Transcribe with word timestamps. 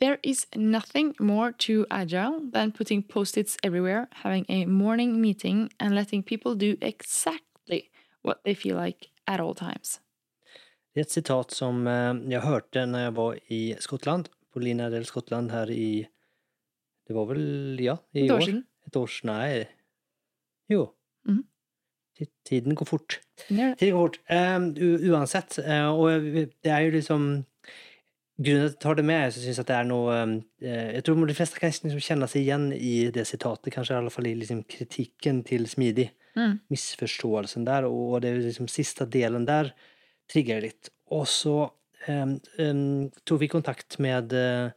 There 0.00 0.18
is 0.22 0.46
nothing 0.56 1.14
more 1.18 1.52
to 1.52 1.86
agile 1.90 2.50
than 2.52 2.72
putting 2.72 3.02
post-its 3.02 3.56
everywhere, 3.62 4.06
having 4.10 4.44
a 4.48 4.66
morning 4.66 5.20
meeting, 5.20 5.70
and 5.78 5.94
letting 5.94 6.22
people 6.22 6.54
do 6.54 6.76
exactly 6.80 7.90
what 8.22 8.44
they 8.44 8.54
feel 8.54 8.76
like 8.76 9.08
at 9.26 9.40
all 9.40 9.54
times. 9.54 10.00
Det 10.94 11.00
är 11.00 11.04
ett 11.04 11.10
citat 11.10 11.50
som 11.50 11.86
eh, 11.86 12.32
jag 12.32 12.40
hörde 12.40 12.86
när 12.86 13.04
jag 13.04 13.12
var 13.12 13.38
i 13.52 13.76
Skottland, 13.78 14.28
på 14.52 14.58
Lina 14.58 14.90
del 14.90 15.04
Skottland 15.04 15.50
här 15.50 15.70
i, 15.70 16.08
det 17.06 17.14
var 17.14 17.26
väl, 17.26 17.78
ja, 17.80 17.98
i 18.12 18.24
Ett 18.26 18.32
år 18.32 18.36
år. 18.36 18.62
Ett 18.86 18.96
års, 18.96 19.24
nej. 19.24 19.68
Jo. 20.68 20.92
Mm. 21.28 21.44
Tiden 22.48 22.74
går 22.74 22.86
fort. 22.86 23.20
Tiden 23.48 23.74
går 23.80 24.08
fort. 24.08 24.20
Um, 24.30 24.76
uansett, 25.10 25.58
eh, 25.58 25.88
og 25.88 26.10
det 26.62 26.70
er 26.70 26.80
jo 26.80 26.90
liksom 26.90 27.44
Grunnen 28.38 28.68
til 28.68 28.68
at 28.68 28.74
jeg 28.76 28.82
tar 28.84 28.98
det 28.98 29.04
med, 29.08 29.32
så 29.34 29.40
at 29.40 29.46
jeg 29.48 29.58
at 29.58 29.70
det 29.70 29.76
er 29.76 29.86
noe 29.88 30.16
eh, 30.62 30.90
Jeg 30.94 31.04
tror 31.06 31.26
de 31.26 31.34
fleste 31.34 31.58
kan 31.58 31.72
liksom 31.74 32.02
kjenne 32.04 32.28
seg 32.30 32.44
igjen 32.44 32.68
i 32.76 32.92
det 33.14 33.24
sitatet, 33.26 33.72
kanskje 33.74 33.96
i 33.96 33.98
alle 33.98 34.12
fall 34.14 34.28
i 34.30 34.36
liksom 34.38 34.60
kritikken 34.70 35.42
til 35.46 35.66
Smidig. 35.66 36.12
Mm. 36.38 36.60
Misforståelsen 36.70 37.66
der, 37.66 37.88
og 37.90 38.20
det 38.22 38.30
er 38.30 38.44
liksom 38.44 38.68
siste 38.70 39.08
delen 39.10 39.48
der 39.48 39.72
trigger 40.30 40.62
litt. 40.62 40.92
Og 41.10 41.26
så 41.26 41.56
um, 42.06 42.36
um, 42.62 43.08
tok 43.26 43.42
vi 43.42 43.50
kontakt 43.50 43.98
med 44.04 44.30
uh, 44.36 44.70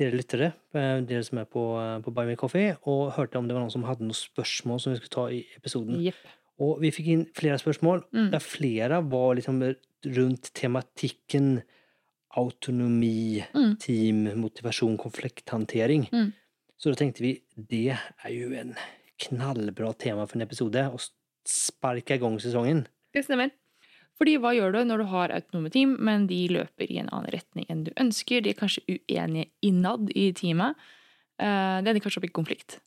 dere 0.00 0.16
lyttere, 0.16 0.50
uh, 0.74 0.98
dere 1.06 1.22
som 1.26 1.38
er 1.42 1.46
på, 1.52 1.62
uh, 1.78 2.00
på 2.02 2.14
Buy 2.16 2.26
Me 2.32 2.36
Coffee, 2.40 2.74
og 2.90 3.14
hørte 3.20 3.38
om 3.38 3.46
det 3.46 3.54
var 3.54 3.62
noen 3.62 3.74
som 3.76 3.86
hadde 3.86 4.08
noen 4.08 4.18
spørsmål 4.18 4.82
som 4.82 4.96
vi 4.96 4.98
skulle 4.98 5.14
ta 5.14 5.28
i 5.30 5.44
episoden. 5.60 6.00
Yep. 6.08 6.18
Og 6.66 6.82
vi 6.82 6.90
fikk 6.94 7.12
inn 7.12 7.26
flere 7.36 7.60
spørsmål, 7.60 8.06
Mm. 8.16 8.30
der 8.32 8.42
flere 8.42 9.02
var 9.12 9.34
liksom 9.36 9.62
rundt 10.16 10.50
tematikken 10.56 11.60
autonomi, 12.36 13.44
Mm. 13.54 13.76
team, 13.80 14.24
motivasjon, 14.40 14.96
konflikthåndtering. 14.98 16.08
Mm. 16.12 16.32
Så 16.78 16.90
da 16.92 16.94
tenkte 17.00 17.22
vi 17.24 17.40
det 17.56 17.96
er 18.24 18.30
jo 18.30 18.52
en 18.52 18.74
knallbra 19.18 19.92
tema 19.96 20.26
for 20.26 20.36
en 20.36 20.42
episode, 20.46 20.76
å 20.92 20.98
sparke 21.46 22.14
i 22.14 22.18
gang 22.18 22.38
sesongen. 22.38 22.86
Det 23.14 23.24
stemmer. 23.24 23.50
Fordi 24.16 24.38
hva 24.40 24.54
gjør 24.56 24.72
du 24.72 24.78
når 24.88 24.98
du 25.02 25.04
har 25.12 25.32
autonome 25.36 25.70
team, 25.72 25.96
men 26.00 26.26
de 26.26 26.48
løper 26.48 26.88
i 26.90 26.98
en 27.02 27.08
annen 27.12 27.30
retning 27.32 27.66
enn 27.68 27.84
du 27.84 27.92
ønsker? 28.00 28.42
De 28.42 28.50
er 28.50 28.54
kanskje 28.60 28.84
uenige 28.88 29.50
innad 29.62 30.10
i 30.16 30.30
teamet. 30.32 30.76
Eh, 31.38 31.82
Det 31.82 31.88
ender 31.88 32.00
kanskje 32.00 32.22
opp 32.22 32.24
i 32.24 32.32
konflikt. 32.32 32.78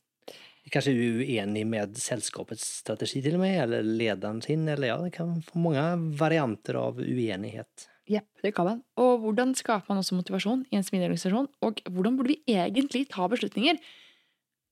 Kanskje 0.70 0.92
er 0.92 0.98
kanskje 1.00 1.26
uenig 1.26 1.66
med 1.66 1.96
selskapets 1.96 2.62
strategi 2.82 3.22
til 3.22 3.34
og 3.34 3.40
med, 3.40 3.56
eller 3.62 3.82
lederen 3.82 4.42
sin, 4.42 4.68
eller 4.68 4.86
ja, 4.86 4.98
det 5.02 5.12
kan 5.12 5.40
få 5.42 5.58
mange 5.58 6.16
varianter 6.18 6.76
av 6.78 6.98
uenighet. 7.00 7.88
Jepp, 8.10 8.26
det 8.42 8.50
kan 8.56 8.66
man. 8.66 8.80
Og 8.98 9.20
hvordan 9.22 9.52
skaper 9.58 9.86
man 9.92 10.00
også 10.02 10.16
motivasjon 10.18 10.64
i 10.72 10.78
en 10.80 10.82
smidig 10.86 11.06
organisasjon? 11.10 11.46
Og 11.62 11.78
hvordan 11.86 12.16
burde 12.18 12.34
vi 12.34 12.40
egentlig 12.56 13.04
ta 13.12 13.28
beslutninger? 13.30 13.78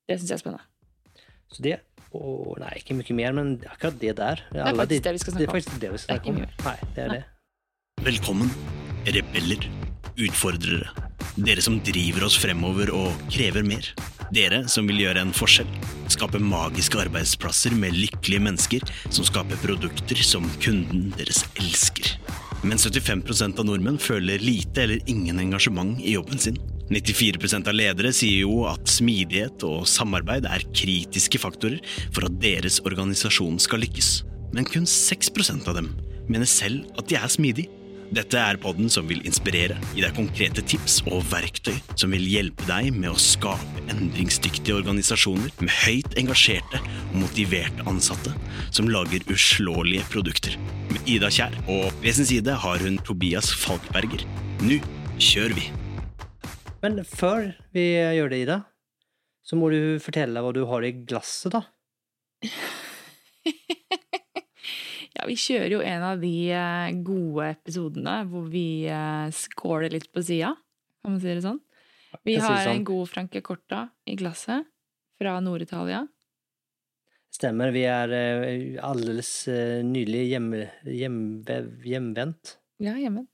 Det 0.09 0.17
syns 0.19 0.33
jeg 0.33 0.39
er 0.39 0.43
spennende. 0.43 0.65
Så 1.53 1.63
det, 1.65 1.77
og 2.13 2.59
nei, 2.61 2.75
ikke 2.81 2.97
mye 2.99 3.15
mer, 3.17 3.33
men 3.39 3.55
akkurat 3.71 3.97
det 4.03 4.17
der. 4.19 4.43
Det 4.53 4.61
er 4.65 4.75
faktisk 4.77 5.05
det 5.07 5.13
vi 5.15 5.23
skal 5.23 5.37
snakke 5.37 5.55
om. 5.55 5.79
det 5.79 5.79
vi 5.79 5.79
Det 5.79 5.93
er 5.93 5.99
skal 6.03 6.15
snakke 6.15 6.27
ikke 6.27 6.35
om. 6.35 6.41
mye 6.41 6.65
Nei, 6.67 6.93
det 6.97 7.05
er 7.05 7.13
Nei. 7.13 7.19
det. 7.19 8.05
Velkommen, 8.09 8.51
rebeller, 9.07 9.69
utfordrere. 10.19 10.91
Dere 11.39 11.63
som 11.63 11.79
driver 11.87 12.25
oss 12.27 12.37
fremover 12.43 12.91
og 12.95 13.15
krever 13.31 13.63
mer. 13.67 13.87
Dere 14.35 14.65
som 14.69 14.89
vil 14.91 14.99
gjøre 15.05 15.23
en 15.23 15.33
forskjell. 15.37 15.69
Skape 16.11 16.41
magiske 16.43 16.99
arbeidsplasser 17.05 17.77
med 17.79 17.95
lykkelige 17.95 18.43
mennesker 18.43 18.85
som 19.15 19.25
skaper 19.29 19.61
produkter 19.63 20.19
som 20.27 20.45
kunden 20.63 21.13
deres 21.17 21.45
elsker. 21.61 22.17
Men 22.67 22.81
75% 22.81 23.61
av 23.61 23.67
nordmenn 23.69 24.01
føler 24.03 24.43
lite 24.43 24.83
eller 24.83 25.03
ingen 25.11 25.39
engasjement 25.39 26.01
i 26.03 26.17
jobben 26.17 26.41
sin. 26.43 26.59
94% 26.91 27.69
av 27.69 27.77
ledere 27.77 28.11
sier 28.17 28.47
jo 28.47 28.65
at 28.67 28.89
smidighet 28.91 29.63
og 29.69 29.85
samarbeid 29.87 30.49
er 30.49 30.65
kritiske 30.73 31.39
faktorer 31.39 31.79
for 32.11 32.27
at 32.27 32.39
deres 32.43 32.81
organisasjon 32.89 33.61
skal 33.63 33.85
lykkes. 33.85 34.23
Men 34.57 34.67
kun 34.67 34.89
6% 34.89 35.69
av 35.71 35.79
dem 35.79 35.93
mener 36.29 36.49
selv 36.49 36.89
at 36.99 37.07
de 37.11 37.21
er 37.21 37.31
smidige. 37.31 37.78
Dette 38.09 38.41
er 38.41 38.57
podden 38.57 38.89
som 38.89 39.05
vil 39.05 39.21
inspirere, 39.29 39.75
gi 39.93 40.01
deg 40.01 40.15
konkrete 40.17 40.63
tips 40.65 41.03
og 41.11 41.27
verktøy 41.29 41.75
som 41.93 42.15
vil 42.15 42.25
hjelpe 42.25 42.65
deg 42.65 42.89
med 42.97 43.11
å 43.13 43.21
skape 43.21 43.83
endringsdyktige 43.93 44.79
organisasjoner 44.79 45.53
med 45.61 45.75
høyt 45.83 46.17
engasjerte 46.21 46.81
og 46.81 47.19
motiverte 47.21 47.85
ansatte 47.91 48.33
som 48.73 48.89
lager 48.89 49.27
uslåelige 49.29 50.09
produkter. 50.09 50.57
Med 50.89 51.05
Ida 51.05 51.29
Kjær 51.29 51.53
og 51.67 51.93
ved 52.01 52.17
sin 52.17 52.31
side 52.31 52.57
har 52.65 52.81
hun 52.81 52.97
Tobias 53.05 53.53
Falkberger. 53.61 54.25
Nå 54.65 54.81
kjører 55.21 55.59
vi! 55.59 55.69
Men 56.81 57.03
før 57.05 57.51
vi 57.77 57.91
gjør 57.93 58.33
det, 58.33 58.43
Ida, 58.47 58.61
så 59.45 59.61
må 59.61 59.69
du 59.75 60.01
fortelle 60.01 60.41
hva 60.41 60.57
du 60.57 60.65
har 60.71 60.87
i 60.87 60.97
glasset, 61.05 61.53
da. 61.53 61.67
Ja, 65.19 65.27
vi 65.27 65.35
kjører 65.35 65.73
jo 65.75 65.81
en 65.83 66.05
av 66.07 66.21
de 66.23 66.35
eh, 66.55 66.91
gode 67.07 67.49
episodene 67.57 68.21
hvor 68.31 68.47
vi 68.53 68.67
scorer 68.87 69.35
skåler 69.35 69.97
litt 69.97 70.13
på 70.15 70.23
sida, 70.23 70.55
kan 71.03 71.15
man 71.17 71.23
si 71.23 71.33
det 71.33 71.43
sånn. 71.45 71.59
Vi 72.25 72.39
har 72.41 72.63
sånn. 72.63 72.79
en 72.79 72.87
god 72.89 73.11
Franke 73.11 73.43
Corta 73.45 73.89
i 74.09 74.15
glasset 74.17 74.65
fra 75.19 75.35
Nord-Italia. 75.45 76.07
Stemmer, 77.35 77.71
vi 77.75 77.83
er 77.87 78.13
eh, 78.17 78.79
aldeles 78.83 79.31
eh, 79.53 79.81
nylig 79.85 80.25
hjemme, 80.31 80.63
hjemme, 80.89 81.59
hjemvendt 81.85 82.55
Ja, 82.83 82.95
hjemvendt. 82.97 83.29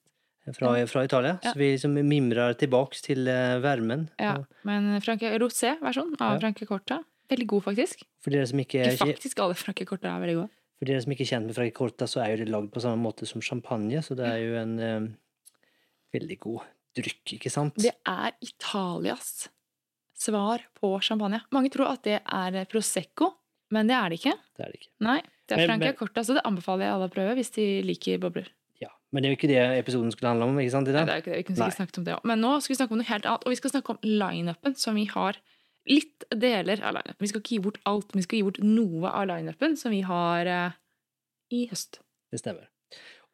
fra, 0.57 0.73
fra 0.91 1.05
Italia. 1.07 1.37
Ja. 1.45 1.53
Så 1.53 1.61
vi 1.61 1.71
liksom 1.77 1.95
mimrer 2.09 2.57
tilbake 2.59 2.99
til 3.05 3.29
eh, 3.31 3.61
varmen. 3.65 4.09
Ja, 4.21 4.41
men 4.67 4.99
Franke 5.05 5.31
Rosé-versjon 5.39 6.17
av 6.19 6.35
Ja. 6.37 6.41
Franke 6.43 6.67
Corta. 6.67 7.03
Veldig 7.31 7.47
god, 7.55 7.65
faktisk. 7.71 8.03
For 8.21 8.35
dere 8.35 8.49
som 8.51 8.61
ikke 8.61 8.83
Ikke 8.91 9.07
faktisk 9.15 9.41
alle 9.41 9.57
Franke 9.57 9.87
Corta 9.89 10.11
er 10.11 10.21
veldig 10.27 10.37
gode. 10.43 10.53
For 10.79 10.89
dere 10.91 11.03
som 11.05 11.13
ikke 11.15 11.25
er 11.27 11.31
kjent 11.33 11.47
med 11.49 11.57
Fragicorta, 11.57 12.07
så 12.11 12.23
er 12.25 12.35
jo 12.35 12.45
det 12.45 12.51
lagd 12.53 12.71
på 12.75 12.83
samme 12.83 13.01
måte 13.05 13.27
som 13.31 13.43
champagne, 13.45 14.01
så 14.03 14.17
det 14.19 14.27
er 14.27 14.41
jo 14.43 14.57
en 14.61 14.75
eh, 14.83 15.07
veldig 16.17 16.39
god 16.43 16.65
drykk, 16.99 17.37
ikke 17.39 17.51
sant? 17.53 17.77
Det 17.83 17.93
er 18.07 18.35
Italias 18.45 19.49
svar 20.19 20.63
på 20.79 20.93
champagne. 21.03 21.41
Mange 21.55 21.71
tror 21.75 21.91
at 21.95 22.05
det 22.07 22.21
er 22.23 22.59
Prosecco, 22.71 23.33
men 23.75 23.89
det 23.91 23.97
er 23.99 24.13
det 24.13 24.19
ikke. 24.21 24.35
Det 24.57 24.67
er 24.67 24.71
det 24.75 24.81
ikke. 24.83 24.93
Nei, 25.07 25.17
det 25.49 25.57
er 25.57 25.63
Men- 25.63 25.71
Franke 25.73 25.97
Corta, 25.99 26.23
så 26.25 26.35
det 26.39 26.45
anbefaler 26.47 26.87
jeg 26.87 26.95
alle 26.95 27.09
å 27.11 27.15
prøve 27.15 27.35
hvis 27.39 27.51
de 27.57 27.67
liker 27.83 28.19
bobler. 28.23 28.47
Ja, 28.81 28.89
Men 29.13 29.23
det 29.23 29.29
er 29.29 29.35
jo 29.35 29.39
ikke 29.39 29.51
det 29.51 29.65
episoden 29.85 30.11
skulle 30.15 30.31
handle 30.31 30.47
om, 30.51 30.59
ikke 30.59 30.71
sant? 30.75 30.87
Nei, 30.89 30.95
Ida? 30.95 31.05
det 31.05 31.13
er 31.13 31.17
jo 31.17 31.23
ikke 31.23 31.31
det. 31.35 31.39
Vi 31.39 31.47
kunne 31.49 31.59
Nei. 31.59 31.71
sikkert 31.71 31.81
snakket 31.81 31.99
om 31.99 32.05
det 32.05 32.15
også. 32.15 32.25
Men 32.31 32.41
nå 32.41 32.53
skal 32.63 32.75
vi 32.75 32.79
snakke 32.79 32.93
om 32.93 32.99
noe 32.99 33.11
helt 33.11 33.27
annet. 33.31 33.45
Og 33.45 33.51
vi 33.51 33.59
skal 33.61 33.71
snakke 33.75 33.91
om 33.91 33.99
lineupen 34.03 34.75
som 34.77 34.95
vi 34.95 35.05
har. 35.07 35.37
Litt 35.91 36.25
deler 36.33 36.81
av 36.81 36.97
lineupen. 36.97 37.21
Vi 37.21 37.31
skal 37.31 37.43
ikke 37.43 37.57
gi 37.57 37.65
bort 37.67 37.81
alt, 37.89 38.09
men 38.13 38.23
vi 38.23 38.27
skal 38.27 38.39
gi 38.39 38.47
bort 38.47 38.63
noe 38.65 39.11
av 39.11 39.29
lineupen 39.29 39.77
som 39.81 39.93
vi 39.93 40.01
har 40.07 40.49
eh, 40.49 40.79
i 41.53 41.67
høst. 41.73 42.01
Det 42.33 42.41
stemmer. 42.41 42.71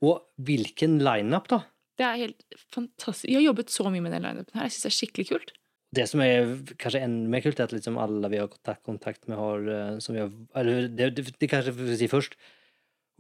Og 0.03 0.25
hvilken 0.43 0.99
lineup, 1.05 1.47
da? 1.53 1.63
Det 2.01 2.07
er 2.07 2.23
helt 2.23 2.61
fantastisk. 2.73 3.29
Vi 3.29 3.37
har 3.37 3.45
jobbet 3.45 3.73
så 3.73 3.87
mye 3.93 4.03
med 4.03 4.17
den 4.17 4.25
lineupen 4.25 4.57
her. 4.57 4.67
Jeg 4.67 4.77
syns 4.77 4.87
det 4.87 4.91
er 4.91 4.99
skikkelig 4.99 5.29
kult. 5.31 5.53
Det 5.91 6.07
som 6.07 6.23
er 6.23 6.53
kanskje 6.79 7.03
enda 7.03 7.31
mer 7.33 7.43
kult, 7.45 7.59
er 7.59 7.67
at 7.67 7.75
liksom 7.75 7.99
alle 7.99 8.31
vi 8.31 8.39
har 8.39 8.51
kontakt, 8.51 8.85
kontakt 8.87 9.27
med, 9.29 9.39
har 9.39 9.71
eh, 9.75 9.99
som 10.03 10.17
vi 10.17 10.23
har, 10.23 10.33
eller 10.59 10.89
det, 10.89 11.11
det, 11.17 11.27
det 11.39 11.51
kanskje 11.51 11.75
vi 11.77 11.99
si 11.99 12.11
først 12.11 12.39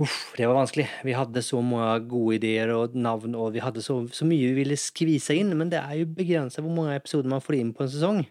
Uff, 0.00 0.30
det 0.32 0.46
var 0.48 0.56
vanskelig. 0.56 0.86
Vi 1.04 1.12
hadde 1.12 1.42
så 1.44 1.58
mange 1.60 2.06
gode 2.08 2.38
ideer 2.38 2.70
og 2.72 2.94
navn, 2.96 3.34
og 3.36 3.50
vi 3.52 3.60
hadde 3.60 3.82
så, 3.84 3.98
så 4.08 4.24
mye 4.24 4.46
vi 4.48 4.62
ville 4.62 4.78
skvise 4.80 5.34
inn, 5.36 5.52
men 5.60 5.68
det 5.68 5.76
er 5.76 5.98
jo 5.98 6.06
begrenset 6.16 6.64
hvor 6.64 6.72
mange 6.72 6.94
episoder 6.96 7.28
man 7.28 7.42
får 7.44 7.58
inn 7.58 7.74
på 7.76 7.84
en 7.84 7.90
sesong. 7.92 8.22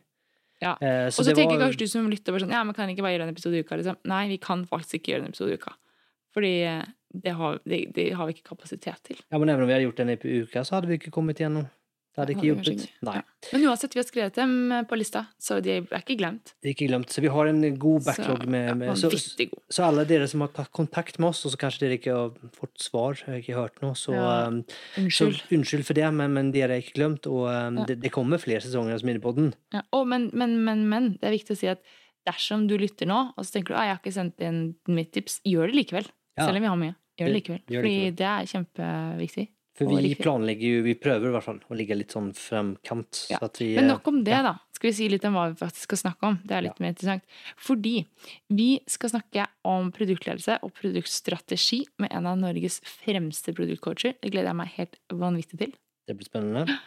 Ja. 0.61 0.73
Eh, 0.81 1.05
Og 1.07 1.13
så 1.15 1.23
det 1.23 1.35
tenker 1.37 1.57
var- 1.57 1.67
kanskje 1.69 1.77
du 1.85 1.87
som 1.87 2.09
lytter 2.09 2.33
bare 2.35 2.41
sånn 2.43 2.51
Ja, 2.51 2.63
men 2.63 2.73
kan 2.75 2.89
ikke 2.89 3.01
bare 3.05 3.15
gjøre 3.17 3.27
en 3.29 3.33
episode 3.35 3.55
i 3.55 3.63
uka? 3.63 3.77
Liksom? 3.79 3.95
Nei, 4.05 4.27
vi 4.27 4.37
kan 4.37 4.65
faktisk 4.67 4.99
ikke 4.99 5.13
gjøre 5.13 5.23
en 5.23 5.31
episode 5.31 5.51
i 5.51 5.57
uka. 5.61 5.73
Fordi 6.35 6.53
eh, 6.67 6.83
det 7.15 7.31
har, 7.33 7.59
det, 7.65 7.93
det 7.95 8.11
har 8.13 8.27
vi 8.27 8.33
ikke 8.33 8.49
kapasitet 8.55 9.01
til. 9.03 9.17
Ja, 9.31 9.37
men 9.39 9.49
even 9.49 9.63
om 9.63 9.67
vi 9.67 9.73
hadde 9.73 9.87
gjort 9.87 9.95
den 10.03 10.09
i 10.09 10.17
uka, 10.43 10.61
så 10.67 10.75
hadde 10.77 10.87
vi 10.91 10.97
ikke 10.99 11.11
kommet 11.15 11.37
gjennom. 11.41 11.69
Det 12.09 12.23
hadde 12.23 12.33
ikke 12.33 12.47
hjulpet. 12.49 12.81
Ja. 13.05 13.21
Men 13.53 13.63
uansett, 13.69 13.93
vi 13.95 13.99
har 14.01 14.07
skrevet 14.07 14.35
dem 14.35 14.53
eh, 14.75 14.81
på 14.89 14.97
lista, 14.99 15.21
så 15.39 15.59
de 15.63 15.75
er 15.77 15.99
ikke 16.01 16.17
glemt. 16.19 16.51
Det 16.59 16.71
er 16.71 16.73
ikke 16.73 16.87
glemt. 16.89 17.13
Så 17.13 17.21
vi 17.23 17.29
har 17.31 17.47
en 17.47 17.61
god 17.79 18.03
backlog 18.07 18.43
med, 18.49 18.71
med 18.81 18.97
så, 18.99 19.11
så 19.69 19.85
alle 19.85 20.03
dere 20.09 20.27
som 20.27 20.41
har 20.43 20.51
tatt 20.57 20.71
kontakt 20.75 21.19
med 21.21 21.29
oss, 21.29 21.45
og 21.47 21.53
så 21.53 21.59
kanskje 21.61 21.85
dere 21.85 21.99
ikke 21.99 22.15
har 22.17 22.33
fått 22.57 22.81
svar, 22.83 23.21
har 23.27 23.37
ikke 23.39 23.55
hørt 23.55 23.79
noe, 23.85 23.95
så, 23.95 24.15
Ja. 24.17 24.47
um, 24.49 24.63
Unnskyld. 24.97 25.37
så 25.37 25.55
unnskyld 25.55 25.85
for 25.87 25.99
det, 26.01 26.09
men, 26.17 26.33
men 26.35 26.51
dere 26.55 26.75
er 26.75 26.83
ikke 26.83 26.97
glemt, 26.97 27.29
og 27.29 27.45
um, 27.47 27.79
Ja. 27.83 27.85
det, 27.93 27.99
det 28.03 28.11
kommer 28.11 28.41
flere 28.41 28.65
sesonger 28.65 28.97
av 28.97 29.03
Smidepodden. 29.05 29.53
Ja. 29.77 29.85
Oh, 29.95 30.03
men, 30.03 30.31
men, 30.33 30.57
men, 30.65 30.87
men. 30.89 31.11
Det 31.21 31.29
er 31.29 31.37
viktig 31.37 31.55
å 31.55 31.61
si 31.61 31.69
at 31.71 31.85
dersom 32.27 32.67
du 32.67 32.75
lytter 32.77 33.07
nå, 33.07 33.21
og 33.37 33.45
så 33.45 33.55
tenker 33.55 33.73
du 33.73 33.79
at 33.79 33.85
jeg 33.87 33.95
har 33.95 34.01
ikke 34.01 34.17
sendt 34.17 34.43
inn 34.43 34.59
mitt 34.91 35.13
tips, 35.15 35.39
gjør 35.47 35.71
det 35.71 35.77
likevel. 35.83 36.09
Selv 36.39 36.57
om 36.59 36.63
vi 36.65 36.69
har 36.73 36.77
mye. 36.79 36.95
Gjør 37.19 37.27
det 37.31 37.35
likevel. 37.35 37.63
gjør 37.67 37.83
det 37.83 37.89
Fordi 37.89 38.11
det 38.19 38.27
er 38.33 38.51
kjempeviktig. 38.53 39.47
For 39.79 40.03
vi 40.03 40.11
planlegger 40.19 40.75
jo, 40.75 40.83
vi 40.85 40.95
prøver 40.99 41.29
i 41.29 41.33
hvert 41.33 41.47
fall 41.47 41.59
å 41.65 41.77
ligge 41.79 41.97
litt 41.97 42.13
sånn 42.15 42.29
fremkant. 42.37 43.23
Ja. 43.31 43.41
Så 43.41 43.49
vi, 43.61 43.71
Men 43.77 43.87
eh, 43.87 43.91
nok 43.93 44.11
om 44.11 44.21
det, 44.27 44.35
ja. 44.35 44.43
da. 44.45 44.55
Skal 44.75 44.91
vi 44.91 44.95
si 44.99 45.09
litt 45.11 45.25
om 45.27 45.35
hva 45.35 45.49
vi 45.51 45.59
faktisk 45.59 45.89
skal 45.89 46.01
snakke 46.03 46.29
om? 46.29 46.39
Det 46.47 46.55
er 46.55 46.65
litt 46.67 46.79
mer 46.83 46.93
interessant. 46.93 47.37
Fordi 47.59 47.95
vi 48.55 48.69
skal 48.91 49.13
snakke 49.15 49.49
om 49.67 49.91
produktledelse 49.95 50.61
og 50.63 50.73
produktstrategi 50.77 51.83
med 52.03 52.13
en 52.15 52.29
av 52.31 52.39
Norges 52.39 52.79
fremste 52.87 53.55
produktcoacher. 53.57 54.19
Det 54.19 54.31
gleder 54.31 54.53
jeg 54.53 54.61
meg 54.61 54.73
helt 54.77 54.99
vanvittig 55.11 55.61
til. 55.63 55.77
Det 56.07 56.15
blir 56.19 56.29
spennende. 56.29 56.79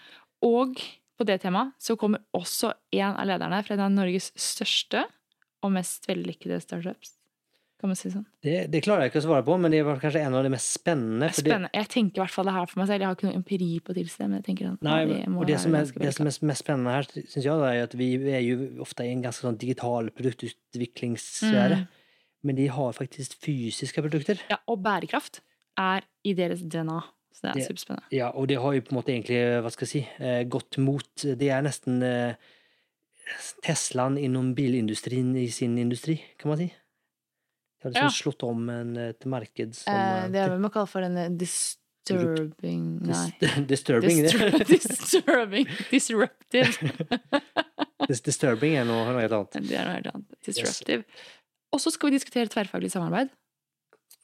Og 0.42 0.76
på 0.76 0.90
på 1.22 1.28
det 1.28 1.38
temaet 1.44 1.76
så 1.78 1.94
kommer 1.94 2.24
også 2.34 2.72
en 2.98 3.12
av 3.14 3.26
lederne 3.28 3.60
fra 3.62 3.76
en 3.76 3.84
av 3.84 3.92
Norges 3.94 4.32
største 4.34 5.04
og 5.62 5.70
mest 5.76 6.08
vellykkede 6.10 6.58
startups. 6.64 7.14
Kan 7.82 7.90
man 7.90 7.98
si 7.98 8.04
det 8.06 8.12
sånn. 8.14 8.26
Det, 8.46 8.52
det 8.70 8.80
klarer 8.84 9.02
jeg 9.02 9.10
ikke 9.10 9.18
å 9.18 9.24
svare 9.24 9.42
på, 9.42 9.54
men 9.58 9.72
det 9.74 9.80
var 9.82 9.96
kanskje 9.98 10.20
en 10.22 10.36
av 10.38 10.44
de 10.46 10.50
mest 10.52 10.68
spennende. 10.76 11.32
Fordi... 11.34 11.50
Spennende. 11.50 11.70
Jeg 11.74 11.88
tenker 11.90 12.20
i 12.20 12.22
hvert 12.22 12.34
fall 12.36 12.46
det 12.46 12.52
her 12.54 12.68
for 12.70 12.78
meg 12.78 12.86
selv. 12.86 13.02
Jeg 13.02 13.08
har 13.08 13.16
ikke 13.16 13.26
noe 13.26 13.38
empiri 13.40 13.70
på 13.82 13.96
det, 13.96 14.04
men 14.20 14.36
jeg 14.36 14.44
tenker 14.46 14.68
sånn, 14.68 14.76
Nei, 14.86 14.98
må 15.26 15.40
og 15.42 15.48
det 15.50 15.56
som, 15.58 15.74
er, 15.74 15.88
det 15.90 16.12
som 16.14 16.30
er 16.30 16.36
mest 16.52 16.62
spennende 16.62 16.94
her, 16.94 17.08
syns 17.10 17.40
jeg, 17.40 17.50
er 17.50 17.88
at 17.88 17.96
vi 17.98 18.08
er 18.30 18.44
jo 18.46 18.68
ofte 18.86 19.08
i 19.08 19.10
en 19.16 19.24
ganske 19.26 19.48
sånn 19.48 19.58
digital 19.58 20.12
produktutviklingssfære. 20.14 21.80
Mm. 21.82 21.98
Men 22.46 22.60
de 22.60 22.68
har 22.78 22.94
faktisk 22.94 23.34
fysiske 23.42 24.06
produkter. 24.06 24.46
Ja, 24.52 24.60
og 24.70 24.78
bærekraft 24.86 25.42
er 25.82 26.06
i 26.22 26.38
deres 26.38 26.62
DNA. 26.62 27.00
Så 27.34 27.48
det 27.48 27.52
er 27.56 27.70
superspennende. 27.72 28.06
Ja, 28.14 28.30
og 28.30 28.46
det 28.50 28.62
har 28.62 28.74
jo 28.76 28.86
på 28.86 28.94
en 28.94 29.00
måte 29.00 29.14
egentlig, 29.16 29.42
hva 29.64 29.74
skal 29.74 29.88
jeg 29.88 29.92
si, 29.96 30.02
eh, 30.22 30.42
gått 30.46 30.78
mot 30.78 31.24
Det 31.24 31.48
er 31.48 31.64
nesten 31.64 32.02
eh, 32.06 32.50
Teslaen 33.64 34.18
innom 34.20 34.52
bilindustrien 34.54 35.32
i 35.40 35.48
sin 35.50 35.78
industri, 35.80 36.18
kan 36.38 36.52
man 36.52 36.60
si. 36.60 36.68
De 37.82 37.88
har 37.88 37.90
liksom 37.90 38.04
Ja. 38.06 38.08
slått 38.14 38.42
om 38.46 38.68
en, 38.70 38.96
et 38.96 39.24
marked 39.26 39.74
som 39.74 39.92
Eh, 39.92 40.24
eh, 40.24 40.28
det 40.30 40.38
er 40.38 40.48
vel 40.50 40.60
man 40.62 40.70
kaller 40.70 40.86
for 40.88 41.02
en 41.02 41.36
disturbing 41.36 43.00
Nei. 43.02 43.30
dis- 43.40 43.66
Disturbing. 43.66 44.22
Distur- 44.22 44.58
det. 44.58 44.68
disturbing. 44.68 45.66
Disruptive. 45.90 46.72
Dis- 48.08 48.22
Disturbing 48.26 48.76
er 48.76 48.84
noe, 48.88 49.04
helt 49.20 49.32
annet. 49.36 49.58
Det 49.68 49.76
er 49.78 49.86
noe 49.88 49.94
helt 49.98 50.10
annet. 50.12 50.38
Disruptive. 50.46 51.04
Og 51.72 51.80
så 51.80 51.90
skal 51.94 52.10
vi 52.10 52.16
diskutere 52.18 52.50
tverrfaglig 52.52 52.90
samarbeid. 52.92 53.30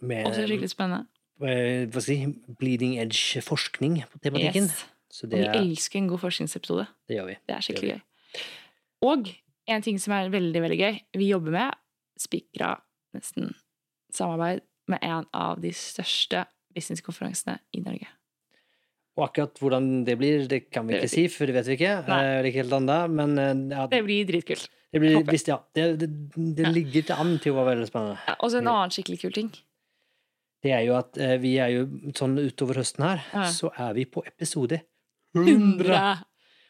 Med 0.02 0.26
Også 0.28 0.44
skikkelig 0.46 0.70
spennende. 0.70 1.06
eh, 1.42 1.86
hva 1.90 2.02
si, 2.02 2.16
bleeding 2.58 2.98
edge-forskning 3.02 4.02
på 4.10 4.20
tematikken. 4.22 4.68
Yes. 4.68 4.84
Så 5.10 5.24
Og 5.26 5.32
vi 5.32 5.44
er- 5.46 5.54
elsker 5.56 5.98
en 6.02 6.08
god 6.08 6.20
forskningsepisode. 6.20 6.86
det 7.08 7.16
gjør 7.16 7.26
vi. 7.30 7.36
Det 7.48 7.54
er 7.56 7.60
skikkelig 7.64 7.92
gøy. 7.94 8.02
Og 9.08 9.30
en 9.68 9.82
ting 9.82 9.98
som 9.98 10.12
er 10.12 10.28
veldig, 10.30 10.60
veldig 10.60 10.78
gøy. 10.78 11.00
Vi 11.16 11.28
jobber 11.30 11.50
med 11.54 11.74
spikra 12.18 12.76
nesten 13.16 13.52
samarbeid 14.14 14.64
med 14.88 15.02
en 15.04 15.26
av 15.36 15.60
de 15.62 15.72
største 15.76 16.46
businesskonferansene 16.76 17.58
i 17.76 17.82
Norge. 17.84 18.08
Og 19.18 19.24
akkurat 19.26 19.58
hvordan 19.58 19.86
det 20.06 20.14
blir, 20.20 20.44
det 20.50 20.60
kan 20.70 20.86
vi 20.86 20.94
Det 20.94 21.02
ikke 21.02 21.10
si, 21.10 21.24
for 21.32 21.50
det 21.50 21.56
vet 21.56 21.66
vi 21.66 21.76
ikke. 21.78 21.94
Eh, 22.06 22.42
Det 22.42 22.52
ikke 22.52 22.62
helt 22.62 23.10
men 23.10 23.38
eh, 23.38 23.76
ja, 23.76 23.86
Det 23.86 24.04
blir 24.04 24.26
dritkult. 24.26 24.68
det, 24.92 25.00
blir, 25.00 25.24
visst, 25.26 25.48
ja, 25.48 25.58
det, 25.74 25.98
det, 25.98 26.68
ligger 26.72 27.02
til 27.02 27.16
an 27.18 27.38
til 27.38 27.52
å 27.52 27.56
være 27.58 27.74
veldig 27.74 27.88
spennende. 27.88 28.18
Ja, 28.28 28.36
og 28.38 28.50
så 28.50 28.58
en 28.58 28.68
annen 28.68 28.94
skikkelig 28.94 29.20
kul 29.20 29.32
ting. 29.32 29.50
Det 30.62 30.72
er 30.72 30.86
jo 30.86 30.94
at 30.98 31.18
eh, 31.18 31.36
vi 31.42 31.58
er 31.58 31.74
jo 31.74 31.88
sånn 32.14 32.38
utover 32.38 32.78
høsten 32.78 33.04
her, 33.04 33.26
så 33.50 33.72
er 33.76 33.92
vi 33.98 34.06
på 34.06 34.22
episode 34.26 34.80
100! 35.34 36.24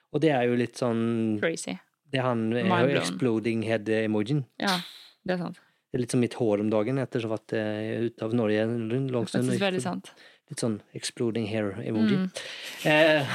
Og 0.08 0.20
det 0.24 0.32
er 0.32 0.48
jo 0.48 0.56
litt 0.56 0.80
sånn 0.80 1.36
Crazy. 1.40 1.76
Det 2.08 2.16
er 2.16 2.24
han 2.24 2.48
exploding 2.96 3.60
head-emojien. 3.68 4.46
Ja, 4.56 4.78
det 5.28 5.36
er 5.36 5.42
sant. 5.44 5.60
Det 5.88 5.96
er 5.96 6.02
litt 6.02 6.12
som 6.12 6.20
mitt 6.20 6.34
hår 6.36 6.60
om 6.60 6.70
dagen 6.72 6.98
etter 7.00 7.22
så 7.24 7.30
at 7.32 7.52
jeg 7.56 7.92
er 7.92 8.08
ute 8.10 8.26
av 8.26 8.34
Norge 8.36 8.64
en 8.66 9.06
lang 9.08 9.28
stund. 9.30 10.10
Litt 10.48 10.60
sånn 10.60 10.78
exploding 10.96 11.46
hair-emoji. 11.48 12.18
Mm. 12.20 12.26
Eh, 12.88 13.32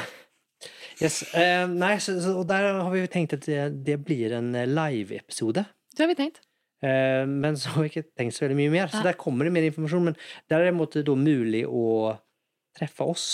yes, 1.01 1.23
eh, 1.33 1.65
nei, 1.69 1.95
så, 2.01 2.15
så, 2.21 2.35
og 2.41 2.45
der 2.49 2.69
har 2.77 2.91
vi 2.93 3.01
jo 3.01 3.09
tenkt 3.13 3.33
at 3.37 3.47
det, 3.49 3.63
det 3.85 3.97
blir 4.05 4.35
en 4.37 4.53
eh, 4.57 4.69
live-episode. 4.69 5.65
Det 5.93 6.05
har 6.05 6.11
vi 6.13 6.19
tenkt. 6.21 6.39
Eh, 6.83 7.25
men 7.29 7.57
så 7.57 7.73
har 7.73 7.85
vi 7.85 7.89
ikke 7.89 8.05
tenkt 8.13 8.37
så 8.37 8.45
veldig 8.45 8.59
mye 8.59 8.73
mer. 8.73 8.93
Så 8.93 9.01
ja. 9.01 9.07
der 9.09 9.19
kommer 9.19 9.49
det 9.49 9.55
mer 9.55 9.65
informasjon. 9.69 10.11
Men 10.11 10.19
der 10.51 10.61
er 10.61 10.77
det 10.93 11.05
da 11.09 11.17
mulig 11.17 11.65
å 11.65 12.13
treffe 12.77 13.09
oss 13.15 13.27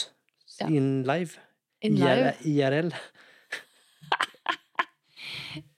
Ja. 0.60 0.68
in 0.68 1.04
live. 1.07 1.39
In 1.81 2.00
live. 2.00 2.36
IRL. 2.44 2.92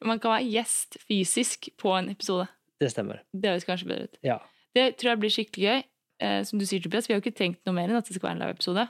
Man 0.06 0.20
kan 0.20 0.38
være 0.38 0.50
gjest 0.50 0.98
fysisk 1.06 1.70
på 1.82 1.94
en 1.98 2.10
episode. 2.10 2.48
Det 2.82 2.90
stemmer. 2.94 3.22
Det 3.34 3.54
høres 3.54 3.68
kanskje 3.70 3.92
bedre 3.92 4.10
ut. 4.10 4.18
Ja. 4.26 4.40
Det 4.76 4.88
tror 4.98 5.14
jeg 5.14 5.22
blir 5.24 5.34
skikkelig 5.38 5.68
gøy. 5.70 5.84
Eh, 6.22 6.40
som 6.46 6.60
du 6.62 6.66
sier, 6.70 6.82
Tobias, 6.84 7.08
vi 7.10 7.14
har 7.16 7.22
jo 7.22 7.26
ikke 7.28 7.38
tenkt 7.38 7.62
noe 7.66 7.78
mer 7.78 7.90
enn 7.92 7.98
at 8.02 8.10
det 8.10 8.18
skal 8.18 8.32
være 8.32 8.38
en 8.40 8.44
live-episode. 8.48 8.88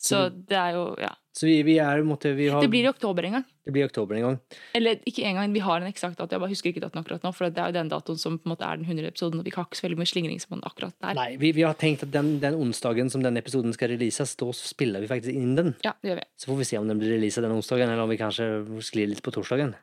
Så 0.00 0.16
Så 0.16 0.18
det 0.48 0.56
er 0.56 0.70
jo, 0.78 0.84
ja. 0.96 1.10
Så 1.36 1.44
vi, 1.46 1.58
vi 1.62 1.74
er 1.78 2.00
måtte, 2.08 2.30
vi 2.34 2.46
har, 2.48 2.62
Det 2.64 2.70
blir 2.72 2.86
i 2.86 2.88
oktober 2.88 3.26
en 3.28 3.34
gang. 3.36 3.44
det 3.66 3.72
blir 3.74 3.84
i 3.84 3.86
oktober 3.86 4.16
en 4.16 4.22
gang. 4.24 4.38
Eller 4.74 4.96
ikke 5.06 5.24
en 5.28 5.36
gang, 5.36 5.52
vi 5.52 5.60
har 5.60 5.76
en 5.82 5.86
eksakt 5.92 6.16
dato. 6.16 6.32
Jeg 6.32 6.40
bare 6.40 6.50
husker 6.54 6.70
ikke 6.72 6.80
datoen 6.80 7.02
akkurat 7.04 7.22
nå. 7.26 7.32
For 7.36 7.50
det 7.52 7.60
er 7.60 7.68
jo 7.68 7.76
den 7.76 7.90
datoen 7.92 8.18
som 8.18 8.38
på 8.40 8.48
en 8.48 8.54
måte 8.54 8.64
er 8.64 8.80
den 8.80 8.86
100. 8.88 9.10
episoden, 9.12 9.38
og 9.38 9.44
vi 9.44 9.52
har 9.54 9.68
ikke 9.68 9.76
så 9.76 9.84
veldig 9.86 9.98
mye 10.00 10.08
slingringsmonn 10.10 10.64
akkurat 10.64 10.96
der. 11.04 11.14
Nei, 11.20 11.36
vi, 11.36 11.52
vi 11.52 11.62
har 11.68 11.76
tenkt 11.78 12.02
at 12.08 12.10
den, 12.16 12.32
den 12.40 12.56
onsdagen 12.56 13.12
som 13.12 13.22
den 13.22 13.36
episoden 13.36 13.76
skal 13.76 13.92
releases, 13.92 14.32
da 14.40 14.48
spiller 14.56 15.04
vi 15.04 15.12
faktisk 15.12 15.36
inn 15.36 15.54
den. 15.60 15.74
Ja, 15.84 15.92
det 16.00 16.14
gjør 16.14 16.20
vi. 16.22 16.26
Så 16.40 16.50
får 16.50 16.58
vi 16.64 16.68
se 16.72 16.80
om 16.80 16.88
den 16.88 16.98
blir 17.04 17.12
releaset 17.18 17.44
den 17.44 17.52
onsdagen, 17.60 17.92
eller 17.92 18.08
om 18.08 18.10
vi 18.10 18.18
kanskje 18.24 18.48
sklir 18.88 19.12
litt 19.12 19.22
på 19.22 19.30
torsdagen. 19.36 19.76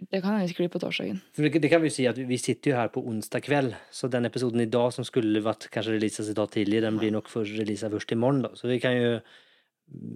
Det 0.00 0.22
kan 0.22 0.32
hende 0.38 0.48
sklir 0.48 0.70
på 0.72 0.80
torsdagen. 0.80 1.18
Det, 1.36 1.50
det 1.60 1.68
kan 1.72 1.82
vi 1.82 1.90
jo 1.90 1.94
si 1.94 2.06
at 2.08 2.16
vi 2.16 2.38
sitter 2.40 2.72
jo 2.72 2.76
her 2.78 2.88
på 2.94 3.02
onsdag 3.10 3.44
kveld, 3.44 3.74
så 3.92 4.08
den 4.08 4.24
episoden 4.28 4.62
i 4.64 4.68
dag 4.70 4.88
som 4.96 5.04
skulle 5.04 5.42
vært 5.44 5.68
kanskje 5.74 5.96
releases 5.98 6.30
i 6.32 6.36
dag 6.38 6.48
tidlig, 6.54 6.80
den 6.86 6.96
blir 7.00 7.12
nok 7.12 7.28
for 7.28 7.44
releaset 7.44 7.92
først 7.92 8.14
i 8.16 8.18
morgen, 8.20 8.40
da. 8.46 8.54
Så 8.56 8.70
vi 8.70 8.78
kan 8.80 8.96
jo 8.96 9.12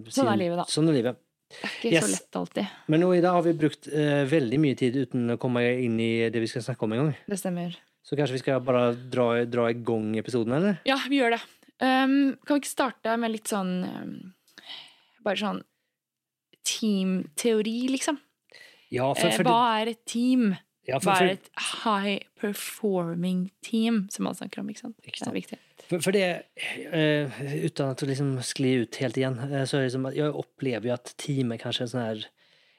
si, 0.09 0.21
Sånn 0.21 0.31
er 0.33 0.41
livet, 0.41 0.63
da. 0.63 0.67
Sånn 0.73 0.89
er 0.89 0.97
livet. 1.01 1.21
Det 1.55 1.61
er 1.69 1.75
ikke 1.77 1.91
Yes. 1.93 2.05
så 2.07 2.13
lett 2.15 2.37
alltid. 2.41 2.71
Men 2.89 3.03
nå 3.05 3.11
i 3.15 3.21
dag 3.21 3.37
har 3.37 3.45
vi 3.45 3.53
brukt 3.61 3.87
uh, 3.93 4.23
veldig 4.31 4.59
mye 4.63 4.79
tid 4.81 4.97
uten 5.05 5.35
å 5.35 5.39
komme 5.39 5.61
inn 5.85 5.99
i 6.01 6.31
det 6.33 6.41
vi 6.43 6.49
skal 6.51 6.65
snakke 6.65 6.87
om 6.89 6.95
en 6.97 7.03
gang. 7.03 7.13
Det 7.29 7.39
stemmer. 7.39 7.77
Så 8.05 8.17
kanskje 8.19 8.39
vi 8.39 8.43
skal 8.43 8.65
bare 8.65 8.95
dra, 9.13 9.29
dra 9.49 9.69
i 9.71 9.77
gang 9.77 10.15
episoden, 10.19 10.57
eller? 10.57 10.81
Ja, 10.89 10.97
vi 11.09 11.21
gjør 11.21 11.37
det. 11.37 11.43
Um, 11.85 12.35
kan 12.47 12.57
vi 12.57 12.63
ikke 12.65 12.73
starte 12.73 13.15
med 13.21 13.33
litt 13.35 13.51
sånn 13.51 13.73
um, 13.85 14.17
Bare 15.25 15.41
sånn 15.41 15.63
teamteori, 16.65 17.89
liksom? 17.93 18.19
Ja, 18.95 19.11
for, 19.17 19.29
Eh, 19.29 19.37
for, 19.37 19.51
hva 19.51 19.83
er 19.83 19.93
et 19.95 20.05
team? 20.07 20.55
ja, 20.87 20.99
Hva 21.01 21.17
for, 21.17 21.25
er 21.25 21.37
et 21.39 21.51
high 21.83 22.19
performing 22.41 23.51
team, 23.65 24.05
som 24.13 24.29
man 24.29 24.37
snakker 24.39 24.61
om? 24.61 24.71
ikke 24.71 24.85
sant? 24.85 24.97
Ikke 25.03 25.19
Det 25.21 25.29
er 25.29 25.39
viktig. 25.41 25.59
For, 25.89 26.01
for 26.01 26.17
det, 26.17 26.29
uh, 26.93 27.43
uten 27.67 27.91
at 27.91 28.05
å 28.05 28.09
liksom 28.09 28.37
skli 28.45 28.79
ut 28.85 29.01
helt 29.03 29.19
igjen, 29.21 29.37
uh, 29.41 29.65
så 29.65 29.79
er 29.79 29.85
det 29.85 29.91
liksom 29.91 30.09
at 30.09 30.17
jeg 30.17 30.39
opplever 30.45 30.89
jo 30.89 30.97
at 30.97 31.15
team 31.21 31.53
er 31.53 31.61
kanskje 31.61 31.89
er 31.89 31.93
sånn 31.93 32.05
her 32.05 32.25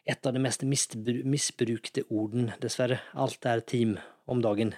et 0.06 0.27
av 0.27 0.35
de 0.35 0.41
mest 0.41 0.63
misbrukte 0.65 2.06
orden, 2.13 2.51
dessverre. 2.62 3.00
Alt 3.17 3.45
er 3.50 3.63
team 3.65 3.97
om 4.29 4.41
dagen. 4.44 4.75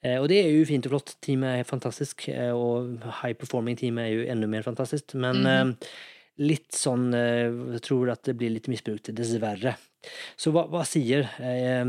Eh, 0.00 0.16
og 0.16 0.30
det 0.32 0.38
er 0.40 0.54
jo 0.54 0.68
fint 0.68 0.86
og 0.88 0.94
flott. 0.94 1.14
Team 1.24 1.44
er 1.44 1.66
fantastisk, 1.68 2.24
eh, 2.32 2.52
og 2.56 3.04
high 3.20 3.36
performing 3.36 3.76
team 3.76 4.00
er 4.00 4.08
jo 4.14 4.24
enda 4.32 4.48
mer 4.48 4.64
fantastisk. 4.64 5.12
Men 5.14 5.42
mm. 5.44 5.50
eh, 5.52 5.90
litt 6.40 6.72
sånn 6.76 7.10
eh, 7.16 7.50
Jeg 7.76 7.84
tror 7.86 8.12
at 8.14 8.24
det 8.28 8.36
blir 8.40 8.52
litt 8.54 8.70
misbrukt, 8.72 9.12
dessverre. 9.16 9.76
Så 10.40 10.52
hva, 10.54 10.66
hva 10.72 10.84
sier 10.88 11.28
eh, 11.44 11.84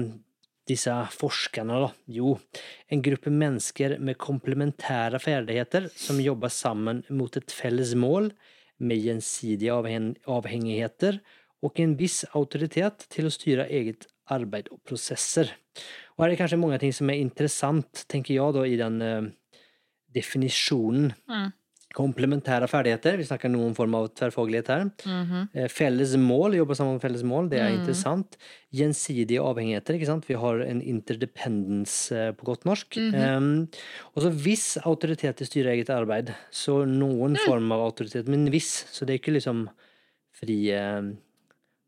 disse 0.68 0.96
forskerne, 1.16 1.80
da? 1.86 1.92
Jo, 2.12 2.36
en 2.92 3.04
gruppe 3.04 3.34
mennesker 3.34 3.98
med 4.04 4.20
komplementære 4.22 5.22
ferdigheter 5.24 5.90
som 5.96 6.22
jobber 6.22 6.52
sammen 6.54 7.04
mot 7.10 7.36
et 7.40 7.54
felles 7.56 7.96
mål 7.98 8.32
med 8.82 9.02
gjensidige 9.02 9.74
avhen 9.76 10.16
avhengigheter 10.30 11.20
og 11.62 11.78
en 11.82 11.94
viss 12.00 12.24
autoritet 12.38 13.06
til 13.14 13.28
å 13.28 13.34
styre 13.34 13.68
eget 13.70 14.08
arbeid 14.32 14.72
og 14.74 14.82
prosesser. 14.88 15.52
Og 16.16 16.24
her 16.24 16.32
er 16.32 16.34
det 16.34 16.42
kanskje 16.42 16.62
mange 16.62 16.80
ting 16.82 16.94
som 16.96 17.10
er 17.12 17.22
interessant, 17.22 18.06
tenker 18.10 18.36
jeg, 18.36 18.56
da, 18.56 18.66
i 18.66 18.80
den 18.80 19.02
eh, 19.06 19.30
definisjonen. 20.16 21.12
Mm. 21.30 21.52
Komplementära 21.94 22.68
ferdigheter, 22.72 23.18
vi 23.20 23.26
snakker 23.28 23.50
noen 23.52 23.74
form 23.76 23.96
av 23.98 24.08
tverrfaglighet 24.16 24.68
her. 24.72 24.84
Mm 25.06 25.26
-hmm. 25.28 25.70
Felles 25.70 26.16
mål, 26.16 26.56
jobbe 26.56 26.76
sammen 26.76 26.94
om 26.94 27.00
felles 27.00 27.24
mål, 27.24 27.50
det 27.50 27.60
er 27.60 27.70
Mm. 27.70 27.80
interessant. 27.80 28.38
Gjensidige 28.74 29.40
avhengigheter, 29.42 29.94
ikke 29.96 30.06
sant? 30.06 30.26
Vi 30.28 30.34
har 30.36 30.60
en 30.62 30.82
interdependence 30.82 32.12
eh, 32.16 32.32
på 32.32 32.44
godt 32.46 32.64
norsk. 32.66 32.96
Mhm. 32.98 33.16
Em, 33.16 33.68
og 34.16 34.24
så 34.24 34.30
viss 34.32 34.78
autoritet 34.86 35.36
til 35.38 35.48
styre 35.48 35.72
eget 35.76 35.90
arbeid. 35.90 36.34
Så 36.52 36.86
noen 36.86 37.32
Mm. 37.36 37.46
form 37.46 37.72
av 37.72 37.80
autoritet, 37.92 38.28
men 38.28 38.50
viss. 38.52 38.86
Så 38.92 39.06
det 39.06 39.14
er 39.16 39.20
ikke 39.20 39.34
liksom 39.36 39.68
fri 40.34 40.70
eh, 40.72 41.02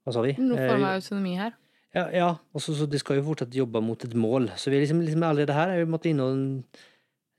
Hva 0.05 0.11
sa 0.13 0.21
vi? 0.21 0.33
Noen 0.33 0.69
form 0.69 0.83
av 0.83 0.95
autonomi 1.01 1.37
her. 1.37 1.53
ja, 1.95 2.09
ja. 2.11 2.29
og 2.53 2.59
så, 2.61 2.73
så 2.75 2.85
de 2.89 2.97
skal 2.99 3.15
jo 3.17 3.23
fortsatt 3.23 3.53
jobbe 3.55 3.81
mot 3.81 4.03
et 4.03 4.13
mål. 4.13 4.49
Så 4.57 4.69
vi 4.69 4.75
er 4.75 4.81
liksom, 4.85 4.99
liksom 5.01 5.23
allerede 5.23 5.53
her 5.53 5.69
er 5.69 5.85
vi 5.85 5.91
måtte 5.91 6.09
inn 6.09 6.19
og 6.19 6.63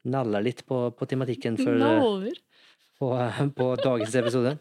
nalle 0.07 0.43
litt 0.43 0.65
på, 0.67 0.91
på 0.97 1.07
tematikken 1.07 1.57
for, 1.59 1.73
Naller? 1.75 2.33
På, 3.01 3.11
på 3.57 3.71
dagens 3.83 4.15
episode. 4.21 4.57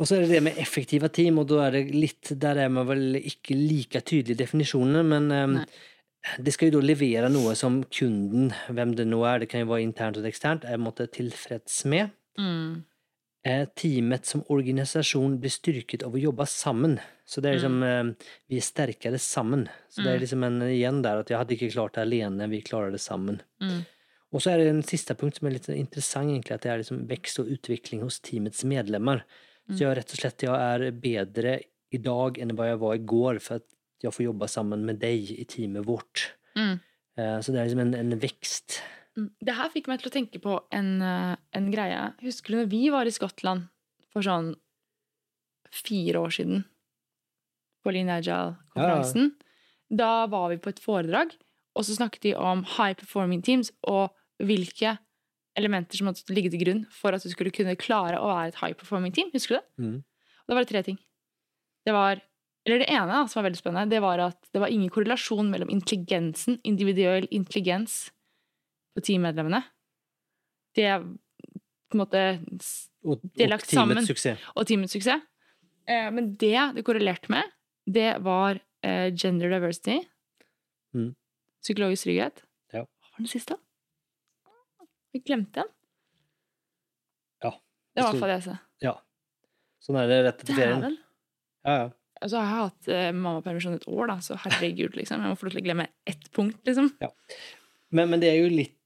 Og 0.00 0.08
så 0.08 0.16
er 0.16 0.24
det 0.24 0.32
det 0.32 0.42
med 0.46 0.58
effektive 0.60 1.10
team, 1.12 1.38
og 1.42 1.48
da 1.50 1.66
er 1.66 1.74
det 1.76 1.82
litt 1.92 2.30
Der 2.40 2.56
er 2.62 2.70
man 2.72 2.86
vel 2.88 3.18
ikke 3.20 3.56
like 3.58 4.00
tydelig 4.00 4.36
i 4.38 4.42
definisjonene, 4.42 5.02
men 5.04 5.26
eh, 5.34 5.46
Nei. 5.58 5.64
det 6.40 6.54
skal 6.56 6.70
jo 6.70 6.78
da 6.78 6.86
levere 6.88 7.28
noe 7.32 7.52
som 7.58 7.82
kunden, 7.92 8.48
hvem 8.72 8.94
det 8.96 9.08
nå 9.10 9.20
er, 9.28 9.42
det 9.42 9.50
kan 9.52 9.60
jo 9.64 9.68
være 9.72 9.84
internt 9.84 10.20
og 10.20 10.28
eksternt, 10.30 10.64
er 10.64 10.80
måtte 10.80 11.08
tilfreds 11.12 11.82
med. 11.92 12.14
Mm. 12.40 12.80
Eh, 13.44 13.66
teamet 13.76 14.28
som 14.28 14.42
organisasjon 14.52 15.38
blir 15.40 15.52
styrket 15.52 16.02
av 16.04 16.16
å 16.16 16.20
jobbe 16.20 16.44
sammen. 16.48 16.98
Så 17.28 17.40
det 17.44 17.50
er 17.50 17.60
liksom 17.60 17.78
mm. 17.80 18.10
Vi 18.50 18.58
er 18.58 18.64
sterkere 18.66 19.20
sammen. 19.20 19.68
Så 19.88 20.02
det 20.02 20.10
er 20.10 20.18
Mm. 20.18 20.24
liksom 20.24 20.44
en 20.48 20.58
igjen 20.66 20.98
der 21.04 21.20
at 21.22 21.30
jeg 21.30 21.38
hadde 21.40 21.54
ikke 21.56 21.72
klart 21.72 21.94
det 21.96 22.02
alene, 22.08 22.48
vi 22.52 22.60
klarer 22.64 22.92
det 22.92 23.00
sammen. 23.04 23.40
Mm. 23.62 23.84
Og 24.30 24.42
så 24.42 24.52
er 24.52 24.60
det 24.60 24.68
en 24.70 24.84
siste 24.86 25.16
punkt 25.18 25.38
som 25.38 25.48
er 25.48 25.56
litt 25.56 25.68
interessant, 25.72 26.30
egentlig, 26.30 26.54
at 26.54 26.62
det 26.66 26.70
er 26.70 26.82
liksom 26.82 27.02
vekst 27.10 27.40
og 27.42 27.50
utvikling 27.50 28.04
hos 28.04 28.20
teamets 28.22 28.62
medlemmer. 28.68 29.24
Mm. 29.66 29.74
Så 29.74 29.82
jeg 29.82 29.96
rett 29.98 30.14
og 30.14 30.22
slett 30.22 30.44
jeg 30.46 30.54
er 30.54 30.84
bedre 31.02 31.56
i 31.90 31.98
dag 31.98 32.38
enn 32.38 32.54
hva 32.54 32.68
jeg 32.70 32.78
var 32.82 33.02
går, 33.12 33.40
for 33.42 33.58
at 33.58 33.66
jeg 34.04 34.14
får 34.14 34.26
jobbe 34.28 34.48
sammen 34.48 34.86
med 34.86 35.00
deg 35.02 35.32
i 35.34 35.44
teamet 35.50 35.84
vårt. 35.88 36.30
Mm. 36.54 36.78
Eh, 37.18 37.36
Så 37.42 37.52
det 37.52 37.60
er 37.60 37.68
liksom 37.68 37.82
en, 37.88 37.94
en 37.98 38.22
vekst. 38.22 38.78
Mm. 39.18 39.28
Det 39.42 39.56
her 39.58 39.72
fikk 39.74 39.90
meg 39.90 40.00
til 40.00 40.12
å 40.12 40.14
tenke 40.14 40.40
på 40.42 40.56
en, 40.78 40.90
eh, 41.02 41.34
en 41.58 41.70
greie. 41.74 42.00
Husker 42.22 42.54
du 42.54 42.60
når 42.62 42.70
vi 42.70 42.84
var 42.94 43.10
i 43.10 43.14
Skottland 43.14 43.66
for 44.14 44.22
sånn 44.26 44.54
fire 45.74 46.22
år 46.22 46.34
siden? 46.38 46.64
På 47.82 47.92
Lean 47.94 48.12
Agile-konferansen. 48.12 49.32
Da 49.90 50.26
var 50.30 50.50
vi 50.52 50.58
på 50.62 50.70
et 50.70 50.80
foredrag, 50.82 51.34
og 51.74 51.86
så 51.86 51.96
snakket 51.96 52.28
de 52.28 52.34
om 52.38 52.62
high 52.76 52.94
performing 52.94 53.42
teams 53.42 53.72
og 53.88 54.12
hvilke 54.46 54.96
elementer 55.58 55.98
som 55.98 56.08
måtte 56.08 56.32
ligge 56.32 56.52
til 56.52 56.62
grunn 56.62 56.82
for 56.94 57.16
at 57.16 57.24
du 57.24 57.30
skulle 57.32 57.52
kunne 57.54 57.76
klare 57.80 58.20
å 58.20 58.28
være 58.30 58.52
et 58.52 58.60
high 58.62 58.76
performing 58.78 59.14
team. 59.14 59.30
Husker 59.34 59.56
du 59.56 59.60
det? 59.60 59.84
Mm. 59.84 59.96
Og 60.00 60.52
da 60.52 60.56
var 60.56 60.66
det 60.66 60.72
tre 60.72 60.84
ting. 60.86 60.98
Det 61.86 61.94
var 61.96 62.20
eller 62.68 62.82
det 62.82 62.90
ene 62.92 63.22
som 63.28 63.40
var 63.40 63.46
veldig 63.48 63.58
spennende, 63.58 63.88
det 63.88 64.02
var 64.04 64.20
at 64.20 64.38
det 64.52 64.60
var 64.60 64.72
ingen 64.72 64.90
korrelasjon 64.92 65.48
mellom 65.48 65.70
intelligensen, 65.72 66.58
individuell 66.68 67.24
intelligens, 67.32 68.10
på 68.92 69.00
teammedlemmene. 69.06 69.62
Det 70.76 70.84
er 70.90 71.00
på 71.00 71.96
en 71.96 72.02
måte 72.02 72.20
Og, 73.00 73.22
Det 73.24 73.46
er 73.46 73.48
og 73.48 73.54
lagt 73.54 73.70
sammen. 73.72 74.04
suksess. 74.04 74.42
Og 74.54 74.66
teamets 74.68 74.92
suksess. 74.92 75.22
Eh, 75.88 76.10
men 76.12 76.34
det 76.36 76.52
det 76.76 76.84
korrelerte 76.84 77.30
med, 77.32 77.48
det 77.88 78.20
var 78.22 78.60
eh, 78.84 79.08
gender 79.16 79.48
diversity. 79.48 80.02
Mm. 80.94 81.14
Psykologisk 81.64 82.04
trygghet. 82.04 82.44
Ja. 82.74 82.84
Hva 82.84 83.08
var 83.14 83.24
den 83.24 83.30
siste? 83.32 83.56
Vi 85.14 85.20
glemte 85.26 85.62
den. 85.62 85.70
Ja. 87.42 87.52
Det 87.94 88.02
var 88.04 88.10
i 88.10 88.12
hvert 88.12 88.20
fall 88.22 88.30
det 88.32 88.36
jeg 88.38 88.46
sa. 88.48 88.58
Ja. 88.84 88.92
Sånn 89.80 89.96
er 90.00 90.10
det 90.10 90.18
rett 90.26 90.42
etter 90.44 90.58
ferien. 90.58 90.82
Dæven! 90.84 90.98
Ja, 91.66 91.74
ja. 91.84 91.88
Altså, 92.20 92.36
jeg 92.36 92.50
har 92.50 92.66
hatt 92.66 92.88
eh, 92.92 93.06
mammapermisjon 93.16 93.78
et 93.78 93.86
år, 93.88 94.10
da, 94.10 94.18
så 94.20 94.36
herregud, 94.42 94.92
liksom. 94.98 95.22
Jeg 95.24 95.32
må 95.32 95.38
få 95.40 95.46
lov 95.48 95.54
til 95.54 95.62
å 95.62 95.64
glemme 95.64 95.86
ett 96.08 96.26
punkt, 96.36 96.58
liksom. 96.68 96.90
Men, 97.96 98.10
men 98.12 98.20
det 98.20 98.28
er 98.28 98.42
jo 98.42 98.50
litt 98.52 98.76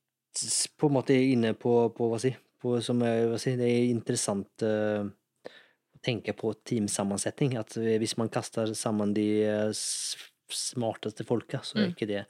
på 0.78 0.86
en 0.90 0.94
måte 0.94 1.16
inne 1.18 1.50
på, 1.58 1.72
på 1.94 2.06
hva 2.12 2.20
si, 2.22 2.30
på, 2.62 2.76
som 2.82 3.02
jeg 3.02 3.26
hva 3.32 3.40
si, 3.42 3.56
det 3.58 3.66
er 3.66 3.88
interessant 3.90 4.64
uh, 4.66 5.02
å 5.04 6.00
tenke 6.06 6.34
på 6.38 6.52
teamsammensetning. 6.66 7.56
At 7.58 7.74
hvis 7.74 8.14
man 8.22 8.30
kaster 8.34 8.70
sammen 8.78 9.12
de 9.18 9.26
uh, 9.50 9.82
smarteste 10.54 11.26
folka, 11.26 11.58
så 11.66 11.80
er 11.80 11.88
Mm. 11.88 11.92
ikke 11.96 12.06
det 12.06 12.22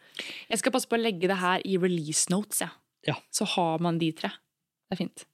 Jeg 0.49 0.59
skal 0.63 0.73
passe 0.73 0.89
på 0.89 0.97
å 0.97 1.03
legge 1.05 1.29
det 1.29 1.37
her 1.37 1.61
i 1.69 1.77
release 1.77 2.33
notes, 2.33 2.65
ja. 2.65 2.71
Ja. 3.09 3.17
Så 3.35 3.47
har 3.57 3.83
man 3.85 3.99
de 4.01 4.11
tre. 4.17 4.31
Det 4.89 4.97
er 4.97 5.01
fint. 5.03 5.27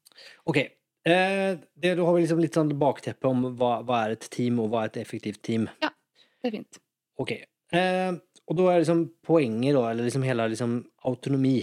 Ok. 0.51 0.59
Eh, 0.61 1.59
det, 1.81 1.95
da 1.97 2.05
har 2.05 2.17
vi 2.17 2.25
liksom 2.25 2.43
litt 2.43 2.57
sånn 2.59 2.73
bakteppe 2.81 3.31
om 3.31 3.47
hva, 3.57 3.79
hva 3.87 4.03
er 4.05 4.17
et 4.17 4.27
team, 4.33 4.59
og 4.63 4.73
hva 4.73 4.85
er 4.85 4.93
et 4.93 5.01
effektivt 5.05 5.43
team. 5.47 5.69
Ja, 5.83 5.93
Det 6.41 6.51
er 6.51 6.57
fint. 6.59 6.81
Ok. 7.21 7.33
Eh, 7.77 8.13
og 8.51 8.59
da 8.59 8.69
er 8.73 8.83
liksom 8.83 9.05
poenget, 9.27 9.77
da, 9.77 9.85
eller 9.91 10.07
liksom 10.09 10.25
hele 10.27 10.49
liksom 10.51 10.79
autonomi. 11.09 11.61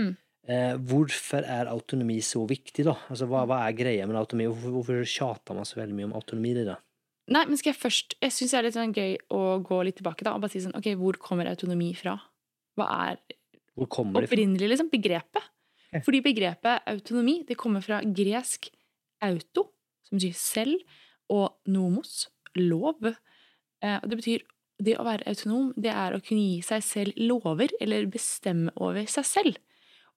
Mm. 0.00 0.14
Eh, 0.48 0.72
hvorfor 0.90 1.44
er 1.46 1.70
autonomi 1.70 2.16
så 2.24 2.42
viktig, 2.48 2.86
da? 2.88 2.96
Altså, 3.12 3.28
hva, 3.30 3.44
hva 3.46 3.60
er 3.66 3.76
greia 3.78 4.08
med 4.10 4.18
autonomi? 4.18 4.48
Hvorfor, 4.50 4.78
hvorfor 4.78 5.04
tjater 5.06 5.58
man 5.58 5.68
så 5.68 5.78
veldig 5.78 5.98
mye 5.98 6.08
om 6.08 6.16
autonomi? 6.18 6.54
Det, 6.56 6.64
da? 6.72 6.78
Nei, 7.32 7.44
men 7.46 7.58
skal 7.60 7.70
jeg 7.70 7.78
først 7.78 8.16
Jeg 8.18 8.34
syns 8.34 8.50
det 8.50 8.58
er 8.58 8.64
litt 8.66 8.74
sånn 8.74 8.94
gøy 8.96 9.12
å 9.30 9.42
gå 9.62 9.76
litt 9.86 10.00
tilbake 10.00 10.26
da, 10.26 10.32
og 10.34 10.42
bare 10.42 10.50
si 10.50 10.62
sånn 10.64 10.74
Ok, 10.74 10.88
hvor 10.98 11.14
kommer 11.22 11.46
autonomi 11.46 11.92
fra? 11.94 12.16
Hva 12.74 12.88
er 13.06 13.20
Hvor 13.78 13.88
kommer 13.88 14.20
det 14.20 14.28
fra? 14.28 14.36
opprinnelig 14.36 14.68
liksom 14.68 14.90
begrepet? 14.92 15.50
Okay. 15.92 16.02
Fordi 16.06 16.22
begrepet 16.24 16.88
autonomi 16.88 17.42
det 17.48 17.58
kommer 17.60 17.84
fra 17.84 18.00
gresk 18.04 18.70
auto, 19.22 19.68
som 20.08 20.18
betyr 20.18 20.34
selv, 20.36 20.98
og 21.32 21.58
nomos, 21.66 22.28
lov. 22.58 23.00
Eh, 23.82 23.98
og 23.98 24.08
det 24.10 24.18
betyr 24.20 24.44
det 24.82 24.96
å 24.98 25.06
være 25.06 25.28
autonom, 25.30 25.70
det 25.76 25.92
er 25.94 26.16
å 26.16 26.20
kunne 26.24 26.42
gi 26.42 26.60
seg 26.66 26.84
selv 26.84 27.18
lover, 27.20 27.72
eller 27.80 28.08
bestemme 28.10 28.72
over 28.82 29.06
seg 29.10 29.26
selv. 29.28 29.60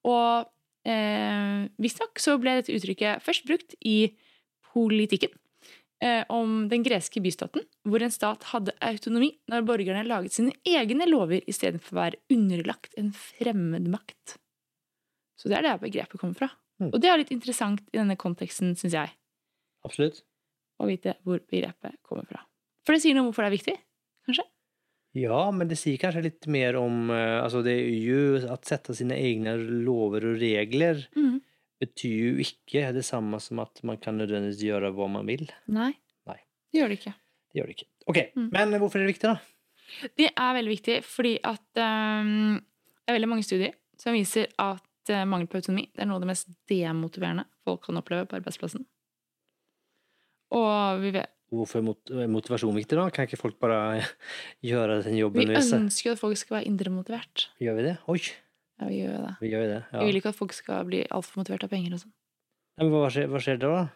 Og 0.06 0.48
eh, 0.88 1.66
visstnok 1.82 2.20
så 2.22 2.36
ble 2.40 2.58
dette 2.58 2.74
uttrykket 2.76 3.24
først 3.24 3.46
brukt 3.48 3.76
i 3.80 3.98
politikken. 4.72 5.32
Eh, 6.04 6.24
om 6.28 6.66
den 6.68 6.82
greske 6.84 7.22
bystaten, 7.24 7.62
hvor 7.88 8.02
en 8.04 8.12
stat 8.12 8.42
hadde 8.50 8.74
autonomi 8.84 9.30
når 9.48 9.62
borgerne 9.64 10.02
laget 10.04 10.34
sine 10.34 10.52
egne 10.68 11.06
lover 11.08 11.40
istedenfor 11.48 11.94
å 11.96 12.00
være 12.02 12.18
underlagt 12.36 12.92
en 13.00 13.14
fremmed 13.16 13.86
makt. 13.88 14.34
Så 15.40 15.48
det 15.48 15.56
er 15.56 15.64
der 15.70 15.80
begrepet 15.80 16.20
kommer 16.20 16.36
fra. 16.36 16.50
Mm. 16.82 16.90
Og 16.92 17.00
det 17.00 17.08
er 17.08 17.22
litt 17.22 17.32
interessant 17.32 17.80
i 17.94 17.96
denne 17.96 18.16
konteksten, 18.20 18.74
syns 18.76 18.92
jeg, 18.92 19.14
Absolutt. 19.88 20.20
å 20.76 20.88
vite 20.90 21.16
hvor 21.24 21.40
begrepet 21.48 21.96
kommer 22.04 22.28
fra. 22.28 22.42
For 22.84 22.92
det 22.92 23.00
sier 23.00 23.16
noe 23.16 23.24
om 23.24 23.30
hvorfor 23.30 23.46
det 23.46 23.54
er 23.54 23.56
viktig, 23.56 23.76
kanskje? 24.28 24.44
Ja, 25.16 25.40
men 25.48 25.70
det 25.70 25.78
sier 25.80 25.96
kanskje 25.96 26.26
litt 26.26 26.44
mer 26.52 26.76
om 26.76 27.08
eh, 27.08 27.38
Altså, 27.40 27.62
det 27.64 27.72
er 27.72 27.86
jo 28.04 28.18
Å 28.52 28.58
sette 28.60 28.92
sine 28.92 29.16
egne 29.16 29.54
lover 29.56 30.26
og 30.28 30.42
regler 30.42 31.06
Mhm. 31.16 31.38
Betyr 31.82 32.14
jo 32.30 32.44
ikke 32.44 32.86
det 32.96 33.04
samme 33.04 33.38
som 33.42 33.60
at 33.64 33.82
man 33.84 33.98
kan 34.00 34.16
nødvendigvis 34.18 34.62
gjøre 34.64 34.92
hva 34.96 35.08
man 35.12 35.26
vil. 35.28 35.44
Nei. 35.68 35.92
Nei. 36.28 36.38
Det 36.72 36.80
gjør 36.80 36.92
det 36.94 36.98
ikke. 37.00 37.12
Det 37.52 37.60
gjør 37.60 37.70
det 37.70 37.76
ikke. 37.78 37.88
Ok, 38.06 38.18
Mm. 38.36 38.48
men 38.52 38.78
hvorfor 38.80 39.00
er 39.00 39.06
det 39.06 39.14
viktig, 39.14 39.32
da? 39.34 39.38
Det 40.18 40.30
er 40.32 40.54
veldig 40.56 40.72
viktig 40.72 40.96
fordi 41.06 41.34
at 41.46 41.80
um, 41.82 42.56
det 42.58 43.12
er 43.12 43.16
veldig 43.20 43.28
mange 43.30 43.44
studier 43.46 43.74
som 44.00 44.16
viser 44.16 44.48
at 44.58 45.12
uh, 45.12 45.22
mangel 45.28 45.46
på 45.46 45.60
autonomi 45.60 45.86
det 45.94 46.02
er 46.02 46.08
noe 46.10 46.18
av 46.18 46.24
det 46.24 46.30
mest 46.32 46.48
demotiverende 46.68 47.44
folk 47.64 47.84
kan 47.86 47.96
oppleve 48.00 48.26
på 48.26 48.36
arbeidsplassen. 48.40 48.84
Og 50.56 51.00
vi, 51.02 51.10
vet, 51.16 51.30
Hvorfor 51.54 51.78
er 51.82 52.26
motivasjon 52.30 52.74
viktig, 52.74 52.96
da? 52.98 53.06
Kan 53.14 53.26
ikke 53.28 53.38
folk 53.38 53.58
bare 53.62 54.02
gjøre 54.66 55.00
den 55.06 55.18
jobben 55.20 55.46
vi 55.50 55.58
ønsker 55.58 56.14
at 56.16 56.20
folk 56.22 56.38
skal 56.38 56.58
være 56.60 56.68
indremotivert. 56.70 57.48
Gjør 57.62 57.78
vi 57.78 57.86
det? 57.86 57.94
Oi, 58.10 58.20
Ja, 58.76 58.88
vi 58.90 58.98
gjør 59.00 59.12
jo 59.14 59.20
det. 59.24 59.34
vi 59.40 59.50
gjør 59.52 59.68
det. 59.70 59.82
Ja. 59.92 60.00
Vi 60.00 60.08
vil 60.10 60.18
ikke 60.20 60.32
at 60.34 60.38
folk 60.38 60.56
skal 60.56 60.88
bli 60.88 61.04
altfor 61.08 61.40
motivert 61.40 61.64
av 61.64 61.72
penger 61.72 61.96
og 61.96 62.02
sånn. 62.02 62.16
Men 62.76 62.90
hva 62.92 63.06
skjer, 63.12 63.30
hva 63.32 63.40
skjer 63.40 63.62
da? 63.62 63.86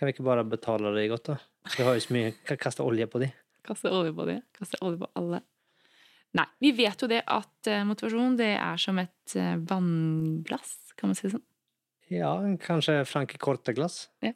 Kan 0.00 0.08
vi 0.08 0.14
ikke 0.14 0.26
bare 0.26 0.44
betale 0.48 0.92
det 0.96 1.06
godt, 1.12 1.30
da? 1.32 1.38
Vi 1.76 1.84
har 1.84 1.96
jo 1.96 2.02
så 2.04 2.16
mye 2.16 2.34
kan 2.48 2.58
Kaste 2.60 2.84
olje 2.84 3.06
på 3.08 3.20
de. 3.22 3.30
Kaste 3.64 3.92
olje 3.92 4.12
på 4.16 4.26
de. 4.28 4.36
Kaste 4.56 4.80
olje 4.84 5.00
på 5.02 5.08
alle. 5.20 5.42
Nei, 6.36 6.46
vi 6.62 6.70
vet 6.78 7.02
jo 7.02 7.08
det 7.10 7.22
at 7.26 7.68
eh, 7.68 7.82
motivasjon 7.88 8.36
det 8.38 8.52
er 8.54 8.80
som 8.80 9.00
et 9.02 9.34
eh, 9.36 9.56
vannglass, 9.70 10.76
kan 11.00 11.10
man 11.10 11.18
si 11.18 11.26
det 11.26 11.34
sånn. 11.34 11.46
Ja, 12.10 12.34
kanskje 12.62 13.00
Franke 13.06 13.38
Ja, 13.38 14.32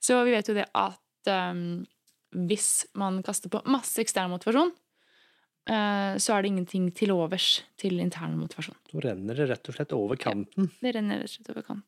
Så 0.00 0.18
vi 0.24 0.34
vet 0.34 0.48
jo 0.48 0.54
det 0.54 0.66
at 0.74 1.30
um, 1.52 1.84
hvis 2.30 2.86
man 2.94 3.22
kaster 3.26 3.50
på 3.50 3.62
masse 3.66 4.00
ekstern 4.02 4.30
motivasjon, 4.30 4.70
så 5.68 6.32
er 6.32 6.42
det 6.42 6.48
ingenting 6.48 6.88
til 6.96 7.10
overs 7.12 7.60
til 7.76 7.98
intern 8.00 8.38
motivasjon. 8.40 8.76
Da 8.88 9.02
renner 9.04 9.36
det 9.36 9.50
rett 9.50 9.68
og 9.68 9.76
slett 9.76 9.92
over 9.92 10.16
kanten. 10.20 10.70
Det 10.80 10.94
renner 10.96 11.20
rett 11.20 11.28
og 11.28 11.34
slett 11.34 11.50
over 11.52 11.66
kanten. 11.66 11.86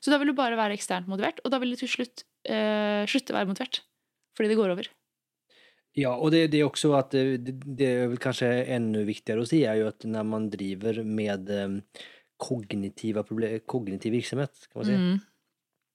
Så 0.00 0.12
da 0.12 0.18
vil 0.20 0.32
du 0.32 0.36
bare 0.36 0.58
være 0.58 0.76
eksternt 0.76 1.08
motivert, 1.10 1.40
og 1.44 1.52
da 1.52 1.60
vil 1.62 1.74
du 1.74 1.80
til 1.80 1.90
slutt 1.92 2.24
eh, 2.48 3.04
slutte 3.10 3.34
å 3.34 3.38
være 3.38 3.50
motivert. 3.50 3.82
Fordi 4.34 4.50
det 4.50 4.58
går 4.58 4.74
over. 4.74 4.88
Ja, 5.94 6.16
og 6.16 6.32
det, 6.34 6.48
det 6.50 6.58
er 6.58 6.66
også 6.66 6.90
at 6.98 7.12
det, 7.14 7.54
det, 7.62 7.86
er 7.86 8.08
vel 8.10 8.18
kanskje 8.22 8.48
enda 8.74 9.04
viktigere 9.06 9.44
å 9.44 9.46
si, 9.46 9.62
er 9.62 9.78
jo 9.78 9.90
at 9.92 10.06
når 10.08 10.26
man 10.26 10.48
driver 10.50 10.98
med 11.06 11.52
eh, 11.54 11.76
problem, 12.40 13.60
kognitiv 13.70 14.16
virksomhet, 14.16 14.66
kan 14.72 14.80
man 14.80 14.88
si. 14.88 14.96
Mm. 14.98 15.20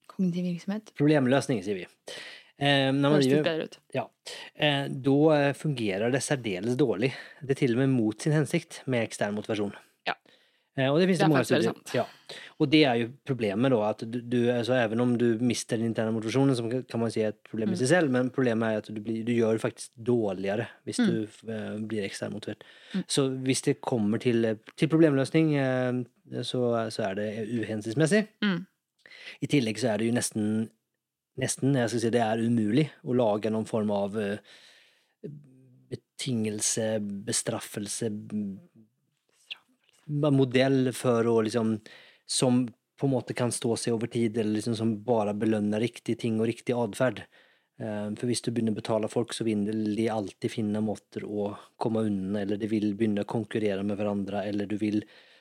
Kognitiv 0.10 0.48
virksomhet. 0.48 0.94
Problemløsning, 1.00 1.60
sier 1.66 1.82
vi. 1.82 1.90
Eh, 2.60 2.90
når 2.92 3.14
man 3.14 3.22
driver, 3.24 3.78
ja, 3.96 4.06
eh, 4.60 4.88
da 4.92 5.18
eh, 5.38 5.54
fungerer 5.56 6.12
det 6.12 6.20
særdeles 6.26 6.76
dårlig. 6.80 7.14
Det 7.42 7.56
er 7.56 7.60
til 7.66 7.76
og 7.78 7.84
med 7.86 7.94
mot 7.96 8.22
sin 8.22 8.34
hensikt 8.36 8.82
med 8.86 9.06
ekstern 9.08 9.34
motivasjon. 9.38 9.72
Ja. 10.08 10.14
Eh, 10.78 10.90
og 10.92 11.00
det 11.00 11.08
finnes 11.08 11.20
Det 11.22 11.26
er 11.26 11.32
mange 11.32 11.46
studier. 11.48 11.74
Ja. 11.96 12.04
Og 12.60 12.70
det 12.70 12.82
er 12.86 12.96
jo 13.00 13.08
problemet, 13.26 13.72
da, 13.72 13.80
at 13.90 14.04
du, 14.12 14.20
du 14.22 14.38
altså, 14.52 14.74
Even 14.84 15.00
om 15.00 15.14
du 15.18 15.38
mister 15.40 15.78
den 15.80 15.88
interne 15.88 16.12
motivasjonen, 16.12 16.56
som 16.56 16.68
kan 16.70 17.00
man 17.00 17.12
si 17.12 17.22
er 17.24 17.30
et 17.32 17.40
problem 17.50 17.70
i 17.70 17.72
Mm. 17.72 17.80
seg 17.80 17.88
selv, 17.88 18.12
men 18.12 18.30
problemet 18.30 18.68
er 18.74 18.78
at 18.84 18.90
du, 18.92 19.00
blir, 19.02 19.24
du 19.24 19.32
gjør 19.32 19.54
det 19.56 19.62
faktisk 19.64 19.92
dårligere 19.96 20.68
hvis 20.86 21.00
Mm. 21.00 21.08
du 21.08 21.52
eh, 21.54 21.78
blir 21.88 22.04
ekstern 22.10 22.34
motivert. 22.36 22.64
Mm. 22.94 23.04
Så 23.08 23.30
hvis 23.48 23.62
det 23.62 23.80
kommer 23.82 24.20
til, 24.20 24.58
til 24.76 24.88
problemløsning, 24.92 25.56
eh, 25.56 26.44
så, 26.44 26.90
så 26.92 27.08
er 27.08 27.16
det 27.16 27.30
uhensiktsmessig. 27.48 28.28
Mm. 28.44 28.66
I 29.42 29.48
tillegg 29.48 29.80
så 29.80 29.94
er 29.94 29.98
det 30.04 30.08
jo 30.12 30.14
nesten 30.20 30.70
Nesten, 31.40 31.76
jeg 31.78 31.92
skal 31.92 32.04
si 32.04 32.12
det 32.14 32.24
er 32.24 32.42
umulig 32.44 32.90
å 33.08 33.16
lage 33.16 33.52
noen 33.54 33.68
form 33.70 33.94
av 33.96 34.18
eh, 34.20 34.42
betingelse, 35.90 36.98
bestraffelse 37.28 38.12
Modell 40.10 40.90
for 40.98 41.28
å 41.30 41.36
liksom 41.46 41.76
Som 42.26 42.64
på 43.00 43.08
en 43.08 43.14
måte 43.14 43.36
kan 43.38 43.52
stå 43.54 43.76
seg 43.80 43.96
over 43.96 44.10
tid, 44.12 44.38
eller 44.38 44.58
liksom 44.58 44.76
som 44.76 44.90
bare 45.06 45.32
belønner 45.38 45.80
riktige 45.80 46.20
ting 46.20 46.40
og 46.42 46.50
riktig 46.50 46.76
atferd. 46.76 47.22
Eh, 47.80 48.10
For 48.20 48.28
hvis 48.28 48.44
du 48.44 48.52
begynner 48.52 48.76
å 48.76 48.80
betale 48.82 49.08
folk, 49.08 49.32
så 49.34 49.46
vil 49.48 49.64
de 49.96 50.10
alltid 50.12 50.52
finne 50.52 50.82
måter 50.84 51.24
å 51.24 51.54
komme 51.80 52.04
unna, 52.10 52.42
eller 52.42 52.60
de 52.60 52.68
vil 52.68 52.92
begynne 53.00 53.24
å 53.24 53.30
konkurrere 53.30 53.86
med 53.88 53.98
hverandre, 53.98 54.44
eller 54.50 54.68
du 54.68 54.76
vil 54.82 55.00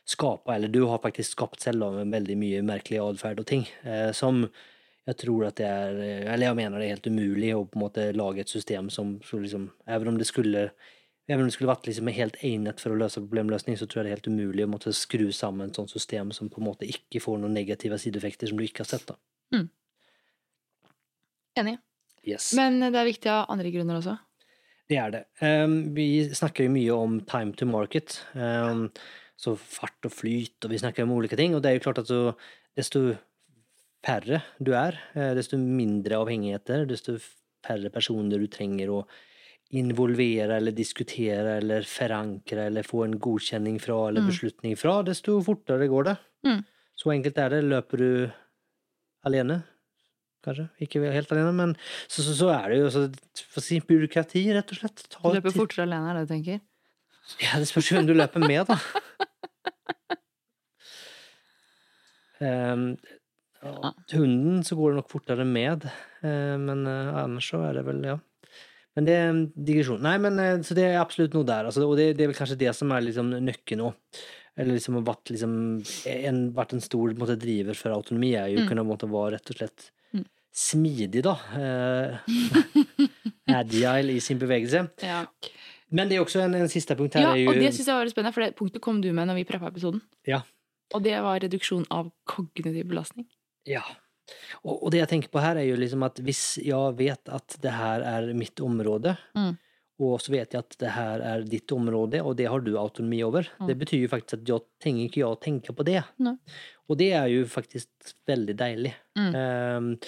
skape, 0.08 0.54
eller 0.54 0.70
du 0.70 0.84
har 0.86 1.02
faktisk 1.02 1.34
skapt 1.34 1.66
selv 1.66 1.98
veldig 2.14 2.38
mye 2.38 2.62
merkelig 2.62 3.02
atferd 3.02 3.42
og 3.42 3.50
ting, 3.50 3.66
eh, 3.82 4.12
som 4.12 4.46
Jeg 5.08 5.16
tror 5.22 5.46
at 5.48 5.56
det 5.56 5.66
er 5.66 5.98
Eller 6.34 6.50
jeg 6.50 6.56
mener 6.58 6.78
det 6.78 6.86
er 6.86 6.96
helt 6.98 7.06
umulig 7.08 7.54
å 7.56 7.64
på 7.64 7.78
en 7.78 7.84
måte 7.86 8.02
lage 8.12 8.42
et 8.44 8.52
system 8.52 8.90
som 8.92 9.14
liksom 9.32 9.70
Even 9.88 10.12
om 10.12 10.18
det 10.20 10.28
skulle 10.28 10.68
Even 11.28 11.44
om 11.44 11.48
det 11.48 11.56
skulle 11.56 11.72
vært 11.72 11.88
liksom 11.88 12.08
helt 12.12 12.36
egnet 12.44 12.80
for 12.80 12.92
å 12.94 13.00
løse 13.00 13.20
problemløsning, 13.20 13.76
så 13.76 13.84
tror 13.84 14.00
jeg 14.00 14.06
det 14.06 14.12
er 14.12 14.16
helt 14.16 14.30
umulig 14.32 14.64
å 14.64 14.70
måtte 14.72 14.94
skru 14.96 15.26
sammen 15.32 15.68
et 15.68 15.76
sånt 15.76 15.92
system 15.92 16.30
som 16.32 16.48
på 16.48 16.62
en 16.62 16.68
måte 16.70 16.88
ikke 16.88 17.20
får 17.20 17.42
noen 17.42 17.52
negative 17.52 17.98
sideeffekter 18.00 18.48
som 18.48 18.56
du 18.56 18.64
ikke 18.64 18.80
har 18.86 18.88
sett. 18.88 19.04
da. 19.10 19.18
Enig. 21.60 21.76
Yes. 22.24 22.52
Men 22.56 22.80
det 22.80 22.96
er 22.96 23.08
viktig 23.08 23.30
av 23.32 23.52
andre 23.52 23.72
grunner 23.74 24.00
også. 24.00 24.16
Det 24.88 24.96
er 24.96 25.12
det. 25.12 25.22
Um, 25.44 25.78
vi 25.96 26.08
snakker 26.32 26.64
jo 26.64 26.72
mye 26.72 26.96
om 26.96 27.20
time 27.28 27.52
to 27.58 27.68
market. 27.68 28.22
Um, 28.32 28.88
så 29.38 29.54
fart 29.60 30.08
og 30.08 30.14
flyt, 30.14 30.56
og 30.64 30.72
vi 30.72 30.80
snakker 30.80 31.04
om 31.04 31.12
ulike 31.18 31.36
ting. 31.38 31.54
Og 31.54 31.62
det 31.62 31.70
er 31.70 31.78
jo 31.78 31.84
klart 31.84 32.00
at 32.02 32.10
så, 32.10 32.32
desto 32.78 33.10
færre 34.04 34.42
du 34.62 34.72
er, 34.78 34.98
eh, 35.14 35.32
desto 35.34 35.58
mindre 35.58 36.16
avhengigheter, 36.20 36.86
desto 36.88 37.16
færre 37.64 37.90
personer 37.90 38.38
du 38.38 38.46
trenger 38.46 38.88
å 38.94 39.06
involvere 39.76 40.56
eller 40.56 40.72
diskutere 40.72 41.58
eller 41.58 41.82
forankre 41.84 42.66
eller 42.70 42.86
få 42.86 43.02
en 43.04 43.18
godkjenning 43.20 43.78
fra 43.82 44.08
eller 44.08 44.22
Mm. 44.22 44.28
beslutning 44.30 44.76
fra, 44.78 45.02
desto 45.02 45.40
fortere 45.44 45.88
går 45.90 46.04
det. 46.04 46.16
Mm. 46.46 46.62
Så 46.96 47.10
enkelt 47.12 47.36
er 47.38 47.48
det. 47.50 47.64
Løper 47.64 47.96
du 47.98 48.32
alene, 49.26 49.64
kanskje, 50.42 50.70
ikke 50.80 51.12
helt 51.12 51.30
alene, 51.32 51.52
men 51.52 51.76
så, 52.08 52.22
så, 52.22 52.32
så 52.38 52.48
er 52.54 52.68
det 52.70 52.78
jo 52.78 52.88
så, 52.94 53.60
si, 53.60 53.80
byråkrati, 53.80 54.46
rett 54.54 54.72
og 54.72 54.78
slett. 54.80 55.04
Ta 55.10 55.34
Løper 55.34 55.50
fortere 55.52 55.84
alene, 55.84 56.10
er 56.10 56.14
det 56.22 56.28
du 56.28 56.34
tenker? 56.34 56.60
Ja, 57.44 57.58
det 57.60 57.68
spørs 57.68 57.90
jo 57.90 57.98
hvem 57.98 58.06
du 58.08 58.14
løper 58.16 58.40
med, 58.40 58.64
da. 58.70 58.78
Ehm, 62.40 62.96
ja, 63.62 63.92
hunden 64.14 64.62
så 64.66 64.76
går 64.78 64.92
det 64.92 65.00
nok 65.02 65.10
fortere 65.12 65.44
med, 65.48 65.84
eh, 66.22 66.56
men 66.60 66.84
ellers 66.86 67.22
annars 67.24 67.50
så 67.52 67.62
er 67.68 67.78
det 67.80 67.84
vel, 67.88 68.02
ja. 68.06 68.18
Men 68.96 69.06
det 69.06 69.14
er 69.14 69.28
en 69.30 69.44
digresjon. 69.54 70.00
Nei, 70.02 70.16
men 70.18 70.38
eh, 70.42 70.56
så 70.66 70.74
det 70.74 70.84
er 70.88 70.98
absolutt 71.02 71.34
noe 71.36 71.46
der, 71.46 71.68
altså, 71.70 71.84
og 71.86 71.96
det, 72.00 72.12
det 72.18 72.24
er 72.26 72.32
vel 72.32 72.38
kanskje 72.38 72.58
det 72.58 72.72
som 72.74 72.90
er 72.96 73.04
liksom 73.06 73.30
nøkken 73.46 73.84
òg. 73.86 73.94
Eller 74.58 74.74
liksom 74.74 74.96
har 74.98 75.04
vært, 75.06 75.30
liksom, 75.30 75.52
en, 76.10 76.38
vært 76.56 76.72
en 76.74 76.82
stor 76.82 77.12
måte, 77.14 77.36
driver 77.38 77.76
for 77.78 77.94
autonomi, 77.94 78.32
er 78.34 78.48
jo 78.50 78.64
Mm. 78.64 78.68
kunne 78.72 78.82
på 78.82 78.88
måte, 78.90 79.06
være 79.12 79.36
rett 79.36 79.52
og 79.52 79.60
slett 79.60 79.90
Mm. 80.16 80.24
smidig, 80.50 81.22
da. 81.22 81.36
Eh, 81.54 82.18
agile 83.60 84.12
i 84.16 84.20
sin 84.20 84.38
bevegelse. 84.40 84.82
Ja. 85.04 85.22
Men 85.94 86.08
det 86.10 86.18
er 86.18 86.24
også 86.24 86.42
en, 86.44 86.54
en 86.58 86.68
siste 86.68 86.96
punkt 86.98 87.14
her. 87.16 87.22
Ja, 87.22 87.36
jo, 87.38 87.52
og 87.52 87.60
det 87.62 87.70
syns 87.76 87.86
jeg 87.88 87.96
var 87.96 88.10
spennende, 88.10 88.34
for 88.34 88.44
det 88.44 88.56
punktet 88.58 88.82
kom 88.84 88.98
du 89.04 89.08
med 89.12 89.28
når 89.30 89.38
vi 89.40 89.46
preppa 89.48 89.70
episoden. 89.70 90.02
Ja. 90.28 90.42
Og 90.96 91.04
det 91.04 91.14
var 91.24 91.38
reduksjon 91.44 91.86
av 91.94 92.10
kognitiv 92.28 92.88
belastning. 92.90 93.28
Ja. 93.68 93.84
Og, 94.64 94.74
og 94.84 94.90
det 94.92 95.00
jeg 95.02 95.08
tenker 95.14 95.32
på 95.32 95.40
her, 95.40 95.56
er 95.60 95.68
jo 95.68 95.78
liksom 95.80 96.02
at 96.04 96.18
hvis 96.24 96.42
jeg 96.64 96.96
vet 96.98 97.30
at 97.32 97.56
det 97.64 97.72
her 97.72 98.04
er 98.04 98.32
mitt 98.36 98.60
område, 98.64 99.14
Mm. 99.36 99.54
og 100.00 100.20
så 100.22 100.30
vet 100.30 100.52
jeg 100.54 100.60
at 100.62 100.76
det 100.78 100.90
her 100.94 101.22
er 101.26 101.42
ditt 101.48 101.72
område, 101.74 102.20
og 102.22 102.36
det 102.38 102.46
har 102.48 102.60
du 102.60 102.76
autonomi 102.78 103.22
over, 103.26 103.48
Mm. 103.60 103.66
det 103.70 103.78
betyr 103.80 104.02
jo 104.04 104.08
faktisk 104.12 104.40
at 104.42 104.48
jeg 104.52 104.60
trenger 104.84 105.04
ikke 105.08 105.22
jeg 105.24 105.40
tenke 105.46 105.72
på 105.74 105.84
det. 105.84 106.02
Ne. 106.18 106.36
Og 106.88 106.98
det 107.00 107.12
er 107.12 107.26
jo 107.32 107.44
faktisk 107.46 107.88
veldig 108.28 108.56
deilig. 108.56 108.92
Mm. 109.16 109.34
Um, 109.34 109.98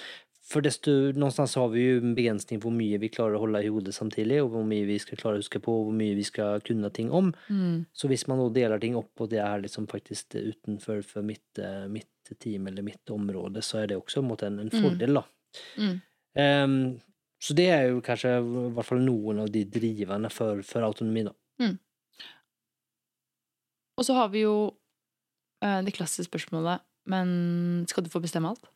for 0.51 0.61
desto, 0.61 0.91
någonstans 1.15 1.55
har 1.55 1.69
vi 1.71 1.83
jo 1.85 1.99
en 2.01 2.15
begrensning 2.17 2.59
på 2.61 2.67
hvor 2.69 2.75
mye 2.75 2.99
vi 2.99 3.09
klarer 3.09 3.37
å 3.39 3.43
holde 3.45 3.61
i 3.65 3.69
hodet 3.71 3.95
samtidig, 3.95 4.41
og 4.43 4.51
hvor 4.51 4.65
mye 4.67 4.85
vi 4.89 4.97
skal 4.99 5.17
klare 5.21 5.39
å 5.39 5.43
huske 5.45 5.61
på, 5.63 5.71
og 5.71 5.85
hvor 5.89 5.95
mye 5.95 6.17
vi 6.19 6.25
skal 6.27 6.61
kunne 6.67 6.91
ting 6.91 7.11
om. 7.15 7.33
Mm. 7.49 7.87
Så 7.95 8.09
hvis 8.11 8.27
man 8.27 8.39
da 8.43 8.49
deler 8.57 8.81
ting 8.83 8.97
opp, 8.99 9.13
og 9.21 9.31
det 9.31 9.39
er 9.39 9.63
liksom 9.63 9.87
faktisk 9.87 10.35
utenfor 10.35 11.05
for 11.07 11.23
mitt, 11.23 11.61
team 12.39 12.67
eller 12.71 12.83
mitt 12.87 13.11
område, 13.11 13.63
så 13.63 13.79
er 13.83 13.87
det 13.91 13.97
også 14.01 14.21
en 14.23 14.29
måte 14.29 14.47
en, 14.47 14.59
en 14.61 14.71
Mm. 14.73 14.83
fordel, 14.83 15.15
da. 15.15 15.23
Mm. 15.79 16.01
Um, 16.39 17.01
så 17.41 17.55
det 17.57 17.69
er 17.73 17.89
jo 17.89 18.01
kanskje 18.05 18.37
i 18.39 18.71
hvert 18.77 18.87
fall 18.87 19.01
noen 19.03 19.41
av 19.41 19.49
de 19.51 19.65
driverne 19.65 20.31
for, 20.31 20.63
for 20.63 20.83
autonomi, 20.87 21.25
da. 21.25 21.35
Og 23.99 24.07
så 24.07 24.15
har 24.17 24.31
vi 24.33 24.45
jo 24.47 24.55
uh, 25.65 25.81
det 25.85 25.93
klassiske 25.93 26.31
spørsmålet 26.31 26.81
Men 27.11 27.85
skal 27.91 28.05
du 28.05 28.11
få 28.13 28.21
bestemme 28.23 28.49
alt? 28.49 28.69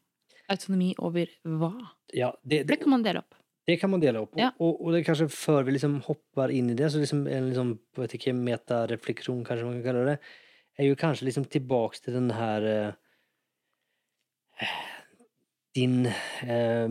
Autonomi 0.52 0.90
over 0.98 1.30
hva? 1.48 1.70
Ja, 2.12 2.32
det, 2.42 2.64
det, 2.64 2.74
det 2.74 2.80
kan 2.82 2.90
man 2.92 3.04
dele 3.04 3.22
opp. 3.22 3.36
Det 3.64 3.78
kan 3.80 3.88
man 3.92 4.00
dele 4.02 4.20
opp. 4.20 4.34
Ja. 4.36 4.50
Og, 4.58 4.74
och, 4.74 4.84
och 4.84 4.92
det 4.92 4.98
er 5.00 5.04
kanskje 5.06 5.28
før 5.32 5.62
vi 5.64 5.72
liksom 5.72 6.00
hopper 6.04 6.50
inn 6.52 6.68
i 6.70 6.74
det, 6.76 6.90
så 6.92 7.00
liksom 7.00 7.22
en 7.26 7.46
liksom, 7.48 7.70
vet 7.96 8.14
ikke, 8.18 8.34
metarefleksjon, 8.36 9.44
kanskje 9.46 9.64
man 9.64 9.78
kan 9.78 9.86
kalle 9.86 10.02
det, 10.10 10.18
er 10.76 10.90
jo 10.90 10.98
kanskje 11.00 11.24
liksom 11.30 11.46
tilbake 11.48 12.02
til 12.04 12.18
den 12.18 12.28
her 12.36 12.66
eh, 12.68 12.92
din, 15.74 16.06
eh, 16.06 16.88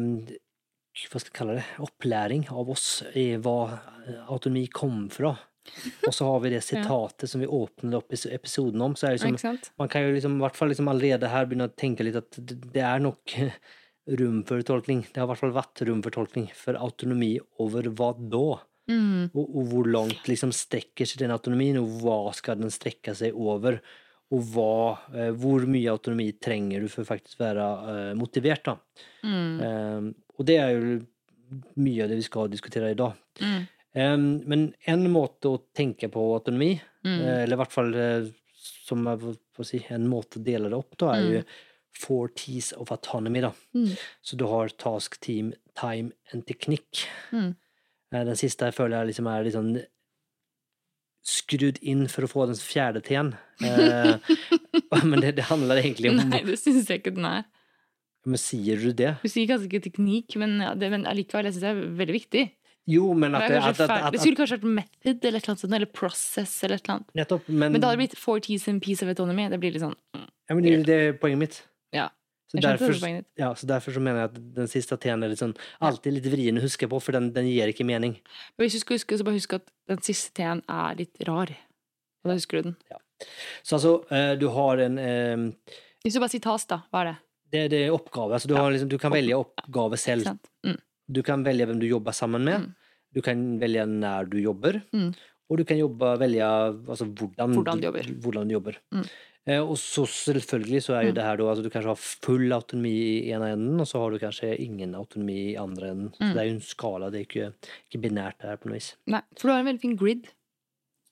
skal 0.94 1.22
ska 1.22 1.28
jag 1.28 1.34
kalla 1.34 1.54
det, 1.54 1.66
opplæring 1.80 2.48
av 2.50 2.70
oss 2.70 3.04
i 3.14 3.36
vad 3.36 3.70
eh, 3.72 4.32
autonomi 4.32 4.68
kom 4.68 5.10
fra. 5.10 5.36
Og 6.08 6.14
så 6.14 6.26
har 6.28 6.40
vi 6.44 6.50
det 6.50 6.62
citatet 6.62 7.30
som 7.30 7.42
vi 7.42 7.48
åpnet 7.48 7.96
opp 7.96 8.14
i 8.14 8.20
episoden 8.36 8.82
om, 8.84 8.96
så 8.96 9.08
er 9.08 9.16
det 9.16 9.32
liksom, 9.32 9.58
man 9.80 9.90
kan 9.90 10.04
jo 10.04 10.12
liksom, 10.12 10.36
i 10.38 10.44
hvert 10.44 10.60
fall 10.60 10.74
liksom 10.74 10.92
allerede 10.92 11.32
her 11.32 11.48
begynne 11.48 11.70
å 11.70 11.78
tenke 11.80 12.04
litt 12.04 12.20
at 12.20 12.36
det 12.36 12.60
det 12.74 12.84
er 12.84 13.00
nok 13.04 13.38
rom 14.20 14.44
for 14.44 14.68
tolkning. 14.68 15.06
Det 15.08 15.22
har 15.22 15.30
i 15.30 15.32
hvert 15.32 15.44
fall 15.46 15.56
vært 15.56 15.86
rom 15.88 16.04
for 16.04 16.16
tolkning. 16.16 16.50
For 16.58 16.76
autonomi 16.76 17.38
over 17.64 17.88
hva 17.96 18.12
da? 18.20 18.48
Mm. 18.92 19.32
Og, 19.32 19.44
og 19.48 19.70
hvor 19.72 19.88
langt 19.88 20.28
liksom 20.28 20.52
strekker 20.52 21.08
seg 21.08 21.24
den 21.24 21.32
autonomien, 21.32 21.80
og 21.80 22.02
hva 22.04 22.18
skal 22.36 22.60
den 22.60 22.74
strekke 22.74 23.16
seg 23.16 23.38
over? 23.40 23.80
Og 24.34 24.48
hva, 24.54 24.98
eh, 25.14 25.32
hvor 25.38 25.66
mye 25.70 25.92
autonomi 25.94 26.32
trenger 26.42 26.82
du 26.82 26.90
for 26.90 27.06
faktisk 27.06 27.40
være 27.44 27.68
eh, 27.94 28.14
motivert? 28.18 28.64
da? 28.66 28.78
Mm. 29.24 29.60
Eh, 29.68 30.08
og 30.40 30.48
det 30.50 30.58
er 30.58 30.72
jo 30.74 30.96
mye 31.78 32.04
av 32.06 32.10
det 32.10 32.18
vi 32.18 32.26
skal 32.26 32.50
diskutere 32.50 32.92
i 32.94 32.98
dag. 32.98 33.14
Mm. 33.44 33.60
Eh, 33.94 34.16
men 34.50 34.66
en 34.90 35.06
måte 35.14 35.52
å 35.52 35.62
tenke 35.76 36.10
på 36.14 36.30
autonomi, 36.38 36.76
Mm. 37.04 37.20
Eh, 37.20 37.44
Eller 37.44 37.58
i 37.58 37.60
hvert 37.60 37.74
fall 37.74 37.90
eh, 38.00 38.28
som 38.88 39.02
jeg 39.04 39.34
si, 39.68 39.82
en 39.92 40.06
måte 40.08 40.40
å 40.40 40.44
dele 40.44 40.70
det 40.72 40.78
opp, 40.78 40.96
da, 40.98 41.10
er 41.18 41.26
jo 41.28 41.42
four 42.00 42.30
T's 42.30 42.72
of 42.80 42.94
autonomy. 42.96 43.42
da. 43.44 43.52
Mm. 43.76 43.90
Så 44.24 44.38
du 44.40 44.46
har 44.48 44.70
task, 44.70 45.20
team, 45.20 45.54
time 45.76 46.14
and 46.32 46.46
teknikk. 46.48 47.04
Mm. 47.34 47.58
Den 48.14 48.40
siste 48.40 48.70
jeg 48.70 48.78
føler 48.78 49.02
jeg 49.02 49.10
liksom 49.12 49.28
er 49.28 49.44
litt 49.44 49.58
sånn 49.58 49.74
skrudd 51.24 51.80
inn 51.82 52.06
for 52.12 52.28
å 52.28 52.30
få 52.30 52.48
den 52.50 52.60
fjerde 52.60 53.02
T-en. 53.06 53.34
Eh, 53.64 54.34
men 55.10 55.24
det, 55.24 55.38
det 55.40 55.48
handler 55.48 55.80
egentlig 55.80 56.12
om 56.12 56.20
Nei, 56.20 56.44
det 56.48 56.60
syns 56.60 56.90
jeg 56.92 57.04
ikke 57.04 57.16
den 57.16 57.30
er. 57.30 57.46
Men 58.28 58.40
sier 58.40 58.80
du 58.80 58.92
det? 58.96 59.16
Du 59.24 59.30
sier 59.32 59.48
kanskje 59.50 59.70
ikke 59.70 59.86
teknikk, 59.90 60.36
men, 60.40 60.60
ja, 60.64 60.74
det, 60.80 60.92
men 60.94 61.08
allikevel, 61.10 61.48
jeg 61.48 61.58
syns 61.58 61.66
det 61.66 61.72
er 61.72 61.82
veldig 62.02 62.16
viktig. 62.16 62.44
Jo, 62.92 63.14
men 63.16 63.36
at 63.38 63.48
det, 63.48 63.60
at, 63.64 63.80
at, 63.80 63.92
at, 63.92 64.10
det 64.12 64.20
skulle 64.20 64.36
kanskje 64.36 64.58
vært 64.60 64.72
method 64.80 65.28
eller 65.30 65.44
sånt, 65.44 65.64
eller 65.70 65.88
process 65.88 66.58
eller 66.66 66.82
et 66.82 66.84
eller 66.84 66.98
annet. 66.98 67.14
Nettopp. 67.20 67.46
Men, 67.48 67.72
Men 67.72 67.80
det 67.80 67.88
hadde 67.88 68.02
blitt 68.02 68.18
four 68.20 68.44
T's 68.44 68.68
and 68.72 68.84
piece 68.84 69.06
of 69.06 69.12
autonomy. 69.12 69.48
Det 69.52 69.60
blir 69.62 69.76
litt 69.76 69.84
sånn 69.86 69.96
mm, 69.96 70.26
ja, 70.50 70.58
men 70.58 70.66
det, 70.66 70.74
det 70.90 70.98
er 71.00 71.16
poenget 71.20 71.40
mitt. 71.40 71.60
Ja, 71.96 72.10
Så 72.54 72.62
derfor, 72.62 72.94
ja, 73.40 73.48
så 73.58 73.66
derfor 73.66 73.96
så 73.96 74.02
mener 74.04 74.20
jeg 74.20 74.30
at 74.30 74.36
den 74.60 74.68
siste 74.70 74.98
T-en 75.02 75.26
er 75.26 75.32
litt 75.32 75.42
sånn, 75.42 75.56
alltid 75.82 76.14
litt 76.20 76.28
vrien 76.30 76.60
å 76.60 76.62
huske 76.62 76.86
på, 76.90 77.00
for 77.02 77.16
den, 77.18 77.32
den 77.34 77.48
gir 77.50 77.72
ikke 77.72 77.86
mening. 77.88 78.14
Men 78.54 78.68
hvis 78.68 78.76
du 78.78 78.84
skal 78.84 79.00
huske, 79.00 79.18
så 79.18 79.26
bare 79.26 79.40
husk 79.40 79.56
at 79.58 79.66
den 79.90 80.04
siste 80.06 80.36
T-en 80.38 80.62
er 80.70 81.00
litt 81.00 81.24
rar. 81.26 81.50
Og 82.22 82.30
da 82.30 82.38
husker 82.38 82.62
du 82.62 82.70
den. 82.70 82.78
Så 83.66 83.80
altså, 83.80 83.96
eh, 84.14 84.36
du 84.38 84.48
har 84.54 84.84
en 84.86 85.00
eh, 85.02 85.74
Hvis 86.06 86.14
du 86.14 86.22
bare 86.22 86.34
sier 86.36 86.46
tas, 86.46 86.68
da. 86.70 86.84
Hva 86.94 87.02
er 87.02 87.10
det? 87.10 87.18
det, 87.54 87.66
det 87.74 87.82
er 87.88 87.94
oppgave. 87.94 88.34
Altså, 88.38 88.50
du, 88.50 88.56
Ja. 88.56 88.64
har 88.66 88.72
liksom, 88.74 88.90
du 88.90 88.98
kan 89.02 89.14
velge 89.14 89.38
oppgave 89.38 89.98
selv. 90.02 90.30
Mm. 90.66 90.80
Du 91.14 91.22
kan 91.26 91.44
velge 91.46 91.68
hvem 91.70 91.82
du 91.82 91.86
jobber 91.88 92.16
sammen 92.16 92.44
med. 92.48 92.64
Mm. 92.66 92.74
Du 93.14 93.22
kan 93.22 93.44
velge 93.62 93.86
når 93.90 94.30
du 94.32 94.40
jobber. 94.42 94.82
Mm. 94.94 95.12
Og 95.52 95.60
du 95.60 95.64
kan 95.70 95.78
jobbe, 95.78 96.14
velge 96.22 96.42
altså, 96.42 97.06
hvordan, 97.06 97.54
Hvordan 97.54 97.82
du 97.82 97.88
jobber. 97.90 98.10
Hvordan 98.24 98.48
du 98.50 98.56
jobber. 98.56 98.80
Eh, 99.46 99.60
og 99.60 99.76
så 99.76 100.06
selvfølgelig 100.08 100.80
så 100.86 100.94
er 100.96 101.02
jo 101.08 101.12
Mm. 101.12 101.16
det 101.16 101.24
her 101.24 101.36
da, 101.38 101.44
altså, 101.52 101.64
du 101.64 101.70
kanskje 101.70 101.92
har 101.92 102.00
full 102.00 102.54
autonomi 102.56 102.94
i 103.28 103.32
ene 103.36 103.50
enden, 103.54 103.80
og 103.82 103.88
så 103.88 104.00
har 104.00 104.12
du 104.12 104.20
kanskje 104.20 104.54
ingen 104.60 104.96
autonomi 104.96 105.52
i 105.52 105.56
andre 105.60 105.90
enden. 105.92 106.12
Så 106.16 106.22
Mm. 106.24 106.34
det 106.34 106.40
er 106.42 106.48
jo 106.48 106.54
en 106.56 106.62
skala, 106.62 107.10
det 107.12 107.20
er 107.20 107.26
ikke, 107.28 107.54
ikke 107.92 108.02
binært 108.02 108.38
det 108.40 108.48
her 108.50 108.56
på 108.58 108.66
noe 108.70 108.74
vis. 108.80 108.96
Nei, 109.08 109.22
for 109.38 109.48
du 109.48 109.52
har 109.54 109.60
en 109.60 109.66
veldig 109.66 109.82
fin 109.82 109.96
grid, 109.98 110.28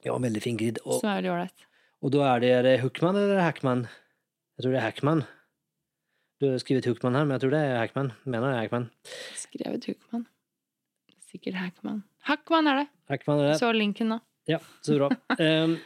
Ja, 0.05 0.15
en 0.15 0.21
veldig 0.23 0.41
fin 0.41 0.57
grid. 0.57 0.79
Og, 0.85 1.01
så 1.01 1.17
er 1.17 1.21
det 1.21 1.29
ålreit. 1.29 1.65
og 2.01 2.11
da 2.11 2.35
er 2.35 2.39
det, 2.39 2.49
er 2.51 2.61
det 2.63 2.79
Hookman 2.81 3.15
eller 3.15 3.41
Hackman? 3.41 3.83
Jeg 4.57 4.63
tror 4.63 4.71
det 4.71 4.77
er 4.79 4.87
Hackman. 4.91 5.25
Du 6.39 6.49
har 6.49 6.57
skrevet 6.57 6.85
Hookman 6.85 7.13
her, 7.13 7.25
men 7.25 7.37
jeg 7.37 7.41
tror 7.41 7.51
det 7.51 7.59
er 7.61 7.77
Hackman. 7.77 8.13
Mener 8.25 8.47
det 8.47 8.55
er 8.55 8.61
Hackman. 8.61 8.89
Skrevet 9.35 9.85
Hookman. 9.85 10.25
Sikkert 11.31 11.53
Hackman. 11.55 12.03
Hackman 12.23 12.67
er 12.67 12.75
det! 12.81 12.87
Hackman 13.09 13.39
er 13.41 13.51
det. 13.51 13.59
Så 13.59 13.71
linken, 13.75 14.09
da. 14.09 14.19
Ja, 14.47 14.57
så 14.81 14.97
bra. 14.97 15.09
Ehm, 15.39 15.77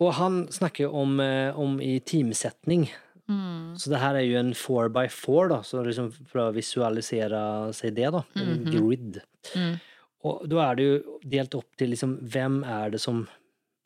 og 0.00 0.12
han 0.14 0.46
snakker 0.48 0.92
om, 0.92 1.18
eh, 1.20 1.56
om 1.58 1.80
i 1.80 1.98
teamsetning. 2.00 2.88
Mm. 3.28 3.74
Så 3.76 3.90
det 3.90 3.98
her 4.00 4.14
er 4.14 4.22
jo 4.26 4.38
en 4.38 4.52
four 4.54 4.88
by 4.88 5.06
four, 5.10 5.48
da, 5.48 5.60
så 5.66 5.82
liksom 5.84 6.12
for 6.28 6.44
å 6.44 6.54
visualisere 6.54 7.72
seg 7.74 7.94
det, 7.96 8.10
da. 8.12 8.22
En 8.36 8.64
Mhm. 8.64 8.70
grid. 8.72 9.22
Mm. 9.54 9.80
Og 10.24 10.48
da 10.48 10.70
er 10.70 10.74
det 10.76 10.84
jo 10.86 11.18
delt 11.28 11.54
opp 11.54 11.76
til 11.76 11.90
liksom 11.90 12.18
hvem 12.22 12.64
er 12.64 12.90
det 12.90 13.00
som 13.00 13.28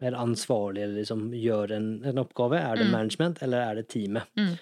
er 0.00 0.12
ansvarlig 0.12 0.82
eller 0.82 1.02
liksom 1.02 1.30
gjør 1.32 1.70
en, 1.76 2.04
en 2.04 2.16
oppgave. 2.18 2.56
Er 2.58 2.76
det 2.76 2.86
Mm. 2.86 2.92
management, 2.92 3.42
eller 3.42 3.58
er 3.60 3.74
det 3.76 3.88
teamet? 3.88 4.24
Mm. 4.36 4.58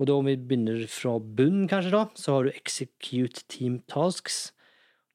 Og 0.00 0.06
da 0.06 0.12
om 0.14 0.24
vi 0.26 0.36
begynner 0.36 0.86
fra 0.88 1.18
bunn, 1.20 1.68
kanskje, 1.68 1.90
da, 1.92 2.04
så 2.16 2.32
har 2.34 2.42
du 2.44 2.50
execute 2.50 3.44
team 3.48 3.78
tasks. 3.86 4.52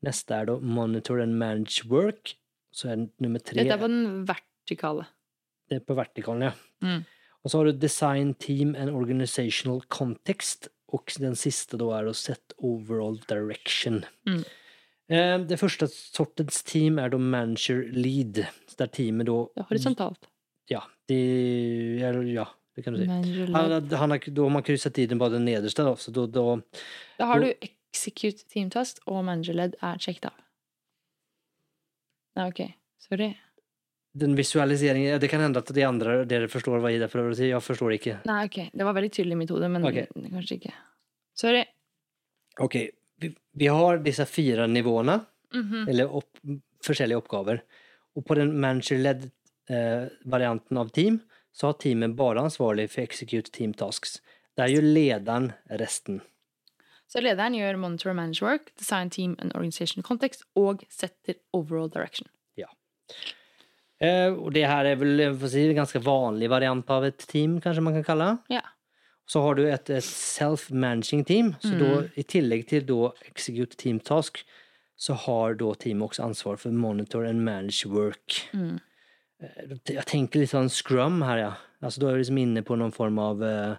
Neste 0.03 0.31
er 0.31 0.45
da 0.45 0.57
monitor 0.59 1.19
and 1.19 1.37
manage 1.37 1.83
work. 1.89 2.35
Så 2.73 2.89
er 2.89 3.09
nummer 3.19 3.39
tre 3.43 3.61
Dette 3.63 3.73
er 3.73 3.77
på 3.77 3.89
den 3.89 4.25
vertikale. 4.25 5.05
Det 5.69 5.79
er 5.79 5.85
på 5.85 5.95
vertikalen, 5.97 6.49
ja. 6.49 6.53
Mm. 6.85 7.05
Og 7.43 7.51
så 7.51 7.59
har 7.61 7.69
du 7.69 7.77
design 7.79 8.33
team 8.35 8.75
and 8.75 8.91
organizational 8.91 9.81
context. 9.87 10.67
Og 10.91 11.11
den 11.21 11.35
siste 11.37 11.77
da 11.77 11.87
er 11.99 12.09
å 12.09 12.15
set 12.17 12.55
overall 12.65 13.19
direction. 13.29 14.01
Mm. 14.27 14.41
Eh, 15.09 15.37
Det 15.45 15.59
første 15.61 15.87
sortens 15.89 16.63
team 16.65 16.99
er 16.99 17.09
da 17.13 17.17
manager 17.17 17.83
lead. 17.93 18.41
Så 18.67 18.87
teamet 18.89 19.29
da 19.29 19.37
er 19.57 19.67
horisontalt. 19.69 20.29
Ja, 20.69 20.81
de, 21.09 21.19
ja, 22.01 22.45
det 22.75 22.83
kan 22.85 22.93
du 22.93 23.01
si. 23.01 23.07
Han, 23.09 23.53
han 23.53 23.71
er, 23.77 23.85
da 23.89 23.97
har 23.97 24.53
man 24.53 24.65
krysset 24.65 24.97
i 25.01 25.07
den 25.09 25.17
bare 25.21 25.37
den 25.37 25.45
nederste, 25.45 25.85
da. 25.85 25.95
Så 25.97 26.13
da, 26.13 26.25
da 26.29 26.61
Da 27.17 27.25
har 27.31 27.39
du 27.41 27.53
execute 27.61 28.45
team 28.49 28.69
task, 28.69 29.01
og 29.07 29.23
manager 29.25 29.57
led 29.57 29.77
er 29.81 29.97
sjekket 30.01 30.29
av. 30.29 30.37
Nei, 32.37 32.49
ok. 32.49 32.61
Sorry. 33.01 33.31
Den 34.17 34.33
visualiseringen 34.35 35.19
Det 35.21 35.27
kan 35.29 35.41
hende 35.41 35.61
at 35.61 35.69
de 35.73 35.83
andre 35.85 36.23
dere 36.25 36.47
forstår 36.49 36.81
hva 36.81 36.91
Ida 36.91 37.07
prøver 37.11 37.33
å 37.33 37.37
si. 37.37 37.49
Jeg 37.51 37.61
forstår 37.61 37.93
ikke. 37.93 38.15
Nei, 38.25 38.45
ok. 38.47 38.57
Det 38.73 38.87
var 38.87 38.95
veldig 38.97 39.11
tydelig 39.13 39.35
i 39.35 39.41
mitt 39.43 39.51
hode, 39.53 39.69
men 39.69 39.85
okay. 39.85 40.07
kanskje 40.29 40.57
ikke. 40.57 40.73
Sorry. 41.37 41.61
Ok, 42.59 42.75
vi, 43.21 43.29
vi 43.53 43.67
har 43.69 44.01
disse 44.03 44.25
fire 44.25 44.65
nivåene, 44.67 45.19
Mhm. 45.53 45.87
eller 45.89 46.11
opp, 46.13 46.37
forskjellige 46.85 47.17
oppgaver. 47.17 47.61
Og 48.15 48.25
på 48.25 48.35
den 48.35 48.51
manager-led 48.61 49.31
eh, 49.69 50.09
varianten 50.25 50.77
av 50.77 50.89
team, 50.89 51.21
så 51.53 51.67
har 51.69 51.73
teamet 51.81 52.15
bare 52.15 52.41
ansvarlig 52.41 52.89
for 52.89 53.01
execute 53.01 53.51
team 53.51 53.73
tasks. 53.73 54.19
Det 54.57 54.65
er 54.65 54.73
jo 54.75 54.81
lederen 54.81 55.53
resten. 55.79 56.21
Så 57.09 57.21
lederen 57.21 57.55
gjør 57.57 57.77
monitor 57.77 58.11
and 58.11 58.17
manage 58.17 58.41
work, 58.41 58.75
design 58.77 59.09
team 59.09 59.35
and 59.39 59.53
organization 59.55 60.03
context, 60.03 60.43
og 60.55 60.83
setter 60.89 61.35
overall 61.53 61.89
direction. 61.89 62.27
Eh, 63.99 64.31
og 64.31 64.53
det 64.55 64.63
her 64.69 64.87
er 64.87 64.99
vel 64.99 65.21
si, 65.51 65.65
en 65.67 65.81
ganske 65.81 65.99
vanlig 66.03 66.49
variant 66.51 66.91
av 66.95 67.07
et 67.09 67.25
team, 67.27 67.57
kanskje 67.63 67.83
man 67.83 67.97
kan 67.97 68.05
kalle 68.07 68.27
det. 68.29 68.59
Ja. 68.59 68.63
Så 69.29 69.43
har 69.43 69.59
du 69.59 69.65
et, 69.67 69.89
et 69.93 70.05
self-managing 70.05 71.25
team, 71.27 71.51
så 71.61 71.75
da, 71.77 71.89
i 72.17 72.23
tillegg 72.25 72.65
til 72.71 72.87
da 72.87 73.11
execute 73.27 73.77
team 73.77 73.99
task, 74.01 74.41
så 74.99 75.15
har 75.27 75.59
da 75.59 75.73
teamet 75.79 76.09
også 76.09 76.25
ansvar 76.25 76.57
for 76.59 76.73
monitor 76.75 77.27
and 77.27 77.43
manage 77.45 77.85
work. 77.91 78.39
Mm. 78.55 78.79
Eh, 79.43 79.75
Jeg 79.93 80.07
tenker 80.09 80.41
litt 80.41 80.55
sånn 80.55 80.71
scrum 80.73 81.21
her, 81.27 81.43
ja. 81.43 81.53
Altså, 81.83 82.01
du 82.01 82.09
er 82.09 82.17
liksom 82.19 82.39
inne 82.41 82.63
på 82.65 82.75
noen 82.79 82.91
form 82.91 83.19
av 83.23 83.43
eh, 83.45 83.77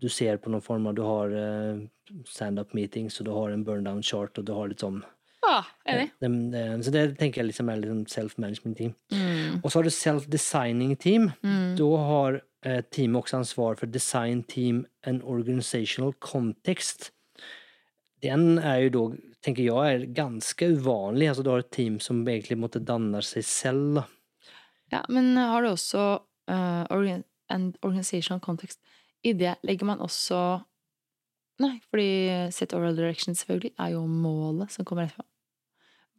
Du 0.00 0.08
ser 0.12 0.36
på 0.40 0.50
noen 0.52 0.64
form 0.64 0.86
av 0.88 0.94
Du 0.96 1.00
har 1.04 1.30
standup 1.30 2.28
stand-up 2.28 2.74
meetings, 2.74 3.20
og 3.20 3.28
du 3.28 3.32
har 3.36 3.52
en 3.52 3.64
burn-down 3.64 4.02
chart, 4.02 4.36
og 4.40 4.44
du 4.48 4.52
har 4.56 4.68
litt 4.68 4.80
sånn 4.82 5.02
Ah, 5.42 5.64
enig. 5.88 6.10
eh, 6.10 6.16
dem- 6.20 6.54
eh, 6.54 6.76
Så 6.84 6.90
det 6.92 7.18
tenker 7.18 7.40
jeg 7.42 7.46
liksom 7.50 7.70
er 7.72 7.80
liksom 7.80 8.04
self-management 8.06 8.76
team. 8.76 8.94
Mm. 9.12 9.60
Og 9.64 9.70
så 9.70 9.78
har 9.78 9.82
du 9.84 9.90
self-designing 9.90 10.98
team. 10.98 11.32
Mm. 11.42 11.76
Da 11.76 11.96
har 11.96 12.40
eh, 12.62 12.82
teamet 12.92 13.22
også 13.24 13.38
ansvar 13.38 13.78
for 13.78 13.86
design 13.86 14.42
team 14.42 14.86
and 15.02 15.22
organizational 15.22 16.12
context. 16.20 17.10
Den 18.22 18.58
er 18.58 18.82
jo 18.84 18.90
da, 18.90 19.16
tenker 19.42 19.64
jeg, 19.64 19.94
er 20.02 20.06
ganske 20.12 20.66
uvanlig. 20.76 21.28
Altså, 21.30 21.42
du 21.42 21.50
har 21.50 21.58
et 21.64 21.70
team 21.72 21.98
som 22.00 22.20
egentlig 22.28 22.58
måtte 22.60 22.82
danne 22.84 23.22
seg 23.24 23.44
selv. 23.48 24.02
Ja, 24.92 25.00
men 25.08 25.36
har 25.36 25.62
du 25.62 25.68
også 25.70 26.20
uh, 26.50 26.84
organ 26.90 27.24
and 27.48 27.78
organizational 27.82 28.40
context? 28.40 28.78
I 29.24 29.32
det 29.32 29.54
legger 29.64 29.86
man 29.86 30.00
også 30.04 30.60
Nei, 31.60 31.74
fordi 31.92 32.08
set 32.56 32.72
overall 32.76 32.96
direction 32.96 33.36
selvfølgelig 33.36 33.74
er 33.76 33.94
jo 33.94 34.04
målet 34.08 34.72
som 34.72 34.86
kommer 34.88 35.08
etterpå. 35.08 35.26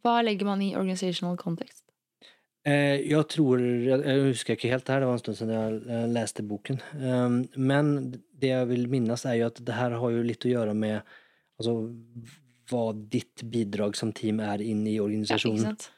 Hva 0.02 0.18
legger 0.22 0.46
man 0.46 0.62
i 0.62 0.74
organizational 0.74 1.38
context? 1.38 1.82
Eh, 2.62 3.00
jeg 3.10 3.26
tror 3.32 3.58
jeg, 3.58 4.18
husker 4.28 4.54
ikke 4.54 4.70
helt 4.70 4.86
det 4.86 4.94
her, 4.94 5.02
det 5.02 5.08
var 5.10 5.16
en 5.18 5.22
stund 5.22 5.38
siden 5.38 5.54
jeg 5.54 5.78
eh, 5.82 6.04
leste 6.14 6.44
boken. 6.46 6.78
Um, 6.94 7.40
men 7.58 7.90
det 8.38 8.52
jeg 8.52 8.68
vil 8.70 8.86
minnes, 8.90 9.24
er 9.26 9.40
jo 9.40 9.48
at 9.50 9.58
det 9.66 9.74
her 9.74 9.96
har 9.98 10.14
jo 10.14 10.22
litt 10.26 10.46
å 10.46 10.52
gjøre 10.52 10.76
med 10.78 11.00
altså, 11.58 11.74
hva 12.70 12.84
ditt 12.94 13.42
bidrag 13.50 13.98
som 13.98 14.14
team 14.14 14.38
er 14.46 14.62
inn 14.62 14.84
i 14.86 14.94
Ja, 14.94 15.02
ikke 15.02 15.08
organisasjonen. 15.08 15.64
sant? 15.72 15.88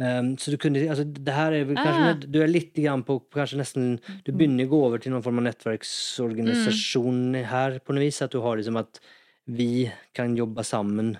Um, 0.00 0.36
så 0.38 0.52
du 0.52 0.56
kunne 0.62 0.78
altså, 0.86 1.02
det 1.02 1.34
her 1.34 1.52
er 1.52 1.64
kanskje, 1.74 2.10
Ah. 2.10 2.14
du 2.30 2.36
er 2.40 2.46
litt 2.46 2.72
grann 2.78 3.02
på, 3.02 3.16
kanskje 3.34 3.58
nesten 3.58 4.00
Du 4.24 4.30
begynner 4.30 4.68
å 4.68 4.70
gå 4.70 4.78
over 4.86 4.98
til 5.02 5.10
noen 5.10 5.24
form 5.24 5.38
av 5.42 5.48
nettverksorganisasjon 5.48 7.32
mm. 7.34 7.44
her, 7.50 7.78
på 7.82 7.94
noe 7.96 8.04
vis, 8.06 8.20
At 8.22 8.30
du 8.34 8.40
har 8.44 8.56
liksom 8.60 8.78
at 8.78 9.00
vi 9.48 9.90
kan 10.14 10.36
jobbe 10.36 10.62
sammen 10.62 11.16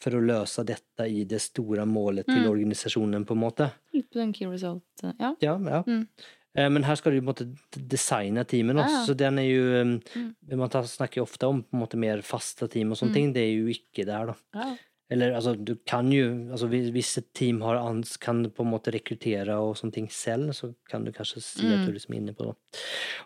for 0.00 0.16
å 0.16 0.20
løse 0.24 0.64
dette 0.66 1.06
i 1.08 1.24
det 1.24 1.38
store 1.40 1.84
målet 1.88 2.26
til 2.26 2.42
Mm. 2.42 2.50
organisasjonen, 2.50 3.24
på 3.24 3.32
en 3.36 3.40
måte. 3.40 3.70
Litt 3.94 4.10
på 4.10 4.18
den 4.18 4.32
key 4.32 4.46
result. 4.46 4.82
eh, 5.04 5.12
Ja. 5.20 5.34
Ja, 5.40 5.58
ja. 5.58 5.82
Mm. 5.86 6.08
Eh, 6.56 6.68
Men 6.70 6.82
her 6.84 6.94
skal 6.96 7.12
du 7.12 7.20
på 7.20 7.28
en 7.28 7.34
måte 7.34 7.56
designe 7.88 8.44
teamen 8.46 8.76
også, 8.76 8.90
Ja, 8.90 8.98
ja. 9.00 9.06
så 9.06 9.16
den 9.16 9.38
er 9.38 9.42
jo 9.44 9.80
um, 9.82 10.00
Mm. 10.16 10.34
Man 10.58 10.68
snakker 10.70 11.16
jo 11.16 11.22
ofte 11.24 11.46
om 11.48 11.62
på 11.62 11.68
en 11.74 11.80
måte 11.80 11.96
mer 11.96 12.18
faste 12.22 12.68
team 12.68 12.90
og 12.92 12.96
sånne 12.98 13.10
Mm. 13.10 13.14
ting, 13.14 13.32
det 13.34 13.42
er 13.42 13.56
jo 13.60 13.66
ikke 13.68 14.04
der 14.06 14.26
da. 14.26 14.34
Ja. 14.54 14.76
Eller 15.10 15.36
altså, 15.38 15.52
du 15.54 15.76
kan 15.86 16.08
jo 16.10 16.50
altså, 16.50 16.66
hvis, 16.66 17.12
et 17.20 17.28
team 17.32 17.60
har 17.62 17.78
ans, 17.78 18.16
kan 18.18 18.40
på 18.50 18.64
en 18.64 18.72
måte 18.72 18.90
rekruttere 18.90 19.54
og 19.54 19.76
sånne 19.78 19.94
ting 19.94 20.08
selv, 20.10 20.50
så 20.56 20.72
kan 20.90 21.04
du 21.06 21.12
kanskje 21.14 21.42
si 21.44 21.66
at 21.66 21.78
Mm. 21.78 21.86
du 21.86 21.92
liksom 21.92 22.14
er 22.14 22.18
inne 22.18 22.34
på 22.34 22.48
det. 22.48 22.54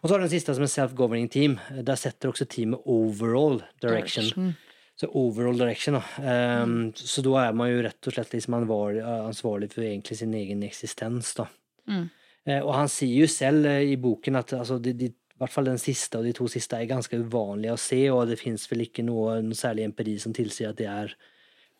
Og 0.02 0.04
så 0.04 0.12
har 0.12 0.18
du 0.18 0.24
den 0.26 0.34
siste 0.34 0.54
som 0.54 0.62
er 0.62 0.74
self-governing 0.74 1.30
team. 1.30 1.58
Der 1.72 1.96
setter 1.96 2.28
også 2.28 2.44
teamet 2.44 2.80
overall 2.84 3.62
direction. 3.80 4.54
Så 5.00 5.08
overall 5.16 5.56
direction, 5.56 5.94
da. 5.96 6.62
Um, 6.62 6.92
Så 6.94 7.22
da 7.24 7.48
er 7.48 7.52
man 7.56 7.70
jo 7.70 7.80
rett 7.80 8.06
og 8.06 8.12
slett 8.12 8.34
liksom 8.34 8.58
ansvarlig, 8.60 9.00
ansvarlig 9.02 9.72
for 9.72 9.80
egentlig 9.80 10.18
sin 10.18 10.34
egen 10.34 10.62
eksistens, 10.62 11.32
da. 11.34 11.46
Mm. 11.88 12.10
Uh, 12.46 12.60
Og 12.66 12.74
han 12.74 12.88
sier 12.88 13.22
jo 13.22 13.26
selv 13.26 13.64
uh, 13.64 13.80
i 13.80 13.96
boken 13.96 14.36
at 14.36 14.52
altså, 14.52 14.76
de, 14.78 14.92
de, 14.92 15.06
i 15.06 15.38
hvert 15.40 15.52
fall 15.52 15.64
den 15.64 15.78
siste 15.80 16.18
og 16.18 16.24
de 16.24 16.34
to 16.36 16.46
siste 16.52 16.76
er 16.76 16.84
ganske 16.84 17.16
uvanlige 17.16 17.72
å 17.72 17.80
se, 17.80 18.10
og 18.12 18.28
det 18.28 18.38
fins 18.38 18.68
vel 18.68 18.84
ikke 18.84 19.02
noe, 19.02 19.40
noe 19.40 19.56
særlig 19.56 19.88
empiri 19.88 20.18
som 20.20 20.34
tilsier 20.36 20.68
at 20.74 20.76
det 20.76 20.90
er 20.92 21.16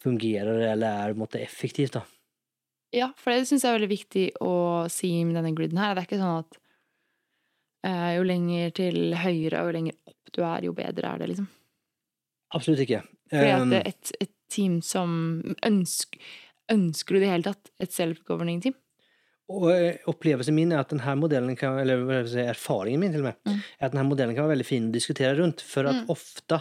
fungerer 0.02 0.62
eller 0.72 1.10
er 1.10 1.18
måte 1.18 1.40
effektivt. 1.42 1.98
da. 1.98 2.04
Ja, 2.96 3.12
for 3.16 3.30
det 3.30 3.46
syns 3.46 3.62
jeg 3.62 3.70
er 3.70 3.78
veldig 3.78 3.92
viktig 3.92 4.24
å 4.42 4.54
si 4.90 5.12
med 5.24 5.36
denne 5.38 5.54
griden 5.54 5.78
her. 5.78 5.94
Det 5.94 6.02
er 6.02 6.08
ikke 6.08 6.18
sånn 6.22 6.40
at 6.42 6.58
uh, 7.86 8.10
jo 8.16 8.26
lenger 8.26 8.74
til 8.76 9.14
høyre 9.14 9.62
og 9.62 9.70
jo 9.70 9.76
lenger 9.78 9.98
opp 10.10 10.34
du 10.34 10.42
er, 10.46 10.66
jo 10.66 10.74
bedre 10.76 11.12
er 11.14 11.22
det, 11.22 11.28
liksom. 11.32 11.48
Absolutt 12.54 12.82
ikke. 12.86 13.02
Fordi 13.30 13.50
Um, 13.54 13.72
at 13.78 13.86
et, 13.92 14.12
et 14.26 14.32
team 14.50 14.80
som 14.82 15.10
ønsker 15.66 16.18
Ønsker 16.70 17.16
du 17.16 17.18
i 17.18 17.22
det 17.24 17.30
hele 17.32 17.42
tatt 17.48 17.70
et 17.82 17.90
self-governing 17.90 18.60
team? 18.62 18.74
Og 19.50 19.64
eh, 19.72 19.96
opplevelsen 20.06 20.54
min 20.54 20.70
er 20.70 20.84
at 20.84 20.92
denne 20.92 21.16
modellen 21.18 21.56
kan, 21.58 21.80
eller 21.82 22.04
erfaringen 22.44 23.02
min 23.02 23.10
til 23.10 23.24
og 23.24 23.26
med, 23.32 23.40
Mm. 23.42 23.56
er 23.58 23.86
at 23.88 23.94
denne 23.96 24.04
modellen 24.06 24.36
kan 24.36 24.44
være 24.46 24.52
veldig 24.52 24.66
fin 24.68 24.86
å 24.86 24.92
diskutere 24.94 25.32
rundt, 25.40 25.64
for 25.66 25.88
at 25.90 26.04
Mm. 26.04 26.12
ofte 26.14 26.60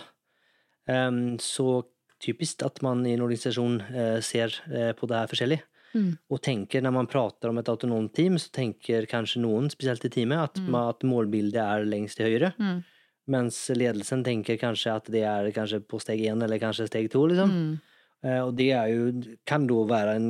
um, 0.89 1.19
så 1.38 1.84
typisk 2.19 2.63
at 2.67 2.82
man 2.86 3.05
i 3.08 3.13
en 3.15 3.23
organisasjon 3.25 3.82
eh, 3.89 4.19
ser 4.25 4.53
eh, 4.71 4.91
på 4.97 5.08
det 5.10 5.17
her 5.21 5.32
forskjellig. 5.32 5.60
Mm. 5.95 6.12
Og 6.29 6.41
tenker, 6.45 6.84
når 6.86 6.93
man 6.93 7.08
prater 7.10 7.49
om 7.49 7.58
et 7.58 7.69
autonomt 7.71 8.13
team, 8.13 8.38
så 8.38 8.51
tenker 8.53 9.08
kanskje 9.10 9.41
noen, 9.41 9.71
spesielt 9.73 10.05
i 10.05 10.12
teamet, 10.13 10.51
at, 10.51 10.60
Mm. 10.62 10.75
at 10.75 11.05
målbildet 11.08 11.62
er 11.63 11.86
lengst 11.86 12.17
til 12.19 12.29
høyre. 12.29 12.53
Mm. 12.60 12.84
Mens 13.29 13.58
ledelsen 13.69 14.23
tenker 14.25 14.58
kanskje 14.58 14.95
at 14.95 15.05
det 15.05 15.23
er 15.23 15.79
på 15.79 15.99
steg 16.01 16.21
én 16.21 16.43
eller 16.43 16.60
kanskje 16.62 16.88
steg 16.89 17.10
to. 17.12 17.25
Liksom. 17.29 17.79
Mm. 18.21 18.27
Eh, 18.29 18.39
og 18.43 18.49
det 18.58 18.65
jo, 18.67 19.03
kan 19.47 19.65
da 19.65 19.75
være 19.88 20.15
en 20.17 20.25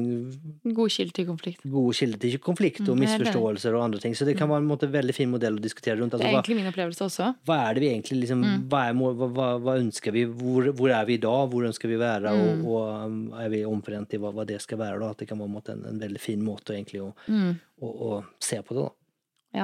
God 0.78 0.90
kilde 0.94 1.12
til 1.18 1.26
konflikt. 1.26 1.64
god 1.66 1.94
kilde 1.98 2.20
til 2.22 2.36
konflikt 2.38 2.82
og 2.86 2.96
Mm, 2.96 3.02
er 3.02 3.18
misforståelser 3.18 3.74
og 3.74 3.84
andre 3.84 4.00
ting. 4.00 4.14
Så 4.14 4.26
det 4.28 4.38
kan 4.38 4.48
være 4.48 4.62
en 4.62 4.68
måte, 4.70 4.86
veldig 4.94 5.16
fin 5.16 5.30
modell 5.32 5.58
å 5.58 5.62
diskutere 5.64 5.98
rundt. 5.98 6.12
Det 6.12 6.20
Altså, 6.22 6.28
er 6.28 6.34
hva, 6.36 6.42
egentlig 6.44 6.56
min 6.60 6.70
opplevelse 6.72 7.02
også. 7.08 7.36
hva 7.50 7.58
er 7.70 7.74
det 7.74 7.82
vi 7.82 7.90
egentlig 7.90 8.20
liksom, 8.22 8.44
Mm. 8.46 8.68
hva, 8.70 8.84
er, 8.90 8.94
hva, 8.94 9.48
hva, 9.58 9.74
ønsker 9.82 10.12
vi? 10.14 10.26
Hvor, 10.26 10.70
hvor 10.78 10.90
er 10.94 11.06
vi 11.06 11.14
i 11.18 11.18
dag? 11.18 11.50
Hvor 11.50 11.66
ønsker 11.66 11.88
vi 11.90 11.96
å 11.98 12.04
være? 12.06 12.30
Mm. 12.30 12.66
Og, 12.66 12.76
og 12.76 13.06
um, 13.06 13.34
er 13.34 13.50
vi 13.50 13.64
omforent 13.66 14.14
i 14.14 14.18
hva, 14.22 14.46
det 14.46 14.62
skal 14.62 14.78
være? 14.78 15.00
Da? 15.00 15.10
At 15.10 15.18
det 15.18 15.28
kan 15.28 15.40
være 15.40 15.50
en, 15.50 15.56
måte, 15.58 15.72
en, 15.74 15.86
en 15.90 16.00
veldig 16.00 16.20
fin 16.22 16.42
måte 16.46 16.78
egentlig 16.78 17.02
å, 17.02 17.14
Mm. 17.28 17.56
å, 17.82 17.88
å 17.90 18.24
se 18.40 18.62
på 18.62 18.76
det. 18.78 18.86
Da. 18.86 18.92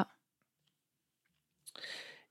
Ja. 0.01 0.03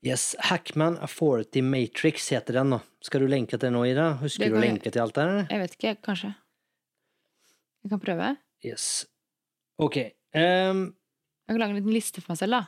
Yes, 0.05 0.35
Hackman 0.39 0.99
Authority 1.01 1.61
Matrix 1.65 2.27
heter 2.29 2.59
den. 2.59 2.69
da. 2.75 2.79
Skal 3.01 3.23
du 3.23 3.27
lenke 3.31 3.55
til 3.57 3.63
den 3.65 3.73
nå, 3.73 3.81
Ida? 3.89 4.11
Husker 4.21 4.45
Det 4.45 4.51
du 4.53 4.57
å 4.59 4.61
lenke 4.61 4.91
til 4.93 5.01
alt 5.01 5.15
der? 5.17 5.31
her? 5.31 5.47
Jeg 5.49 5.61
vet 5.63 5.73
ikke, 5.79 5.93
kanskje. 6.05 6.29
Jeg 7.85 7.89
kan 7.95 8.01
prøve. 8.03 8.27
Yes. 8.65 8.85
Ok. 9.81 9.97
Um, 10.35 10.83
Jeg 11.47 11.55
kan 11.55 11.61
lage 11.61 11.73
en 11.73 11.79
liten 11.79 11.93
liste 11.95 12.21
for 12.21 12.33
meg 12.33 12.37
selv, 12.41 12.51
da. 12.59 12.61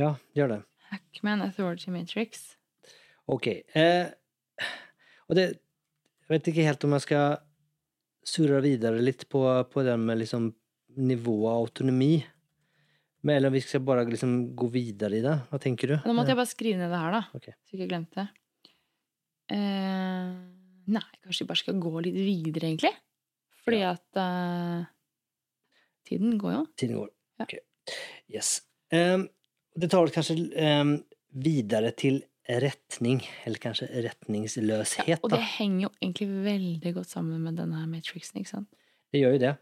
ja, 0.00 0.10
gjør 0.36 0.52
det. 0.54 0.60
Hackman 0.90 1.42
Authority 1.46 1.90
Matrix. 1.90 2.44
Ok. 3.28 3.48
Uh, 3.74 4.12
og 5.28 5.36
det 5.38 5.46
Jeg 6.24 6.28
vet 6.32 6.46
ikke 6.52 6.64
helt 6.68 6.84
om 6.84 6.92
jeg 6.96 7.04
skal 7.04 7.38
surre 8.24 8.60
videre 8.64 9.00
litt 9.04 9.26
på, 9.28 9.40
på 9.72 9.82
det 9.84 9.96
med 10.00 10.16
liksom 10.22 10.50
nivå 10.96 11.34
av 11.50 11.64
autonomi. 11.66 12.24
Men, 13.24 13.36
eller 13.38 13.48
om 13.48 13.54
vi 13.56 13.62
skal 13.64 13.80
bare 13.88 14.04
liksom 14.04 14.32
gå 14.58 14.66
videre 14.74 15.16
i 15.16 15.22
det. 15.24 15.34
Hva 15.50 15.58
tenker 15.62 15.88
du? 15.88 15.94
Nå 16.04 16.12
måtte 16.16 16.34
jeg 16.34 16.38
bare 16.42 16.50
skrive 16.50 16.76
ned 16.80 16.90
det 16.92 16.98
her, 17.00 17.14
da. 17.16 17.22
Okay. 17.38 17.54
Så 17.64 17.72
ikke 17.74 17.86
jeg 17.86 17.92
glemte 17.94 18.20
det. 18.20 18.26
Eh, 19.54 20.34
nei, 20.94 21.04
kanskje 21.24 21.44
vi 21.44 21.48
bare 21.50 21.60
skal 21.62 21.78
gå 21.80 21.92
litt 22.04 22.16
videre, 22.18 22.68
egentlig. 22.70 22.92
Fordi 23.64 23.78
Ja. 23.80 23.94
at 23.96 24.20
uh, 24.20 24.84
Tiden 26.04 26.36
går 26.38 26.52
jo. 26.52 26.62
Tiden 26.76 26.98
går. 27.00 27.08
Ja. 27.40 27.46
Okej. 27.46 27.60
Yes. 28.28 28.50
Um, 28.92 29.28
det 29.80 29.88
tar 29.90 30.04
oss 30.04 30.12
kanskje 30.12 30.36
ehm, 30.60 30.98
vidare 31.32 31.90
till 31.96 32.20
rättning, 32.46 33.22
eller 33.46 33.58
retningsløshet. 34.04 35.08
Ja, 35.08 35.16
Og 35.22 35.30
da. 35.32 35.36
det 35.40 35.48
henger 35.56 35.86
jo 35.86 35.90
egentlig 36.02 36.28
veldig 36.44 36.92
godt 37.00 37.08
sammen 37.08 37.40
med 37.42 37.56
denne 37.56 37.80
matrixen, 37.88 38.42
ikke 38.42 38.52
sant? 38.52 38.68
Det 39.10 39.22
gjør 39.24 39.38
jo 39.38 39.42
det. 39.46 39.54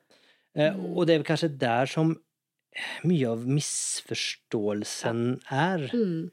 Uh, 0.59 0.75
Mm. 0.75 0.96
Og 0.98 1.07
det 1.07 1.14
er 1.14 1.22
kanskje 1.25 1.48
der 1.57 1.87
som 1.87 2.16
mycket 3.03 3.33
av 3.33 3.49
misforståelsen 3.49 5.25
er. 5.53 5.89
Mm. 5.93 6.31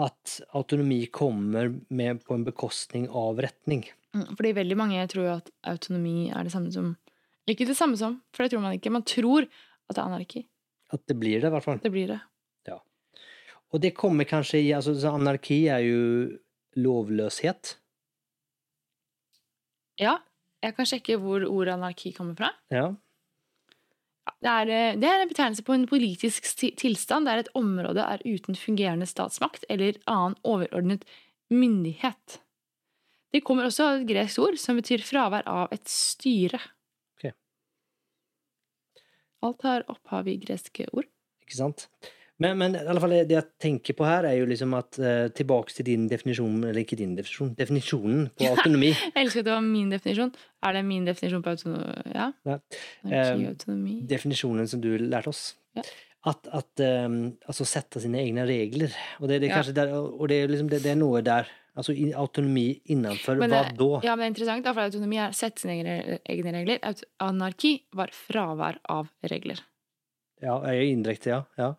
At 0.00 0.40
autonomi 0.56 1.04
kommer 1.06 1.72
med 1.88 2.24
på 2.24 2.34
en 2.34 2.44
bekostning 2.46 3.08
av 3.08 3.40
rättning. 3.42 3.84
Mm, 4.14 4.36
Fordi 4.36 4.52
veldig 4.56 4.78
mange 4.78 5.06
tror 5.10 5.26
jo 5.26 5.36
at 5.36 5.50
autonomi 5.66 6.30
er 6.30 6.46
det 6.46 6.54
samme 6.54 6.72
som 6.74 6.96
Ikke 7.50 7.66
det 7.66 7.74
samme 7.74 7.96
som, 7.98 8.20
for 8.30 8.44
det 8.44 8.52
tror 8.52 8.62
man 8.62 8.76
ikke. 8.76 8.92
Man 8.94 9.02
tror 9.02 9.42
at 9.42 9.96
det 9.96 9.98
er 9.98 10.06
anarki. 10.06 10.42
At 10.94 11.02
det 11.10 11.16
blir 11.18 11.40
det 11.40 11.48
i 11.48 11.54
hvert 11.54 11.64
fall. 11.64 11.80
Det 11.82 11.90
blir 11.90 12.06
det. 12.12 12.20
Og 13.70 13.82
det 13.82 13.94
kommer 13.94 14.26
kanskje 14.26 14.60
i, 14.64 14.72
altså, 14.74 14.94
anarki 15.12 15.62
er 15.70 15.84
jo 15.86 16.00
lovløshet. 16.80 17.76
Ja, 20.00 20.16
jeg 20.64 20.74
kan 20.76 20.88
sjekke 20.88 21.18
hvor 21.20 21.44
ordet 21.46 21.76
anarki 21.76 22.12
kommer 22.16 22.34
fra. 22.38 22.50
Ja. 22.72 22.88
Det 24.40 24.50
er, 24.50 24.70
eh, 24.70 24.98
det 25.00 25.08
er 25.08 25.22
en 25.22 25.30
betegnelse 25.30 25.64
på 25.66 25.74
en 25.74 25.86
politisk 25.90 26.46
tilstand 26.80 27.26
der 27.28 27.42
et 27.42 27.50
område 27.58 28.04
er 28.04 28.22
uten 28.24 28.58
fungerende 28.58 29.08
statsmakt 29.08 29.66
eller 29.68 29.98
annen 30.06 30.36
overordnet 30.44 31.04
myndighet. 31.50 32.40
Det 33.30 33.44
kommer 33.46 33.66
også 33.68 33.86
av 33.86 34.00
et 34.00 34.08
gresk 34.08 34.42
ord 34.42 34.58
som 34.58 34.78
betyr 34.78 35.04
fravær 35.06 35.46
av 35.46 35.74
et 35.74 35.86
styre. 35.90 36.58
Ok. 37.18 37.30
Alt 39.46 39.66
har 39.68 39.86
opphav 39.92 40.30
i 40.30 40.38
greske 40.42 40.88
ord. 40.90 41.06
Ikke 41.44 41.58
sant? 41.58 41.88
Men, 42.40 42.56
men 42.56 42.76
i 42.78 42.82
alle 42.88 43.00
fall 43.02 43.14
det 43.28 43.36
jeg 43.36 43.48
tenker 43.60 43.96
på 43.98 44.06
her, 44.08 44.24
er 44.30 44.38
jo 44.38 44.48
liksom 44.48 44.72
at 44.78 44.96
uh, 45.02 45.28
tilbake 45.36 45.74
til 45.76 45.86
din 45.90 46.06
definisjon 46.08 46.62
eller 46.64 46.80
ikke 46.80 46.96
din 46.96 47.12
definisjon, 47.18 47.52
definisjonen 47.58 48.28
på 48.32 48.48
autonomi. 48.54 48.94
Jeg 48.94 49.16
elsker 49.26 49.44
at 49.44 49.50
det 49.50 49.56
var 49.56 49.66
min 49.66 49.90
definisjon. 49.92 50.32
Er 50.64 50.76
det 50.78 50.84
min 50.88 51.08
definisjon 51.08 51.44
på 51.44 51.52
autonomi? 51.52 51.96
Ja. 52.14 52.30
Ja. 52.48 52.60
Um, 53.04 53.44
autonomi. 53.52 53.98
definitionen 54.08 54.70
som 54.70 54.80
du 54.84 54.94
lærte 55.02 55.34
oss. 55.34 55.50
Ja. 55.76 55.84
At, 56.28 56.48
at 56.52 56.82
um, 57.06 57.20
Altså 57.48 57.64
sette 57.64 58.00
sine 58.02 58.20
egne 58.20 58.42
regler. 58.48 58.92
Og 59.20 59.30
det, 59.30 59.40
det 59.44 59.52
kanskje 59.52 59.72
Ja. 59.72 59.84
der, 59.84 59.94
og 59.96 60.28
det 60.28 60.42
er 60.42 60.52
liksom 60.52 60.68
det, 60.68 60.82
det 60.84 60.92
er 60.92 61.00
noe 61.00 61.22
der 61.24 61.48
Altså 61.78 61.94
autonomi 62.18 62.80
innenfor 62.90 63.38
det, 63.38 63.46
hva 63.46 63.62
da? 63.62 63.90
Ja, 64.04 64.16
men 64.18 64.24
det 64.24 64.26
er 64.26 64.32
interessant, 64.32 64.64
da, 64.66 64.72
for 64.74 64.88
autonomi 64.90 65.20
er 65.22 65.36
sette 65.36 65.62
sine 65.62 65.76
egne, 65.78 66.18
egne 66.28 66.52
regler. 66.56 66.80
Anarki 67.22 67.76
var 67.96 68.10
fravær 68.12 68.80
av 68.90 69.08
regler. 69.30 69.62
Ja, 70.42 70.58
jeg 70.66 70.80
er 70.80 70.90
indirekte, 70.90 71.30
ja. 71.30 71.40
ja. 71.60 71.70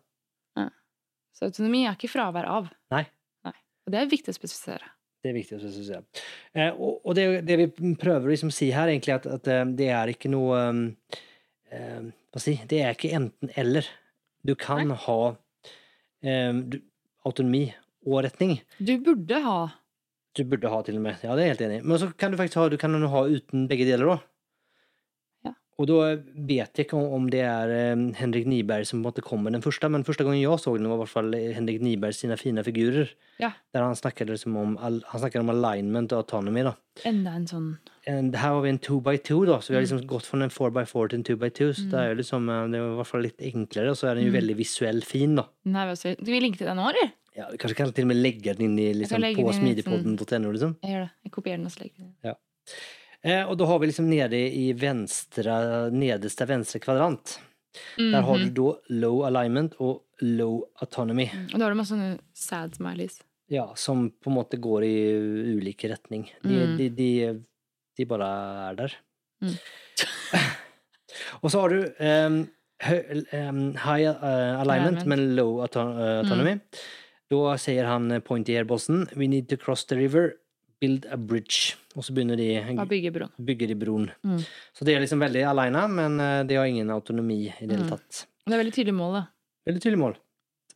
Så 1.32 1.48
autonomi 1.48 1.84
er 1.86 1.96
ikke 1.96 2.10
fravær 2.12 2.48
av. 2.50 2.68
Nei. 2.92 3.04
Nei. 3.46 3.54
Og 3.86 3.94
det 3.94 4.00
er 4.00 4.10
viktig 4.10 4.34
å 4.34 4.36
spesifisere. 4.36 4.90
Det 5.22 5.30
er 5.30 5.36
viktig 5.36 5.56
å 5.56 5.62
spesifisere. 5.62 6.24
Eh, 6.52 6.72
og, 6.72 7.00
og 7.06 7.16
det, 7.18 7.26
det 7.46 7.58
vi 7.60 7.94
prövar 7.98 8.26
liksom 8.32 8.50
si 8.54 8.72
her, 8.74 8.90
egentlig, 8.90 9.14
at, 9.20 9.26
att 9.26 9.46
eh, 9.46 9.64
det 9.78 9.88
er 9.94 10.12
ikke 10.12 10.32
noe 10.32 10.62
um, 10.68 10.82
eh, 11.70 12.00
vad 12.32 12.42
si 12.42 12.56
det 12.68 12.80
er 12.82 12.96
ikke 12.96 13.12
enten 13.16 13.52
eller. 13.54 13.86
Du 14.42 14.56
kan 14.58 14.90
ha 14.90 15.20
um, 15.30 16.64
du, 16.72 16.80
autonomi 17.22 17.68
og 18.02 18.24
retning. 18.26 18.58
Du 18.82 18.96
burde 18.98 19.38
ha 19.44 19.60
Du 20.34 20.42
burde 20.48 20.70
ha 20.72 20.80
til 20.82 20.96
og 20.96 21.04
med, 21.04 21.20
ja 21.22 21.34
det 21.36 21.42
er 21.44 21.50
jeg 21.50 21.54
helt 21.54 21.64
enig. 21.68 21.80
i. 21.82 21.86
Men 21.86 21.98
så 22.00 22.08
kan 22.18 22.32
du 22.32 22.38
faktisk 22.40 22.58
ha, 22.58 22.68
du 22.72 22.78
kan 22.80 22.96
ha 22.96 23.24
uten 23.28 23.66
begge 23.68 23.84
deler, 23.84 24.06
då. 24.06 24.18
Ja. 25.78 25.84
da 25.86 26.16
vet 26.36 26.76
jeg 26.78 26.86
ikke 26.86 26.98
om, 27.14 27.30
det 27.30 27.40
är 27.40 27.68
eh, 27.68 27.96
Henrik 28.14 28.46
Nyberg 28.46 28.84
som 28.86 29.02
måste 29.02 29.22
komma 29.22 29.50
den 29.50 29.62
første, 29.62 29.88
men 29.90 30.04
første 30.04 30.24
gangen 30.24 30.40
jeg 30.40 30.58
så 30.60 30.76
den 30.76 30.86
var 30.88 30.96
i 30.96 31.02
hvert 31.02 31.08
fall 31.08 31.34
eh, 31.34 31.52
Henrik 31.56 31.80
Nyberg 31.80 32.14
sine 32.14 32.36
fine 32.36 32.62
figurer. 32.62 33.08
Ja. 33.40 33.52
Der 33.72 33.82
han 33.82 33.94
snakket 33.96 34.38
som 34.38 34.56
om, 34.56 34.76
han 34.76 35.00
snakket 35.02 35.40
om 35.40 35.50
alignment 35.50 36.12
og 36.12 36.18
autonomy 36.24 36.62
da. 36.62 36.74
enda 37.04 37.30
en 37.34 37.46
sånn 37.46 37.78
En, 38.06 38.32
Her 38.34 38.48
har 38.56 38.62
vi 38.62 38.68
en 38.68 38.78
2x2 38.80 39.46
da, 39.46 39.58
så 39.60 39.68
vi 39.70 39.74
har 39.76 39.82
Mm. 39.82 39.86
liksom 39.86 40.06
gått 40.06 40.26
fra 40.26 40.42
en 40.42 40.50
4x4 40.50 41.08
til 41.08 41.18
en 41.18 41.24
2x2. 41.24 41.72
Så 41.72 41.90
det 41.90 41.94
er 42.00 42.08
jo 42.08 42.14
liksom, 42.18 42.48
eh, 42.50 42.68
det 42.68 42.80
er 42.80 42.92
i 42.92 42.96
hvert 42.98 43.06
fall 43.06 43.22
litt 43.22 43.38
enklere, 43.40 43.90
og 43.90 43.96
så 43.96 44.08
er 44.10 44.14
den 44.16 44.24
jo 44.24 44.30
Mm. 44.32 44.38
veldig 44.40 44.56
visuell 44.56 45.00
fin 45.04 45.36
da. 45.36 45.44
Nei, 45.64 45.84
var 45.86 45.92
også- 45.94 46.16
Du 46.18 46.30
vil 46.32 46.42
linke 46.42 46.58
til 46.58 46.66
den 46.66 46.76
nå, 46.76 46.88
eller? 46.90 47.12
Ja, 47.36 47.48
du 47.50 47.56
kanske 47.56 47.76
kan 47.76 47.92
til 47.92 48.02
og 48.04 48.08
med 48.08 48.16
legge 48.16 48.54
den 48.56 48.60
inn 48.72 48.78
i 48.78 48.92
liksom 48.92 49.22
på 49.22 49.48
en 49.48 49.54
smidipodden.no 49.54 50.50
liksom. 50.52 50.76
Jeg 50.82 50.90
gjør 50.90 51.00
det. 51.04 51.10
Jeg 51.24 51.32
kopierer 51.32 51.56
den 51.56 51.66
og 51.66 51.72
legger 51.80 51.96
den. 51.98 52.14
Eh, 52.24 52.34
och 53.48 53.56
då 53.56 53.64
har 53.64 53.78
vi 53.78 53.86
liksom 53.86 54.10
nere 54.10 54.36
i 54.54 54.72
vänstra, 54.72 55.88
nedersta 55.90 56.44
vänstra 56.46 56.78
kvadrant. 56.78 57.40
Mm 57.98 58.12
Där 58.12 58.20
har 58.20 58.36
Mhm. 58.38 58.44
du 58.46 58.50
då 58.50 58.80
low 58.88 59.24
alignment 59.24 59.74
og 59.78 60.02
low 60.20 60.64
autonomy. 60.74 61.30
Mm. 61.32 61.44
Og 61.54 61.58
da 61.58 61.64
har 61.64 61.70
du 61.70 61.76
masse 61.76 61.94
sånne 61.94 62.18
sad 62.34 62.74
smileys. 62.74 63.20
Ja, 63.48 63.72
som 63.76 64.10
på 64.10 64.30
en 64.30 64.34
måte 64.34 64.56
går 64.56 64.84
i 64.84 65.12
ulike 65.56 65.88
retning. 65.88 66.32
De, 66.42 66.48
Mm. 66.64 66.76
de, 66.76 66.88
de, 66.88 67.40
de 67.96 68.04
bare 68.04 68.26
er 68.70 68.74
der. 68.74 68.92
Mm. 69.42 69.54
och 71.40 71.50
så 71.52 71.60
har 71.60 71.68
du 71.68 71.94
um, 71.98 72.46
high 73.76 74.06
eh, 74.08 74.60
alignment 74.60 75.06
men 75.06 75.36
low 75.36 75.58
eh, 75.58 75.62
autonomy. 75.62 76.58
Da 77.30 77.56
sier 77.58 77.84
han 77.84 78.10
eh, 78.10 78.20
pointy 78.20 78.56
airbossen, 78.56 79.08
we 79.16 79.26
need 79.28 79.48
to 79.48 79.56
cross 79.56 79.84
the 79.86 79.96
river, 79.96 80.32
build 80.82 81.06
a 81.06 81.16
bridge. 81.16 81.76
Og 81.96 82.04
så 82.06 82.14
begynner 82.16 82.36
de 82.40 82.50
å 82.74 82.86
bygge 82.88 83.12
broen. 83.14 83.30
de 83.38 83.74
bron. 83.78 84.10
Mm. 84.26 84.42
Så 84.74 84.84
det 84.88 84.96
er 84.96 85.04
liksom 85.04 85.22
veldig 85.22 85.46
aleine, 85.46 85.86
men 85.92 86.18
de 86.18 86.50
det 86.50 86.58
har 86.58 86.66
ingen 86.66 86.90
autonomi 86.90 87.40
i 87.46 87.66
det 87.66 87.76
hele 87.76 87.86
Mm. 87.86 87.94
tatt. 87.94 88.26
Det 88.46 88.54
er 88.54 88.62
veldig 88.64 88.74
tydelig 88.74 88.94
mål, 88.98 89.12
da. 89.20 89.24
Veldig 89.68 89.82
tydelig 89.82 89.98
mål. 90.02 90.16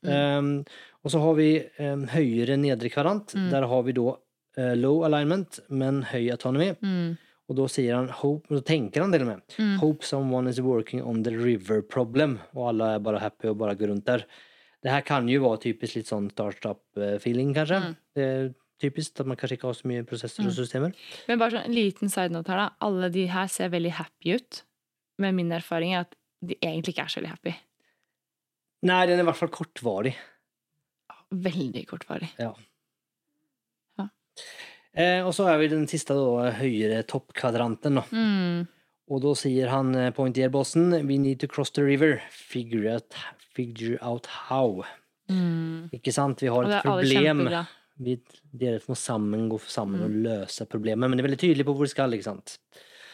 Ehm, 0.07 0.65
och 1.03 1.11
så 1.11 1.19
har 1.19 1.35
vi 1.35 1.69
um, 1.79 2.07
høyere 2.09 2.57
nedre 2.57 2.89
kvarant. 2.91 3.35
Mm. 3.35 3.51
Där 3.51 3.63
har 3.63 3.83
vi 3.83 3.93
då 3.93 4.17
uh, 4.59 4.77
low 4.77 5.05
alignment 5.05 5.61
men 5.69 6.03
høy 6.03 6.31
autonomy. 6.31 6.75
Mm. 6.83 7.17
da 7.49 7.69
sier 7.69 7.69
säger 7.69 7.95
han, 7.95 8.09
hope, 8.09 8.49
så 8.49 8.61
tenker 8.61 9.01
han 9.01 9.13
til 9.13 9.23
og 9.23 9.27
med, 9.29 9.41
Mm. 9.59 9.77
hope 9.79 10.05
someone 10.05 10.51
is 10.51 10.59
working 10.59 11.03
on 11.03 11.23
the 11.23 11.31
river 11.31 11.81
problem. 11.81 12.41
Og 12.55 12.69
alle 12.69 12.95
er 12.95 12.99
bare 12.99 13.21
happy 13.21 13.49
og 13.49 13.59
bare 13.59 13.77
går 13.77 13.89
rundt 13.89 14.05
der. 14.05 14.25
Det 14.83 14.91
her 14.91 15.01
kan 15.03 15.29
jo 15.29 15.43
være 15.43 15.61
typisk 15.61 15.95
litt 15.97 16.07
sånn 16.09 16.31
startup 16.31 16.81
eh, 16.97 17.19
feeling 17.19 17.55
kanskje. 17.55 17.79
Mm. 17.83 17.97
Det 18.17 18.55
är 18.83 19.21
At 19.21 19.27
man 19.27 19.37
kanskje 19.37 19.57
ikke 19.57 19.69
har 19.69 19.75
så 19.75 19.89
mye 19.89 20.05
prosesser 20.05 20.43
Mm. 20.43 20.49
og 20.49 20.55
systemer. 20.55 20.95
Men 21.29 21.39
bare 21.39 21.51
sånn 21.51 21.65
en 21.65 21.73
liten 21.75 22.09
side 22.09 22.31
note 22.31 22.49
her, 22.49 22.57
da. 22.57 22.71
Alle 22.81 23.11
de 23.11 23.27
her 23.27 23.47
ser 23.47 23.69
veldig 23.69 23.93
happy 23.93 24.35
ut. 24.35 24.63
Men 25.19 25.35
min 25.37 25.51
erfaring 25.53 25.95
er 25.95 26.01
at 26.01 26.15
de 26.45 26.55
egentlig 26.63 26.95
ikke 26.95 27.05
er 27.05 27.09
så 27.09 27.21
veldig 27.21 27.31
happy. 27.31 27.55
Nei, 28.83 29.07
den 29.07 29.19
er 29.19 29.23
i 29.23 29.27
hvert 29.27 29.37
fall 29.37 29.49
kortvarig. 29.49 30.15
Veldig 31.33 31.87
kortvarig. 31.87 32.29
Eh, 34.97 35.21
og 35.27 35.35
så 35.37 35.45
er 35.51 35.59
vi 35.61 35.69
den 35.69 35.85
siste, 35.91 36.15
da, 36.17 36.51
høyere 36.57 37.03
toppkvadranten 37.05 37.99
Da. 37.99 38.05
Mm. 38.17 38.67
Og 39.13 39.21
da 39.23 39.35
sier 39.35 39.69
han, 39.69 39.95
eh, 39.95 40.11
pointier-bossen, 40.11 41.07
we 41.07 41.19
need 41.19 41.39
to 41.41 41.47
cross 41.47 41.71
the 41.71 41.83
river, 41.83 42.23
figure 42.31 42.95
out, 42.95 43.15
figure 43.55 43.99
out 44.01 44.27
how. 44.49 44.85
Mm. 45.29 45.91
Ikke 45.93 46.13
sant? 46.13 46.41
Vi 46.41 46.49
har 46.49 46.65
alle 46.65 46.81
problem. 46.83 47.45
kjempebra. 47.45 47.67
Vi, 47.99 48.19
dere 48.53 48.81
må 48.89 48.95
sammen 48.97 49.49
gå 49.49 49.59
sammen 49.65 50.03
og 50.05 50.11
Mm. 50.11 50.23
løse 50.25 50.67
problemet. 50.69 51.09
Men 51.09 51.17
det 51.17 51.25
er 51.25 51.29
veldig 51.31 51.41
tydelig 51.41 51.65
på 51.65 51.75
hvor 51.77 51.85
det 51.87 51.91
skal, 51.95 52.11
ikke 52.13 52.25
sant? 52.29 52.59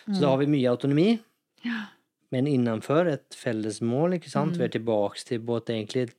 Så 0.09 0.21
da 0.21 0.27
Mm. 0.27 0.31
har 0.31 0.39
vi 0.39 0.47
mye 0.47 0.71
autonomi, 0.71 1.21
Ja. 1.65 1.87
men 2.33 2.47
innenfor 2.47 3.07
et 3.13 3.31
felles 3.31 3.81
mål, 3.81 4.15
ikke 4.19 4.29
sant? 4.31 4.53
Mm. 4.55 4.59
Vi 4.59 4.65
er 4.65 4.69
tilbake 4.81 5.25
til 5.25 5.39
både 5.39 5.67
egentlig 5.67 6.11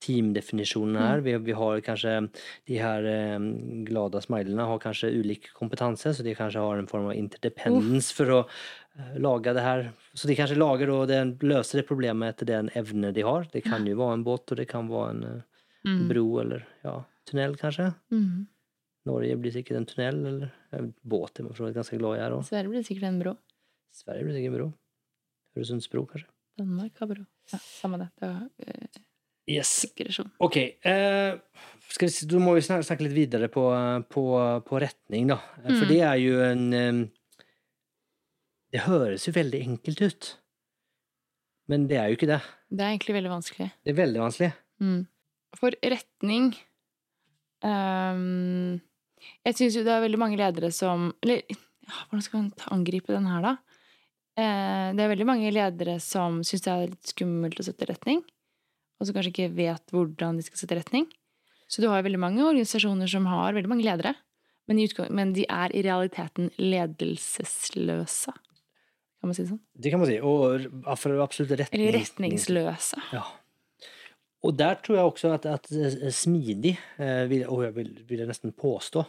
teamdefinisjonen 0.00 0.94
Mm. 0.94 1.00
her. 1.08 1.20
Vi, 1.20 1.36
vi 1.38 1.52
har 1.52 1.80
kanskje 1.80 2.30
de 2.66 2.76
her 2.78 3.04
eh, 3.04 3.38
glada 3.84 4.20
smilene 4.22 4.64
har 4.64 4.78
kanskje 4.78 5.10
ulik 5.12 5.48
kompetanse, 5.54 6.14
så 6.14 6.22
de 6.22 6.34
kanskje 6.34 6.60
har 6.62 6.78
en 6.78 6.86
form 6.86 7.06
av 7.10 7.16
interdependence 7.18 8.12
for 8.14 8.26
å 8.26 8.46
eh, 8.98 9.18
lage 9.18 9.52
det 9.54 9.62
her. 9.64 9.92
Så 10.14 10.28
de 10.28 10.36
kanskje 10.36 10.56
lager 10.56 10.90
og 10.94 11.08
løser 11.42 11.80
det 11.82 11.88
problemet 11.88 12.28
etter 12.36 12.46
den 12.46 12.70
evne 12.76 13.12
de 13.12 13.22
har. 13.22 13.48
Det 13.52 13.64
kan 13.64 13.84
jo 13.86 13.96
være 13.96 14.12
en 14.20 14.24
båt, 14.24 14.50
og 14.52 14.56
det 14.56 14.68
kan 14.68 14.88
være 14.88 15.10
en 15.16 15.24
eh, 15.24 15.42
Mm. 15.86 16.08
bro 16.10 16.24
eller 16.42 16.64
ja, 16.84 16.94
tunnel 17.28 17.56
kanskje. 17.60 17.92
Mm. 18.14 18.46
Norge 19.08 19.36
blir 19.40 19.54
sikkert 19.54 19.78
en 19.78 19.88
tunnel, 19.88 20.18
eller 20.26 20.54
en 20.76 20.90
båt 21.02 21.38
er 21.38 21.46
man 21.46 21.76
ganske 21.76 21.98
glad 22.00 22.18
i 22.18 22.22
her 22.22 22.34
òg. 22.36 22.44
Sverre 22.48 22.72
blir 22.72 22.84
sikkert 22.84 23.08
en 23.08 23.20
bro. 23.22 23.34
Sverige 23.94 24.26
blir 24.26 24.36
sikkert 24.36 24.52
en 24.52 24.58
bro. 24.58 24.70
Øresundsbro, 25.56 26.04
kanskje. 26.10 26.28
Danmark 26.58 26.98
har 27.00 27.10
bro. 27.10 27.24
Ja, 27.52 27.60
samme 27.62 28.00
det. 28.02 28.08
Det 28.18 28.28
er 28.28 28.48
eh, 28.66 29.04
Yes. 29.48 29.86
Ok. 30.44 30.56
Eh, 30.58 31.38
skal 31.88 32.10
vi, 32.10 32.26
da 32.28 32.40
må 32.42 32.52
vi 32.52 32.64
snakke, 32.66 32.84
snakke 32.84 33.06
litt 33.06 33.14
videre 33.16 33.48
på, 33.48 33.62
på, 34.12 34.24
på 34.66 34.80
retning, 34.82 35.30
da. 35.30 35.38
Mm. 35.62 35.70
For 35.70 35.88
det 35.88 36.02
er 36.04 36.18
jo 36.20 36.42
en 36.44 36.66
eh, 36.76 36.98
Det 38.68 38.82
høres 38.84 39.24
jo 39.24 39.32
veldig 39.32 39.62
enkelt 39.70 40.02
ut. 40.04 40.28
Men 41.72 41.86
det 41.88 41.96
er 42.00 42.10
jo 42.10 42.18
ikke 42.18 42.28
det. 42.28 42.42
Det 42.68 42.84
er 42.84 42.92
egentlig 42.92 43.16
veldig 43.16 43.32
vanskelig. 43.32 43.70
Det 43.84 43.94
er 43.94 43.96
veldig 44.02 44.20
vanskelig. 44.20 44.50
Mm. 44.84 45.00
For 45.56 45.72
retning 45.80 46.50
um, 47.64 48.80
Jeg 49.46 49.56
syns 49.56 49.78
jo 49.78 49.84
det 49.86 49.94
er 49.94 50.04
veldig 50.04 50.20
mange 50.20 50.36
ledere 50.40 50.68
som 50.74 51.08
Eller 51.24 51.40
ja, 51.48 52.02
hvordan 52.10 52.24
skal 52.24 52.42
man 52.42 52.50
angripe 52.74 53.14
den 53.14 53.28
her, 53.30 53.44
da? 53.44 53.54
Uh, 54.38 54.94
det 54.94 55.04
er 55.04 55.12
veldig 55.14 55.28
mange 55.28 55.52
ledere 55.54 55.96
som 56.04 56.42
syns 56.46 56.66
det 56.66 56.74
er 56.74 56.90
litt 56.92 57.14
skummelt 57.14 57.58
å 57.58 57.64
sette 57.64 57.88
retning, 57.88 58.20
og 59.00 59.08
som 59.08 59.16
kanskje 59.16 59.32
ikke 59.32 59.54
vet 59.56 59.94
hvordan 59.94 60.38
de 60.38 60.44
skal 60.44 60.60
sette 60.60 60.76
retning. 60.78 61.08
Så 61.68 61.82
du 61.82 61.88
har 61.90 62.04
veldig 62.04 62.20
mange 62.20 62.44
organisasjoner 62.44 63.08
som 63.10 63.26
har 63.28 63.56
veldig 63.56 63.72
mange 63.72 63.86
ledere, 63.88 64.12
men, 64.68 64.84
men 65.16 65.32
de 65.34 65.46
er 65.48 65.72
i 65.72 65.82
realiteten 65.84 66.52
ledelsesløse. 66.60 68.36
Kan 69.18 69.30
man 69.30 69.34
si 69.34 69.42
det 69.42 69.50
sånn? 69.50 69.62
Det 69.74 69.90
kan 69.90 70.02
man 70.02 70.10
si. 70.10 70.20
Og 70.22 70.68
for 71.00 71.22
absolutt 71.24 71.56
retning. 71.58 71.80
Eller 71.80 71.98
retningsløse. 71.98 73.00
Ja. 73.16 73.24
Og 74.46 74.54
der 74.54 74.78
tror 74.82 74.98
jeg 74.98 75.10
også 75.10 75.30
at, 75.34 75.46
at 75.50 75.70
eh, 75.74 76.10
smidig, 76.14 76.76
eh, 77.02 77.32
og 77.48 77.64
jeg 77.66 77.74
vil, 77.78 77.94
vil 78.08 78.22
jeg 78.22 78.30
nesten 78.30 78.54
påstå, 78.54 79.02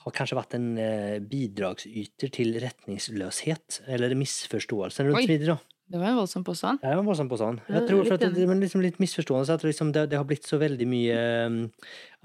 har 0.00 0.14
kanskje 0.16 0.38
vært 0.38 0.56
en 0.56 0.70
eh, 0.80 1.18
bidragsyter 1.22 2.32
til 2.34 2.56
retningsløshet, 2.62 3.82
eller 3.86 4.16
misforståelsen 4.18 5.10
rundt 5.10 5.22
Oi. 5.22 5.26
smidig. 5.28 5.52
da. 5.52 5.58
Det 5.90 5.98
var 5.98 6.12
en 6.12 6.20
voldsom 6.20 6.44
påstand. 6.46 6.78
Det 6.82 6.86
er 6.86 7.00
en 7.00 7.06
voldsom 7.06 7.28
påstand. 7.30 7.62
Jeg 7.66 7.86
tror 7.88 8.04
litt 8.06 8.14
at 8.14 8.34
det, 8.36 8.44
men 8.46 8.60
liksom 8.62 8.82
litt 8.84 9.00
misforståelse 9.02 9.56
at 9.58 9.64
liksom 9.66 9.90
det, 9.94 10.04
det 10.12 10.20
har 10.20 10.26
blitt 10.26 10.46
så 10.46 10.60
veldig 10.60 10.86
mye 10.86 11.16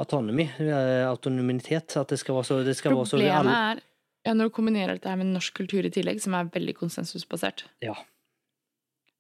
autonomy, 0.01 0.45
eh, 0.61 1.01
autonomitet, 1.09 1.97
at 1.97 2.13
det 2.13 2.19
skal 2.21 2.37
være 2.37 2.49
så, 2.51 2.59
det 2.65 2.77
skal 2.77 2.93
være 2.93 3.09
så 3.09 3.17
Problemet 3.17 3.57
er 3.57 3.85
ja, 4.25 4.33
når 4.33 4.49
du 4.49 4.55
kombinerer 4.57 4.97
dette 4.97 5.13
med 5.19 5.29
norsk 5.35 5.53
kultur 5.59 5.85
i 5.85 5.91
tillegg, 5.93 6.17
som 6.21 6.33
er 6.37 6.47
veldig 6.53 6.73
konsensusbasert. 6.79 7.67
Ja. 7.85 7.93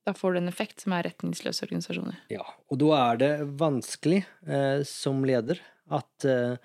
Da 0.05 0.13
får 0.13 0.35
du 0.35 0.37
en 0.43 0.49
effekt 0.51 0.83
som 0.83 0.93
er 0.93 1.07
retningsløse 1.07 1.65
organisasjoner. 1.65 2.19
Ja, 2.29 2.43
og 2.69 2.77
da 2.81 2.89
er 2.99 3.21
det 3.21 3.29
vanskelig 3.57 4.19
eh, 4.45 4.83
som 4.85 5.23
leder 5.25 5.57
at 5.95 6.27
eh, 6.29 6.59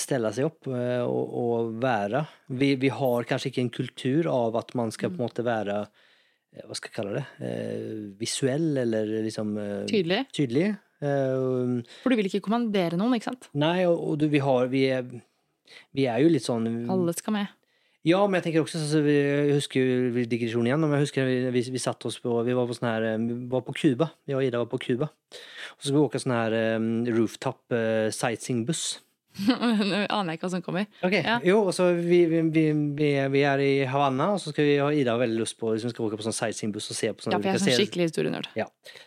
stelle 0.00 0.30
seg 0.32 0.48
opp 0.48 0.68
eh, 0.72 1.02
og, 1.04 1.34
og 1.42 1.74
være. 1.82 2.24
Vi, 2.56 2.70
vi 2.80 2.88
har 2.96 3.28
kanskje 3.28 3.52
ikke 3.52 3.64
en 3.66 3.72
kultur 3.76 4.30
av 4.32 4.56
at 4.62 4.72
man 4.78 4.92
skal 4.94 5.12
på 5.12 5.20
en 5.20 5.26
måte 5.26 5.44
være 5.46 5.76
eh, 5.84 6.64
hva 6.64 6.78
skal 6.78 6.88
jeg 6.90 6.96
kalle 6.96 7.14
det, 7.18 7.26
eh, 7.44 7.92
visuell 8.24 8.70
eller 8.86 9.12
liksom 9.28 9.52
eh, 9.60 9.78
Tydelig. 9.92 10.22
tydelig. 10.36 10.66
For 10.96 12.08
du 12.08 12.16
vil 12.16 12.30
ikke 12.30 12.40
kommandere 12.46 12.96
noen, 12.96 13.18
ikke 13.18 13.28
sant? 13.34 13.50
nei, 13.52 13.82
og, 13.84 13.98
og 14.00 14.14
du, 14.22 14.30
vi 14.32 14.40
har 14.40 14.70
vi 14.72 14.86
er, 14.96 15.04
vi 15.92 16.06
er 16.08 16.22
jo 16.24 16.30
litt 16.32 16.46
sånn 16.46 16.70
Alle 16.88 17.12
skal 17.12 17.36
med. 17.36 17.50
Ja, 18.06 18.20
men 18.26 18.38
jeg 18.38 18.46
tenker 18.46 18.62
også 18.62 18.78
altså, 18.78 19.00
vi, 19.02 19.14
Jeg 19.18 19.56
husker 19.56 19.82
jo 19.82 20.10
vi 20.14 20.26
digresjon 20.30 20.68
igjen. 20.68 20.82
Men 20.84 20.94
jeg 20.94 21.08
husker 21.08 21.26
vi, 21.26 21.38
vi, 21.54 21.64
vi 21.74 21.82
satt 21.82 22.06
oss 22.06 22.20
på 22.22 22.36
Vi 22.46 22.54
var 22.56 22.68
på 22.68 22.76
sånn 22.76 22.90
her 22.92 23.08
eh, 23.14 23.16
Vi 23.18 23.38
var 23.50 23.64
på 23.66 23.74
Cuba. 23.74 24.12
Jeg 24.28 24.38
og 24.38 24.46
Ida 24.46 24.60
var 24.62 24.70
på 24.70 24.82
Cuba. 24.84 25.10
Og 25.10 25.80
så 25.80 25.88
skulle 25.88 25.98
vi 25.98 26.06
åke 26.06 26.22
sånn 26.22 26.36
her 26.36 26.54
um, 26.78 26.86
rooftop 27.16 27.74
uh, 27.74 28.06
sightseeingbuss. 28.14 28.84
Nå 29.46 29.98
aner 30.06 30.32
jeg 30.32 30.38
ikke 30.38 30.46
hva 30.46 30.52
som 30.54 30.62
kommer. 30.64 30.86
Ok, 31.04 31.16
Ja. 31.18 31.34
Jo, 31.44 31.58
og 31.66 31.74
så 31.76 31.90
vi, 31.98 32.22
vi, 32.30 32.40
vi, 32.54 32.62
vi, 32.96 33.42
er 33.44 33.60
i 33.60 33.72
Havanna, 33.90 34.30
og 34.36 34.40
så 34.40 34.54
skal 34.54 34.64
vi 34.64 34.78
ha 34.80 34.86
Ida 34.94 35.12
har 35.12 35.20
veldig 35.20 35.42
lyst 35.42 35.58
på 35.60 35.74
liksom, 35.74 35.92
skal 35.92 36.06
åke 36.06 36.20
på 36.20 36.24
sånn 36.24 36.36
sightseeingbuss 36.38 36.88
og 36.94 36.98
se 37.00 37.10
på 37.10 37.26
sånn 37.26 37.34
Ja, 37.34 37.42
for 37.42 37.50
jeg 37.50 37.58
er 37.58 37.64
sånn 37.66 37.82
skikkelig 37.82 38.08
historienerd. 38.08 38.48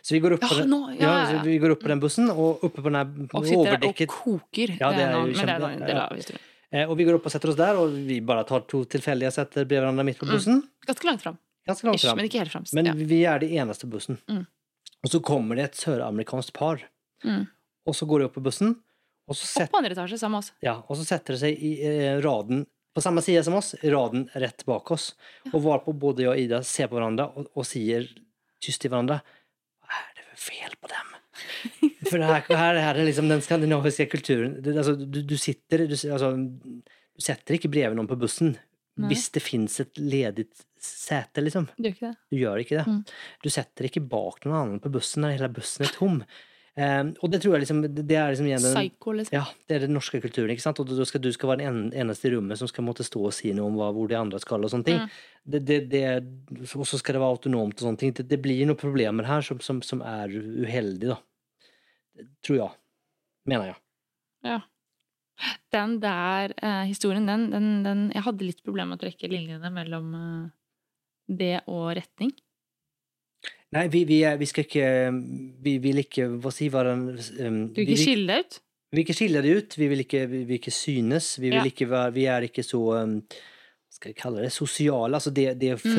Så 0.04 0.14
vi 0.14 0.22
går 0.22 0.36
opp 0.36 0.44
på 0.44 0.52
Ja, 0.52 0.60
den, 0.60 0.76
ja, 0.76 1.00
ja, 1.00 1.16
ja, 1.16 1.24
så 1.32 1.48
vi 1.48 1.56
går 1.64 1.74
opp 1.74 1.82
på 1.82 1.90
den 1.90 2.04
bussen, 2.04 2.30
og 2.30 2.62
oppe 2.68 2.84
på 2.84 2.92
den 2.92 3.00
overdekket 3.00 3.40
Og 3.40 3.50
sitter 3.50 3.74
der 3.74 3.90
og 3.90 4.14
koker. 4.14 4.76
Ja, 4.76 4.94
det 4.94 5.08
er 5.08 5.18
jo 5.18 5.26
kjempe, 5.40 5.58
det 5.58 5.66
er 5.66 5.68
kjempe- 5.74 5.98
er, 6.04 6.14
del 6.20 6.36
ja. 6.36 6.46
Eh, 6.72 6.88
Og 6.90 6.96
vi 6.98 7.04
går 7.08 7.18
opp 7.18 7.26
og 7.26 7.32
setter 7.34 7.50
oss 7.52 7.56
der, 7.58 7.76
og 7.80 7.92
vi 8.08 8.20
bare 8.20 8.44
tar 8.48 8.60
to 8.70 8.84
tilfeldige 8.84 9.30
setter 9.34 9.64
bredvid 9.64 9.82
hverandre 9.84 10.04
midt 10.06 10.18
på 10.20 10.26
Mm. 10.26 10.32
bussen. 10.34 10.62
Ganske 10.86 11.04
langt 11.06 11.22
fram. 11.22 11.38
Ganske 11.66 11.84
langt 11.86 12.00
Ish, 12.02 12.14
men 12.16 12.24
ikke 12.28 12.38
helt 12.42 12.52
fremst. 12.52 12.74
Men 12.74 12.86
ja. 12.86 12.92
vi 12.94 13.24
er 13.24 13.38
det 13.42 13.50
eneste 13.52 13.86
bussen. 13.90 14.18
Mm. 14.28 14.46
Og 15.04 15.10
så 15.10 15.20
kommer 15.22 15.56
det 15.56 15.64
et 15.70 15.74
søramerikansk 15.80 16.52
par. 16.52 16.82
Mm. 17.24 17.46
Og 17.86 17.94
så 17.94 18.06
går 18.06 18.18
de 18.20 18.24
opp 18.30 18.34
på 18.34 18.42
bussen, 18.44 18.76
og 19.28 19.36
så, 19.36 19.62
Opp 19.62 19.70
på 19.70 19.78
andre 19.78 19.92
etasje 19.94 20.18
sammen 20.18 20.38
med 20.38 20.44
oss. 20.44 20.52
ja, 20.64 20.74
og 20.88 20.96
så 20.98 21.04
setter 21.06 21.34
de 21.36 21.38
seg 21.38 21.58
i 21.62 21.72
eh, 21.86 22.20
raden 22.20 22.64
på 22.94 23.00
samme 23.04 23.22
side 23.22 23.44
som 23.46 23.54
oss, 23.54 23.74
raden 23.84 24.28
rett 24.34 24.64
bak 24.66 24.90
oss. 24.90 25.14
Og 25.52 25.62
varpå 25.62 25.92
både 25.96 26.24
jeg 26.24 26.28
og 26.32 26.38
Ida 26.42 26.62
ser 26.66 26.88
på 26.90 26.96
hverandre 26.98 27.28
og, 27.36 27.46
og 27.54 27.64
sier 27.68 28.08
tyst 28.60 28.80
til 28.82 28.90
hverandre 28.90 29.20
Hva 29.86 30.00
er 30.00 30.16
det 30.18 30.24
for 30.32 30.50
fel 30.50 30.74
på 30.82 30.90
dem? 30.90 31.14
For 32.10 32.18
her, 32.18 32.42
her, 32.48 32.80
her 32.80 32.96
er 32.96 33.06
liksom 33.06 33.28
den 33.30 33.42
skandinaviske 33.44 34.08
kulturen. 34.10 34.58
Du, 34.64 34.72
altså, 34.74 34.96
du, 34.98 35.20
du 35.26 35.36
sitter 35.38 35.84
du, 35.86 35.94
altså, 35.94 36.32
du 36.36 37.24
setter 37.24 37.58
ikke 37.58 37.70
bredvid 37.72 37.98
noen 37.98 38.10
på 38.10 38.18
bussen 38.20 38.54
Nei. 39.00 39.12
hvis 39.12 39.28
det 39.34 39.42
fins 39.44 39.80
et 39.82 40.00
ledig 40.00 40.48
sete, 40.80 41.44
liksom. 41.44 41.68
Du 41.76 41.90
ikke 41.90 42.08
det? 42.08 42.14
Du 42.32 42.38
gjør 42.40 42.62
ikke 42.62 42.78
det. 42.80 42.86
Mm. 42.88 43.02
Du 43.44 43.50
setter 43.52 43.88
ikke 43.88 44.02
bak 44.04 44.46
noen 44.46 44.56
annen 44.60 44.80
på 44.82 44.92
bussen 44.92 45.24
når 45.24 45.36
hele 45.36 45.52
bussen 45.60 45.86
er 45.86 45.92
tom. 45.96 46.22
Um, 46.80 47.10
og 47.18 47.32
det 47.32 47.40
tror 47.42 47.56
jeg 47.56 47.64
liksom, 47.64 47.80
det 47.82 48.14
er 48.16 48.30
liksom 48.30 48.46
den, 48.46 48.62
Psycho, 48.72 49.12
liksom. 49.18 49.34
ja, 49.34 49.42
det 49.68 49.74
er 49.74 49.82
den 49.84 49.96
norske 49.96 50.20
kulturen. 50.22 50.52
ikke 50.54 50.62
sant? 50.64 50.78
Og 50.80 50.88
du 50.88 51.02
skal 51.04 51.20
du 51.20 51.28
skal 51.34 51.50
være 51.52 51.66
den 51.66 51.90
eneste 51.98 52.30
i 52.30 52.32
rommet 52.32 52.60
som 52.60 52.70
skal 52.70 52.86
måtte 52.86 53.04
stå 53.04 53.24
og 53.26 53.34
si 53.36 53.50
noe 53.56 53.68
om 53.68 53.76
hva, 53.76 53.90
hvor 53.96 54.08
de 54.08 54.16
andre 54.16 54.40
skal. 54.40 54.64
Og 54.64 54.72
sånne 54.72 54.86
ting. 54.86 55.00
Mm. 55.02 55.18
Det, 55.50 55.60
det, 55.66 55.80
det, 55.90 56.04
og 56.70 56.86
så 56.88 57.00
skal 57.00 57.18
det 57.18 57.24
være 57.24 57.34
autonomt. 57.36 57.76
og 57.76 57.88
sånne 57.88 58.00
ting. 58.00 58.14
Det, 58.16 58.28
det 58.30 58.40
blir 58.40 58.62
noen 58.68 58.80
problemer 58.80 59.28
her 59.28 59.44
som, 59.44 59.60
som, 59.64 59.82
som 59.84 60.04
er 60.06 60.32
uheldige, 60.32 61.16
da. 61.16 61.18
Tror 62.46 62.56
jeg. 62.60 62.70
Mener 63.50 63.72
jeg. 63.72 63.80
Ja. 64.46 64.58
Den 65.72 65.98
der 66.02 66.52
eh, 66.60 66.84
historien, 66.90 67.24
den, 67.28 67.46
den, 67.52 67.68
den 67.84 68.00
Jeg 68.12 68.24
hadde 68.26 68.44
litt 68.44 68.62
problemer 68.64 68.92
med 68.92 69.00
å 69.00 69.04
trekke 69.06 69.30
linjene 69.32 69.70
mellom 69.72 70.10
eh, 70.18 70.48
det 71.40 71.54
og 71.70 71.94
retning. 71.96 72.32
Nei, 73.72 73.86
vi, 73.88 74.02
vi, 74.04 74.18
vi 74.36 74.48
skal 74.50 74.66
ikke 74.66 74.86
Vi 75.62 75.76
vil 75.80 76.00
ikke 76.02 76.26
Hva 76.42 76.50
si 76.52 76.66
være 76.72 76.90
en 76.96 77.04
um, 77.14 77.60
Du 77.70 77.78
vil 77.78 77.92
ikke 77.94 78.02
skille 78.02 78.26
deg 78.34 78.42
ut? 78.48 78.58
Vi 78.90 78.98
vil 78.98 79.04
ikke 79.04 79.14
skille 79.14 79.42
det 79.44 79.52
ut, 79.54 79.76
vi 79.78 79.86
vil 79.92 80.02
ikke, 80.02 80.20
vi 80.26 80.40
vil 80.48 80.56
ikke 80.58 80.72
synes. 80.74 81.26
Vi, 81.38 81.46
vil 81.46 81.60
Ja. 81.60 81.68
ikke 81.70 81.86
være, 81.86 82.12
vi 82.16 82.24
er 82.26 82.46
ikke 82.48 82.64
så 82.66 82.80
um, 82.98 83.12
skal 83.94 84.10
jeg 84.10 84.18
kalle 84.18 84.42
det? 84.42 84.50
Sosiale. 84.52 85.14
Altså 85.14 85.30
det, 85.30 85.52
det 85.60 85.76
å 85.76 85.78
Mm. 85.78 85.92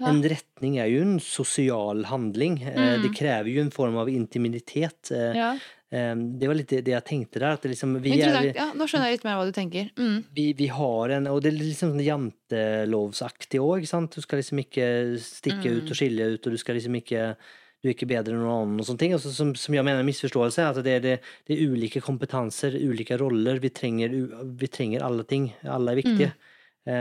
Ja. 0.00 0.08
en 0.10 0.22
retning 0.22 0.78
er 0.82 0.88
jo 0.90 1.02
en 1.02 1.18
sosial 1.20 2.04
handling. 2.10 2.60
Eh, 2.62 2.74
Mm. 2.74 3.02
Det 3.02 3.12
krever 3.14 3.48
jo 3.54 3.60
en 3.62 3.70
form 3.70 3.96
av 3.96 4.08
intimitet. 4.08 5.10
Eh, 5.12 5.34
Ja. 5.36 5.52
eh, 5.92 6.14
Det 6.16 6.48
var 6.48 6.54
litt 6.54 6.68
det, 6.68 6.84
jeg 6.88 7.04
tenkte 7.04 7.38
der. 7.38 7.56
Liksom, 7.62 8.00
vi, 8.02 8.20
er, 8.20 8.52
Ja, 8.54 8.72
nå 8.74 8.88
skjønner 8.88 9.06
jeg 9.10 9.18
litt 9.20 9.24
mer 9.24 9.36
hva 9.38 9.46
du 9.46 9.52
tenker. 9.52 9.90
Mm. 9.96 10.24
vi, 10.34 10.52
vi 10.52 10.66
har 10.66 11.10
en 11.10 11.26
Og 11.28 11.42
det 11.42 11.52
er 11.54 11.58
liksom 11.58 11.94
jantelovsaktig 12.00 13.60
òg. 13.60 13.84
Du 14.14 14.20
skal 14.20 14.38
liksom 14.40 14.58
ikke 14.64 15.18
stikke 15.20 15.64
Mm. 15.70 15.76
ut 15.84 15.90
og 15.90 15.96
skille 15.96 16.34
ut, 16.34 16.46
og 16.46 16.52
du 16.52 16.56
skal 16.58 16.74
liksom 16.76 16.96
ikke 17.00 17.36
du 17.84 17.90
er 17.90 17.94
ikke 17.94 18.08
bedre 18.08 18.32
enn 18.32 18.40
noen 18.40 18.62
annen 18.64 18.80
og 18.80 18.86
sånne 18.86 18.98
ting. 18.98 19.12
Og 19.12 19.20
så, 19.20 19.30
som, 19.30 19.54
som 19.54 19.74
jeg 19.74 19.84
mener 19.84 20.00
er 20.00 20.08
misforståelse, 20.08 20.70
at 20.70 20.82
det 20.82 20.86
er, 20.96 21.00
det, 21.04 21.20
det 21.46 21.58
er 21.58 21.68
ulike 21.68 22.00
kompetanser, 22.00 22.72
ulike 22.80 23.18
roller. 23.20 23.58
Vi 23.60 23.68
trenger, 23.68 24.08
vi 24.56 24.66
trenger 24.72 25.02
alle 25.04 25.22
ting. 25.28 25.52
Alle 25.68 25.92
er 25.92 26.00
viktige. 26.00 26.30
Eh, 26.32 26.32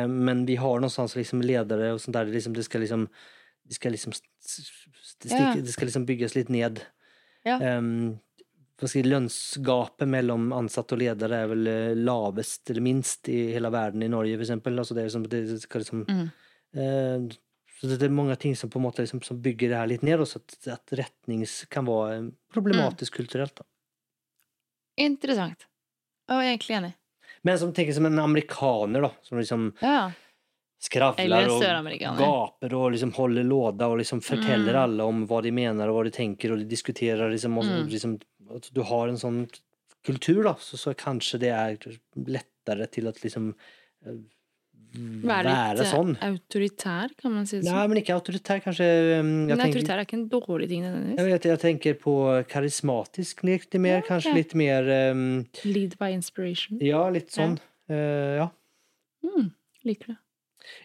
men 0.07 0.45
vi 0.45 0.55
har 0.55 0.79
någonstans 0.79 1.15
liksom 1.15 1.41
ledere 1.41 1.93
og 1.93 2.01
sånt 2.01 2.15
der, 2.15 2.25
det 2.29 2.37
liksom, 2.37 2.53
det 2.55 2.63
skal 2.63 2.81
liksom 2.85 3.07
det 3.63 3.75
skal 3.75 3.91
liksom, 3.91 4.13
Ja. 5.29 5.55
det 5.55 5.71
skal 5.71 5.85
liksom 5.87 6.05
bygges 6.05 6.35
litt 6.35 6.49
ned. 6.49 6.81
Ja. 7.43 7.77
Um, 7.77 8.19
lønnsgapet 8.81 10.07
mellom 10.09 10.49
ansatte 10.51 10.95
og 10.95 10.99
ledere 10.99 11.43
er 11.43 11.47
vel 11.47 11.67
eh, 11.67 11.95
lavest 11.95 12.69
eller 12.69 12.83
minst 12.83 13.29
i 13.31 13.53
hele 13.53 13.69
verden 13.71 14.03
i 14.03 14.09
Norge, 14.11 14.35
f.eks. 14.35 14.51
Altså 14.67 14.97
det, 14.97 15.03
liksom, 15.07 15.27
det 15.31 15.61
skal 15.61 15.83
liksom 15.85 16.05
Mm. 16.09 16.29
uh, 16.75 17.35
så 17.79 17.87
det 17.87 18.05
er 18.07 18.09
mange 18.15 18.35
ting 18.39 18.55
som 18.55 18.69
på 18.69 18.79
en 18.79 18.85
måte 18.85 19.03
liksom, 19.03 19.21
som 19.21 19.41
bygger 19.43 19.69
det 19.69 19.77
her 19.77 19.87
litt 19.87 20.03
ned, 20.07 20.21
så 20.27 20.39
at, 20.39 20.67
at 20.71 20.93
retnings 20.95 21.65
kan 21.67 21.83
være 21.83 22.31
problematisk 22.53 22.53
problematisk 22.53 23.15
kulturelt. 23.17 23.55
Da. 23.59 23.65
Interessant. 25.03 25.65
Og 26.31 26.39
egentlig 26.39 26.77
enig. 26.77 26.93
Men 27.43 27.59
som 27.59 27.73
tenker 27.73 27.93
som 27.93 28.05
en 28.07 28.19
amerikaner, 28.19 29.01
da, 29.01 29.11
som 29.21 29.37
liksom 29.37 29.73
Ja. 29.81 30.11
skravler 30.83 31.49
og 31.49 31.61
gaper 32.19 32.73
og 32.75 32.91
liksom 32.93 33.13
holder 33.15 33.43
låda 33.47 33.87
og 33.87 33.97
liksom 33.99 34.21
forteller 34.21 34.73
Mm. 34.73 34.81
alle 34.83 35.03
om 35.03 35.27
hva 35.27 35.41
de 35.43 35.51
mener 35.51 35.87
og 35.89 35.95
hva 35.95 36.03
de 36.09 36.11
tenker, 36.11 36.51
og 36.51 36.59
de 36.59 36.65
diskuterer 36.65 37.29
liksom, 37.31 37.57
og, 37.57 37.63
Mm. 37.65 37.89
liksom 37.89 38.19
At 38.53 38.69
du 38.73 38.81
har 38.83 39.07
en 39.07 39.15
sånn 39.15 39.49
kultur, 40.03 40.43
da, 40.43 40.53
så, 40.55 40.75
så 40.77 40.93
kanskje 40.93 41.39
det 41.39 41.49
er 41.49 41.77
lettere 42.27 42.91
til 42.91 43.07
at 43.07 43.15
liksom 43.23 43.55
eh, 44.05 44.17
Være 44.93 45.25
være, 45.25 45.49
litt 45.49 45.79
være 45.79 45.85
sånn. 45.89 46.11
autoritær, 46.27 47.13
kan 47.17 47.33
man 47.33 47.47
si 47.49 47.57
det 47.57 47.65
Nei, 47.65 47.73
sånn. 47.73 47.89
men 47.89 47.99
ikke 48.03 48.13
autoritær, 48.13 48.59
kanskje. 48.61 48.85
Jeg, 48.85 49.23
Men 49.25 49.47
tenker, 49.49 49.65
autoritær 49.65 49.97
er 49.97 50.05
ikke 50.07 50.17
en 50.19 50.27
dårlig 50.29 50.67
ting 50.69 50.83
nødvendigvis. 50.85 51.31
Jeg, 51.33 51.43
jeg 51.49 51.61
tenker 51.63 51.97
på 52.03 52.15
karismatisk 52.51 53.43
litt 53.47 53.73
mer, 53.81 53.99
Ja, 54.01 54.05
kanskje 54.07 54.33
ok. 54.33 54.37
litt 54.37 54.55
mer 54.61 54.91
um, 55.13 55.23
Lead 55.65 55.97
by 55.97 56.11
inspiration. 56.13 56.77
Ja, 56.83 57.03
litt 57.09 57.33
sånn. 57.33 57.57
Eh, 57.89 58.37
ja. 58.41 58.47
Mm, 59.25 59.49
liker 59.89 60.13
det. 60.13 60.17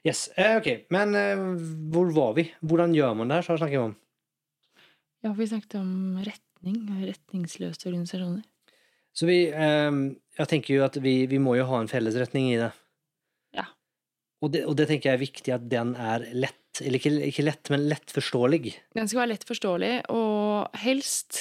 Yes. 0.09 0.27
Uh, 0.39 0.57
ok, 0.59 0.71
men 0.91 1.15
uh, 1.15 1.47
hvor 1.93 2.09
var 2.17 2.33
vi? 2.41 2.49
Hvordan 2.65 2.97
gjør 2.97 3.15
man 3.21 3.29
det 3.31 3.43
her? 3.43 3.47
Så 3.47 3.61
snakker 3.61 3.77
vi 3.77 3.85
om. 3.91 3.97
Ja, 5.27 5.33
vi 5.35 5.47
snakket 5.51 5.79
om 5.81 5.93
retning 6.23 6.81
retningsløse 7.05 7.87
organisasjoner. 7.91 8.43
Så 9.15 9.27
vi 9.27 9.49
ehm, 9.51 10.17
Jeg 10.39 10.47
tenker 10.51 10.75
jo 10.77 10.85
at 10.87 10.97
vi, 11.03 11.27
vi 11.27 11.39
må 11.43 11.57
jo 11.59 11.65
ha 11.67 11.81
en 11.83 11.91
felles 11.91 12.15
retning 12.19 12.53
i 12.53 12.59
det. 12.61 12.71
Og 14.43 14.53
det, 14.55 14.65
og 14.71 14.77
det 14.79 14.87
tenker 14.91 15.11
jeg 15.11 15.19
er 15.19 15.23
viktig 15.25 15.55
at 15.55 15.65
den 15.71 15.95
er 15.99 16.25
lett. 16.35 16.55
Eller 16.81 17.01
ikke, 17.01 17.11
ikke 17.27 17.43
lett, 17.43 17.71
men 17.75 17.89
lett 17.91 18.13
forståelig. 18.15 18.75
Den 18.95 19.09
skal 19.11 19.25
være 19.25 19.33
lett 19.33 19.47
forståelig, 19.49 19.95
og 20.15 20.77
helst 20.85 21.41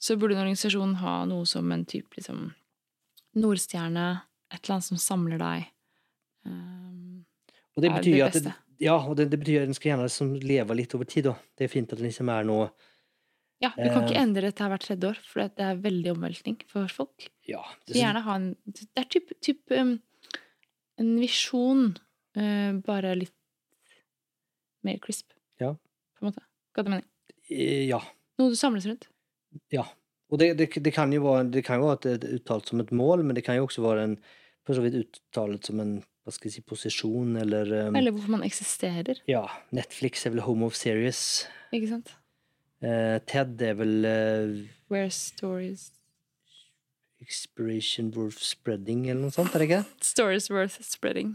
så 0.00 0.16
burde 0.16 0.36
en 0.36 0.44
organisasjon 0.46 0.94
ha 1.02 1.18
noe 1.28 1.44
som 1.50 1.68
en 1.74 1.84
type 1.88 2.16
liksom 2.16 2.46
Nordstjerne, 3.38 4.06
et 4.50 4.62
eller 4.62 4.78
annet 4.78 4.86
som 4.88 4.98
samler 4.98 5.38
deg. 5.42 5.66
Um, 6.48 7.26
Og 7.76 7.84
det 7.84 7.90
er 7.90 7.98
betyr 7.98 8.14
det 8.16 8.22
at 8.24 8.38
det, 8.48 8.54
ja, 8.80 8.94
og 8.96 9.18
det, 9.18 9.28
det 9.30 9.38
betyr 9.42 9.60
at 9.62 9.68
den 9.68 9.76
skal 9.76 9.92
gjerne 9.92 10.06
liksom 10.08 10.32
leve 10.40 10.76
litt 10.78 10.94
over 10.96 11.08
tid. 11.10 11.28
Da. 11.28 11.34
Det 11.58 11.66
er 11.68 11.72
fint 11.72 11.92
at 11.92 12.00
den 12.00 12.08
liksom 12.08 12.30
er 12.32 12.48
noe 12.48 12.70
ja, 13.58 13.72
du 13.74 13.88
kan 13.90 14.04
ikke 14.06 14.14
Eh. 14.14 14.22
endre 14.22 14.48
dette 14.48 14.66
hvert 14.70 14.84
tredje 14.86 15.08
år, 15.10 15.16
for 15.26 15.42
det 15.42 15.64
er 15.66 15.80
veldig 15.82 16.12
omveltning 16.14 16.60
for 16.70 16.86
folk. 16.94 17.28
ja, 17.48 17.62
gjerne 17.90 18.20
ha 18.22 18.36
en 18.38 18.52
Det 18.70 18.86
er 18.96 19.08
typ, 19.10 19.32
typ 19.42 19.72
um, 19.74 19.96
en 20.98 21.10
visjon, 21.18 21.88
eh, 21.90 22.07
bare 22.84 23.14
litt 23.16 23.34
mer 24.86 24.98
crisp. 25.02 25.32
Ja. 25.60 25.72
På 26.18 26.24
en 26.24 26.30
måte. 26.30 26.44
Ga 26.74 26.82
det 26.82 26.92
mening? 26.92 27.06
Eh, 27.50 27.86
Ja. 27.88 28.02
Noe 28.38 28.52
du 28.52 28.56
samles 28.56 28.86
rundt. 28.86 29.08
ja. 29.74 29.86
Og 30.30 30.38
det, 30.38 30.58
det, 30.58 30.66
det 30.84 30.92
kan 30.92 31.10
jo 31.10 31.22
være, 31.24 31.46
det 31.50 31.62
kan 31.64 31.80
jo 31.80 31.88
være 31.88 32.18
uttalt 32.36 32.68
som 32.68 32.80
et 32.82 32.90
mål, 32.92 33.22
men 33.24 33.34
det 33.34 33.46
kan 33.46 33.56
jo 33.56 33.64
også 33.64 33.80
være 33.80 34.02
en 34.04 34.16
for 34.66 34.76
så 34.76 34.82
vidt 34.84 34.98
uttalt 35.00 35.64
som 35.64 35.80
en 35.80 35.94
hva 36.28 36.34
skal 36.34 36.50
jeg 36.50 36.58
si, 36.58 36.62
posisjon, 36.68 37.30
eller 37.40 37.70
um, 37.88 37.96
Eller 37.96 38.12
hvorfor 38.12 38.34
man 38.34 38.42
eksisterer. 38.44 39.22
Ja, 39.26 39.46
Netflix 39.72 40.26
er 40.28 40.34
vel 40.34 40.42
home 40.44 40.66
of 40.68 40.76
series. 40.76 41.46
Ikke 41.72 41.88
sant? 41.88 42.12
Uh, 42.84 43.16
Ted 43.24 43.56
er 43.64 43.78
vel 43.80 44.04
uh, 44.04 44.66
Where 44.92 45.08
stories 45.08 45.88
Expiration 47.24 48.12
worth 48.14 48.44
spreading, 48.44 49.08
eller 49.08 49.24
noe 49.24 49.34
sånt, 49.34 49.56
er 49.56 49.64
det 49.64 49.70
ikke? 49.70 49.80
Stories 50.04 50.50
worth 50.52 50.76
spreading. 50.84 51.32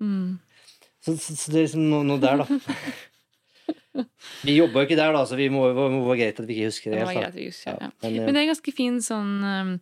Mm. 0.00 0.38
Så, 1.00 1.14
så, 1.16 1.36
så 1.36 1.52
det 1.52 1.58
er 1.60 1.66
liksom 1.68 1.86
noe, 1.90 2.04
noe 2.08 2.20
der, 2.20 2.42
da. 2.42 2.46
Vi 4.44 4.54
jobber 4.56 4.82
jo 4.82 4.88
ikke 4.88 4.98
der, 4.98 5.12
da, 5.14 5.22
så 5.26 5.36
vi 5.38 5.48
må, 5.52 5.64
må 5.74 6.02
være 6.06 6.18
greit 6.20 6.38
at 6.40 6.46
vi 6.48 6.56
ikke 6.56 6.68
husker 6.70 6.92
det. 6.92 7.00
Det 7.00 7.06
helt, 7.08 7.18
greit 7.18 7.34
da. 7.34 7.40
å 7.42 7.48
huske. 7.50 7.72
Ja, 7.72 7.76
Ja. 7.80 7.88
men, 8.02 8.14
eh, 8.14 8.24
Men 8.26 8.36
det 8.36 8.42
er 8.42 8.48
ganske 8.50 8.72
fin 8.74 9.00
sånn 9.04 9.32
um, 9.44 9.72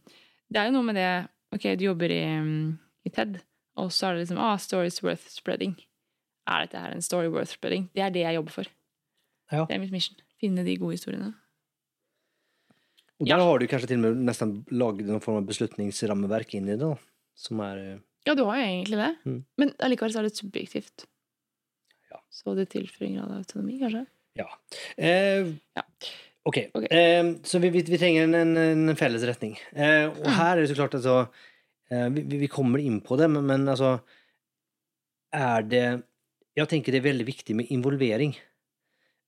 Det 0.49 0.61
er 0.61 0.69
jo 0.69 0.75
noe 0.77 0.87
med 0.89 0.97
det 0.99 1.11
Ok, 1.55 1.67
du 1.81 1.85
jobber 1.87 2.13
i, 2.13 2.23
um, 2.41 2.79
i 3.09 3.13
TED, 3.13 3.39
og 3.81 3.91
så 3.95 4.09
er 4.09 4.17
det 4.17 4.25
liksom 4.27 4.41
ah, 4.43 4.57
stories 4.61 4.99
worth 5.05 5.29
spreading. 5.33 5.77
Er 6.49 6.67
dette 6.67 6.81
her 6.83 6.93
en 6.93 7.05
story 7.05 7.31
worth 7.33 7.55
spreading? 7.55 7.87
Det 7.97 8.03
er 8.05 8.13
det 8.13 8.25
jeg 8.27 8.37
jobber 8.37 8.53
for. 8.53 8.69
Ja. 9.53 9.63
Det 9.65 9.77
er 9.77 9.81
mitt 9.81 9.95
mission. 9.95 10.19
Finne 10.43 10.65
de 10.67 10.75
gode 10.77 10.99
historiene. 10.99 11.31
Og 13.19 13.27
der 13.31 13.41
har 13.41 13.59
du 13.59 13.65
kanskje 13.71 13.89
til 13.91 13.99
og 13.99 14.05
med 14.05 14.21
nesten 14.29 14.53
laget 14.71 15.09
noen 15.09 15.25
form 15.25 15.41
av 15.41 15.49
beslutningsrammeverk 15.49 16.53
inn 16.59 16.69
i 16.69 16.77
det, 16.77 16.85
da. 16.85 16.93
Som 17.39 17.63
er 17.65 17.81
eh, 17.81 17.97
Ja, 18.29 18.35
du 18.37 18.45
har 18.45 18.59
jo 18.61 18.65
egentlig 18.69 18.99
det, 19.01 19.11
Mm. 19.25 19.39
men 19.59 19.73
allikevel 19.81 20.13
så 20.13 20.21
er 20.21 20.29
det 20.29 20.37
subjektivt. 20.37 21.07
Ja. 22.13 22.19
Så 22.31 22.55
det 22.59 22.69
tilfører 22.75 23.09
en 23.09 23.15
grad 23.19 23.31
av 23.33 23.39
autonomi, 23.43 23.79
kanskje? 23.81 24.05
Ja. 24.37 24.49
Eh, 24.99 25.49
Ja. 25.77 25.83
Ok. 26.49 26.59
okay. 26.75 26.89
Eh, 26.91 27.35
så 27.45 27.59
vi, 27.61 27.69
vi, 27.75 27.83
vi 27.89 27.99
trenger 28.01 28.25
en, 28.29 28.35
en, 28.35 28.57
en 28.89 28.97
felles 28.97 29.25
retning. 29.29 29.57
Eh, 29.73 30.07
og 30.09 30.21
Mm. 30.27 30.33
her 30.39 30.57
er 30.57 30.61
det 30.63 30.69
så 30.71 30.77
klart 30.79 30.95
altså 30.95 31.17
eh, 31.91 32.09
vi, 32.15 32.23
vi 32.45 32.47
kommer 32.49 32.79
inn 32.81 33.01
på 33.05 33.17
det, 33.19 33.29
men, 33.31 33.45
men 33.47 33.67
altså 33.69 33.99
Er 35.33 35.63
det 35.63 36.03
Jeg 36.57 36.69
tenker 36.69 36.93
det 36.93 36.99
er 37.03 37.11
veldig 37.13 37.27
viktig 37.27 37.55
med 37.57 37.67
involvering. 37.71 38.37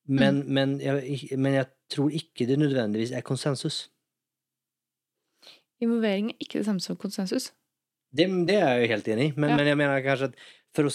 Men, 0.09 0.42
Mm. 0.42 0.48
men, 0.48 0.80
jeg, 0.80 1.38
men 1.38 1.53
jeg 1.55 1.66
tror 1.90 2.11
ikke 2.11 2.46
det 2.48 2.57
nødvendigvis 2.59 3.12
er 3.12 3.20
konsensus. 3.22 3.88
Involvering 5.80 6.30
er 6.30 6.36
ikke 6.40 6.59
det 6.59 6.66
samme 6.66 6.80
som 6.80 6.96
konsensus. 6.96 7.53
Det, 8.15 8.27
det 8.47 8.57
er 8.59 8.75
jeg 8.75 8.83
jo 8.83 8.93
helt 8.95 9.09
enig 9.09 9.27
i, 9.29 9.33
men, 9.37 9.51
Ja. 9.51 9.57
men 9.57 9.67
jeg 9.67 9.77
mener 9.79 10.03
kanskje 10.03 10.31
at 10.33 10.35
for 10.75 10.85
å 10.85 10.91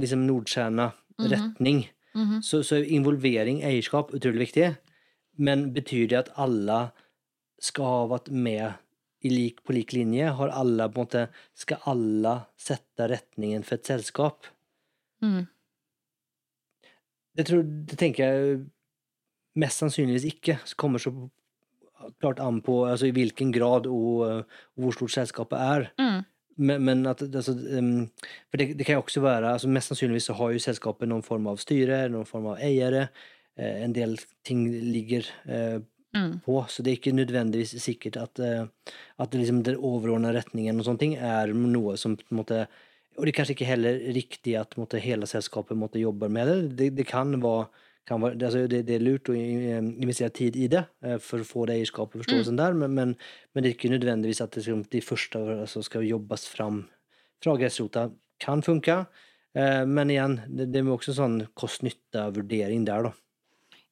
liksom 0.00 0.26
Nordstjerna 0.26 0.92
Mhm. 1.18 1.30
retning 1.30 1.90
-hmm. 2.14 2.42
så, 2.42 2.62
så 2.62 2.76
er 2.76 2.84
involvering, 2.84 3.62
eierskap, 3.62 4.12
utrolig 4.14 4.38
viktig. 4.48 4.76
Men 5.36 5.72
betyr 5.74 6.08
det 6.08 6.18
at 6.18 6.30
alle 6.36 6.92
skal 7.60 7.84
ha 7.84 8.06
vært 8.06 8.30
med 8.30 8.74
i 9.22 9.28
lik, 9.28 9.62
på 9.64 9.72
lik 9.72 9.92
linje? 9.92 10.32
Har 10.32 10.48
alle 10.48 10.88
på 10.88 10.98
en 11.00 11.06
måte, 11.06 11.28
skal 11.54 11.78
alle 11.86 12.46
sette 12.58 13.08
retningen 13.08 13.62
for 13.64 13.74
et 13.74 13.84
selskap? 13.86 14.46
Mm. 15.22 15.46
Det, 17.36 17.46
tror, 17.46 17.62
det 17.62 17.98
tenker 17.98 18.24
jeg 18.24 18.66
mest 19.56 19.78
sannsynligvis 19.78 20.26
ikke. 20.28 20.58
Så 20.64 20.76
kommer 20.76 20.98
så 20.98 21.12
klart 22.20 22.40
an 22.40 22.60
på 22.60 22.82
altså, 22.90 23.06
i 23.06 23.14
hvilken 23.14 23.52
grad 23.52 23.86
og, 23.86 24.26
eh, 24.28 24.42
og 24.76 24.84
hvor 24.84 24.92
stort 24.92 25.10
selskapet 25.10 25.58
er. 25.58 25.90
Mm. 25.98 26.24
Men, 26.56 26.82
men 26.84 27.06
at 27.08 27.22
altså, 27.22 27.54
um, 27.54 28.08
For 28.50 28.60
det, 28.60 28.72
det 28.78 28.86
kan 28.86 28.98
jo 28.98 29.04
også 29.04 29.22
være 29.24 29.54
altså 29.54 29.70
Mest 29.72 29.92
sannsynligvis 29.92 30.26
så 30.28 30.36
har 30.36 30.52
jo 30.52 30.60
selskapet 30.62 31.08
noen 31.08 31.24
form 31.24 31.46
av 31.48 31.60
styre, 31.62 32.04
noen 32.12 32.28
form 32.28 32.50
av 32.52 32.60
eiere. 32.60 33.06
Eh, 33.56 33.82
en 33.84 33.94
del 33.96 34.18
ting 34.44 34.66
ligger 34.68 35.28
eh, 35.48 35.80
Mm. 36.12 36.40
på, 36.44 36.58
så 36.68 36.82
det 36.84 36.90
er 36.90 36.96
ikke 36.98 37.14
nødvendigvis 37.16 37.70
sikkert 37.80 38.18
at, 38.20 38.40
eh, 38.44 38.66
at 39.18 39.30
det 39.32 39.38
liksom 39.40 39.62
den 39.64 39.78
overordna 39.80 40.34
retningen 40.36 40.76
og 40.76 40.84
sånne 40.84 41.00
ting 41.00 41.14
er 41.16 41.54
noe 41.56 41.94
som 41.96 42.18
på 42.20 42.26
en 42.28 42.40
måte 42.42 42.66
Og 43.16 43.26
det 43.26 43.32
er 43.32 43.36
kanskje 43.36 43.52
ikke 43.52 43.68
heller 43.68 43.98
riktig 44.16 44.54
at 44.56 44.76
måte, 44.80 45.00
hele 45.00 45.26
selskapet 45.28 45.76
måtte 45.76 46.00
jobbe 46.00 46.30
med 46.32 46.46
det. 46.48 46.76
Det, 46.76 46.86
det 46.96 47.04
kan 47.06 47.34
være, 47.42 47.66
kan 48.08 48.22
være 48.22 48.38
altså, 48.38 48.64
det, 48.70 48.82
det 48.88 48.96
er 48.96 49.04
lurt 49.04 49.30
å 49.30 49.36
investere 49.36 50.32
tid 50.34 50.56
i 50.58 50.68
det 50.70 50.82
eh, 51.06 51.18
for 51.22 51.42
å 51.42 51.46
få 51.46 51.66
det 51.68 51.78
eierskapet 51.78 52.18
og 52.18 52.24
forståelsen 52.24 52.58
der, 52.58 52.74
men, 52.78 52.94
men, 52.96 53.14
men 53.52 53.64
det 53.64 53.70
er 53.70 53.76
ikke 53.76 53.92
nødvendigvis 53.92 54.42
at 54.44 54.58
det, 54.58 54.78
de 54.92 55.02
første 55.04 55.42
altså, 55.62 55.84
skal 55.86 56.06
jobbes 56.06 56.48
fram 56.50 56.84
fra 57.42 57.54
gressrota. 57.58 58.08
Kan 58.42 58.64
funke, 58.66 59.04
eh, 59.54 59.82
men 59.86 60.10
igjen, 60.10 60.40
det, 60.50 60.72
det 60.74 60.82
er 60.82 60.90
også 60.90 61.14
sånn 61.14 61.44
kost-nytte-vurdering 61.58 62.88
der, 62.88 63.06
da. 63.06 63.14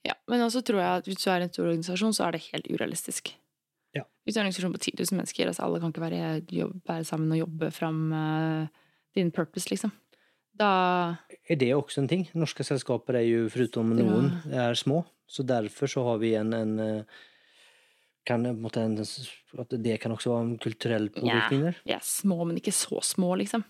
Ja, 0.06 0.16
men 0.32 0.42
også 0.42 0.62
tror 0.64 0.80
jeg 0.80 1.02
at 1.02 1.08
hvis 1.08 1.22
du 1.22 1.28
er 1.28 1.44
en 1.44 1.52
stor 1.52 1.68
organisasjon, 1.68 2.16
så 2.16 2.26
er 2.26 2.34
det 2.34 2.46
helt 2.48 2.70
urealistisk. 2.72 3.34
Ja. 3.96 4.06
Hvis 4.24 4.34
du 4.34 4.40
er 4.40 4.46
en 4.46 4.48
organisasjon 4.48 4.74
på 4.74 4.80
10 4.80 4.94
000 5.02 5.18
mennesker, 5.18 5.50
altså 5.50 5.66
alle 5.66 5.80
kan 5.82 5.92
ikke 5.92 6.04
være, 6.06 6.30
jobb, 6.56 6.78
være 6.88 7.06
sammen 7.06 7.34
og 7.36 7.42
jobbe 7.42 7.70
fram 7.74 7.98
uh, 8.14 8.86
din 9.18 9.30
purpose, 9.34 9.68
liksom. 9.70 9.92
Da 10.58 10.70
Er 11.48 11.58
det 11.60 11.72
også 11.74 12.02
en 12.02 12.10
ting? 12.10 12.26
Norske 12.36 12.64
selskaper 12.66 13.20
er 13.20 13.26
jo, 13.26 13.48
foruten 13.52 13.94
noen, 13.96 14.30
er 14.50 14.74
små. 14.78 15.04
Så 15.30 15.44
derfor 15.46 15.90
så 15.90 16.02
har 16.08 16.18
vi 16.22 16.34
en, 16.34 16.52
en 16.56 16.78
eh, 16.82 17.18
kan, 18.26 18.44
en 18.46 18.66
At 18.66 19.76
det 19.82 20.00
kan 20.02 20.12
også 20.12 20.32
være 20.32 20.46
en 20.46 20.56
kulturell 20.58 21.08
påvirkning 21.14 21.68
der? 21.68 21.78
Ja, 21.88 22.00
små, 22.02 22.44
men 22.44 22.58
ikke 22.58 22.74
så 22.74 23.00
små, 23.02 23.34
liksom. 23.38 23.64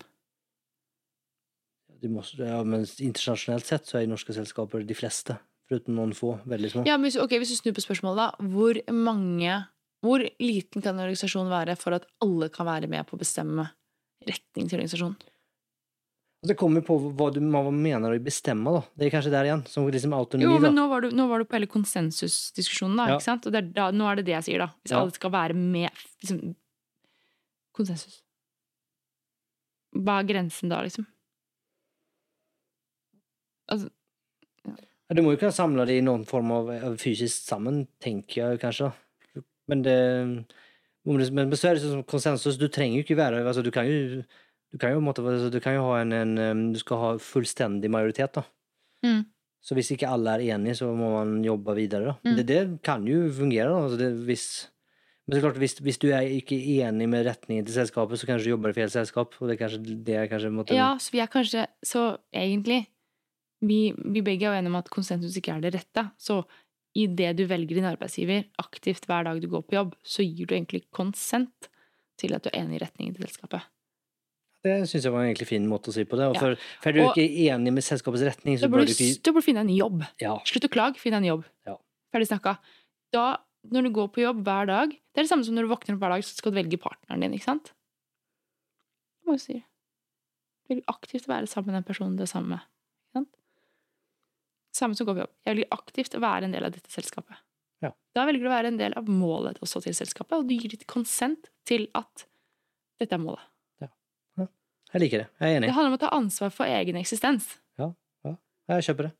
Du 2.01 2.09
måste, 2.09 2.41
ja, 2.41 2.63
men 2.65 2.81
internasjonalt 2.81 3.67
sett 3.69 3.85
så 3.85 3.99
er 3.99 4.07
norske 4.09 4.33
selskaper 4.33 4.81
de 4.87 4.97
fleste, 4.97 5.35
foruten 5.69 5.93
noen 5.99 6.15
få, 6.17 6.33
veldig 6.49 6.71
små. 6.73 6.85
Ja, 6.89 6.97
men 6.97 7.11
hvis, 7.11 7.19
okay, 7.21 7.37
hvis 7.37 7.53
du 7.53 7.59
snur 7.59 7.75
på 7.77 7.85
spørsmålet, 7.85 8.23
da. 8.23 8.49
Hvor 8.55 8.81
mange 8.95 9.59
Hvor 10.01 10.23
liten 10.41 10.81
kan 10.81 10.95
en 10.95 11.03
organisasjon 11.03 11.45
være 11.51 11.75
for 11.77 11.93
at 11.93 12.07
alle 12.25 12.47
kan 12.49 12.65
være 12.65 12.87
med 12.89 13.05
på 13.05 13.13
å 13.13 13.21
bestemme 13.21 13.67
retning 14.25 14.65
til 14.65 14.79
organisasjonen? 14.79 15.19
Og 16.41 16.49
det 16.49 16.55
kommer 16.57 16.81
på 16.81 16.95
hva 17.13 17.27
du 17.33 17.37
hva 17.53 17.69
mener 17.69 18.15
å 18.15 18.21
bestemme, 18.23 18.71
da. 18.73 18.81
Det 18.97 19.05
er 19.05 19.11
kanskje 19.13 19.29
der 19.33 19.45
igjen, 19.45 19.61
som 19.69 19.85
liksom 19.85 20.15
autonomi, 20.17 20.47
Jo, 20.49 20.57
men 20.63 20.73
nå 20.73 20.87
var, 20.89 21.01
du, 21.05 21.11
nå 21.13 21.27
var 21.29 21.43
du 21.43 21.45
på 21.45 21.53
hele 21.59 21.69
konsensusdiskusjonen, 21.69 22.97
da. 22.97 23.05
Ja. 23.11 23.19
ikke 23.19 23.27
sant? 23.27 23.45
Og 23.45 23.57
er 23.59 23.67
da, 23.75 23.91
nå 23.93 24.07
er 24.09 24.17
det 24.17 24.25
det 24.25 24.33
jeg 24.39 24.47
sier, 24.47 24.63
da. 24.63 24.71
Hvis 24.81 24.95
Ja. 24.95 25.01
alle 25.03 25.13
skal 25.13 25.31
være 25.35 25.53
med 25.53 25.89
liksom, 26.23 26.55
Konsensus. 27.77 28.17
Hva 29.95 30.17
er 30.19 30.27
grensen 30.27 30.69
da, 30.71 30.81
liksom? 30.83 31.05
Altså, 33.71 33.89
Ja, 34.65 35.15
Du 35.15 35.21
må 35.23 35.31
jo 35.35 35.37
kunne 35.41 35.51
samle 35.55 35.85
det 35.85 35.97
i 35.99 36.03
noen 36.03 36.25
form 36.25 36.51
av 36.55 36.69
av 36.71 36.97
fysisk 36.97 37.43
sammen, 37.47 37.85
tenker 37.99 38.33
jeg 38.55 38.59
kanskje. 38.61 38.93
Men 39.67 39.81
det- 39.83 40.45
Men 41.05 41.51
så 41.51 41.69
er 41.69 41.73
det 41.75 41.81
sånn 41.83 42.05
konsensus, 42.05 42.57
du 42.57 42.67
trenger 42.67 42.97
jo 42.97 43.03
ikke 43.03 43.17
være 43.17 43.45
altså, 43.45 43.63
Du 43.63 43.71
kan 43.71 43.85
jo 43.85 44.23
du 44.71 44.79
kan 44.79 44.93
jo, 44.95 45.03
måte, 45.03 45.23
altså, 45.27 45.51
du 45.51 45.59
kan 45.63 45.75
jo 45.75 45.83
ha 45.89 46.01
en, 46.01 46.15
en 46.15 46.65
Du 46.71 46.79
skal 46.79 46.99
ha 47.01 47.11
fullstendig 47.19 47.91
majoritet, 47.91 48.39
da. 48.39 48.45
Mm. 49.05 49.25
Så 49.61 49.75
hvis 49.77 49.91
ikke 49.93 50.09
alle 50.09 50.33
er 50.37 50.55
enige, 50.55 50.79
så 50.79 50.89
må 50.95 51.11
man 51.19 51.41
jobbe 51.45 51.75
videre. 51.77 52.15
Mm. 52.25 52.35
Det, 52.39 52.45
det 52.49 52.61
kan 52.85 53.03
jo 53.05 53.27
fungere. 53.35 53.73
Altså, 53.75 53.99
det, 53.99 54.09
hvis, 54.25 54.45
men 55.27 55.37
så 55.37 55.43
klart, 55.43 55.59
hvis, 55.61 55.77
hvis 55.85 55.99
du 56.01 56.07
er 56.09 56.25
ikke 56.39 56.57
enig 56.81 57.09
med 57.11 57.27
retningen 57.27 57.67
til 57.67 57.75
selskapet, 57.75 58.19
så 58.19 58.29
kanskje 58.29 58.49
du 58.49 58.53
jobber 58.55 58.73
i 58.73 58.77
feil 58.79 58.89
selskap. 58.93 59.35
Og 59.37 59.51
det 59.51 59.57
er 59.57 59.61
kanskje 59.61 59.99
det 60.07 60.17
er 60.17 60.31
kanskje 60.31 60.53
måte, 60.55 60.77
ja, 60.77 60.95
så 60.99 61.13
vi 61.13 61.21
er 61.23 61.29
kanskje 61.31 61.67
Så 61.85 62.07
egentlig 62.33 62.85
vi, 63.61 63.93
vi 63.93 64.23
begge 64.25 64.49
er 64.49 64.57
enige 64.57 64.73
om 64.73 64.79
at 64.79 64.89
konsensus 64.89 65.37
ikke 65.37 65.53
er 65.53 65.61
det 65.63 65.75
rette. 65.75 66.07
Så 66.17 66.41
i 66.97 67.05
det 67.07 67.35
du 67.37 67.45
velger 67.47 67.77
din 67.77 67.87
arbeidsgiver 67.87 68.47
aktivt 68.59 69.05
hver 69.07 69.27
dag 69.27 69.39
du 69.39 69.47
går 69.51 69.67
på 69.67 69.77
jobb, 69.77 69.93
så 70.03 70.25
gir 70.25 70.49
du 70.49 70.55
egentlig 70.57 70.87
konsent 70.91 71.69
til 72.19 72.33
at 72.35 72.43
du 72.43 72.49
er 72.51 72.63
enig 72.63 72.79
i 72.79 72.83
retningen 72.83 73.15
til 73.15 73.29
selskapet. 73.29 73.69
Det 74.61 74.73
syns 74.85 75.05
jeg 75.07 75.11
var 75.13 75.23
en 75.23 75.31
egentlig 75.31 75.47
fin 75.49 75.63
måte 75.65 75.89
å 75.89 75.93
si 75.95 76.03
på 76.05 76.17
det. 76.19 76.27
For, 76.37 76.55
for 76.83 76.89
er 76.91 76.93
du 76.93 77.01
Og- 77.01 77.15
ikke 77.17 77.47
enig 77.49 77.71
med 77.73 77.83
selskapets 77.83 78.21
retning, 78.27 78.59
så 78.61 78.69
bør 78.69 78.83
burde 78.83 78.93
du 78.93 78.99
du, 78.99 79.03
ikke 79.07 79.23
da 79.25 79.31
burde 79.33 79.41
du 79.41 79.47
finne 79.47 79.63
en 79.65 79.73
jobb. 79.73 80.03
Slutt 80.45 80.67
å 80.67 80.71
klage, 80.75 81.01
finn 81.01 81.17
en 81.17 81.25
jobb. 81.25 81.45
Ja. 81.65 81.77
Ferdig 82.13 82.27
snakka. 82.29 82.57
Da, 83.11 83.25
når 83.73 83.83
du 83.87 83.91
går 83.97 84.07
på 84.13 84.21
jobb 84.21 84.43
hver 84.45 84.67
dag 84.69 84.89
Det 84.91 85.19
er 85.19 85.23
det 85.25 85.29
samme 85.29 85.43
som 85.45 85.53
når 85.55 85.67
du 85.67 85.73
våkner 85.73 85.95
opp 85.97 85.99
hver 86.05 86.13
dag, 86.15 86.23
så 86.23 86.37
skal 86.37 86.53
du 86.53 86.57
velge 86.61 86.77
partneren 86.79 87.19
din, 87.25 87.33
ikke 87.35 87.49
sant? 87.49 87.73
Det 89.19 89.27
må 89.27 89.35
du? 89.35 89.59
Du 90.69 90.75
vil 90.75 90.83
aktivt 90.87 91.27
være 91.27 91.49
sammen 91.51 91.73
med 91.73 91.81
den 91.81 91.87
personen 91.89 92.15
du 92.15 92.23
er 92.23 92.31
sammen 92.31 92.53
med. 92.55 92.61
Ikke 92.63 93.17
sant? 93.17 93.31
Samme 94.77 94.95
som 94.95 95.05
går 95.09 95.17
på 95.17 95.23
jobb. 95.25 95.33
Jeg 95.49 95.59
vil 95.59 95.67
aktivt 95.75 96.15
være 96.15 96.47
en 96.47 96.55
del 96.55 96.63
av 96.69 96.71
dette 96.71 96.89
selskapet. 96.93 97.35
Ja. 97.83 97.91
Da 98.15 98.23
velger 98.29 98.45
du 98.45 98.47
å 98.47 98.53
være 98.55 98.71
en 98.71 98.79
del 98.79 98.93
av 98.95 99.09
målet 99.11 99.59
også 99.59 99.81
til 99.83 99.93
selskapet, 99.97 100.37
og 100.37 100.47
du 100.47 100.55
gir 100.55 100.71
ditt 100.71 100.87
konsent 100.87 101.49
til 101.67 101.89
at 101.97 102.25
dette 103.01 103.17
er 103.17 103.19
målet. 103.19 103.43
Jeg 104.91 105.01
liker 105.05 105.21
det. 105.23 105.27
Jeg 105.39 105.47
er 105.53 105.57
enig. 105.59 105.67
Det 105.69 105.75
handler 105.75 105.93
om 105.93 105.97
å 105.97 106.01
ta 106.01 106.09
ansvar 106.17 106.51
for 106.53 106.67
egen 106.67 106.97
eksistens. 106.99 107.45
Ja. 107.79 107.91
ja. 108.27 108.33
Jeg 108.73 108.87
kjøper 108.89 109.07
det. 109.07 109.11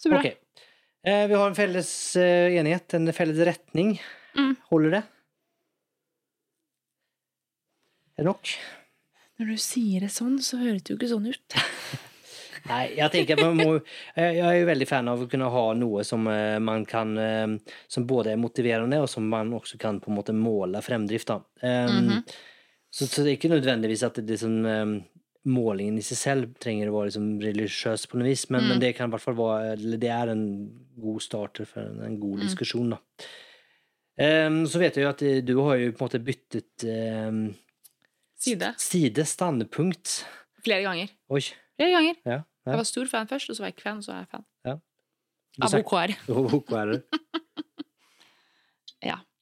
Så 0.00 0.12
bra. 0.12 0.20
Okay. 0.20 0.36
Eh, 1.04 1.24
vi 1.30 1.34
har 1.40 1.46
en 1.48 1.56
felles 1.56 1.90
eh, 2.20 2.54
enighet, 2.60 2.94
en 2.94 3.10
felles 3.16 3.40
retning. 3.48 3.96
Mm. 4.36 4.52
Holder 4.70 4.94
det? 4.98 5.02
Er 8.16 8.22
det 8.22 8.28
nok? 8.28 8.52
Når 9.40 9.50
du 9.54 9.56
sier 9.60 10.04
det 10.04 10.10
sånn, 10.12 10.36
så 10.44 10.58
høres 10.60 10.84
det 10.84 10.92
jo 10.92 10.98
ikke 11.00 11.08
sånn 11.10 11.28
ut. 11.32 11.56
Nei, 12.70 12.82
jeg 12.98 13.08
tenker 13.14 13.38
man 13.40 13.56
må, 13.56 13.70
Jeg 14.20 14.42
er 14.44 14.58
jo 14.58 14.66
veldig 14.68 14.86
fan 14.90 15.08
av 15.08 15.22
å 15.24 15.28
kunne 15.32 15.46
ha 15.48 15.62
noe 15.80 16.02
som 16.04 16.26
eh, 16.28 16.58
man 16.60 16.82
kan 16.84 17.14
Som 17.88 18.04
både 18.04 18.34
er 18.34 18.36
motiverende, 18.42 18.98
og 19.00 19.08
som 19.08 19.24
man 19.32 19.48
også 19.56 19.80
kan 19.80 19.96
på 20.04 20.12
en 20.12 20.18
måte 20.18 20.34
måle 20.36 20.82
fremdrift. 20.84 21.32
av. 21.34 21.46
Mm 21.64 22.00
Mhm. 22.04 22.22
Så, 22.90 23.06
så 23.06 23.22
det 23.22 23.30
er 23.32 23.36
ikke 23.38 23.52
nødvendigvis 23.54 24.02
at 24.06 24.14
det 24.20 24.28
liksom 24.34 25.06
Målingen 25.48 25.96
i 25.96 26.02
seg 26.04 26.18
selv 26.20 26.48
trenger 26.60 26.90
å 26.90 26.98
være 26.98 27.08
liksom 27.08 27.28
religiøs 27.40 28.02
på 28.10 28.18
noe 28.20 28.26
vis, 28.28 28.42
men, 28.52 28.60
Mm. 28.60 28.68
men 28.68 28.80
det 28.82 28.90
kan 28.98 29.08
i 29.08 29.12
hvert 29.14 29.22
fall 29.24 29.36
være 29.38 29.70
eller 29.72 29.96
Det 30.02 30.10
er 30.12 30.28
en 30.34 30.42
god 31.00 31.22
starter 31.24 31.64
for 31.64 31.80
en, 31.80 32.02
en 32.04 32.18
god 32.20 32.36
Mm. 32.36 32.42
diskusjon, 32.44 32.90
da. 32.92 32.98
Um, 34.20 34.66
så 34.68 34.78
vet 34.82 34.98
jeg 34.98 35.04
jo 35.06 35.08
at 35.08 35.22
eh, 35.24 35.40
du 35.40 35.54
har 35.64 35.78
jo 35.80 35.92
på 35.96 36.02
en 36.04 36.08
måte 36.10 36.20
byttet 36.20 36.84
um, 36.84 37.54
Side. 38.36 38.74
side, 38.76 39.24
standpunkt. 39.24 40.26
Flere 40.62 40.82
ganger. 40.84 41.08
Oi. 41.32 41.40
Flere 41.80 41.90
ganger. 41.96 42.14
Ja. 42.26 42.32
ja. 42.66 42.70
Jeg 42.74 42.76
var 42.82 42.84
stor 42.90 43.06
fan 43.08 43.26
først, 43.32 43.48
og 43.48 43.56
så 43.56 43.62
var 43.64 43.70
jeg 43.70 43.76
ikke 43.78 43.86
fan, 43.88 43.96
og 43.96 44.04
så 44.04 44.12
er 44.12 44.18
jeg 44.26 44.28
fan. 44.34 44.44
Ja. 44.68 44.76
Av 45.64 45.74
OKR. 45.80 46.12
OKR. 46.28 46.92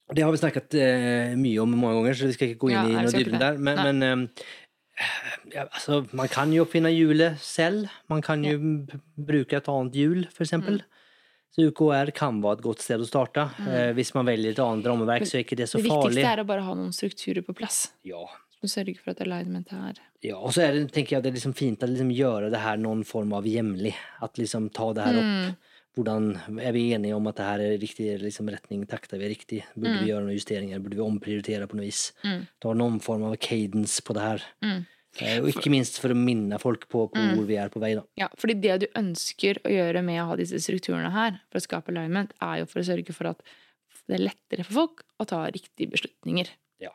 Det? 0.09 0.23
Har 0.25 0.33
vi 0.33 0.41
snakket 0.41 0.75
eh, 0.79 1.35
mye 1.37 1.61
om 1.61 1.75
mange 1.77 1.99
ganger, 1.99 2.17
så 2.17 2.29
vi 2.29 2.37
skal 2.37 2.51
ikke 2.51 2.63
gå 2.63 2.71
inn 2.73 2.77
Ja, 2.79 2.85
i 2.89 3.05
noe 3.05 3.13
dybden 3.13 3.41
der. 3.41 3.59
Men, 3.61 3.81
men 3.85 4.05
eh, 4.07 4.45
ja, 5.53 5.65
altså, 5.67 6.01
man 6.17 6.31
kan 6.31 6.53
jo 6.53 6.65
oppfinne 6.65 6.91
hjulet 6.93 7.37
selv. 7.43 7.91
Man 8.11 8.23
kan 8.25 8.43
jo 8.45 8.55
ja. 8.57 9.01
bruke 9.29 9.59
et 9.59 9.69
annet 9.71 9.99
hjul, 9.99 10.25
eksempel. 10.33 10.81
Mm. 10.81 10.97
Så 11.55 11.65
UKR 11.69 12.11
kan 12.15 12.41
være 12.43 12.59
et 12.59 12.65
godt 12.65 12.83
sted 12.85 13.01
å 13.01 13.07
starte. 13.07 13.47
Eh, 13.65 13.89
hvis 13.97 14.13
man 14.17 14.27
velger 14.29 14.53
et 14.53 14.61
annet 14.63 14.89
rammeverk, 14.89 15.25
så 15.29 15.39
er 15.39 15.45
ikke 15.45 15.57
det 15.59 15.69
så 15.69 15.79
farlig. 15.79 15.89
Det 15.89 15.95
farlig. 15.95 16.13
viktigste 16.13 16.35
er 16.35 16.43
å 16.43 16.49
bare 16.51 16.65
ha 16.67 16.77
noen 16.77 16.93
strukturer 16.95 17.45
på 17.45 17.57
plass. 17.57 17.81
Ja. 18.07 18.21
Som 18.59 18.71
sørger 18.71 18.99
for 19.01 19.13
at 19.15 19.23
alignment 19.23 19.71
er 19.73 20.01
ja, 20.19 20.35
og 20.35 20.51
så 20.51 20.65
er 20.65 20.75
det, 20.75 20.89
tenker 20.91 21.15
jeg, 21.15 21.23
det 21.23 21.29
er 21.31 21.35
liksom 21.37 21.53
fint 21.55 21.83
å 21.85 21.87
liksom 21.87 22.09
gjøre 22.11 22.49
det 22.51 22.59
her 22.59 22.79
noen 22.81 23.05
form 23.07 23.31
av 23.37 23.45
hjemlig. 23.47 23.93
At 24.25 24.39
liksom 24.41 24.67
ta 24.75 24.89
det 24.97 25.05
her 25.05 25.19
opp. 25.21 25.29
Mm. 25.29 25.68
Hvordan 25.99 26.29
er 26.63 26.71
vi 26.75 26.85
enige 26.95 27.15
om 27.17 27.27
at 27.27 27.35
det 27.39 27.45
her 27.49 27.63
er 27.65 27.73
riktig 27.81 28.05
liksom, 28.23 28.47
retning? 28.53 28.85
Takter 28.87 29.19
vi 29.19 29.27
riktig? 29.33 29.59
Burde 29.75 29.97
vi 29.99 30.07
gjøre 30.13 30.23
noen 30.23 30.37
justeringer? 30.37 30.79
Burde 30.83 30.95
vi 30.95 31.03
omprioritere 31.03 31.67
på 31.67 31.75
noe 31.75 31.89
vis? 31.89 32.05
Mm. 32.23 32.45
Ta 32.63 32.71
noen 32.79 33.01
form 33.03 33.25
av 33.27 33.35
cadence 33.43 33.99
på 34.07 34.15
det 34.15 34.23
her. 34.23 34.45
Mm. 34.63 34.79
Eh, 35.19 35.39
Og 35.41 35.49
ikke 35.51 35.71
minst 35.73 35.97
for 35.99 36.13
å 36.13 36.17
minne 36.17 36.59
folk 36.61 36.85
på, 36.87 37.07
på 37.11 37.23
hvor 37.35 37.47
vi 37.49 37.57
er 37.59 37.71
på 37.73 37.81
vei. 37.83 37.95
da. 37.97 38.05
Ja, 38.21 38.29
fordi 38.39 38.55
det 38.63 38.77
du 38.85 38.87
ønsker 38.95 39.59
å 39.65 39.73
gjøre 39.73 40.03
med 40.05 40.21
å 40.23 40.27
ha 40.31 40.39
disse 40.39 40.61
strukturene 40.63 41.11
her, 41.11 41.41
for 41.49 41.59
å 41.59 41.65
skape 41.65 41.91
alignment, 41.91 42.31
er 42.39 42.61
jo 42.61 42.69
for 42.69 42.79
å 42.83 42.87
sørge 42.87 43.15
for 43.17 43.31
at 43.33 43.41
det 44.09 44.17
er 44.19 44.23
lettere 44.29 44.63
for 44.65 44.73
folk 44.85 45.03
å 45.19 45.25
ta 45.29 45.43
riktige 45.51 45.91
beslutninger. 45.91 46.47
Ja. 46.81 46.93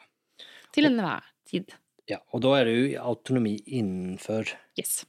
Til 0.75 0.89
enhver 0.89 1.27
tid. 1.51 1.75
Ja, 2.11 2.19
og 2.33 2.43
da 2.45 2.55
er 2.59 2.69
det 2.69 2.75
jo 2.79 3.03
autonomi 3.03 3.59
innenfor 3.67 4.51
Yes. 4.79 5.03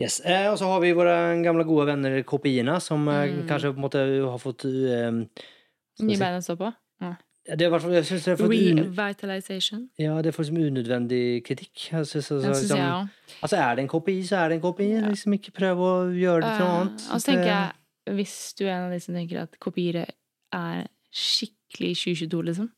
Yes. 0.00 0.20
Eh, 0.24 0.46
og 0.50 0.56
så 0.58 0.64
har 0.70 0.80
vi 0.80 0.94
våre 0.96 1.12
gamle 1.44 1.64
gode 1.68 1.86
venner 1.90 2.22
KPI-ene, 2.24 2.78
som 2.80 3.06
eh, 3.08 3.26
Mm. 3.28 3.42
kanskje 3.48 3.72
på 3.74 3.76
en 3.76 3.84
måte 3.84 4.04
har 4.30 4.38
fått 4.40 4.64
eh, 4.64 5.10
Nye 5.10 6.16
si- 6.16 6.20
bein 6.22 6.38
å 6.38 6.44
stå 6.44 6.56
på. 6.56 6.70
Det 7.50 7.66
er 7.66 7.70
jeg 7.72 8.04
synes 8.04 8.24
det 8.24 8.32
er 8.36 8.40
Revitalization. 8.84 9.88
ja, 9.98 10.20
det 10.22 10.34
får 10.34 10.44
liksom 10.44 10.58
unødvendig 10.70 11.42
kritikk. 11.44 11.90
Jeg 11.90 12.06
synes, 12.06 12.30
altså, 12.30 12.46
jeg 12.46 12.50
liksom, 12.54 12.78
jeg 12.78 13.08
altså, 13.42 13.56
er 13.56 13.74
det 13.74 13.82
en 13.82 13.88
kopi, 13.88 14.22
så 14.22 14.36
er 14.36 14.48
det 14.48 14.54
en 14.56 14.60
KPI. 14.72 15.00
Liksom 15.08 15.32
ikke 15.38 15.52
prøv 15.52 15.76
å 15.78 15.92
gjøre 16.14 16.42
det 16.44 16.50
til 16.56 16.64
noe 16.66 16.76
annet. 16.80 17.00
Uh, 17.08 17.14
og 17.14 17.20
så 17.20 17.26
tenker 17.26 17.48
jeg, 17.50 17.72
hvis 18.14 18.54
du 18.58 18.64
er 18.66 18.74
en 18.76 18.84
av 18.86 18.92
de 18.92 19.00
som 19.00 19.14
tenker 19.14 19.40
at 19.42 19.58
kopier 19.58 20.04
er 20.52 20.86
skikkelig 21.10 21.96
2022, 21.96 22.42
liksom, 22.50 22.70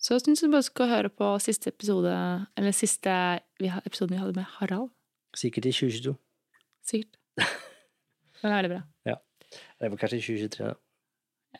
så 0.00 0.18
syns 0.20 0.42
jeg 0.42 0.50
du 0.50 0.52
bare 0.56 0.62
skal 0.66 0.88
høre 0.88 1.08
på 1.12 1.30
siste 1.40 1.68
episode, 1.68 2.12
eller 2.56 2.72
siste 2.72 3.40
vi, 3.60 3.68
episoden 3.84 4.16
vi 4.16 4.22
hadde 4.24 4.34
med 4.36 4.44
Harald. 4.58 4.90
Sikkert 5.36 5.66
i 5.66 5.72
2022. 5.76 6.16
Sikkert. 6.86 7.18
Den 8.42 8.52
er 8.52 8.60
veldig 8.60 8.74
bra. 8.76 8.84
Det 9.80 9.90
var 9.90 10.00
kanskje 10.00 10.18
i 10.18 10.24
2023. 10.24 10.66
da. 10.66 10.74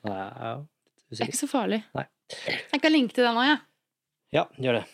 Nei, 0.07 0.20
ja. 0.20 0.53
Det 1.11 1.22
er 1.22 1.31
ikke 1.31 1.45
så 1.45 1.51
farlig. 1.51 1.81
Nei. 1.97 2.07
Jeg 2.72 2.83
kan 2.83 2.93
linke 2.93 3.14
til 3.14 3.27
den 3.27 3.39
òg, 3.39 3.47
jeg. 3.47 3.59
Ja, 4.35 4.47
gjør 4.61 4.81
det. 4.81 4.87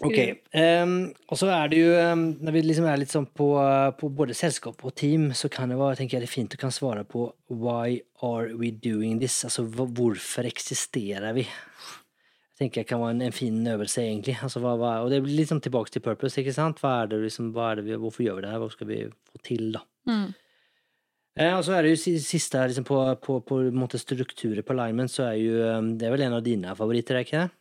Ok. 0.00 0.18
Ehm, 0.56 0.94
og 1.28 1.36
så 1.36 1.50
er 1.52 1.66
det 1.68 1.80
jo 1.82 1.88
um, 1.92 2.22
Når 2.40 2.54
vi 2.54 2.60
liksom 2.64 2.86
er 2.88 3.00
litt 3.02 3.12
sånn 3.12 3.26
på, 3.36 3.50
uh, 3.60 3.90
på 3.92 4.08
både 4.16 4.32
selskap 4.38 4.80
og 4.86 4.94
team, 4.96 5.26
så 5.36 5.50
kan 5.52 5.68
det 5.68 5.76
være 5.76 5.98
tenker 5.98 6.16
jeg 6.16 6.24
det 6.24 6.30
er 6.30 6.32
fint 6.32 6.56
å 6.56 6.60
kan 6.62 6.72
svare 6.72 7.02
på 7.04 7.26
Why 7.52 7.98
are 8.24 8.54
we 8.56 8.70
doing 8.72 9.18
this? 9.20 9.42
Altså 9.44 9.66
hvorfor 9.68 10.48
eksisterer 10.48 11.34
vi? 11.36 11.44
Tenker 12.60 12.82
jeg 12.82 12.90
kan 12.90 13.00
være 13.00 13.14
en, 13.16 13.22
en 13.24 13.32
fin 13.32 13.56
øvelse, 13.72 14.02
egentlig. 14.04 14.34
Altså, 14.44 14.60
hva, 14.60 14.74
hva, 14.76 14.92
og 15.00 15.08
det 15.12 15.22
blir 15.24 15.46
sånn 15.48 15.62
tilbake 15.64 15.94
til 15.94 16.02
purpose, 16.04 16.36
ikke 16.42 16.52
sant? 16.52 16.82
Hva 16.82 16.98
er 17.02 17.10
det, 17.12 17.22
liksom, 17.24 17.54
hva 17.56 17.70
er 17.70 17.80
det 17.80 17.86
vi, 17.86 17.96
hvorfor 18.02 18.26
gjør 18.26 18.36
vi 18.36 18.44
det 18.44 18.50
her? 18.52 18.60
Hva 18.60 18.68
skal 18.74 18.90
vi 18.90 18.98
få 19.08 19.40
til, 19.46 19.70
da? 19.78 19.80
Mm. 20.10 20.26
Eh, 21.40 21.54
og 21.56 21.62
så 21.64 21.76
er 21.78 21.86
det 21.86 21.94
jo 21.94 22.18
siste 22.20 22.60
her, 22.60 22.68
liksom 22.68 22.84
på, 22.84 22.98
på, 23.24 23.38
på 23.48 23.62
en 23.70 23.80
måte 23.80 24.00
strukturer 24.02 24.60
på 24.66 24.74
alignment, 24.76 25.12
så 25.12 25.30
er 25.30 25.38
jo 25.40 25.62
ehm, 25.64 25.94
Det 25.96 26.08
er 26.08 26.12
vel 26.12 26.26
en 26.26 26.36
av 26.36 26.44
dine 26.44 26.76
favoritter, 26.76 27.16
er 27.16 27.24
ikke 27.24 27.46
det? 27.46 27.56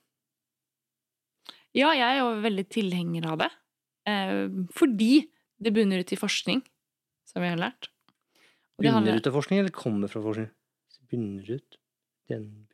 Ja, 1.78 1.94
jeg 1.94 2.08
er 2.10 2.20
jo 2.20 2.30
veldig 2.44 2.66
tilhenger 2.74 3.30
av 3.30 3.40
det. 3.46 3.50
Eh, 4.10 4.46
fordi 4.76 5.14
det 5.64 5.76
bunner 5.76 6.04
ut 6.04 6.12
i 6.12 6.20
forskning, 6.20 6.64
som 7.30 7.46
vi 7.46 7.52
har 7.54 7.62
lært. 7.62 7.92
Handler- 8.84 9.20
ut 9.20 9.28
av 9.28 9.36
forskning, 9.36 9.60
eller 9.64 9.76
kommer 9.76 10.12
fra 10.12 10.22
forskning? 10.24 10.50
Begynner 11.10 11.56
ut 11.56 11.78
Den 12.30 12.68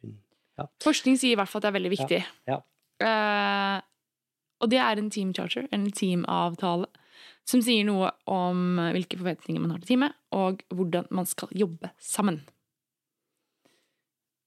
begynner 0.56 0.84
Forskning 0.84 1.20
sier 1.20 1.36
i 1.36 1.40
hvert 1.40 1.52
fall 1.52 1.60
at 1.60 1.68
det 1.68 1.72
er 1.74 1.78
veldig 1.80 1.94
viktig. 1.98 2.22
Ja, 2.50 2.62
Uh, 3.04 3.82
og 4.64 4.72
det 4.72 4.80
er 4.80 5.00
en 5.00 5.10
team 5.12 5.34
charter, 5.36 5.68
en 5.76 5.90
teamavtale, 5.92 6.88
som 7.46 7.62
sier 7.64 7.86
noe 7.88 8.10
om 8.32 8.80
hvilke 8.96 9.20
forventninger 9.20 9.62
man 9.62 9.76
har 9.76 9.82
til 9.84 9.94
teamet, 9.94 10.16
og 10.36 10.64
hvordan 10.74 11.10
man 11.14 11.28
skal 11.30 11.52
jobbe 11.52 11.92
sammen. 12.02 12.40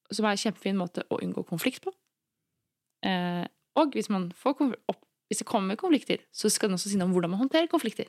Som 0.09 0.25
er 0.25 0.35
en 0.35 0.41
kjempefin 0.41 0.79
måte 0.81 1.05
å 1.13 1.21
unngå 1.21 1.45
konflikt 1.49 1.85
på. 1.85 1.93
Uh, 3.05 3.45
og 3.79 3.93
hvis, 3.95 4.09
man 4.11 4.31
får 4.35 4.57
opp, 4.91 5.03
hvis 5.29 5.45
det 5.45 5.49
kommer 5.49 5.79
konflikter, 5.79 6.25
så 6.33 6.51
skal 6.51 6.71
den 6.73 6.79
også 6.79 6.91
si 6.91 6.99
noe 6.99 7.11
om 7.11 7.15
hvordan 7.15 7.35
man 7.35 7.45
håndterer 7.45 7.69
konflikter. 7.71 8.09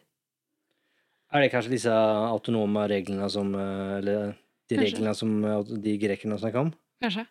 Er 1.29 1.43
det 1.43 1.51
kanskje 1.53 1.75
disse 1.75 1.93
autonome 1.93 2.87
reglene 2.89 3.27
som 3.29 3.51
eh, 3.53 3.97
Eller 3.99 4.31
de 4.65 4.79
Kanskje. 4.79 4.85
reglene 4.87 5.11
som 5.13 5.35
de 5.83 5.91
grekerne 6.01 6.39
snakka 6.41 6.63
om? 6.63 6.71
Kanskje. 7.03 7.27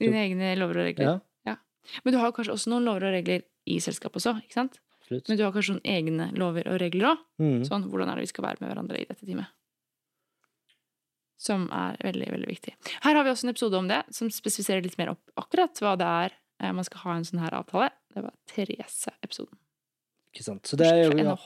Dine 0.00 0.24
egne 0.26 0.54
lover 0.60 0.82
og 0.82 0.88
regler. 0.90 1.20
Ja, 1.46 1.56
Men 2.04 2.12
du 2.12 2.18
har 2.20 2.32
kanskje 2.36 2.52
også 2.56 2.72
noen 2.72 2.84
lover 2.84 3.08
og 3.08 3.14
regler 3.14 3.46
i 3.66 3.78
selskapet 3.80 4.20
også, 4.20 4.36
ikke 4.42 4.58
sant? 4.58 4.80
absolutt. 5.06 5.28
Men 5.28 5.38
du 5.38 5.44
har 5.44 5.52
kanskje 5.54 5.76
noen 5.76 5.86
egne 5.86 6.30
lover 6.38 6.66
og 6.70 6.80
regler 6.80 7.12
òg. 7.12 7.22
Mm. 7.42 7.60
Sånn, 7.68 7.86
hvordan 7.90 8.10
er 8.10 8.18
det 8.18 8.26
vi 8.26 8.32
skal 8.32 8.46
være 8.46 8.62
med 8.62 8.72
hverandre 8.72 8.98
i 9.00 9.06
dette 9.06 9.26
teamet? 9.26 9.52
Som 11.38 11.68
er 11.74 11.98
veldig, 12.00 12.30
veldig 12.32 12.48
viktig. 12.48 12.74
Her 13.04 13.14
har 13.14 13.24
vi 13.26 13.30
også 13.30 13.46
en 13.46 13.52
episode 13.52 13.78
om 13.78 13.88
det, 13.90 14.00
som 14.16 14.30
spesifiserer 14.32 14.82
litt 14.82 14.96
mer 14.98 15.12
opp 15.12 15.36
akkurat 15.36 15.82
hva 15.84 15.94
det 16.00 16.08
er 16.08 16.34
eh, 16.62 16.72
man 16.72 16.86
skal 16.86 17.04
ha 17.04 17.16
en 17.16 17.28
sånn 17.28 17.42
her 17.44 17.54
avtale. 17.58 17.90
Det 18.14 18.24
var 18.24 18.34
Therese-episoden. 18.50 19.58
Ikke 20.32 20.46
sant. 20.46 20.66
Så 20.66 20.78
det 20.80 20.88
er 20.88 21.04
jo, 21.04 21.12
ja. 21.20 21.36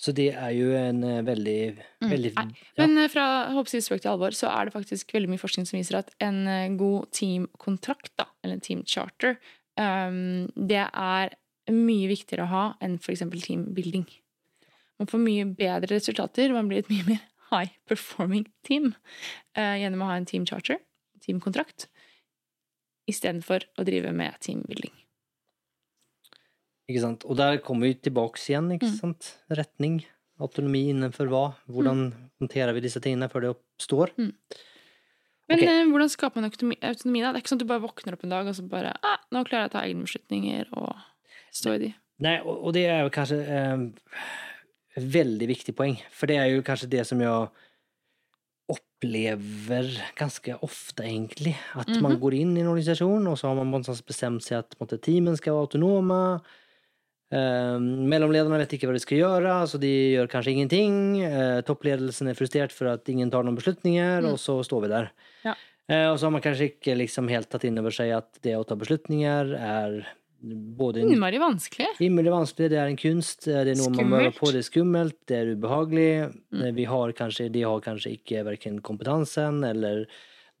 Så 0.00 0.14
det 0.16 0.30
er 0.32 0.52
jo 0.56 0.70
en 0.78 1.02
eh, 1.04 1.22
veldig, 1.26 1.60
Mm, 2.00 2.08
veldig 2.08 2.30
ja. 2.32 2.44
Men 2.80 2.96
eh, 3.02 3.10
fra 3.12 3.24
håper 3.52 3.82
spøk 3.84 4.00
til 4.00 4.12
alvor, 4.14 4.32
så 4.32 4.48
er 4.48 4.66
det 4.66 4.72
faktisk 4.72 5.12
veldig 5.12 5.28
mye 5.34 5.42
forskning 5.42 5.66
som 5.68 5.76
viser 5.76 5.98
at 5.98 6.14
en 6.24 6.46
eh, 6.48 6.72
god 6.80 7.10
teamkontrakt, 7.12 8.14
da, 8.16 8.30
eller 8.40 8.56
en 8.56 8.64
team 8.64 8.80
charter, 8.88 9.36
ehm, 9.76 10.48
det 10.56 10.86
er 10.88 11.34
mye 11.70 12.08
viktigere 12.08 12.46
å 12.46 12.52
ha 12.54 12.64
enn 12.80 12.96
f.eks. 12.96 13.26
teambuilding. 13.44 14.06
Man 15.00 15.10
får 15.10 15.20
mye 15.22 15.44
bedre 15.58 15.92
resultater, 15.92 16.52
man 16.56 16.70
blir 16.70 16.80
et 16.80 16.90
mye 16.92 17.04
mer 17.06 17.20
high 17.50 17.76
performing 17.90 18.46
team 18.66 18.94
uh, 19.58 19.76
gjennom 19.76 20.04
å 20.04 20.10
ha 20.10 20.16
en 20.20 20.28
team 20.28 20.46
charter, 20.48 20.80
teamkontrakt, 21.24 21.88
istedenfor 23.10 23.66
å 23.78 23.86
drive 23.86 24.12
med 24.16 24.36
teambuilding. 24.44 24.94
Ikke 26.90 27.02
sant? 27.04 27.24
Og 27.30 27.36
der 27.38 27.58
kommer 27.62 27.86
vi 27.86 27.94
tilbake 28.02 28.40
igjen, 28.42 28.70
ikke 28.74 28.88
Mm. 28.90 28.96
sant? 28.98 29.28
Retning. 29.54 30.00
Autonomi 30.40 30.88
innenfor 30.90 31.28
hva? 31.30 31.44
Hvordan 31.70 32.08
håndterer 32.40 32.74
vi 32.74 32.80
disse 32.82 33.00
tingene 33.04 33.28
før 33.30 33.40
det 33.44 33.50
oppstår? 33.54 34.10
Men 34.16 35.58
Ok. 35.58 35.62
eh, 35.66 35.84
hvordan 35.86 36.08
skaper 36.10 36.36
man 36.40 36.50
autonomi, 36.50 36.76
autonomi 36.82 37.20
da? 37.22 37.32
Det 37.32 37.36
er 37.38 37.42
ikke 37.42 37.52
sånn 37.52 37.60
at 37.60 37.66
du 37.66 37.70
bare 37.70 37.82
våkner 37.84 38.12
opp 38.14 38.24
en 38.24 38.30
dag 38.34 38.46
og 38.46 38.54
så 38.54 38.68
bare 38.68 38.92
ah, 39.02 39.18
'Nå 39.30 39.44
klarer 39.46 39.64
jeg 39.66 39.70
å 39.70 39.72
ta 39.72 39.82
egne 39.86 40.04
beslutninger 40.06 40.66
og 40.72 40.94
stå 41.52 41.74
i 41.74 41.78
de'. 41.78 41.94
Nei, 42.20 42.38
og, 42.40 42.64
og 42.66 42.72
det 42.74 42.86
er 42.86 43.02
jo 43.02 43.10
kanskje 43.10 43.38
eh, 43.48 43.90
et 44.96 45.04
veldig 45.12 45.46
viktig 45.48 45.74
poeng. 45.76 45.98
For 46.10 46.26
det 46.26 46.36
er 46.36 46.50
jo 46.54 46.62
kanskje 46.62 46.88
det 46.90 47.06
som 47.06 47.18
jeg 47.20 47.48
opplever 48.70 49.88
ganske 50.18 50.54
ofte, 50.62 51.02
egentlig. 51.04 51.56
At 51.74 51.88
man 52.00 52.12
Mhm. 52.16 52.20
går 52.20 52.34
inn 52.40 52.56
i 52.56 52.60
en 52.60 52.68
organisasjon, 52.68 53.26
og 53.28 53.36
så 53.38 53.48
har 53.48 53.64
man 53.64 53.82
bestemt 53.82 54.42
seg 54.42 54.58
at 54.58 54.78
måte, 54.78 55.00
teamen 55.00 55.36
skal 55.36 55.54
være 55.54 55.66
autonome. 55.68 56.42
Eh, 57.30 57.76
mellomlederne 58.10 58.58
vet 58.58 58.72
ikke 58.74 58.88
hva 58.90 58.94
de 58.96 59.02
skal 59.04 59.20
gjøre, 59.20 59.56
så 59.70 59.78
de 59.78 59.90
gjør 60.16 60.30
kanskje 60.32 60.54
ingenting. 60.56 60.94
Eh, 61.22 61.60
toppledelsen 61.62 62.28
er 62.32 62.34
frustrert 62.38 62.72
for 62.74 62.90
at 62.90 63.06
ingen 63.12 63.30
tar 63.30 63.44
noen 63.46 63.58
beslutninger, 63.58 64.22
Mm. 64.24 64.32
og 64.32 64.38
så 64.42 64.58
står 64.66 64.82
vi 64.82 64.88
der. 64.88 65.10
Ja. 65.44 65.54
Eh, 65.88 66.06
og 66.10 66.18
så 66.18 66.26
har 66.26 66.30
man 66.32 66.42
kanskje 66.42 66.70
ikke 66.74 66.96
liksom 66.98 67.28
helt 67.30 67.48
tatt 67.50 67.64
inn 67.64 67.78
over 67.78 67.90
seg 67.90 68.10
at 68.16 68.40
det 68.42 68.56
å 68.58 68.66
ta 68.66 68.74
beslutninger 68.74 69.54
er 69.54 70.06
både 70.42 71.02
en 71.02 71.10
Innmari 71.12 71.38
vanskelig. 71.38 71.86
Himmelig 72.00 72.30
vanskelig, 72.32 72.70
det 72.70 72.78
er 72.80 72.88
en 72.88 72.96
kunst, 72.96 73.46
eh, 73.46 73.62
det 73.64 73.76
er 73.76 73.80
noe 73.82 73.90
man 73.94 74.08
må 74.10 74.20
øve 74.24 74.34
på, 74.38 74.50
det 74.50 74.62
er 74.64 74.70
skummelt, 74.70 75.16
det 75.26 75.36
er 75.36 75.54
ubehagelig. 75.54 76.32
Mm. 76.52 76.74
Vi 76.74 76.84
har 76.84 77.12
kanskje, 77.12 77.50
de 77.52 77.62
har 77.62 77.80
kanskje 77.80 78.16
ikke 78.18 78.42
hverken 78.46 78.80
kompetansen 78.80 79.62
eller 79.68 80.06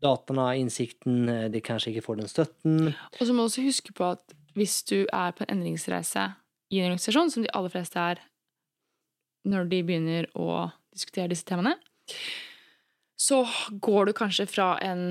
dataene, 0.02 0.58
innsikten, 0.60 1.50
de 1.52 1.60
kanskje 1.60 1.94
ikke 1.94 2.04
får 2.04 2.16
den 2.22 2.28
støtten. 2.28 2.94
Og 3.20 3.26
så 3.26 3.32
må 3.34 3.42
du 3.42 3.48
også 3.50 3.64
huske 3.66 3.92
på 3.92 4.04
at 4.12 4.22
hvis 4.54 4.82
du 4.84 5.06
er 5.12 5.32
på 5.32 5.44
en 5.46 5.56
endringsreise 5.58 6.34
i 6.70 6.80
en 6.80 6.90
organisasjon, 6.90 7.30
som 7.32 7.44
de 7.44 7.50
aller 7.56 7.72
fleste 7.72 7.98
er 7.98 8.22
når 9.48 9.70
de 9.70 9.82
begynner 9.86 10.28
å 10.38 10.68
diskutere 10.92 11.30
disse 11.32 11.46
temaene, 11.48 11.76
så 13.20 13.42
går 13.84 14.08
du 14.08 14.16
kanskje 14.16 14.46
fra 14.48 14.74
en 14.84 15.10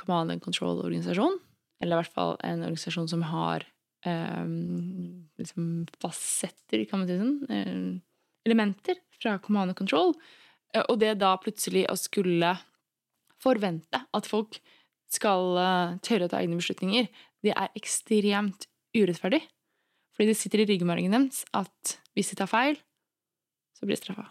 command 0.00 0.32
and 0.32 0.42
control-organisasjon, 0.44 1.38
eller 1.82 1.96
i 1.96 2.02
hvert 2.02 2.16
fall 2.16 2.36
en 2.44 2.64
organisasjon 2.64 3.08
som 3.10 3.24
har 3.28 3.66
um, 4.06 5.26
liksom 5.40 5.86
fasetter, 6.02 6.84
kan 6.88 7.02
man 7.02 7.10
si 7.10 7.18
sånn, 7.20 7.34
eh, 7.52 8.48
elementer 8.48 9.00
fra 9.20 9.36
command 9.44 9.72
and 9.72 9.78
control, 9.78 10.14
eh, 10.74 10.84
og 10.88 10.98
det 11.02 11.16
da 11.20 11.34
plutselig 11.40 11.86
å 11.90 11.98
skulle 12.00 12.54
forvente 13.44 14.00
at 14.16 14.28
folk 14.28 14.60
skal 15.12 15.58
eh, 15.60 15.96
tørre 16.04 16.28
å 16.28 16.32
ta 16.32 16.40
egne 16.40 16.58
beslutninger, 16.60 17.10
det 17.44 17.52
er 17.54 17.76
ekstremt 17.76 18.68
urettferdig. 18.96 19.42
Fordi 20.14 20.30
det 20.30 20.38
sitter 20.38 20.62
i 20.62 20.68
ryggmargen 20.70 21.14
deres 21.16 21.42
at 21.56 21.96
hvis 22.14 22.30
de 22.30 22.38
tar 22.38 22.50
feil, 22.50 22.78
så 23.74 23.86
blir 23.86 23.96
de 23.96 24.02
straffa. 24.02 24.28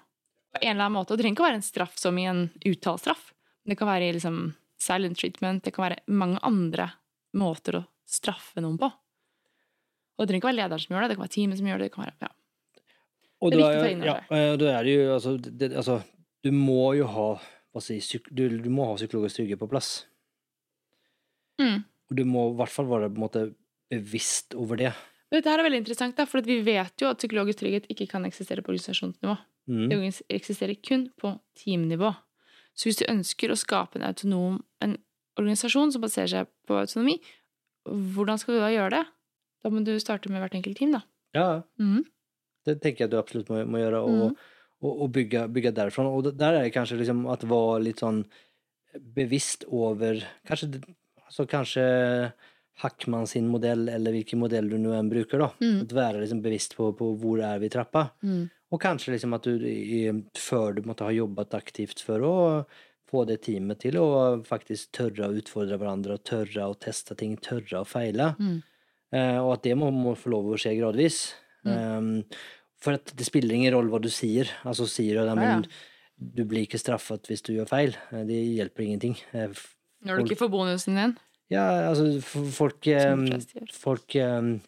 På 0.54 0.62
en 0.62 0.76
eller 0.76 0.86
annen 0.86 0.98
måte. 0.98 1.14
Og 1.14 1.20
det 1.20 1.26
trenger 1.26 1.36
ikke 1.36 1.46
å 1.46 1.50
være 1.50 1.60
en 1.60 1.66
straff 1.66 1.96
som 2.00 2.20
i 2.20 2.28
en 2.30 2.46
uttalt 2.70 3.04
straff. 3.04 3.32
Det 3.68 3.78
kan 3.80 3.90
være 3.90 4.08
i 4.08 4.14
liksom 4.16 4.44
silent 4.84 5.20
treatment, 5.20 5.64
det 5.64 5.74
kan 5.76 5.88
være 5.88 6.04
mange 6.12 6.40
andre 6.44 6.90
måter 7.40 7.80
å 7.80 7.84
straffe 8.08 8.64
noen 8.64 8.78
på. 8.80 8.90
Og 10.14 10.24
det 10.24 10.30
trenger 10.30 10.42
ikke 10.42 10.52
være 10.52 10.60
lederen 10.62 10.84
som 10.84 10.96
gjør 10.96 11.04
det, 11.04 11.10
det 11.12 11.18
kan 11.18 11.26
være 11.26 11.36
teamet 11.36 11.60
som 11.60 11.70
gjør 11.70 11.82
det. 11.82 11.88
det 11.88 11.96
kan 11.96 12.06
være, 12.06 12.18
ja. 12.22 12.34
Og 13.44 13.52
Det 13.52 13.58
er 13.58 13.64
viktig 13.64 13.80
å 13.80 13.84
ta 13.84 13.92
inn 13.92 14.04
over 14.04 14.12
ja, 14.40 14.58
da 14.60 14.74
det 14.86 14.94
jo 14.94 15.08
altså, 15.18 15.32
det, 15.36 15.68
altså 15.76 15.98
Du 16.46 16.52
må 16.56 16.94
jo 16.96 17.08
ha 17.12 17.26
si, 17.84 17.98
du, 18.30 18.44
du 18.62 18.70
må 18.72 18.86
ha 18.88 18.96
psykologisk 19.00 19.40
trygghet 19.40 19.60
på 19.60 19.68
plass. 19.72 19.90
Mm. 21.60 21.82
Og 21.84 22.16
du 22.20 22.24
må 22.30 22.46
i 22.52 22.56
hvert 22.60 22.72
fall 22.72 22.88
være 22.92 23.10
på 23.10 23.18
en 23.18 23.26
måte 23.26 23.44
bevisst 23.92 24.56
over 24.60 24.80
det. 24.80 24.94
Men 25.34 25.42
Dette 25.42 25.50
her 25.50 25.64
er 25.64 25.66
veldig 25.66 25.80
interessant, 25.82 26.14
da, 26.14 26.28
for 26.30 26.46
vi 26.46 26.60
vet 26.62 27.02
jo 27.02 27.08
at 27.10 27.18
psykologisk 27.18 27.64
trygghet 27.64 27.88
ikke 27.90 28.06
kan 28.12 28.28
eksistere 28.28 28.62
på 28.62 28.70
organisasjonsnivå. 28.70 29.34
Mm. 29.66 29.88
Det 29.90 29.98
eksisterer 30.30 30.78
kun 30.78 31.08
på 31.18 31.32
teamnivå. 31.58 32.12
Så 32.78 32.86
hvis 32.86 33.00
du 33.00 33.08
ønsker 33.10 33.50
å 33.50 33.58
skape 33.58 33.98
en 33.98 34.06
autonom 34.06 34.60
en 34.86 34.94
organisasjon 35.42 35.90
som 35.96 36.04
baserer 36.04 36.30
seg 36.30 36.52
på 36.70 36.78
autonomi, 36.78 37.18
hvordan 37.90 38.38
skal 38.38 38.60
du 38.60 38.62
da 38.62 38.70
gjøre 38.76 38.94
det? 38.94 39.04
Da 39.66 39.74
må 39.74 39.82
du 39.82 39.94
starte 39.98 40.30
med 40.30 40.44
hvert 40.44 40.54
enkelt 40.60 40.78
team, 40.78 40.94
da. 40.94 41.02
Ja, 41.34 41.48
mm. 41.82 42.04
det 42.70 42.78
tenker 42.84 43.08
jeg 43.08 43.16
du 43.16 43.18
absolutt 43.18 43.50
må, 43.50 43.64
må 43.66 43.82
gjøre. 43.82 44.06
Og, 44.06 44.24
Mm. 44.30 44.38
og, 44.86 45.02
og 45.02 45.12
bygge, 45.18 45.48
bygge 45.50 45.74
derfra. 45.74 46.06
Og 46.14 46.30
der 46.38 46.60
er 46.60 46.68
det 46.68 46.74
kanskje 46.78 47.02
liksom 47.02 47.26
at 47.34 47.42
være 47.50 47.82
litt 47.90 48.06
sånn 48.06 48.22
bevisst 48.94 49.66
over 49.74 50.20
Kanskje, 50.46 50.84
altså 51.26 51.48
kanskje 51.50 51.86
Hackman 52.82 53.28
sin 53.30 53.48
modell, 53.48 53.86
eller 53.90 54.16
hvilken 54.16 54.42
modell 54.42 54.70
du 54.72 54.80
nå 54.82 54.96
enn 54.98 55.12
bruker. 55.12 55.44
da. 55.44 55.52
Mm. 55.62 55.84
At 55.86 55.94
være 55.94 56.24
liksom 56.24 56.42
bevisst 56.42 56.76
på, 56.78 56.90
på 56.98 57.12
hvor 57.22 57.44
er 57.46 57.62
vi 57.62 57.70
i 57.70 57.74
trappa. 57.74 58.08
Mm. 58.26 58.48
Og 58.74 58.82
kanskje 58.82 59.14
liksom 59.14 59.36
at 59.38 59.46
du 59.46 59.68
før 60.40 60.74
du 60.74 60.82
måtte 60.88 61.06
ha 61.06 61.14
jobbet 61.14 61.54
aktivt 61.54 62.02
for 62.02 62.26
å 62.26 62.36
få 63.14 63.24
det 63.30 63.44
teamet 63.46 63.84
til 63.84 64.00
å 64.02 64.08
faktisk 64.48 64.90
tørre 64.98 65.30
å 65.30 65.38
utfordre 65.38 65.78
hverandre, 65.78 66.18
og 66.18 66.26
tørre 66.26 66.72
å 66.72 66.78
teste 66.82 67.14
ting, 67.20 67.38
tørre 67.38 67.84
å 67.84 67.88
feile. 67.88 68.32
Mm. 68.40 68.58
Eh, 69.14 69.40
og 69.44 69.54
at 69.60 69.66
det 69.68 69.78
må, 69.78 69.92
må 69.94 70.16
få 70.18 70.34
lov 70.34 70.50
å 70.50 70.60
skje 70.60 70.74
gradvis. 70.80 71.20
Um, 71.64 72.26
for 72.84 72.98
at 72.98 73.14
det 73.16 73.24
spiller 73.28 73.56
ingen 73.56 73.72
rolle 73.76 73.94
hva 73.94 74.02
du 74.04 74.10
sier. 74.12 74.50
Altså 74.68 74.88
sier 74.90 75.22
du 75.22 75.30
ja. 75.30 75.36
men, 75.38 75.64
du 76.18 76.44
blir 76.48 76.66
ikke 76.66 76.82
straffet 76.82 77.30
hvis 77.30 77.46
du 77.46 77.54
gjør 77.56 77.70
feil. 77.70 77.96
Eh, 78.12 78.26
Det 78.28 78.40
hjelper 78.58 78.88
ingenting. 78.88 79.16
Eh, 79.32 79.54
Når 80.04 80.20
du 80.20 80.26
ikke 80.32 80.42
får 80.44 80.52
bonusen 80.52 81.00
din. 81.00 81.16
Ja, 81.52 81.90
altså 81.90 82.22
folk 82.24 82.82
gjør. 82.82 83.28
Folk 83.74 84.16
um, 84.16 84.62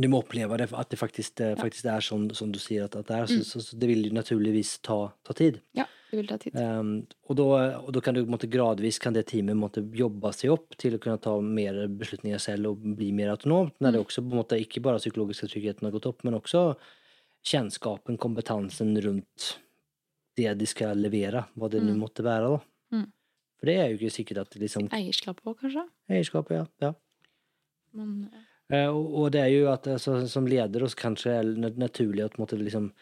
Du 0.00 0.08
må 0.08 0.22
oppleve 0.22 0.56
det, 0.56 0.72
at 0.72 0.88
det 0.88 0.98
faktisk, 0.98 1.40
eh, 1.44 1.54
faktisk 1.60 1.84
er 1.84 2.00
sånn 2.00 2.34
som 2.34 2.50
du 2.52 2.58
sier 2.58 2.84
at, 2.86 2.94
at 2.96 3.06
det 3.06 3.16
er. 3.18 3.26
Så, 3.26 3.36
Mm. 3.36 3.44
så, 3.44 3.60
så 3.60 3.78
det 3.78 3.88
vil 3.88 4.10
naturligvis 4.16 4.78
ta, 4.82 5.12
ta 5.22 5.34
tid. 5.34 5.60
Ja, 5.76 5.84
det 6.10 6.16
vil 6.16 6.26
ta 6.26 6.38
tid. 6.38 6.54
Um, 6.56 7.06
og, 7.28 7.36
da, 7.36 7.44
og 7.82 7.92
da 7.92 8.00
kan 8.00 8.14
du 8.14 8.24
måtte, 8.24 8.48
gradvis 8.48 8.98
kan 8.98 9.12
det 9.12 9.26
teamet 9.28 9.56
måtte 9.60 9.82
jobbe 9.92 10.32
seg 10.32 10.50
opp 10.54 10.72
til 10.80 10.96
å 10.96 11.00
kunne 11.02 11.20
ta 11.20 11.34
mer 11.44 11.86
beslutninger 11.88 12.40
selv 12.40 12.70
og 12.72 12.80
bli 12.96 13.10
mer 13.12 13.28
autonomt. 13.36 13.74
Når 13.78 13.92
det 13.92 14.00
Mm. 14.00 14.06
også 14.06 14.24
på 14.24 14.32
en 14.32 14.40
måte 14.40 14.56
ikke 14.64 14.80
bare 14.82 14.98
psykologiske 15.04 15.50
tryggheten 15.52 15.82
har 15.84 15.92
gått 15.92 16.06
opp, 16.06 16.24
men 16.24 16.34
også 16.40 16.76
kjennskapen, 17.44 18.16
kompetansen 18.18 18.96
rundt 19.04 19.56
det 20.36 20.56
de 20.58 20.66
skal 20.66 20.96
levere, 20.96 21.44
hva 21.58 21.68
det 21.68 21.82
nå 21.82 21.92
Mm. 21.92 22.00
måtte 22.00 22.24
være. 22.24 22.56
da. 22.56 22.64
Mm. 23.60 23.62
For 23.62 23.68
det 23.68 23.76
er 23.76 23.88
jo 23.90 23.98
ikke 23.98 24.14
sikkert 24.16 24.38
at 24.46 24.54
liksom 24.56 24.86
Eierskapet 24.96 25.44
òg, 25.44 25.58
kanskje? 25.60 25.82
Eierskapet, 26.08 26.56
ja. 26.56 26.66
ja. 26.88 26.92
Men, 27.92 28.30
ja. 28.32 28.44
Eh, 28.70 28.86
og, 28.88 29.08
og 29.20 29.30
det 29.34 29.40
er 29.42 29.50
jo 29.52 29.66
at 29.72 29.86
altså, 29.90 30.20
som 30.30 30.46
leder 30.46 30.86
så 30.86 30.96
kanskje 30.96 31.32
er 31.40 31.48
det 31.58 31.74
naturlig 31.76 32.24
at 32.24 32.38
måtte 32.38 32.56
liksom 32.56 32.92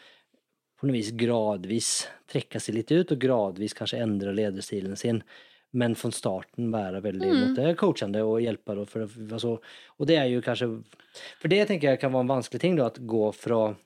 på 0.78 0.86
noe 0.86 0.94
vis 0.94 1.11
gradvis 1.18 1.90
trekke 2.30 2.61
seg 2.62 2.74
litt 2.78 2.90
ut, 2.94 3.11
og 3.12 3.18
gradvis 3.20 3.74
kanskje 3.74 3.98
endre 4.02 4.32
lederstilen 4.34 4.94
sin. 4.96 5.22
Men 5.76 5.94
fra 5.98 6.09
starten 6.14 6.70
være 6.72 7.02
veldig 7.04 7.28
Mm. 7.28 7.40
måtte, 7.42 7.72
coachende 7.76 8.22
og 8.24 8.38
hjelpe. 8.40 8.74
Da, 8.78 8.84
for, 8.88 9.04
altså, 9.04 9.59
og 9.98 10.06
det 10.09 10.16
er 10.16 10.30
jo 10.30 10.40
kanskje 10.40 10.70
For 11.42 11.48
det 11.48 11.66
tenker 11.68 11.90
jeg 11.90 12.00
kan 12.00 12.12
være 12.12 12.24
en 12.24 12.30
vanskelig 12.30 12.61
ting, 12.62 12.76
da, 12.78 12.86
at 12.86 12.98
gå 13.06 13.34
fra 13.34 13.76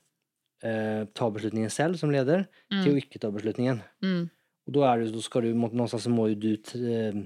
eh, 0.63 1.03
ta 1.13 1.27
beslutningen 1.29 1.69
selv 1.69 1.97
som 1.99 2.09
leder, 2.13 2.45
til 2.71 2.93
å 2.93 2.95
Mm. 2.95 3.01
ikke 3.01 3.19
ta 3.19 3.29
beslutningen. 3.35 3.81
Mm. 4.01 4.29
Og 4.67 4.73
da, 4.77 4.83
er 4.93 5.01
det, 5.03 5.11
da 5.13 5.21
skal 5.23 5.41
du 5.43 5.53
Någonstans 5.53 6.05
så 6.07 6.11
må 6.13 6.29
jo 6.31 6.35
du 6.39 6.51
eh, 6.55 7.23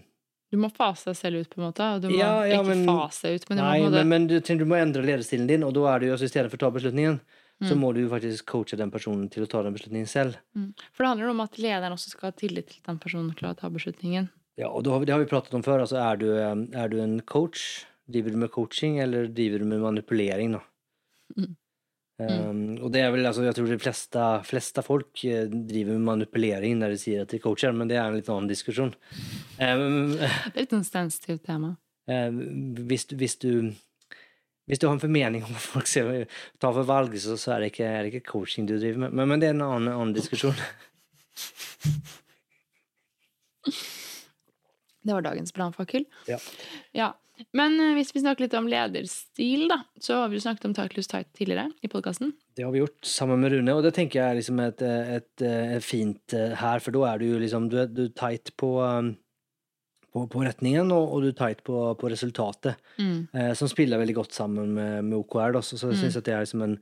Du 0.51 0.57
må 0.57 0.69
fase 0.73 1.11
deg 1.11 1.17
selv 1.19 1.41
ut, 1.43 1.49
på 1.53 1.59
en 1.61 1.67
måte. 1.67 1.87
Og 1.95 2.01
du 2.01 2.07
må 2.09 2.17
Ja, 2.17 2.45
ja, 2.47 2.61
ikke 2.61 2.69
men- 2.75 2.85
fase 2.87 3.33
ut, 3.35 3.49
men 3.49 3.57
du 3.57 3.63
Nei, 3.63 3.79
må 3.81 3.89
både... 3.89 4.03
men, 4.05 4.07
men 4.09 4.27
du, 4.31 4.39
du 4.39 4.65
må 4.65 4.79
endre 4.79 5.03
lederstilen 5.05 5.47
din, 5.49 5.63
og 5.67 5.73
da 5.75 5.83
er 5.95 5.99
det 5.99 6.07
jo 6.09 6.15
altså 6.17 6.47
for 6.49 6.57
å 6.57 6.63
ta 6.65 6.71
beslutningen, 6.71 7.19
så 7.65 7.73
Mm. 7.73 7.79
må 7.81 7.93
du 7.93 8.01
jo 8.03 8.09
faktisk 8.09 8.45
coache 8.45 8.77
den 8.77 8.91
personen 8.93 9.29
til 9.33 9.41
å 9.43 9.47
ta 9.49 9.63
den 9.65 9.73
beslutningen 9.73 10.05
selv. 10.07 10.35
mm. 10.55 10.73
For 10.93 11.03
det 11.03 11.07
handler 11.09 11.29
om 11.31 11.39
at 11.41 11.57
lederen 11.57 11.91
også 11.95 12.11
skal 12.11 12.29
ha 12.29 12.35
tillit 12.37 12.67
til 12.69 12.81
den 12.85 12.99
personen 12.99 13.33
til 13.35 13.47
å 13.49 13.55
ta 13.57 13.67
beslutningen. 13.73 14.29
Ja, 14.57 14.69
og 14.69 14.85
har 14.85 14.99
vi, 14.99 15.05
det 15.05 15.13
har 15.15 15.23
vi 15.23 15.29
pratet 15.29 15.53
om 15.57 15.63
før. 15.65 15.81
Altså, 15.81 15.97
er, 15.97 16.17
du, 16.17 16.27
eh, 16.37 16.81
er 16.83 16.87
du 16.89 16.99
en 17.01 17.19
coach? 17.21 17.85
Driver 18.07 18.29
du 18.31 18.37
med 18.37 18.51
coaching, 18.51 18.99
eller 18.99 19.27
driver 19.27 19.59
du 19.59 19.65
med 19.65 19.81
manipulering? 19.81 20.51
Da? 20.53 20.61
Mm. 21.35 21.55
Um, 22.17 22.79
og 22.81 22.89
det 22.95 23.03
er 23.05 23.11
vel, 23.13 23.27
altså, 23.29 23.43
jeg 23.45 23.53
tror 23.53 23.67
de 23.69 23.77
fleste, 23.77 24.27
fleste 24.49 24.81
folk 24.81 25.21
eh, 25.27 25.45
driver 25.45 25.99
med 25.99 26.07
manipulering 26.07 26.79
når 26.79 26.95
de 26.95 27.01
sier 27.01 27.21
at 27.21 27.29
de 27.29 27.37
coacher, 27.43 27.75
men 27.77 27.89
det 27.91 27.99
er 27.99 28.07
en 28.07 28.17
litt 28.17 28.31
annen 28.33 28.49
diskusjon. 28.49 28.95
Um, 29.61 30.15
Det 30.17 30.55
er 30.55 30.63
litt 30.63 30.73
sånn 30.73 30.87
sensitivt 30.87 31.45
tema. 31.45 31.75
Eh, 32.09 32.33
hvis, 32.89 33.05
hvis, 33.13 33.37
du, 33.43 33.69
hvis 34.65 34.81
du 34.81 34.87
har 34.87 34.95
en 34.97 35.03
formening 35.03 35.45
om 35.45 35.53
hva 35.53 35.61
folk 35.61 35.87
ser, 35.91 36.25
tar 36.57 36.73
for 36.79 36.89
valg, 36.89 37.13
så, 37.21 37.37
så 37.37 37.53
er, 37.53 37.67
det 37.67 37.69
ikke, 37.75 37.85
er 37.85 38.01
det 38.01 38.15
ikke 38.15 38.31
coaching 38.33 38.65
du 38.65 38.79
driver 38.79 39.05
med. 39.05 39.13
Men, 39.13 39.33
men 39.33 39.43
det 39.43 39.51
er 39.51 39.57
en 39.59 39.67
annen, 39.67 39.93
annen 39.93 40.17
diskusjon. 40.17 40.57
Det 45.07 45.15
var 45.15 45.25
dagens 45.25 45.55
brannfakkel. 45.55 46.05
Ja. 46.27 46.41
Ja. 46.95 47.13
Men 47.53 47.77
eh, 47.79 47.93
hvis 47.97 48.11
vi 48.15 48.23
snakker 48.23 48.45
litt 48.45 48.55
om 48.57 48.69
lederstil, 48.69 49.67
da, 49.69 49.81
så 50.01 50.21
har 50.21 50.31
vi 50.31 50.39
jo 50.39 50.45
snakket 50.45 50.65
om 50.69 50.73
tight 50.77 50.97
loose 50.97 51.11
tight 51.11 51.29
tidligere 51.37 51.69
i 51.85 51.91
podkasten. 51.91 52.33
Det 52.57 52.65
har 52.65 52.73
vi 52.73 52.81
gjort 52.81 53.05
sammen 53.05 53.43
med 53.43 53.53
Rune, 53.53 53.75
og 53.77 53.85
det 53.85 53.93
tenker 53.97 54.21
jeg 54.21 54.33
er 54.33 54.39
liksom 54.39 54.61
et, 54.63 54.81
et, 54.81 55.45
et 55.45 55.85
fint 55.85 56.37
eh, 56.37 56.55
her, 56.57 56.81
for 56.83 56.97
da 56.97 57.05
er 57.11 57.21
du 57.21 57.29
jo 57.29 57.41
liksom 57.41 57.69
du 57.71 57.77
er, 57.83 57.91
du 57.91 58.07
er 58.07 58.13
tight 58.17 58.53
på, 58.59 58.73
um, 58.81 59.13
på, 60.17 60.23
på 60.33 60.41
retningen, 60.47 60.89
og, 60.91 61.11
og 61.13 61.21
du 61.21 61.27
er 61.29 61.35
tight 61.37 61.61
på, 61.67 61.77
på 62.01 62.09
resultatet, 62.11 62.75
Mm. 62.97 63.27
eh, 63.33 63.51
som 63.53 63.69
spiller 63.69 63.99
veldig 64.01 64.15
godt 64.17 64.33
sammen 64.33 64.73
med, 64.73 65.05
med 65.05 65.17
OKR. 65.19 65.53
Da. 65.53 65.61
Så, 65.61 65.77
så 65.77 65.91
jeg 65.91 65.97
Mm. 65.99 66.01
synes 66.01 66.17
at 66.17 66.25
det 66.25 66.33
er 66.33 66.41
liksom 66.45 66.63
en, 66.65 66.75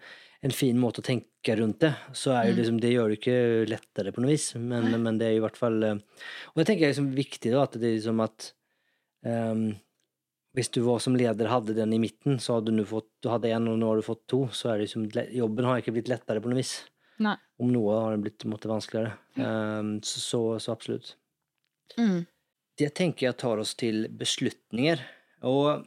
en 0.45 0.51
fin 0.55 0.77
måte 0.79 1.01
å 1.01 1.05
tenke 1.05 1.55
rundt 1.59 1.79
det. 1.83 1.93
Så 2.13 2.31
er 2.31 2.47
jo 2.47 2.53
Mm. 2.55 2.59
liksom, 2.61 2.79
det 2.81 2.93
gjør 2.93 3.09
det 3.11 3.19
ikke 3.19 3.39
lettere 3.69 4.13
på 4.15 4.21
noe 4.23 4.31
vis, 4.31 4.47
men, 4.55 4.87
men 5.03 5.17
det 5.19 5.27
er 5.27 5.35
i 5.37 5.43
hvert 5.43 5.57
fall 5.59 5.83
eh, 5.83 5.95
Og 6.53 6.55
det 6.61 6.65
tenker 6.69 6.85
jeg 6.87 6.93
er 6.93 6.95
liksom 6.95 7.11
viktig, 7.15 7.51
da, 7.51 7.63
at 7.67 7.73
det 7.75 7.89
er 7.89 7.97
liksom 7.99 8.23
at 8.23 8.51
um, 9.25 9.75
hvis 10.55 10.69
du 10.71 10.81
var 10.85 10.99
som 11.03 11.15
leder 11.19 11.49
hadde 11.51 11.73
den 11.75 11.91
i 11.93 11.99
midten, 11.99 12.37
så 12.39 12.59
hadde 12.61 12.71
du 12.71 12.85
fått 12.87 13.09
du 13.21 13.27
hadde 13.27 13.49
en, 13.51 13.67
og 13.67 13.77
nå 13.81 13.89
har 13.91 13.97
du 13.99 14.05
fått 14.07 14.21
to, 14.31 14.45
så 14.55 14.69
er 14.71 14.77
det 14.79 14.85
liksom 14.87 15.09
Jobben 15.35 15.65
har 15.67 15.81
ikke 15.81 15.91
blitt 15.97 16.07
lettere 16.07 16.39
på 16.39 16.47
noe 16.47 16.61
vis. 16.61 16.77
Nei. 17.19 17.35
Om 17.59 17.71
noe 17.73 17.97
har 17.99 18.11
den 18.15 18.23
blitt 18.23 18.43
måtte, 18.47 18.67
vanskeligere. 18.71 19.13
Ehm, 19.39 19.97
så, 20.03 20.19
så, 20.23 20.39
så 20.63 20.71
absolutt. 20.75 21.13
Mm. 21.99 22.25
Det 22.79 22.91
tenker 22.97 23.29
jeg 23.29 23.37
tar 23.39 23.61
oss 23.61 23.73
til 23.79 24.07
beslutninger. 24.19 25.01
Og 25.47 25.85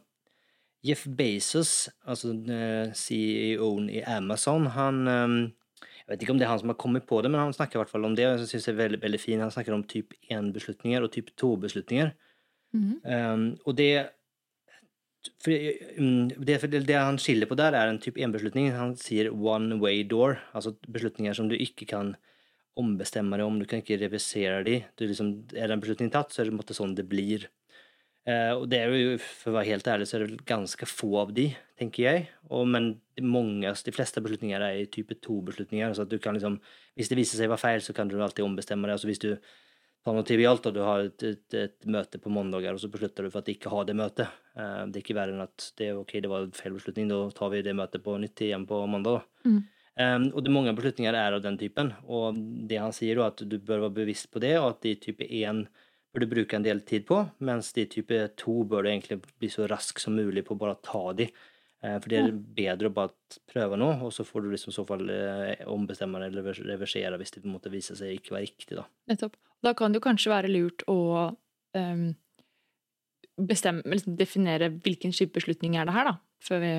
Jeff 0.85 1.05
Bezos, 1.05 1.89
altså 2.07 2.31
CEO-en 2.95 3.89
i 3.91 4.03
Amazon, 4.07 4.69
han 4.73 5.03
Jeg 5.05 6.15
vet 6.15 6.23
ikke 6.23 6.33
om 6.33 6.39
det 6.41 6.47
er 6.47 6.49
han 6.49 6.61
som 6.61 6.71
har 6.71 6.79
kommet 6.81 7.05
på 7.05 7.19
det, 7.21 7.29
men 7.29 7.39
han 7.39 7.53
snakker 7.53 7.77
i 7.77 7.79
hvert 7.83 7.91
fall 7.91 8.05
om 8.07 8.15
det. 8.17 8.25
og 8.25 8.39
jeg 8.39 8.47
synes 8.49 8.65
det 8.65 8.71
er 8.71 8.83
veldig, 8.83 9.01
veldig 9.01 9.19
fin. 9.21 9.39
Han 9.39 9.51
snakker 9.51 9.75
om 9.75 9.83
typ 9.83 10.15
1-beslutninger 10.31 11.03
og 11.05 11.11
typ 11.13 11.29
2-beslutninger. 11.37 12.09
Mm. 12.73 12.95
Um, 13.05 13.43
og 13.65 13.77
det, 13.77 14.09
for, 15.43 15.53
mm, 15.99 16.31
det, 16.47 16.59
for 16.59 16.71
det, 16.71 16.87
det 16.87 16.97
han 16.97 17.19
skiller 17.21 17.45
på 17.45 17.57
der, 17.59 17.77
er 17.77 17.91
en 17.91 18.01
typ 18.01 18.17
1-beslutning. 18.17 18.71
Han 18.73 18.95
sier 18.97 19.29
one 19.29 19.77
way 19.77 20.01
door, 20.01 20.39
altså 20.53 20.73
beslutninger 20.89 21.33
som 21.37 21.49
du 21.49 21.55
ikke 21.55 21.85
kan 21.85 22.15
ombestemme 22.79 23.37
deg 23.39 23.47
om, 23.47 23.59
du 23.59 23.67
kan 23.69 23.83
ikke 23.83 23.99
revisere 24.01 24.63
de. 24.67 24.79
Du 24.97 25.05
liksom, 25.07 25.33
er 25.55 25.71
en 25.71 25.81
beslutning 25.83 26.11
tatt, 26.13 26.33
så 26.33 26.43
er 26.43 26.49
det 26.49 26.57
måte 26.57 26.77
sånn 26.77 26.95
det 26.97 27.07
blir. 27.09 27.47
Eh, 28.29 28.51
og 28.53 28.67
det 28.69 28.81
er 28.83 28.93
jo, 28.93 29.15
for 29.23 29.51
å 29.51 29.57
være 29.57 29.71
helt 29.71 29.87
ærlig, 29.89 30.09
så 30.09 30.17
er 30.17 30.25
det 30.25 30.43
ganske 30.49 30.89
få 30.89 31.13
av 31.21 31.31
de, 31.35 31.47
tenker 31.79 32.05
jeg. 32.05 32.27
Og, 32.49 32.67
men 32.69 32.91
mange, 33.23 33.71
de 33.85 33.95
fleste 33.95 34.21
beslutninger 34.23 34.65
er 34.65 34.81
i 34.81 34.89
type 34.91 35.17
to-beslutninger. 35.23 35.95
Så 35.95 36.05
at 36.05 36.11
du 36.11 36.19
kan 36.21 36.37
liksom, 36.37 36.59
hvis 36.99 37.09
det 37.11 37.17
viser 37.19 37.39
seg 37.39 37.49
å 37.49 37.55
være 37.55 37.63
feil, 37.63 37.85
så 37.85 37.95
kan 37.97 38.11
du 38.11 38.19
alltid 38.19 38.45
ombestemme 38.45 38.89
deg. 38.89 38.99
Altså 38.99 39.09
hvis 39.09 39.23
du 39.23 39.31
tar 40.05 40.15
noe 40.15 40.27
trivialt, 40.27 40.67
og 40.69 40.75
du 40.75 40.83
har 40.85 41.07
et, 41.07 41.25
et, 41.27 41.57
et 41.57 41.89
møte 41.89 42.21
på 42.21 42.31
mandager, 42.33 42.75
og 42.75 42.83
så 42.83 42.91
beslutter 42.91 43.25
du 43.25 43.33
for 43.33 43.41
at 43.41 43.51
ikke 43.51 43.71
ha 43.73 43.81
det 43.87 43.97
møtet. 43.99 44.37
Eh, 44.55 44.85
det 44.87 45.01
er 45.01 45.05
ikke 45.05 45.17
verre 45.17 45.35
enn 45.35 45.47
at 45.47 45.71
det, 45.81 45.91
ok, 45.97 46.15
det 46.23 46.31
var 46.31 46.45
en 46.45 46.55
feil 46.55 46.77
beslutning, 46.77 47.09
da 47.11 47.25
tar 47.35 47.51
vi 47.55 47.65
det 47.65 47.75
møtet 47.77 48.05
på 48.05 48.15
nytt 48.21 48.45
igjen 48.45 48.67
på 48.69 48.83
mandag. 48.91 49.23
da. 49.23 49.49
Mm. 49.49 49.59
Um, 49.99 50.29
og 50.31 50.45
det 50.45 50.51
mange 50.55 50.71
beslutninger 50.77 51.15
er 51.17 51.35
av 51.35 51.43
den 51.43 51.57
typen. 51.59 51.91
Og 52.07 52.37
det 52.69 52.79
han 52.79 52.95
sier, 52.95 53.19
er 53.19 53.33
at 53.33 53.43
du 53.43 53.57
bør 53.59 53.85
være 53.87 53.97
bevisst 53.97 54.29
på 54.31 54.39
det 54.43 54.55
og 54.61 54.71
at 54.71 54.83
de 54.85 54.95
type 55.01 55.25
1 55.27 55.65
bør 56.09 56.23
du 56.23 56.31
bruke 56.31 56.55
en 56.55 56.65
del 56.65 56.79
tid 56.87 57.03
på, 57.09 57.19
mens 57.45 57.73
de 57.75 57.83
type 57.91 58.21
2 58.39 58.55
bør 58.71 58.85
du 58.85 58.91
egentlig 58.93 59.19
bli 59.21 59.49
så 59.51 59.67
rask 59.69 59.99
som 60.01 60.15
mulig 60.17 60.45
på 60.47 60.55
å 60.55 60.61
bare 60.61 60.79
ta 60.85 61.03
de. 61.19 61.27
Uh, 61.83 61.97
for 61.97 62.07
det 62.11 62.21
er 62.21 62.39
bedre 62.55 62.89
å 62.89 62.95
bare 62.95 63.39
prøve 63.51 63.77
nå 63.79 63.91
og 64.03 64.09
så 64.11 64.25
får 64.27 64.43
du 64.43 64.49
liksom 64.51 64.73
i 64.73 64.75
så 64.75 64.83
fall 64.87 65.03
uh, 65.11 65.67
ombestemme 65.71 66.19
deg 66.19 66.33
eller 66.33 66.63
reversere 66.67 67.19
hvis 67.19 67.35
det 67.37 67.43
måtte 67.47 67.71
vise 67.71 67.95
seg 67.99 68.15
ikke 68.15 68.35
være 68.37 68.47
riktig. 68.47 68.79
da. 68.79 68.87
Nettopp. 69.11 69.35
Da 69.63 69.75
kan 69.75 69.95
det 69.95 70.03
kanskje 70.03 70.31
være 70.31 70.51
lurt 70.51 70.87
å 70.91 70.99
um, 71.75 72.07
bestemme, 73.39 73.83
liksom 73.87 74.15
definere 74.19 74.71
hvilken 74.79 75.11
type 75.15 75.35
beslutning 75.35 75.75
er 75.75 75.87
det 75.87 75.95
her, 75.95 76.13
da. 76.13 76.17
Før 76.43 76.63
vi 76.63 76.73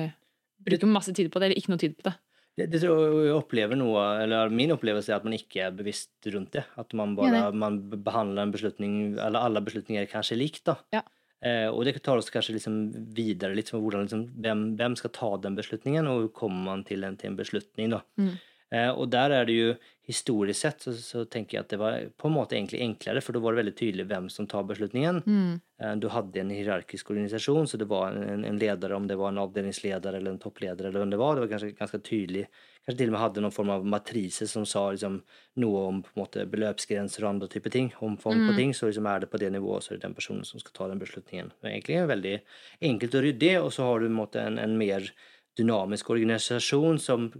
bruker 0.65 0.89
masse 0.89 1.13
tid 1.13 1.29
på 1.33 1.41
det, 1.41 1.49
eller 1.49 1.61
ikke 1.61 1.73
noe 1.73 1.81
tid 1.81 1.97
på 1.97 2.09
det. 2.09 2.17
Det, 2.59 2.67
det 2.67 2.81
jeg 2.83 3.31
opplever 3.33 3.79
noe, 3.79 4.01
eller 4.25 4.51
Min 4.53 4.73
opplevelse 4.75 5.13
er 5.13 5.21
at 5.21 5.25
man 5.27 5.37
ikke 5.37 5.63
er 5.67 5.75
bevisst 5.75 6.27
rundt 6.33 6.51
det. 6.57 6.65
At 6.79 6.93
man 6.97 7.15
bare 7.17 7.47
Enig. 7.47 7.59
man 7.63 7.79
behandler 8.03 8.43
en 8.43 8.53
beslutning, 8.53 8.95
eller 9.15 9.39
alle 9.39 9.63
beslutninger 9.63 10.09
kanskje 10.11 10.39
likt. 10.39 10.65
da. 10.67 10.77
Ja. 10.93 11.05
Eh, 11.41 11.67
og 11.71 11.85
det 11.87 11.95
tar 12.05 12.19
oss 12.21 12.29
kanskje 12.29 12.53
liksom 12.59 12.75
videre 13.17 13.55
litt 13.55 13.71
liksom, 13.71 13.81
hvordan 13.81 14.05
liksom, 14.05 14.25
hvem, 14.43 14.65
hvem 14.77 14.97
skal 14.99 15.13
ta 15.15 15.31
den 15.41 15.55
beslutningen, 15.57 16.05
og 16.05 16.19
hvordan 16.19 16.35
kommer 16.37 16.67
man 16.67 16.83
til 16.85 17.07
en, 17.07 17.17
til 17.17 17.31
en 17.31 17.39
beslutning. 17.39 17.95
da. 17.95 18.03
Mm. 18.21 18.35
Eh, 18.71 18.89
og 18.89 19.09
der 19.11 19.31
er 19.35 19.45
det 19.45 19.55
jo 19.57 19.71
historisk 20.07 20.59
sett 20.59 20.81
så, 20.83 20.91
så 20.97 21.25
tenker 21.29 21.57
jeg 21.57 21.63
at 21.65 21.69
det 21.73 21.77
var 21.79 21.97
på 22.19 22.27
en 22.27 22.33
måte 22.35 22.55
egentlig 22.55 22.79
enklere, 22.83 23.21
for 23.23 23.35
da 23.35 23.39
var 23.43 23.53
det 23.53 23.59
veldig 23.61 23.73
tydelig 23.79 24.05
hvem 24.09 24.29
som 24.31 24.47
tar 24.47 24.63
beslutningen. 24.67 25.19
Mm. 25.27 25.61
Eh, 25.83 25.95
Du 26.01 26.07
hadde 26.11 26.39
en 26.39 26.49
hierarkisk 26.55 27.11
organisation, 27.11 27.67
så 27.67 27.77
det 27.77 27.87
var 27.91 28.15
en, 28.15 28.45
en 28.47 28.59
ledare, 28.59 28.95
om 28.95 29.07
det 29.07 29.17
var 29.19 29.29
en 29.33 29.41
avdelingsleder 29.43 30.15
eller 30.17 30.31
en 30.31 30.39
toppledare 30.39 30.87
eller 30.89 31.03
hvem 31.03 31.11
det 31.13 31.19
var. 31.19 31.35
Det 31.35 31.43
var 31.45 31.51
kanskje 31.53 31.73
ganske 31.79 31.99
tydelig. 32.07 32.45
Kanskje 32.85 32.97
til 33.03 33.11
og 33.11 33.15
med 33.17 33.21
hadde 33.21 33.43
noen 33.45 33.53
form 33.55 33.69
av 33.75 33.85
matriser 33.85 34.47
som 34.49 34.63
sa 34.65 34.87
liksom, 34.95 35.19
noe 35.61 35.83
om 35.91 35.99
på 36.01 36.15
en 36.15 36.23
måte, 36.23 36.47
beløpsgrenser 36.49 37.23
og 37.27 37.29
andre 37.35 37.51
typer 37.51 37.69
ting. 37.75 37.91
Omfang 38.01 38.39
på 38.47 38.51
Mm. 38.55 38.57
ting. 38.57 38.73
Så 38.73 38.87
liksom 38.89 39.05
er 39.11 39.19
det 39.19 39.29
på 39.29 39.37
det 39.43 39.51
nivået, 39.53 39.83
så 39.83 39.91
er 39.93 39.99
det 39.99 40.07
den 40.07 40.15
personen 40.17 40.43
som 40.47 40.59
skal 40.63 40.71
ta 40.73 40.87
den 40.87 40.99
beslutningen. 41.03 41.51
Det 41.61 41.67
er 41.69 41.75
egentlig 41.77 42.07
veldig 42.15 42.35
enkelt 42.81 43.15
og 43.19 43.23
ryddig, 43.27 43.53
og 43.61 43.71
så 43.75 43.83
har 43.83 43.99
du 43.99 44.07
på 44.07 44.11
en, 44.11 44.19
måte, 44.23 44.41
en, 44.47 44.57
en 44.59 44.77
mer 44.79 45.11
dynamisk 45.59 46.09
organisasjon 46.09 46.99
som 46.99 47.31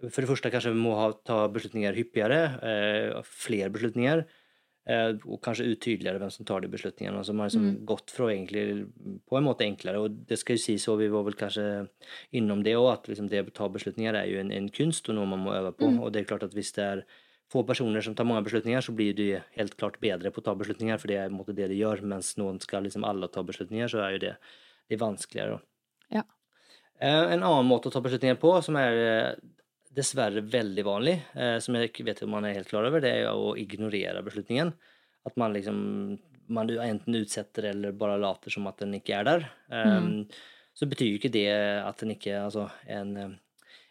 for 0.00 0.20
det 0.22 0.28
første 0.30 0.50
kanskje 0.54 0.74
må 0.76 0.94
ha, 0.98 1.12
ta 1.26 1.46
beslutninger 1.52 1.96
hyppigere, 1.98 2.40
eh, 2.62 3.22
flere 3.24 3.70
beslutninger. 3.74 4.24
Eh, 4.88 5.10
og 5.28 5.42
kanskje 5.44 5.66
utydeligere 5.68 6.16
hvem 6.22 6.30
som 6.32 6.46
tar 6.48 6.62
de 6.64 6.68
beslutningene. 6.72 7.20
Som 7.24 7.38
har 7.42 7.50
liksom 7.50 7.64
Mm. 7.66 7.84
gått 7.84 8.10
fra 8.10 8.26
egentlig 8.32 8.88
på 9.28 9.36
en 9.36 9.44
måte 9.44 9.66
enklere. 9.66 10.00
Og 10.00 10.26
det 10.26 10.38
skal 10.38 10.56
jo 10.56 10.62
sies, 10.64 10.88
og 10.88 10.98
vi 10.98 11.08
var 11.12 11.24
vel 11.24 11.34
kanskje 11.34 11.88
innom 12.32 12.62
det 12.64 12.72
òg, 12.74 12.92
at 12.94 13.04
liksom 13.08 13.28
det 13.28 13.44
å 13.44 13.52
ta 13.52 13.68
beslutninger 13.68 14.14
er 14.16 14.26
jo 14.32 14.38
en, 14.40 14.50
en 14.50 14.68
kunst 14.70 15.08
og 15.10 15.16
noe 15.16 15.26
man 15.26 15.40
må 15.44 15.52
øve 15.52 15.74
på. 15.76 15.90
Mm. 15.92 16.00
Og 16.00 16.12
det 16.12 16.22
er 16.22 16.30
klart 16.30 16.42
at 16.44 16.54
hvis 16.54 16.72
det 16.72 16.84
er 16.84 17.04
få 17.52 17.66
personer 17.66 18.00
som 18.02 18.14
tar 18.14 18.24
mange 18.24 18.44
beslutninger, 18.44 18.80
så 18.80 18.94
blir 18.96 19.14
de 19.14 19.42
helt 19.56 19.76
klart 19.76 20.00
bedre 20.00 20.30
på 20.30 20.40
å 20.40 20.44
ta 20.44 20.54
beslutninger, 20.54 20.98
for 20.98 21.08
det 21.08 21.16
er 21.16 21.28
på 21.28 21.32
en 21.34 21.38
måte 21.44 21.54
det 21.56 21.68
de 21.68 21.76
gjør. 21.80 22.02
Mens 22.04 22.36
noen 22.36 22.58
skal 22.60 22.82
liksom 22.84 23.04
alle 23.04 23.28
ta 23.28 23.42
beslutninger, 23.42 23.88
så 23.88 24.00
er 24.04 24.12
jo 24.16 24.18
det, 24.24 24.36
det 24.88 24.96
er 24.96 25.04
vanskeligere. 25.04 25.60
Ja. 26.12 26.22
Eh, 27.00 27.32
En 27.32 27.42
annen 27.42 27.68
måte 27.68 27.88
å 27.88 27.92
ta 27.92 28.00
beslutninger 28.00 28.36
på, 28.40 28.62
som 28.64 28.76
er 28.76 29.36
dessverre 29.98 30.44
veldig 30.46 30.84
vanlig, 30.86 31.16
eh, 31.34 31.58
som 31.64 31.76
jeg 31.78 31.92
vet 32.06 32.22
om 32.24 32.32
man 32.36 32.46
er 32.48 32.56
helt 32.60 32.70
klar 32.70 32.86
over, 32.88 33.02
det 33.04 33.12
er 33.20 33.28
å 33.32 33.56
ignorere 33.58 34.24
beslutningen. 34.26 34.72
At 35.28 35.36
man 35.40 35.56
liksom 35.56 35.78
man 36.48 36.70
enten 36.70 37.18
utsetter 37.18 37.66
eller 37.74 37.92
bare 37.92 38.16
later 38.16 38.52
som 38.54 38.66
at 38.70 38.78
den 38.80 38.94
ikke 38.96 39.18
er 39.18 39.26
der. 39.28 39.42
Mm. 39.68 40.22
Så 40.72 40.86
betyr 40.88 41.10
jo 41.10 41.18
ikke 41.18 41.34
det 41.34 41.50
at 41.50 42.00
den 42.00 42.14
ikke 42.14 42.38
Altså, 42.40 42.68
en, 42.88 43.10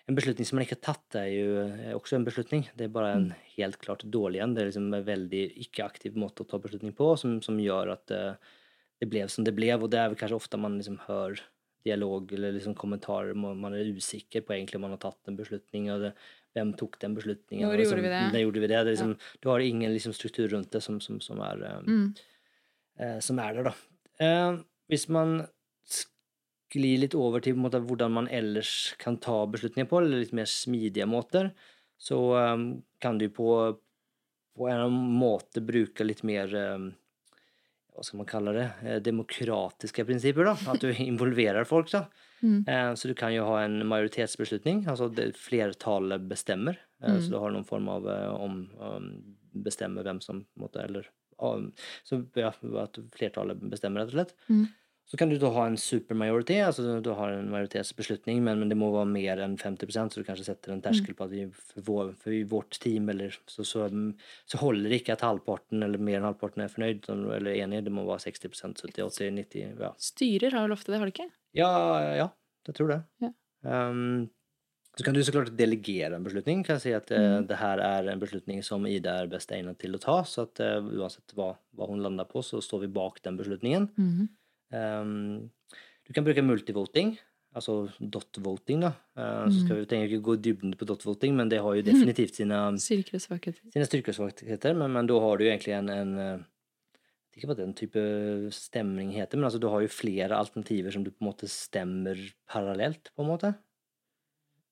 en 0.07 0.15
beslutning 0.15 0.47
som 0.47 0.57
man 0.57 0.63
ikke 0.65 0.77
har 0.77 0.85
tatt, 0.93 1.17
er 1.19 1.27
jo 1.33 1.65
eh, 1.65 1.91
også 1.97 2.17
en 2.17 2.27
beslutning. 2.27 2.63
Det 2.79 2.87
er 2.87 2.93
bare 2.95 3.11
en 3.17 3.27
helt 3.57 3.79
klart 3.81 4.05
dårlig 4.07 4.39
en. 4.43 4.55
Det 4.55 4.63
er 4.63 4.71
liksom 4.71 4.87
en 4.89 5.05
veldig 5.09 5.43
ikke-aktiv 5.67 6.15
måte 6.19 6.45
å 6.45 6.49
ta 6.49 6.61
beslutning 6.63 6.95
på, 6.95 7.11
som, 7.19 7.37
som 7.43 7.59
gjør 7.59 7.91
at 7.97 8.15
eh, 8.15 8.55
det 9.01 9.09
ble 9.11 9.25
som 9.29 9.43
det 9.43 9.53
ble. 9.57 9.73
Og 9.75 9.89
det 9.91 9.99
er 9.99 10.13
vel 10.13 10.19
kanskje 10.19 10.39
ofte 10.39 10.61
man 10.61 10.79
liksom 10.79 11.01
hører 11.09 11.43
dialog 11.86 12.32
eller 12.34 12.55
liksom 12.55 12.75
kommentarer 12.75 13.36
man 13.38 13.73
er 13.73 13.89
usikker 13.95 14.41
på 14.43 14.53
egentlig 14.55 14.80
om 14.80 14.86
man 14.88 14.95
har 14.95 15.01
tatt 15.05 15.30
en 15.32 15.38
beslutning. 15.39 15.89
Og 15.93 16.01
det, 16.07 16.13
hvem 16.57 16.73
tok 16.80 16.97
den 16.99 17.15
beslutningen? 17.17 17.67
Når 17.67 17.78
liksom, 17.82 17.97
gjorde 17.99 18.07
vi 18.07 18.13
det? 18.15 18.23
Når 18.34 18.43
gjorde 18.45 18.63
vi 18.63 18.67
det? 18.71 18.80
det 18.84 18.91
liksom, 18.95 19.13
ja. 19.13 19.38
Du 19.43 19.49
har 19.51 19.59
ingen 19.65 19.93
liksom, 19.93 20.15
struktur 20.17 20.47
rundt 20.55 20.71
det 20.73 20.82
som, 20.84 20.99
som, 21.03 21.19
som, 21.23 21.39
er, 21.45 21.63
eh, 21.63 21.80
Mm. 21.88 22.13
eh, 22.99 23.19
som 23.19 23.39
er 23.39 23.53
der, 23.59 23.69
da. 23.71 23.75
Eh, 24.19 24.59
hvis 24.89 25.07
man 25.13 25.47
sklir 25.88 26.99
litt 26.99 27.15
over 27.15 27.39
til 27.43 27.55
måte, 27.55 27.80
hvordan 27.80 28.11
man 28.11 28.28
ellers 28.28 28.93
kan 28.99 29.17
ta 29.23 29.45
beslutninger 29.47 29.88
på, 29.88 30.01
eller 30.01 30.23
litt 30.25 30.36
mer 30.36 30.49
smidige 30.49 31.07
måter, 31.07 31.51
så 31.97 32.17
eh, 32.41 32.55
kan 32.99 33.17
du 33.21 33.30
på, 33.30 33.78
på 34.57 34.69
en 34.73 34.91
måte 35.21 35.61
bruke 35.65 36.03
litt 36.03 36.23
mer 36.28 36.53
eh, 36.55 36.89
hva 37.97 38.05
skal 38.05 38.19
man 38.21 38.27
kalle 38.29 38.53
det, 38.53 38.65
eh, 38.85 38.99
demokratiske 39.01 40.05
prinsipper. 40.05 40.45
da, 40.45 40.53
At 40.71 40.79
du 40.83 40.91
involverer 40.93 41.65
folk. 41.67 41.89
da. 41.91 42.05
Mm. 42.43 42.67
Eh, 42.69 42.93
Så 42.93 43.07
du 43.09 43.15
kan 43.17 43.33
jo 43.33 43.43
ha 43.49 43.63
en 43.65 43.79
majoritetsbeslutning, 43.89 44.83
altså 44.85 45.07
det 45.11 45.31
flertallet 45.35 46.27
bestemmer. 46.29 46.77
Eh, 47.01 47.15
Mm. 47.15 47.21
Så 47.23 47.29
du 47.31 47.39
har 47.39 47.49
noen 47.49 47.65
form 47.65 47.89
av 47.89 48.05
om, 48.39 48.69
om 48.79 49.07
bestemmer 49.55 50.03
hvem 50.05 50.21
som 50.21 50.45
måtte, 50.59 50.83
eller 50.85 51.07
om, 51.39 51.71
så 52.05 52.23
ja, 52.35 52.49
at 52.83 52.99
flertallet 53.17 53.57
bestemmer, 53.69 54.05
rett 54.05 54.13
og 54.13 54.19
slett. 54.19 54.33
Mm. 54.49 54.67
Så 55.07 55.15
kan 55.17 55.29
du 55.31 55.37
da 55.39 55.47
ha 55.55 55.63
en 55.69 55.77
supermajority, 55.79 56.57
altså 56.65 56.97
du 56.99 57.13
har 57.15 57.31
en 57.31 57.47
majoritetsbeslutning, 57.53 58.41
men, 58.43 58.59
men 58.59 58.67
det 58.67 58.75
må 58.75 58.89
være 58.91 59.07
mer 59.07 59.39
enn 59.39 59.53
50% 59.55 60.11
så 60.11 60.19
du 60.19 60.27
kanskje 60.27 60.49
setter 60.49 60.73
en 60.73 60.81
terskel 60.83 61.15
på 61.15 61.23
at 61.23 61.31
vi, 61.31 61.45
for, 61.55 61.83
vår, 61.87 62.09
for 62.19 62.35
i 62.35 62.41
vårt 62.43 62.75
team 62.83 63.07
eller 63.13 63.31
så, 63.47 63.63
så, 63.63 63.87
så 64.51 64.59
holder 64.59 64.91
det 64.91 64.99
ikke 64.99 65.15
at 65.15 65.23
halvparten 65.23 65.85
eller 65.87 66.01
mer 66.03 66.19
enn 66.19 66.27
halvparten 66.27 66.65
er 66.65 66.73
fornøyd 66.73 67.07
eller 67.07 67.53
enig, 67.55 67.85
det 67.87 67.93
må 67.95 68.03
være 68.09 68.25
60% 68.27 68.83
70 68.83 69.05
80 69.07 69.31
90 69.39 69.85
ja. 69.85 69.93
Styrer 70.09 70.57
har 70.57 70.67
vel 70.67 70.75
ofte 70.75 70.91
det, 70.91 70.99
har 70.99 71.07
de 71.07 71.15
ikke? 71.15 71.29
Ja, 71.55 71.71
ja, 72.19 72.27
jeg 72.67 72.75
tror 72.75 72.91
det. 72.91 72.99
Ja. 73.23 73.31
Um, 73.63 74.27
så 74.97 75.05
kan 75.05 75.13
du 75.13 75.21
så 75.23 75.31
klart 75.31 75.53
delegere 75.53 76.17
en 76.17 76.23
beslutning. 76.25 76.63
Kan 76.65 76.79
si 76.81 76.91
at 76.91 77.11
eh, 77.13 77.21
Mm. 77.37 77.47
det 77.47 77.57
her 77.59 77.77
er 77.85 78.07
en 78.09 78.19
beslutning 78.19 78.63
som 78.65 78.85
Ida 78.89 79.19
er 79.21 79.27
best 79.29 79.51
egnet 79.53 79.77
til 79.77 79.93
å 79.93 79.99
ta. 80.01 80.23
Så 80.25 80.47
at 80.47 80.59
uh, 80.59 80.81
uansett 80.81 81.35
hva, 81.37 81.51
hva 81.77 81.87
hun 81.87 82.01
lander 82.01 82.25
på, 82.25 82.41
så 82.41 82.57
står 82.65 82.87
vi 82.87 82.89
bak 82.97 83.21
den 83.23 83.37
beslutningen. 83.37 83.87
Mhm. 83.95 84.27
Ehm, 84.74 85.49
du 86.07 86.13
kan 86.13 86.24
bruke 86.26 86.43
multivoting, 86.43 87.18
altså 87.55 87.88
dot-voting. 87.99 88.82
da. 88.82 88.93
Eh, 89.18 89.47
Så 89.49 89.63
skal 89.65 89.76
Mm. 89.78 89.80
vi 89.80 89.86
trenger 89.86 90.07
ikke 90.09 90.24
gå 90.24 90.34
i 90.38 90.41
dybden 90.41 90.76
på 90.76 90.86
dot-voting, 90.86 91.34
men 91.36 91.49
det 91.49 91.61
har 91.61 91.76
jo 91.76 91.82
definitivt 91.91 92.36
sine, 92.36 92.78
Styrker 93.86 94.09
og 94.09 94.15
svakheter. 94.20 94.76
Men, 94.76 94.91
men 94.93 95.07
da 95.07 95.20
har 95.20 95.38
du 95.38 95.45
jo 95.45 95.51
egentlig 95.51 95.74
en, 95.78 95.89
en 95.89 96.18
eh, 96.20 96.39
ikke 97.38 97.47
hva 97.51 97.55
den 97.57 97.74
type 97.78 98.01
stemning 98.51 99.11
heter, 99.13 99.38
men 99.38 99.45
altså 99.45 99.59
du 99.61 99.68
har 99.70 99.82
jo 99.82 99.88
flere 99.88 100.34
alternativer 100.36 100.91
som 100.91 101.03
du 101.03 101.11
på 101.11 101.22
en 101.22 101.28
måte 101.32 101.47
stemmer 101.47 102.18
parallelt, 102.49 103.11
på 103.15 103.22
en 103.24 103.30
måte. 103.30 103.55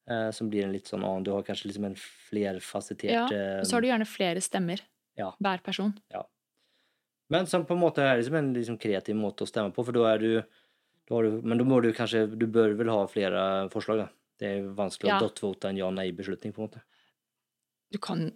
Eh, 0.10 0.30
som 0.32 0.50
blir 0.50 0.64
en 0.66 0.72
litt 0.72 0.86
sånn 0.86 1.02
annen 1.04 1.24
Du 1.26 1.32
har 1.34 1.42
kanskje 1.42 1.66
liksom 1.72 1.86
en 1.88 1.96
flerfasettert 1.98 3.10
Ja, 3.10 3.24
eh, 3.26 3.60
Og 3.62 3.66
så 3.66 3.74
har 3.74 3.82
du 3.82 3.88
gjerne 3.88 4.06
flere 4.06 4.38
stemmer. 4.42 4.82
Ja. 5.18 5.32
Hver 5.42 5.64
person. 5.64 5.94
Men 7.30 7.48
som 7.50 7.66
på 7.66 7.74
en 7.74 7.82
måte 7.82 8.04
er 8.06 8.20
liksom 8.20 8.36
en 8.38 8.54
liksom 8.54 8.78
kreativ 8.78 9.16
måte 9.18 9.46
å 9.46 9.50
stemme 9.50 9.74
på, 9.74 9.86
for 9.86 9.96
da 9.96 10.06
er 10.14 10.20
du, 10.22 10.32
da 11.10 11.16
har 11.16 11.24
du 11.24 11.42
Men 11.42 11.58
da 11.58 11.66
må 11.66 11.82
du 11.82 11.92
kanskje 11.94 12.28
Du 12.38 12.46
bør 12.48 12.76
vel 12.78 12.90
ha 12.94 13.06
flere 13.10 13.70
forslag, 13.74 13.98
da. 14.06 14.08
Det 14.40 14.48
er 14.52 14.68
vanskelig 14.76 15.10
Ja. 15.10 15.18
å 15.20 15.26
dot-vote 15.30 15.70
en 15.70 15.78
ja-nei-beslutning, 15.80 16.54
på 16.54 16.62
en 16.62 16.68
måte. 16.70 16.82
Du 17.92 17.98
kan 17.98 18.32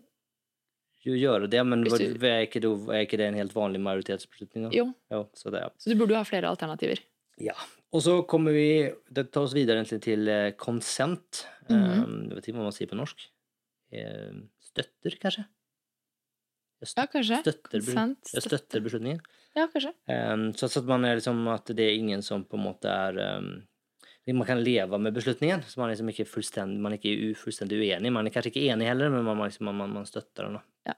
Jo, 1.03 1.13
gjøre 1.13 1.49
det, 1.49 1.63
men 1.65 1.83
du- 1.83 1.89
er 1.91 2.45
ikke, 2.47 2.59
det, 2.61 2.71
er 2.89 3.05
ikke 3.05 3.17
det 3.17 3.27
en 3.27 3.33
helt 3.39 3.53
vanlig 3.53 3.79
majoritetsbeslutning? 3.79 4.63
da? 4.63 4.69
Jo, 4.75 4.93
Jo, 5.11 5.29
så 5.33 5.51
det 5.51 5.61
ja. 5.61 5.69
så 5.77 5.89
du 5.89 5.95
burde 5.95 6.15
ha 6.15 6.23
flere 6.23 6.47
alternativer. 6.49 6.99
Ja. 7.37 7.53
Og 7.93 8.01
så 8.01 8.27
kommer 8.27 8.51
vi 8.53 8.93
Det 9.11 9.31
tar 9.31 9.41
oss 9.43 9.53
videre 9.53 9.77
egentlig 9.81 10.01
til 10.01 10.53
konsent. 10.57 11.47
Mm 11.69 11.77
-hmm. 11.83 12.03
Um, 12.03 12.23
jeg 12.29 12.35
vet 12.35 12.47
ikke 12.47 12.57
hva 12.57 12.63
man 12.63 12.71
sier 12.71 12.87
på 12.87 12.95
norsk. 12.97 13.29
Eh, 13.91 14.31
støtter, 14.61 15.17
kanskje? 15.19 15.45
Jeg 16.79 16.93
Ja, 16.95 17.05
kanskje. 17.11 17.39
støtter, 17.43 17.79
bes- 17.83 18.33
jeg 18.33 18.41
støtter 18.45 18.79
beslutningen. 18.85 19.19
Ja, 19.57 19.65
kanskje. 19.67 19.91
Um, 20.07 20.53
så, 20.53 20.69
så 20.71 20.79
at 20.79 20.85
man 20.87 21.03
er 21.05 21.15
liksom 21.19 21.41
at 21.51 21.65
det 21.75 21.79
er 21.89 21.97
ingen 21.97 22.21
som 22.23 22.45
på 22.45 22.55
en 22.59 22.63
måte 22.63 22.85
er 22.87 23.17
um, 23.39 23.49
Man 24.29 24.45
kan 24.45 24.59
leve 24.63 24.99
med 25.01 25.13
beslutningen. 25.15 25.63
Så 25.65 25.77
man 25.79 25.89
er 25.89 25.95
liksom 25.95 26.09
ikke 26.13 26.27
fullstendig, 26.29 26.79
man 26.79 26.93
er 26.93 26.99
ikke 26.99 27.31
u, 27.31 27.33
fullstendig 27.35 27.79
uenig. 27.81 28.11
Man 28.13 28.27
er 28.27 28.31
kanskje 28.35 28.51
ikke 28.53 28.67
enig 28.71 28.85
heller, 28.87 29.09
men 29.09 29.23
man, 29.25 29.39
liksom, 29.49 29.65
man, 29.73 29.89
man 29.89 30.05
støtter 30.05 30.45
den. 30.45 30.59
Ja. 30.85 30.93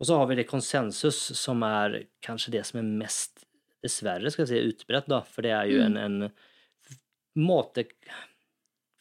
Og 0.00 0.06
så 0.08 0.16
har 0.16 0.26
vi 0.30 0.36
det 0.38 0.46
konsensus, 0.48 1.18
som 1.36 1.62
er 1.66 2.06
kanskje 2.24 2.52
det 2.56 2.64
som 2.66 2.78
er 2.80 2.88
mest 3.04 3.44
dessverre 3.84 4.30
skal 4.32 4.46
jeg 4.46 4.48
si, 4.48 4.72
utbredt, 4.72 5.06
da. 5.12 5.20
For 5.28 5.42
det 5.44 5.52
er 5.52 5.68
jo 5.70 5.82
en, 5.84 5.96
en 6.00 6.32
måte 7.38 7.84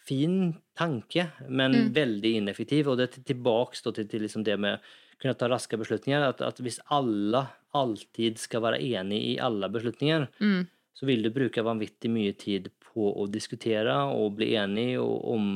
Fin 0.08 0.54
tanke, 0.78 1.26
men 1.50 1.72
Mm. 1.74 1.94
veldig 1.94 2.32
ineffektiv. 2.42 2.88
Og 2.88 2.98
det 2.98 3.04
er 3.10 3.14
til- 3.16 3.24
tilbake 3.36 3.76
til, 3.94 4.08
til 4.08 4.22
liksom 4.22 4.44
det 4.44 4.58
med 4.60 4.80
kunne 5.22 5.36
ta 5.38 5.50
raske 5.50 5.78
beslutninger. 5.80 6.22
At, 6.30 6.42
at 6.42 6.60
hvis 6.64 6.80
alle 6.94 7.46
alltid 7.78 8.40
skal 8.42 8.64
være 8.66 8.82
enig 8.82 9.22
i 9.34 9.38
alle 9.40 9.70
beslutninger, 9.70 10.28
Mm. 10.40 10.68
så 10.94 11.06
vil 11.06 11.24
du 11.24 11.30
bruke 11.30 11.62
vanvittig 11.62 12.10
mye 12.10 12.34
tid 12.34 12.72
på 12.94 13.12
å 13.14 13.28
diskutere 13.30 13.94
og 14.14 14.38
bli 14.40 14.56
enig 14.58 15.00
og 15.00 15.26
om 15.34 15.50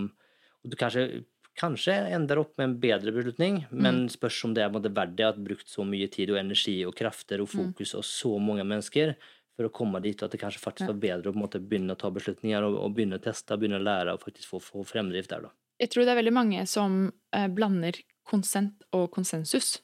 og 0.61 0.69
Du 0.69 0.75
kanskje, 0.77 1.23
kanskje 1.57 1.95
ender 2.13 2.37
opp 2.37 2.51
med 2.57 2.67
en 2.67 2.79
bedre 2.79 3.11
beslutning, 3.11 3.63
men 3.71 4.07
spørs 4.13 4.43
om 4.45 4.53
det 4.53 4.61
er 4.61 4.69
verdt 4.69 5.15
det 5.17 5.25
at 5.25 5.39
brukt 5.41 5.67
så 5.67 5.81
mye 5.83 6.05
tid 6.07 6.29
og 6.29 6.37
energi 6.37 6.85
og 6.85 6.93
krefter 6.93 7.41
og 7.41 7.49
fokus 7.49 7.95
og 7.97 8.03
så 8.05 8.35
mange 8.37 8.63
mennesker 8.63 9.15
for 9.57 9.65
å 9.65 9.71
komme 9.73 9.99
dit, 10.01 10.21
og 10.21 10.27
at 10.27 10.31
det 10.35 10.39
kanskje 10.39 10.61
faktisk 10.61 10.87
var 10.87 11.01
bedre 11.01 11.33
å 11.33 11.33
måte 11.33 11.59
begynne 11.59 11.93
å 11.93 11.99
ta 11.99 12.11
beslutninger 12.13 12.61
og, 12.63 12.77
og 12.77 12.93
begynne 12.93 13.17
å 13.17 13.23
teste, 13.25 13.57
begynne 13.57 13.81
å 13.81 13.83
lære 13.83 14.13
og 14.13 14.21
faktisk 14.21 14.53
få, 14.53 14.61
få 14.61 14.85
fremdrift 14.85 15.33
der, 15.33 15.49
da. 15.49 15.51
Jeg 15.81 15.89
tror 15.89 16.05
det 16.05 16.13
er 16.13 16.21
veldig 16.21 16.33
mange 16.37 16.67
som 16.69 17.11
eh, 17.33 17.47
blander 17.49 17.97
konsent 18.27 18.83
og 18.93 19.11
konsensus. 19.11 19.79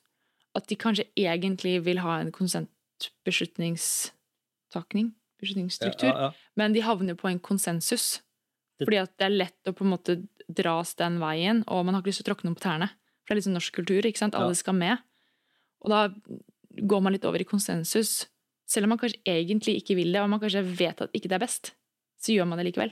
At 0.55 0.67
de 0.67 0.75
kanskje 0.79 1.05
egentlig 1.17 1.83
vil 1.85 1.97
ha 2.01 2.19
en 2.21 2.31
konsentbeslutningstakning, 2.31 5.11
beslutningsstruktur, 5.41 6.09
Ja, 6.09 6.21
ja, 6.27 6.31
men 6.55 6.73
de 6.73 6.81
havner 6.81 7.15
på 7.15 7.27
en 7.29 7.39
konsensus. 7.39 8.21
Fordi 8.79 8.97
at 9.01 9.17
det 9.17 9.25
er 9.25 9.29
lett 9.33 9.67
å 9.69 9.73
på 9.73 9.83
en 9.85 9.91
måte 9.95 10.15
dras 10.47 10.93
den 10.95 11.19
veien, 11.19 11.63
og 11.67 11.85
man 11.85 11.93
har 11.95 12.01
ikke 12.01 12.09
lyst 12.11 12.21
til 12.23 12.27
å 12.27 12.29
tråkke 12.35 12.45
noen 12.45 12.55
på 12.57 12.61
tærne. 12.65 12.89
For 13.25 13.33
det 13.33 13.35
er 13.35 13.39
liksom 13.41 13.53
norsk 13.57 13.73
kultur, 13.73 14.01
ikke 14.05 14.17
sant? 14.21 14.35
Alle 14.35 14.49
Ja. 14.53 14.61
skal 14.61 14.73
med. 14.73 14.97
Og 15.81 15.89
da 15.89 16.09
går 16.85 17.01
man 17.01 17.13
litt 17.13 17.25
over 17.25 17.39
i 17.41 17.43
konsensus. 17.43 18.27
Selv 18.67 18.83
om 18.85 18.89
man 18.89 18.97
kanskje 18.99 19.21
egentlig 19.25 19.75
ikke 19.81 19.95
vil 19.95 20.11
det, 20.13 20.21
og 20.21 20.29
man 20.29 20.39
kanskje 20.39 20.63
vet 20.77 21.01
at 21.01 21.11
ikke 21.13 21.27
det 21.29 21.33
er 21.33 21.39
best, 21.45 21.73
så 22.21 22.31
gjør 22.33 22.47
man 22.47 22.57
det 22.59 22.65
likevel. 22.73 22.91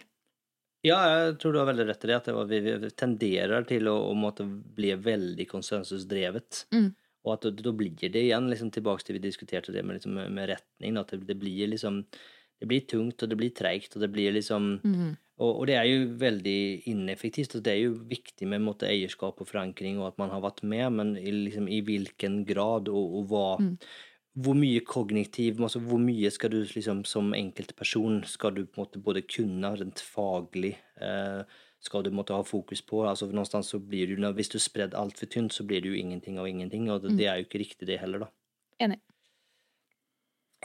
Ja, 0.85 0.99
jeg 1.09 1.39
tror 1.41 1.55
du 1.55 1.59
har 1.61 1.69
veldig 1.71 1.87
rett 1.89 2.05
i 2.05 2.11
det. 2.11 2.19
At 2.19 2.29
det 2.29 2.35
var, 2.35 2.51
vi, 2.51 2.91
tenderer 2.93 3.65
til 3.69 3.89
å, 3.89 3.97
å 4.13 4.47
bli 4.77 4.93
veldig 5.01 5.47
konsensusdrevet. 5.49 6.65
Mm. 6.75 6.93
Og 7.25 7.33
at 7.33 7.49
da 7.57 7.73
blir 7.73 8.13
det 8.13 8.21
igjen 8.27 8.49
liksom, 8.51 8.71
tilbake 8.73 9.05
til 9.05 9.17
vi 9.17 9.25
diskuterte 9.25 9.73
det 9.73 9.81
med, 9.83 9.97
liksom, 9.97 10.19
med 10.37 10.49
retning. 10.53 10.97
At 11.01 11.13
det, 11.13 11.23
det 11.31 11.39
blir 11.41 11.73
liksom 11.73 12.03
Det 12.55 12.69
blir 12.71 12.85
tungt, 12.87 13.19
og 13.19 13.29
det 13.29 13.35
blir 13.35 13.51
treigt, 13.51 13.97
og 13.97 14.01
det 14.01 14.07
blir 14.15 14.31
liksom 14.31 14.77
mm. 14.79 15.09
og, 15.43 15.49
og 15.49 15.65
det 15.67 15.73
er 15.75 15.89
jo 15.89 16.05
veldig 16.21 16.59
ineffektivt. 16.87 17.57
og 17.57 17.65
Det 17.65 17.73
er 17.73 17.81
jo 17.81 17.97
viktig 18.07 18.47
med 18.47 18.63
måte, 18.63 18.87
eierskap 18.87 19.41
og 19.43 19.49
forankring, 19.49 19.99
og 19.99 20.13
at 20.13 20.21
man 20.21 20.31
har 20.31 20.39
vært 20.45 20.63
med, 20.63 20.85
men 20.95 21.11
i, 21.19 21.33
liksom, 21.49 21.67
i 21.67 21.81
hvilken 21.83 22.45
grad, 22.47 22.87
og, 22.87 23.17
og 23.19 23.33
hva 23.33 23.47
Mm. 23.59 23.75
Hvor 24.35 24.57
mye 24.57 24.81
kognitiv 24.83 25.61
altså 25.63 25.79
Hvor 25.79 26.01
mye 26.01 26.31
skal 26.31 26.51
du 26.51 26.57
liksom, 26.63 27.05
som 27.07 27.33
enkeltperson 27.33 28.23
skal 28.27 28.55
du 28.55 28.65
på 28.65 28.81
en 28.81 28.83
måte 28.85 28.99
både 29.03 29.21
kunne 29.21 29.71
rent 29.79 30.01
faglig 30.03 30.73
eh, 31.01 31.43
skal 31.85 32.03
du 32.03 32.11
måtte 32.11 32.33
ha 32.33 32.43
fokus 32.43 32.81
på. 32.81 33.03
altså 33.07 33.27
någonstans 33.29 33.67
så 33.67 33.79
blir 33.79 34.07
du, 34.07 34.33
Hvis 34.33 34.49
du 34.49 34.59
sprer 34.59 34.95
altfor 34.95 35.25
tynt, 35.27 35.53
så 35.53 35.63
blir 35.63 35.81
det 35.81 35.89
jo 35.89 35.95
ingenting 35.95 36.39
av 36.39 36.47
ingenting. 36.47 36.89
Og 36.91 37.01
det, 37.01 37.11
Mm. 37.11 37.17
det 37.17 37.27
er 37.27 37.35
jo 37.35 37.45
ikke 37.45 37.59
riktig, 37.59 37.87
det 37.87 37.99
heller, 37.99 38.19
da. 38.19 38.27
Enig. 38.81 38.99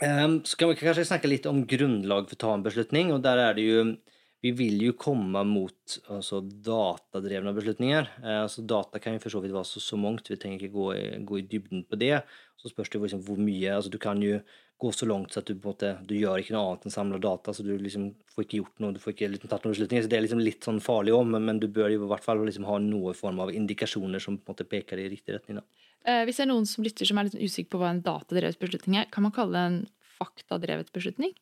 Um, 0.01 0.43
skal 0.45 0.69
vi 0.69 0.75
kanskje 0.75 1.05
snakke 1.05 1.29
litt 1.29 1.45
om 1.45 1.67
grunnlag 1.67 2.27
for 2.27 2.35
å 2.35 2.39
ta 2.39 2.53
en 2.55 2.63
beslutning, 2.63 3.11
og 3.13 3.21
der 3.21 3.37
er 3.37 3.53
det 3.53 3.61
jo 3.67 3.97
Vi 4.41 4.51
vil 4.57 4.79
jo 4.81 4.95
komme 4.97 5.43
mot 5.45 5.97
altså, 6.09 6.39
datadrevne 6.41 7.53
beslutninger. 7.53 8.09
Eh, 8.23 8.39
altså, 8.41 8.63
data 8.65 9.01
kan 9.01 9.15
jo 9.15 9.21
for 9.21 9.35
så 9.35 9.41
vidt 9.43 9.53
være 9.53 9.69
så, 9.69 9.83
så 9.83 9.99
mangt, 10.01 10.31
vi 10.31 10.39
trenger 10.41 10.63
ikke 10.63 10.73
gå, 10.73 10.87
gå 11.29 11.37
i 11.37 11.45
dybden 11.51 11.85
på 11.85 11.99
det. 12.01 12.15
Så 12.57 12.71
spørs 12.71 12.89
det 12.89 13.01
liksom 13.03 13.21
hvor 13.25 13.37
mye 13.41 13.75
altså, 13.75 13.91
Du 13.93 13.99
kan 14.01 14.21
jo 14.21 14.39
gå 14.81 14.91
så 14.93 15.05
langt 15.05 15.33
så 15.33 15.41
at 15.41 15.49
du 15.49 15.53
på 15.53 15.69
en 15.69 15.73
måte 15.75 15.91
Du 16.09 16.15
gjør 16.17 16.41
ikke 16.41 16.55
noe 16.55 16.71
annet 16.71 16.87
enn 16.87 16.93
samle 16.93 17.19
data, 17.21 17.53
så 17.53 17.65
du 17.65 17.71
liksom 17.77 18.07
får 18.33 18.45
ikke 18.47 18.59
gjort 18.63 18.81
noe, 18.81 18.95
du 18.95 19.01
får 19.01 19.13
ikke 19.13 19.29
liksom, 19.35 19.51
tatt 19.51 19.67
noen 19.67 19.75
beslutninger. 19.75 20.05
Så 20.05 20.11
det 20.11 20.17
er 20.17 20.25
liksom 20.25 20.41
litt 20.41 20.65
sånn 20.65 20.81
farlig 20.81 21.13
òg, 21.17 21.27
men, 21.29 21.45
men 21.45 21.61
du 21.61 21.69
bør 21.69 21.93
jo 21.93 22.01
i 22.01 22.09
hvert 22.09 22.25
fall 22.25 22.41
liksom 22.47 22.65
ha 22.69 22.79
noen 22.81 23.17
form 23.17 23.43
av 23.45 23.53
indikasjoner 23.53 24.23
som 24.23 24.39
på 24.39 24.49
en 24.49 24.55
måte 24.55 24.69
peker 24.69 25.01
i 25.01 25.09
riktig 25.13 25.37
retning. 25.37 25.61
Da. 25.61 25.85
Eh, 26.09 26.23
hvis 26.25 26.41
det 26.41 26.47
er 26.47 26.53
noen 26.55 26.65
som 26.69 26.85
lytter 26.85 27.05
som 27.05 27.21
er 27.21 27.29
litt 27.29 27.37
usikker 27.37 27.75
på 27.75 27.81
hva 27.83 27.93
en 27.93 28.01
datadrevet 28.05 28.57
beslutning 28.61 28.97
er, 29.03 29.09
kan 29.13 29.27
man 29.27 29.35
kalle 29.35 29.53
det 29.53 29.65
en 29.69 29.81
faktadrevet 30.17 30.89
beslutning? 30.95 31.37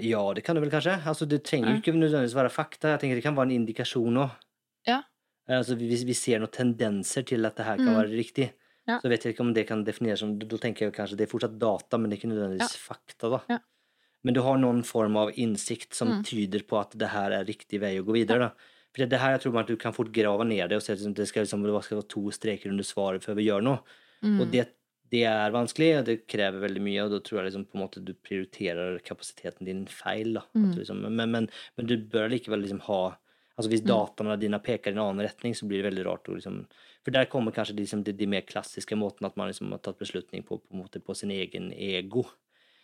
Ja, 0.00 0.20
det 0.34 0.44
kan 0.44 0.56
det 0.56 0.62
vel 0.62 0.70
kanskje. 0.70 0.98
Altså, 1.08 1.26
det 1.28 1.42
trenger 1.44 1.68
jo 1.70 1.74
mm. 1.76 1.80
ikke 1.82 1.94
nødvendigvis 1.96 2.34
være 2.36 2.50
fakta. 2.52 2.88
Jeg 2.94 3.00
tenker 3.00 3.14
Det 3.16 3.22
kan 3.24 3.36
være 3.36 3.48
en 3.50 3.56
indikasjon 3.66 4.18
òg. 4.20 4.30
Ja. 4.86 5.02
Altså, 5.48 5.76
hvis 5.78 6.04
vi 6.04 6.12
ser 6.14 6.38
noen 6.42 6.52
tendenser 6.52 7.24
til 7.26 7.44
at 7.46 7.56
det 7.56 7.64
her 7.64 7.76
kan 7.76 7.86
Mm. 7.88 7.96
være 7.96 8.16
riktig, 8.18 8.50
Ja. 8.86 9.00
så 9.00 9.08
vet 9.08 9.22
jeg 9.24 9.34
ikke 9.34 9.40
om 9.46 9.54
det 9.54 9.66
kan 9.66 9.84
defineres 9.84 10.18
som 10.20 10.38
Da 10.38 10.56
tenker 10.56 10.86
jeg 10.86 10.92
kanskje 10.92 11.16
det 11.16 11.26
er 11.28 11.32
fortsatt 11.38 11.58
data, 11.58 11.96
men 11.98 12.10
det 12.10 12.18
er 12.18 12.20
ikke 12.28 12.34
nødvendigvis 12.34 12.76
fakta. 12.76 13.30
da. 13.30 13.40
Ja. 13.50 13.58
Men 14.24 14.34
du 14.34 14.42
har 14.42 14.56
noen 14.58 14.82
form 14.84 15.16
av 15.16 15.30
innsikt 15.36 15.94
som 15.94 16.08
Mm. 16.08 16.24
tyder 16.24 16.62
på 16.66 16.80
at 16.80 16.90
det 16.98 17.08
her 17.08 17.30
er 17.32 17.44
riktig 17.44 17.80
vei 17.80 17.96
å 17.98 18.04
gå 18.04 18.12
videre. 18.12 18.38
da. 18.38 18.48
For 18.92 19.02
det, 19.02 19.10
det 19.10 19.20
her 19.20 19.30
jeg 19.32 19.40
tror 19.42 19.52
man 19.52 19.62
at 19.62 19.68
du 19.68 19.76
kan 19.76 19.92
fort 19.92 20.10
grave 20.12 20.44
ned 20.46 20.68
det 20.68 20.76
og 20.76 20.82
se 20.82 20.92
at 20.92 20.98
det 21.14 21.28
skal, 21.28 21.44
liksom, 21.44 21.62
det 21.62 21.84
skal 21.84 21.98
være 21.98 22.08
to 22.08 22.30
streker 22.30 22.70
under 22.70 22.84
svaret 22.84 23.22
før 23.22 23.34
vi 23.36 23.46
gjør 23.46 23.62
noe. 23.62 23.78
Mm. 24.22 24.40
Og 24.40 24.50
det, 24.50 24.68
det 25.10 25.22
er 25.28 25.52
vanskelig, 25.54 25.90
og 26.00 26.06
det 26.08 26.16
krever 26.26 26.62
veldig 26.64 26.82
mye, 26.82 27.04
og 27.04 27.12
da 27.12 27.20
tror 27.22 27.40
jeg 27.40 27.50
liksom 27.50 27.66
på 27.70 27.78
en 27.78 27.82
måte 27.84 28.02
du 28.02 28.12
prioriterer 28.14 28.98
kapasiteten 29.06 29.66
din 29.68 29.84
feil. 29.86 30.40
Mm. 30.54 30.72
liksom, 30.78 31.04
men, 31.06 31.30
men, 31.30 31.48
men 31.76 31.86
du 31.86 31.96
bør 31.98 32.28
likevel 32.32 32.64
liksom 32.66 32.82
ha 32.88 33.16
altså 33.56 33.70
Hvis 33.72 33.80
Mm. 33.80 33.88
dataene 33.88 34.34
dine 34.36 34.58
peker 34.60 34.90
i 34.90 34.92
en 34.92 34.98
annen 35.00 35.24
retning, 35.24 35.54
så 35.56 35.64
blir 35.64 35.80
det 35.80 35.88
veldig 35.88 36.04
rart. 36.04 36.26
liksom, 36.28 36.66
For 37.02 37.10
der 37.10 37.24
kommer 37.24 37.52
kanskje 37.56 37.76
liksom, 37.78 38.02
de, 38.04 38.12
de 38.12 38.26
mer 38.28 38.42
klassiske 38.44 38.92
måtene 39.00 39.30
at 39.30 39.36
man 39.40 39.48
liksom 39.48 39.70
har 39.72 39.78
tatt 39.78 39.96
beslutning 39.98 40.42
på, 40.44 40.58
på, 40.60 40.76
måte 40.76 41.00
på 41.00 41.14
sin 41.16 41.30
egen 41.30 41.72
ego. 41.72 42.26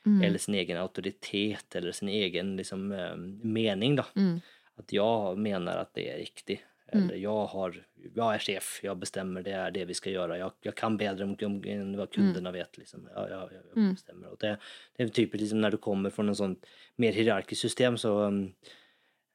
Mm. 0.06 0.22
Eller 0.22 0.38
sin 0.38 0.54
egen 0.54 0.78
autoritet, 0.80 1.76
eller 1.76 1.92
sin 1.92 2.08
egen 2.08 2.56
liksom, 2.56 2.90
eh, 2.90 3.16
mening. 3.44 3.96
da. 4.00 4.06
Mm. 4.16 4.40
At 4.80 4.94
jeg 4.96 5.36
mener 5.36 5.82
at 5.82 5.92
det 5.92 6.06
er 6.08 6.22
riktig. 6.24 6.62
Mm. 6.92 7.02
Eller 7.02 7.16
jeg, 7.16 7.46
har, 7.48 7.76
jag 8.04 8.34
er 8.34 8.42
sjef, 8.44 8.66
jeg 8.84 9.00
bestemmer, 9.00 9.44
det 9.46 9.54
er 9.56 9.70
det 9.72 9.86
vi 9.88 9.94
skal 9.96 10.12
gjøre. 10.12 10.36
Jeg, 10.36 10.52
jag 10.66 10.74
kan 10.76 10.98
bedre 11.00 11.24
än 11.24 11.34
vad 11.40 11.66
enn 11.72 11.94
hva 11.96 12.06
kundene 12.12 12.52
vet. 12.52 12.78
Liksom. 12.78 13.06
Jeg, 13.08 13.30
jag, 13.30 13.52
jag 13.52 13.62
bestämmer. 13.62 13.86
Mm. 13.86 13.94
bestemmer. 13.96 14.36
Det, 14.40 14.52
det 14.96 15.06
er 15.06 15.14
typisk 15.16 15.40
liksom, 15.40 15.62
når 15.64 15.76
du 15.76 15.78
kommer 15.88 16.12
fra 16.12 16.26
en 16.26 16.36
sån 16.36 16.56
mer 17.00 17.16
hierarkisk 17.16 17.60
system, 17.64 17.96
så 17.96 18.12
um, 18.26 18.42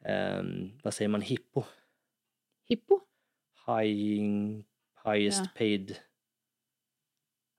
um, 0.05 0.51
Hva 0.83 0.93
sier 0.93 1.09
man? 1.09 1.25
Hippo? 1.25 1.65
Hippo? 2.69 3.01
High, 3.65 4.61
highest 5.03 5.49
Ja. 5.49 5.53
paid 5.57 5.95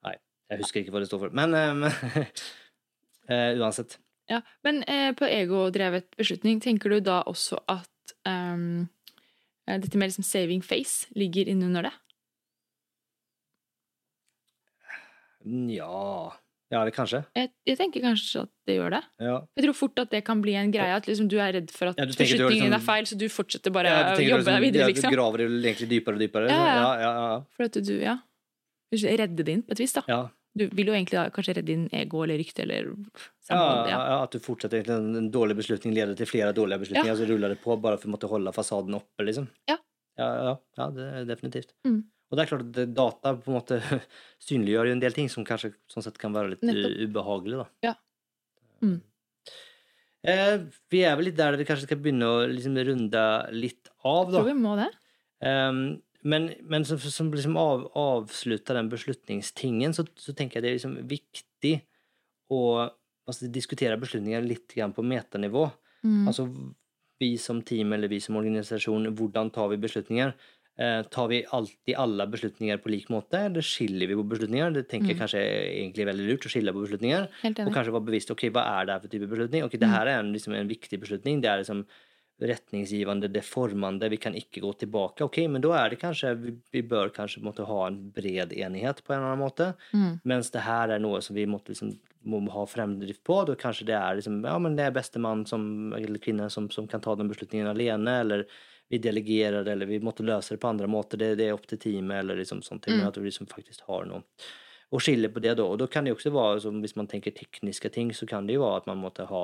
Nei, 0.06 0.14
jeg 0.50 0.62
husker 0.62 0.80
ikke 0.80 0.94
hva 0.94 1.02
det 1.02 1.10
står 1.10 1.26
for. 1.26 1.34
Men 1.34 1.54
um, 1.58 1.88
uh, 1.88 3.52
uansett. 3.64 3.98
Ja, 4.28 4.42
Men 4.62 4.84
uh, 4.84 5.10
på 5.16 5.26
egodrevet 5.26 6.10
beslutning, 6.16 6.60
tenker 6.60 6.92
du 6.92 7.00
da 7.00 7.22
også 7.26 7.58
at 7.68 8.14
ehm, 8.28 8.82
eh, 8.82 8.86
dette 9.76 9.98
med 10.00 10.08
liksom 10.08 10.24
saving 10.24 10.62
face 10.64 11.06
ligger 11.14 11.48
innunder 11.52 11.82
det? 11.90 11.92
Ja 15.76 16.32
Ja, 16.70 16.82
det 16.84 16.92
kanskje. 16.92 17.22
Jeg, 17.36 17.48
jeg 17.64 17.78
tenker 17.80 18.02
kanskje 18.04 18.42
at 18.44 18.50
det 18.68 18.74
gjør 18.76 18.90
det. 18.92 19.00
Ja. 19.24 19.36
Jeg 19.56 19.64
tror 19.64 19.76
fort 19.78 20.00
at 20.02 20.10
det 20.12 20.18
kan 20.26 20.42
bli 20.44 20.52
en 20.60 20.68
greie, 20.74 20.92
at 20.98 21.06
liksom 21.08 21.28
du 21.32 21.38
er 21.40 21.54
redd 21.56 21.70
for 21.72 21.88
at 21.88 21.96
Ja, 21.96 22.04
du 22.04 22.12
du 22.12 22.18
beslutningen 22.20 22.68
liksom- 22.68 22.76
er 22.76 22.84
feil, 22.84 23.04
så 23.08 23.16
du 23.16 23.24
fortsetter 23.32 23.72
bare 23.72 23.88
Ja, 23.88 24.02
du 24.02 24.12
å 24.12 24.16
tenker 24.18 24.30
jobbe 24.34 24.42
liksom- 24.44 24.52
deg 24.52 24.66
videre, 24.66 24.80
ja, 24.84 24.88
liksom. 24.92 25.10
Du 25.10 25.16
graver 25.16 25.38
egentlig 25.48 25.88
dypere 25.88 26.14
og 26.14 26.20
dypere. 26.20 26.48
Ja, 26.50 26.58
ja. 26.66 26.74
ja, 26.76 27.00
ja, 27.00 27.12
ja. 27.32 27.40
For 27.56 27.64
at 27.64 27.72
du, 27.72 27.94
ja 28.00 28.18
Redde 28.92 29.36
det 29.36 29.44
din 29.46 29.62
på 29.62 29.72
et 29.72 29.78
vis, 29.80 29.92
da. 29.92 30.02
ja. 30.08 30.28
Du 30.56 30.64
vil 30.72 30.90
jo 30.90 30.94
egentlig 30.94 31.18
da 31.18 31.26
kanskje 31.34 31.58
redde 31.58 31.68
din 31.68 31.88
ego 31.94 32.22
eller 32.24 32.38
rykte 32.40 32.64
eller 32.64 32.88
Ja, 33.48 33.58
ja. 33.58 33.82
ja. 33.88 34.16
At 34.22 34.32
du 34.34 34.40
fortsetter 34.42 34.80
egentlig 34.80 35.18
en, 35.20 35.30
dårlig 35.34 35.58
beslutning 35.60 35.94
leder 35.96 36.16
til 36.18 36.28
flere 36.28 36.54
dårlige 36.56 36.86
beslutninger, 36.86 37.18
så 37.18 37.28
ruller 37.28 37.54
det 37.54 37.60
på 37.62 37.76
bare 37.80 38.00
for 38.00 38.10
å 38.10 38.14
måtte 38.16 38.30
holde 38.30 38.54
fasaden 38.56 38.96
oppe, 38.98 39.26
liksom. 39.28 39.48
Ja. 39.70 39.78
Ja, 40.18 40.28
ja, 40.34 40.54
ja 40.80 40.88
det 40.96 41.10
er 41.20 41.28
definitivt. 41.28 41.76
Mm. 41.86 42.00
Og 42.28 42.36
det 42.36 42.44
er 42.44 42.50
klart 42.50 42.64
at 42.66 42.94
data 42.96 43.34
på 43.38 43.52
en 43.52 43.58
måte 43.60 43.78
synliggjør 44.48 44.90
jo 44.90 44.96
en 44.96 45.04
del 45.04 45.16
ting 45.16 45.30
som 45.32 45.46
kanskje 45.48 45.72
sånn 45.90 46.04
sett 46.04 46.18
kan 46.20 46.34
være 46.34 46.56
litt 46.56 46.66
Nettopp. 46.66 46.98
ubehagelig, 47.06 47.62
da. 47.62 47.68
Ja. 47.90 47.94
Mm. 48.84 48.98
Eh, 50.28 50.56
vi 50.90 51.04
er 51.06 51.16
vel 51.18 51.30
litt 51.30 51.38
der 51.38 51.56
vi 51.58 51.66
kanskje 51.68 51.86
skal 51.86 52.00
begynne 52.02 52.28
å 52.28 52.42
liksom 52.50 52.76
runde 52.90 53.24
litt 53.54 53.92
av, 54.02 54.32
da. 54.32 54.40
Tror 54.40 54.50
vi 54.50 54.58
må 54.58 54.74
det. 54.80 54.90
Ehm, 55.46 55.82
men, 56.22 56.50
men 56.66 56.84
som, 56.84 56.98
som 56.98 57.30
liksom 57.34 57.56
av, 57.60 57.84
avslutter 57.98 58.78
den 58.78 58.90
beslutningstingen, 58.90 59.94
så, 59.94 60.04
så 60.18 60.34
tenker 60.34 60.58
jeg 60.58 60.64
det 60.64 60.70
er 60.70 60.78
liksom 60.78 60.96
viktig 61.10 61.74
å 62.54 62.62
altså, 62.82 63.50
diskutere 63.52 63.98
beslutninger 64.00 64.42
litt 64.46 64.74
grann 64.74 64.94
på 64.96 65.04
metanivå. 65.06 65.68
Mm. 66.02 66.26
Altså 66.30 66.48
vi 67.18 67.32
som 67.40 67.62
team 67.66 67.92
eller 67.94 68.10
vi 68.10 68.20
som 68.22 68.38
organisasjon, 68.38 69.10
hvordan 69.18 69.50
tar 69.54 69.70
vi 69.72 69.80
beslutninger? 69.82 70.34
Eh, 70.78 71.00
tar 71.10 71.30
vi 71.30 71.40
alltid 71.50 71.96
alle 71.98 72.26
beslutninger 72.30 72.78
på 72.78 72.92
lik 72.92 73.08
måte, 73.10 73.40
eller 73.48 73.64
skiller 73.66 74.06
vi 74.06 74.18
på 74.18 74.26
beslutninger? 74.30 74.76
Det 74.76 74.84
tenker 74.90 75.10
jeg 75.10 75.18
kanskje 75.18 75.40
er 75.42 75.64
egentlig 75.72 76.06
veldig 76.06 76.26
lurt 76.28 76.46
å 76.46 76.52
skille 76.52 76.74
på 76.74 76.84
beslutninger. 76.84 77.26
Og 77.50 77.72
kanskje 77.74 77.94
være 77.96 78.06
bevisst 78.10 78.30
ok, 78.34 78.44
hva 78.54 78.66
er 78.76 78.86
det 78.86 78.94
her 78.94 79.02
for 79.02 79.14
type 79.14 79.30
beslutning. 79.30 79.66
Ok, 79.66 79.74
det 79.82 79.90
her 79.90 80.06
er 80.06 80.20
en, 80.20 80.30
liksom, 80.34 80.54
en 80.54 80.70
viktig 80.70 81.00
beslutning. 81.02 81.42
Det 81.42 81.50
er 81.50 81.64
liksom 81.64 81.82
retningsgivende, 82.40 83.28
det 83.28 83.42
formende. 83.42 84.08
Vi 84.08 84.16
kan 84.16 84.34
ikke 84.34 84.60
gå 84.60 84.72
tilbake. 84.72 85.24
Ok, 85.24 85.40
men 85.50 85.62
da 85.62 85.72
er 85.80 85.90
det 85.90 86.00
kanskje 86.02 86.34
Vi, 86.38 86.54
vi 86.70 86.82
bør 86.86 87.10
kanskje 87.14 87.42
måtte 87.42 87.66
ha 87.66 87.86
en 87.86 87.98
bred 88.14 88.52
enighet 88.52 89.02
på 89.04 89.12
en 89.12 89.18
eller 89.18 89.32
annen 89.32 89.42
måte. 89.42 89.72
Mm. 89.92 90.20
Mens 90.22 90.50
det 90.54 90.62
her 90.66 90.94
er 90.94 91.02
noe 91.02 91.20
som 91.24 91.34
vi 91.36 91.46
måtte 91.50 91.74
liksom, 91.74 91.96
må 92.28 92.44
ha 92.54 92.64
fremdrift 92.66 93.24
på. 93.26 93.40
Da 93.48 93.58
kanskje 93.58 93.88
det 93.90 93.98
er 93.98 94.20
liksom, 94.20 94.40
ja, 94.46 94.54
men 94.62 94.78
det 94.78 94.86
er 94.86 94.94
bestemann 94.94 95.46
som, 95.50 95.92
eller 95.96 96.22
kvinne 96.22 96.46
som, 96.50 96.70
som 96.70 96.86
kan 96.90 97.02
ta 97.02 97.16
den 97.18 97.30
beslutningen 97.32 97.70
alene. 97.72 98.20
Eller 98.22 98.46
vi 98.88 99.02
delegerer, 99.02 99.66
eller 99.66 99.90
vi 99.90 99.98
måtte 100.00 100.26
løse 100.26 100.54
det 100.54 100.62
på 100.62 100.70
andre 100.70 100.86
måter. 100.86 101.18
Det, 101.18 101.34
det 101.40 101.48
er 101.48 101.58
opp 101.58 101.66
til 101.66 101.82
teamet, 101.82 102.22
eller 102.22 102.38
liksom 102.38 102.62
sånt. 102.62 102.86
Mm. 102.86 103.00
Men 103.00 103.10
at 103.10 103.18
vi 103.18 103.26
liksom 103.26 103.50
faktisk 103.50 103.82
har 103.90 104.06
noe 104.06 104.22
å 104.88 105.00
skille 105.02 105.28
på 105.28 105.42
det 105.44 105.58
da. 105.58 105.66
Og 105.66 105.82
da 105.82 105.88
kan 105.90 106.06
det 106.06 106.14
også 106.14 106.32
være, 106.32 106.62
som 106.64 106.78
hvis 106.80 106.96
man 106.96 107.10
tenker 107.10 107.34
tekniske 107.36 107.90
ting, 107.92 108.14
så 108.16 108.28
kan 108.30 108.46
det 108.48 108.56
jo 108.56 108.64
være 108.64 108.84
at 108.84 108.88
man 108.88 109.02
måtte 109.02 109.26
ha 109.28 109.42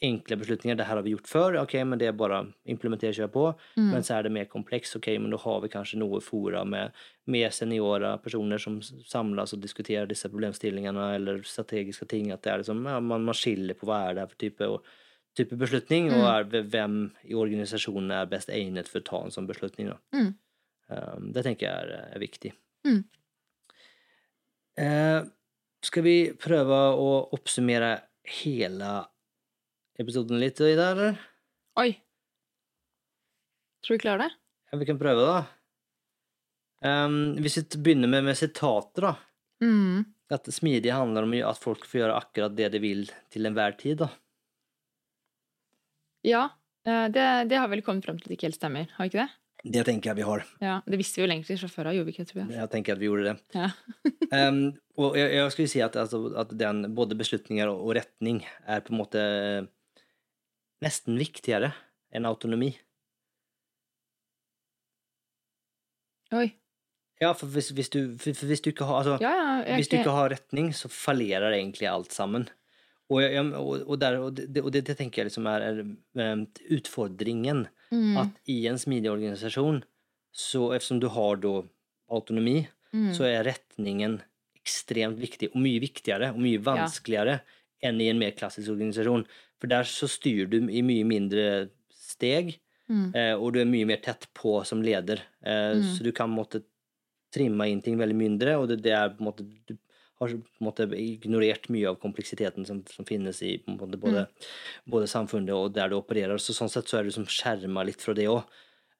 enkle 0.00 0.36
beslutninger. 0.40 0.76
Det 0.78 0.86
her 0.88 0.96
har 0.96 1.04
vi 1.04 1.12
gjort 1.12 1.28
før, 1.28 1.56
ok, 1.62 1.74
men 1.84 2.00
det 2.00 2.08
er 2.08 2.16
bare 2.16 2.40
implementere, 2.72 3.12
kjøre 3.16 3.32
på. 3.34 3.44
Mm. 3.76 3.90
Men 3.92 4.06
så 4.06 4.16
er 4.16 4.24
det 4.26 4.32
mer 4.32 4.48
kompleks, 4.48 4.94
ok, 4.96 5.08
men 5.20 5.30
da 5.34 5.40
har 5.42 5.60
vi 5.60 5.68
kanskje 5.72 6.00
noe 6.00 6.20
fora 6.24 6.64
med 6.64 6.96
mer 7.30 7.52
seniora 7.54 8.14
personer 8.22 8.58
som 8.62 8.78
samles 8.82 9.52
og 9.54 9.60
diskuterer 9.60 10.08
disse 10.08 10.30
problemstillingene 10.32 11.10
eller 11.18 11.42
strategiske 11.46 12.08
ting. 12.10 12.32
At 12.32 12.42
det 12.46 12.52
er 12.54 12.62
liksom, 12.64 12.80
ja, 12.88 12.98
man, 13.00 13.26
man 13.28 13.36
skiller 13.36 13.76
på 13.76 13.86
hva 13.90 14.06
er 14.08 14.16
det 14.16 14.24
her 14.24 14.32
for 14.32 14.40
type, 14.40 14.70
og, 14.76 14.90
type 15.38 15.56
beslutning, 15.60 16.08
og 16.10 16.24
Mm. 16.24 16.30
er, 16.32 16.62
hvem 16.72 16.96
i 17.28 17.36
organisasjonen 17.38 18.10
er 18.10 18.26
best 18.32 18.48
egnet 18.50 18.88
for 18.88 19.00
å 19.00 19.04
ta 19.06 19.20
en 19.24 19.30
sånn 19.36 19.46
beslutning. 19.46 19.92
Mm. 20.16 20.32
Um, 20.90 21.28
det 21.32 21.44
tenker 21.46 21.68
jeg 21.68 21.84
er, 21.84 22.08
er 22.16 22.18
viktig. 22.24 22.50
Mm. 22.88 23.04
Eh, 24.80 25.20
skal 25.84 26.02
vi 26.02 26.16
prøve 26.40 26.78
å 26.96 27.10
oppsummere 27.36 27.92
hele 28.42 28.90
episoden 30.00 30.40
litt, 30.40 30.60
Ida, 30.64 30.90
eller? 30.94 31.18
Oi. 31.80 31.90
Tror 33.84 33.94
du 33.94 33.98
vi 33.98 34.04
klarer 34.04 34.26
det? 34.26 34.30
Ja, 34.70 34.78
vi 34.80 34.88
kan 34.88 35.00
prøve, 35.00 35.26
da. 35.26 35.40
Um, 36.80 37.36
hvis 37.42 37.58
vi 37.58 37.66
begynner 37.76 38.08
med, 38.08 38.24
med 38.30 38.38
sitater, 38.38 39.10
da. 39.10 39.14
Mm. 39.64 40.06
At 40.32 40.48
smidig 40.54 40.92
handler 40.94 41.26
om 41.26 41.34
at 41.50 41.60
folk 41.60 41.84
får 41.88 42.04
gjøre 42.04 42.16
akkurat 42.20 42.56
det 42.56 42.70
de 42.72 42.80
vil 42.82 43.04
til 43.32 43.48
enhver 43.48 43.76
tid, 43.80 44.00
da. 44.04 44.08
Ja, 46.24 46.46
eh, 46.86 47.06
det, 47.12 47.26
det 47.50 47.58
har 47.58 47.68
vel 47.72 47.82
kommet 47.84 48.04
fram 48.04 48.18
til 48.20 48.28
at 48.28 48.32
det 48.32 48.38
ikke 48.38 48.50
helt 48.50 48.60
stemmer. 48.60 48.90
Har 48.96 49.08
vi 49.08 49.12
ikke 49.12 49.24
det? 49.24 49.30
Det 49.60 49.82
tenker 49.84 50.10
jeg 50.10 50.20
vi 50.20 50.24
har. 50.24 50.44
Ja, 50.62 50.78
Det 50.86 50.96
visste 51.00 51.20
vi 51.20 51.26
jo 51.26 51.28
egentlig 51.28 51.58
fra 51.60 51.68
før 51.68 51.90
av, 51.90 51.96
gjorde 51.96 52.08
vi 52.08 52.14
ikke 52.14 52.28
Tobias? 52.30 52.52
Jeg 52.56 52.70
tenker 52.72 52.96
at 52.96 53.00
vi 53.00 53.08
gjorde 53.10 53.26
det. 53.26 53.34
Ja. 53.56 53.68
um, 54.48 54.62
og 55.00 55.18
jeg, 55.18 55.34
jeg 55.36 55.52
skulle 55.52 55.72
si 55.72 55.82
at, 55.84 55.98
altså, 56.00 56.22
at 56.40 56.54
den, 56.56 56.86
både 56.96 57.18
beslutninger 57.18 57.72
og 57.72 57.92
retning 57.98 58.40
er 58.64 58.80
på 58.84 58.94
en 58.94 59.00
måte 59.00 59.24
nesten 60.84 61.18
viktigere 61.20 61.72
enn 62.14 62.26
autonomi. 62.28 62.72
Oi. 66.32 66.48
Ja, 67.20 67.32
for 67.36 67.50
hvis, 67.52 67.68
hvis, 67.76 67.90
du, 67.92 67.98
for, 68.20 68.46
hvis 68.48 68.62
du 68.64 68.70
ikke 68.70 68.86
har 68.88 69.02
altså, 69.02 69.16
Ja, 69.20 69.32
ja. 69.66 69.74
Hvis 69.76 69.90
du 69.90 69.98
ikke- 69.98 70.14
har 70.14 70.30
retning, 70.32 70.70
så 70.72 70.88
fallerer 70.88 71.52
egentlig 71.52 71.88
alt 71.90 72.12
sammen. 72.12 72.48
Og, 73.10 73.22
og, 73.58 73.82
og, 73.90 73.96
der, 74.00 74.16
og, 74.22 74.34
det, 74.36 74.46
det, 74.54 74.84
det 74.86 74.96
tenker 74.96 75.22
jeg 75.22 75.26
liksom 75.30 75.46
er, 75.50 75.60
er 76.14 76.32
um, 76.32 76.46
utfordringen. 76.70 77.66
mm, 77.90 78.16
At 78.16 78.28
i 78.46 78.66
en 78.70 78.78
smidig 78.78 79.10
organisasjon, 79.10 79.82
så 80.32 80.70
eftersom 80.76 81.00
du 81.02 81.08
har 81.08 81.36
da 81.42 81.56
autonomi, 82.08 82.68
mm, 82.94 83.10
så 83.12 83.26
er 83.26 83.44
retningen 83.44 84.20
ekstremt 84.60 85.18
viktig, 85.18 85.50
og 85.54 85.60
mye 85.60 85.80
viktigere 85.82 86.30
og 86.30 86.38
mye 86.38 86.60
vanskeligere 86.62 87.40
enn 87.82 88.00
i 88.00 88.08
en 88.12 88.18
mer 88.20 88.30
klassisk 88.38 88.70
organisasjon. 88.70 89.26
For 89.60 89.68
der 89.70 89.84
så 89.88 90.08
styrer 90.08 90.48
du 90.50 90.58
i 90.72 90.82
mye 90.82 91.04
mindre 91.04 91.44
steg, 91.92 92.54
mm, 92.88 93.14
eh, 93.14 93.34
og 93.36 93.52
du 93.54 93.60
er 93.60 93.68
mye 93.68 93.86
mer 93.86 94.00
tett 94.04 94.26
på 94.34 94.58
som 94.64 94.82
leder. 94.82 95.22
Eh, 95.44 95.76
Mm. 95.76 95.84
Så 95.94 96.02
du 96.02 96.12
kan 96.12 96.30
måtte 96.30 96.62
trimme 97.32 97.68
inn 97.70 97.82
ting 97.82 97.98
veldig 97.98 98.16
mindre, 98.16 98.56
og 98.58 98.68
det, 98.68 98.80
det 98.82 98.92
er 98.96 99.12
på 99.14 99.20
en 99.22 99.28
måte 99.30 99.44
du 99.68 99.76
har 100.20 100.28
på 100.28 100.34
en 100.60 100.66
måte 100.66 100.84
ignorert 100.98 101.68
mye 101.72 101.88
av 101.88 101.94
kompleksiteten 101.96 102.66
som, 102.66 102.82
som 102.92 103.06
finnes 103.08 103.38
i 103.42 103.54
både, 103.64 103.94
en 103.94 104.00
både, 104.00 104.24
både 104.84 105.06
samfunnet 105.08 105.54
og 105.56 105.72
der 105.72 105.88
du 105.88 105.96
opererer. 105.96 106.36
Så 106.36 106.52
sånn 106.52 106.68
sett 106.68 106.90
så 106.90 106.98
er 106.98 107.06
du 107.06 107.08
liksom 107.08 107.24
skjerma 107.24 107.84
litt 107.88 108.02
fra 108.04 108.12
det 108.12 108.26
òg. 108.28 108.42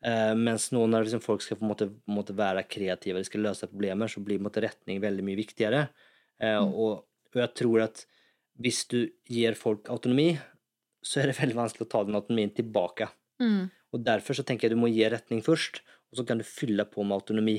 Uh, 0.01 0.33
mens 0.33 0.71
nå 0.73 0.87
når 0.89 1.05
liksom 1.05 1.21
folk 1.21 1.43
skal 1.45 1.59
på 1.61 1.67
en 1.67 1.73
måte, 1.75 1.91
på 1.93 2.09
en 2.09 2.17
måte 2.17 2.33
være 2.33 2.63
kreative, 2.65 3.21
de 3.21 3.29
skal 3.29 3.45
løse 3.45 3.69
problemer, 3.69 4.09
så 4.09 4.23
blir 4.25 4.41
måte 4.41 4.63
retning 4.65 5.03
veldig 5.03 5.27
mye 5.27 5.37
viktigere. 5.43 5.83
Uh, 6.41 6.63
Mm. 6.65 6.73
og, 6.73 7.05
og 7.35 7.37
jeg 7.43 7.53
tror 7.61 7.83
at 7.85 8.07
hvis 8.57 8.87
du 8.89 9.11
gir 9.29 9.53
folk 9.61 9.91
autonomi, 9.93 10.39
så 11.03 11.21
er 11.21 11.31
det 11.31 11.39
veldig 11.41 11.59
vanskelig 11.59 11.87
å 11.87 11.93
ta 11.93 12.03
den 12.07 12.19
autonomien 12.19 12.53
tilbake. 12.55 13.09
mm, 13.43 13.71
Og 13.93 14.05
derfor 14.07 14.37
så 14.37 14.45
tenker 14.47 14.69
jeg 14.69 14.77
du 14.77 14.83
må 14.83 14.91
gi 14.93 15.07
retning 15.09 15.43
først, 15.43 15.81
og 16.11 16.21
så 16.21 16.27
kan 16.27 16.39
du 16.39 16.45
fylle 16.45 16.85
på 16.89 17.05
med 17.07 17.17
autonomi. 17.17 17.59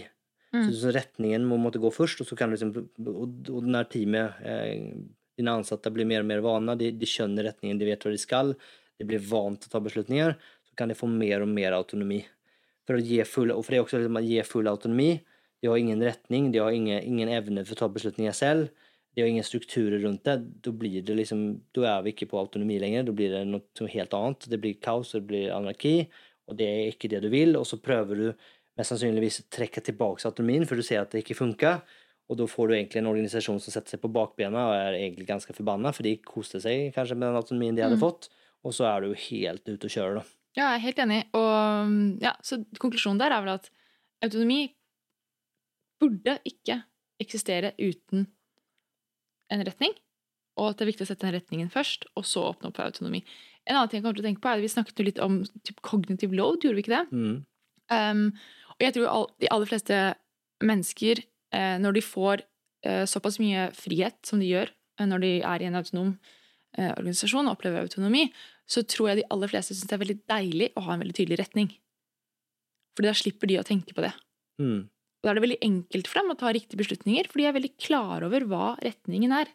Mm. 0.51 0.67
Så, 0.75 0.91
retningen 0.91 1.45
må 1.47 1.57
måtte 1.61 1.79
gå 1.79 1.89
først, 1.95 2.21
og 2.21 2.27
så 2.27 2.35
kan 2.35 2.51
liksom 2.51 2.73
Og, 2.75 3.49
og 3.49 3.63
når 3.63 3.87
teamet, 3.91 4.41
eh, 4.43 4.91
dine 5.39 5.55
ansatte, 5.55 5.91
blir 5.93 6.05
mer 6.05 6.25
og 6.25 6.27
mer 6.27 6.43
vana, 6.43 6.75
de, 6.75 6.91
de 6.91 7.07
skjønner 7.07 7.47
retningen, 7.47 7.79
de 7.79 7.87
vet 7.87 8.03
hva 8.03 8.11
de 8.11 8.19
skal, 8.19 8.53
de 8.99 9.07
blir 9.07 9.23
vant 9.31 9.57
til 9.59 9.71
å 9.71 9.73
ta 9.77 9.81
beslutninger, 9.83 10.35
så 10.67 10.77
kan 10.77 10.91
de 10.91 10.97
få 10.97 11.07
mer 11.07 11.41
og 11.41 11.49
mer 11.49 11.73
autonomi. 11.77 12.21
For 12.87 12.99
å 12.99 13.03
gi 13.05 13.21
full, 13.25 13.53
og 13.55 13.63
for 13.63 13.71
det 13.71 13.79
er 13.79 13.85
også 13.85 14.01
liksom 14.01 14.19
å 14.19 14.25
gi 14.25 14.41
full 14.47 14.69
autonomi. 14.69 15.11
De 15.61 15.69
har 15.69 15.79
ingen 15.79 16.01
retning, 16.03 16.51
de 16.51 16.61
har 16.61 16.75
ingen, 16.75 16.99
ingen 17.05 17.31
evne 17.31 17.63
for 17.65 17.77
å 17.77 17.81
ta 17.83 17.89
beslutninger 17.93 18.35
selv. 18.35 18.71
De 19.15 19.21
jo 19.21 19.27
ingen 19.27 19.43
strukturer 19.43 19.99
rundt 20.05 20.23
det. 20.23 20.37
Da 20.63 20.71
blir 20.71 21.01
det 21.03 21.15
liksom, 21.17 21.41
da 21.75 21.97
er 21.97 22.03
vi 22.05 22.13
ikke 22.13 22.29
på 22.31 22.39
autonomi 22.39 22.77
lenger. 22.79 23.03
Da 23.09 23.11
blir 23.15 23.33
det 23.33 23.41
noe 23.49 23.87
helt 23.91 24.13
annet. 24.15 24.47
Det 24.47 24.59
blir 24.63 24.77
kaos, 24.79 25.11
det 25.17 25.25
blir 25.27 25.51
anarki, 25.51 26.07
og 26.47 26.55
det 26.57 26.67
er 26.67 26.91
ikke 26.93 27.09
det 27.11 27.21
du 27.25 27.29
vil. 27.33 27.57
Og 27.59 27.65
så 27.67 27.79
prøver 27.83 28.15
du 28.15 28.27
mest 28.79 28.93
sannsynligvis 28.93 29.41
trekke 29.51 29.83
tilbake 29.83 30.23
autonomien, 30.29 30.63
for 30.65 30.79
du 30.79 30.83
ser 30.87 31.01
at 31.03 31.11
det 31.11 31.25
ikke 31.25 31.35
funker. 31.41 31.81
Og 32.31 32.37
da 32.39 32.45
får 32.47 32.69
du 32.69 32.73
egentlig 32.77 33.01
en 33.01 33.09
organisasjon 33.11 33.59
som 33.59 33.73
setter 33.75 33.97
seg 33.97 33.99
på 34.05 34.13
bakbena 34.15 34.69
og 34.69 34.75
er 34.77 34.95
egentlig 35.01 35.27
ganske 35.27 35.51
forbanna, 35.57 35.91
for 35.91 36.07
de 36.07 36.15
koste 36.23 36.61
seg 36.63 36.93
kanskje 36.95 37.17
med 37.19 37.27
den 37.27 37.35
autonomien 37.41 37.75
de 37.75 37.83
hadde 37.83 37.97
Mm. 37.99 38.05
fått, 38.05 38.29
og 38.63 38.71
så 38.71 38.87
er 38.87 39.01
du 39.03 39.13
helt 39.13 39.67
ute 39.67 39.89
å 39.89 39.91
kjøre, 39.91 40.21
da. 40.21 40.23
Ja, 40.55 40.69
jeg 40.71 40.79
er 40.79 40.85
helt 40.87 41.01
enig. 41.03 41.19
Og 41.35 42.21
ja, 42.23 42.31
så 42.43 42.63
konklusjonen 42.79 43.19
der 43.19 43.31
er 43.35 43.41
vel 43.43 43.53
at 43.59 43.67
autonomi 44.23 44.73
burde 45.99 46.39
ikke 46.47 46.83
eksistere 47.21 47.73
uten 47.77 48.27
en 49.51 49.63
retning, 49.67 49.93
og 50.59 50.71
at 50.71 50.79
det 50.79 50.85
er 50.85 50.91
viktig 50.91 51.05
å 51.05 51.09
sette 51.09 51.25
den 51.25 51.35
retningen 51.37 51.71
først, 51.71 52.07
og 52.19 52.27
så 52.27 52.43
åpne 52.49 52.69
opp 52.69 52.79
for 52.79 52.87
autonomi. 52.87 53.23
En 53.67 53.77
annen 53.77 53.91
ting 53.91 53.99
jeg 53.99 54.05
kommer 54.05 54.19
til 54.19 54.25
å 54.25 54.29
tenke 54.29 54.43
på 54.43 54.49
er 54.51 54.59
at 54.59 54.65
Vi 54.65 54.73
snakket 54.73 55.03
litt 55.05 55.21
om 55.21 55.41
typ, 55.63 55.81
cognitive 55.85 56.35
load, 56.35 56.63
gjorde 56.63 56.79
vi 56.79 56.85
ikke 56.85 56.97
det? 56.97 57.05
Mm. 57.13 57.35
Um, 57.91 58.23
og 58.77 58.85
jeg 58.85 58.95
tror 58.95 59.09
all, 59.11 59.27
de 59.41 59.49
aller 59.53 59.69
fleste 59.69 59.99
mennesker, 60.65 61.21
eh, 61.53 61.75
når 61.81 61.97
de 61.97 62.03
får 62.05 62.43
eh, 62.85 63.03
såpass 63.09 63.39
mye 63.41 63.69
frihet 63.77 64.17
som 64.25 64.41
de 64.41 64.49
gjør 64.49 64.71
eh, 64.71 65.07
når 65.09 65.23
de 65.23 65.31
er 65.45 65.63
i 65.63 65.67
en 65.69 65.77
autonom 65.79 66.15
eh, 66.77 66.91
organisasjon 66.95 67.47
og 67.47 67.57
opplever 67.57 67.83
autonomi, 67.85 68.27
så 68.69 68.83
tror 68.87 69.11
jeg 69.11 69.21
de 69.21 69.27
aller 69.33 69.51
fleste 69.51 69.75
syns 69.75 69.89
det 69.89 69.97
er 69.97 70.03
veldig 70.05 70.19
deilig 70.31 70.71
å 70.77 70.85
ha 70.87 70.95
en 70.95 71.03
veldig 71.03 71.17
tydelig 71.17 71.41
retning. 71.43 71.69
Fordi 72.97 73.11
da 73.11 73.17
slipper 73.17 73.51
de 73.51 73.59
å 73.59 73.67
tenke 73.67 73.95
på 73.95 74.03
det. 74.05 74.13
Mm. 74.61 74.85
Og 75.21 75.27
da 75.27 75.31
er 75.31 75.37
det 75.37 75.43
veldig 75.45 75.59
enkelt 75.61 76.07
for 76.09 76.17
dem 76.21 76.31
å 76.33 76.37
ta 76.41 76.49
riktige 76.55 76.79
beslutninger, 76.81 77.27
for 77.29 77.37
de 77.37 77.45
er 77.45 77.53
veldig 77.53 77.73
klar 77.77 78.23
over 78.25 78.45
hva 78.49 78.71
retningen 78.81 79.31
er. 79.37 79.51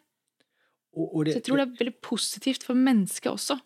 Og, 0.95 1.09
og 1.11 1.25
det, 1.27 1.33
Så 1.35 1.41
jeg 1.41 1.47
tror 1.49 1.59
det 1.59 1.65
er 1.67 1.79
veldig 1.83 1.97
positivt 2.01 2.63
for 2.65 2.79
mennesket 2.79 3.27
også 3.29 3.57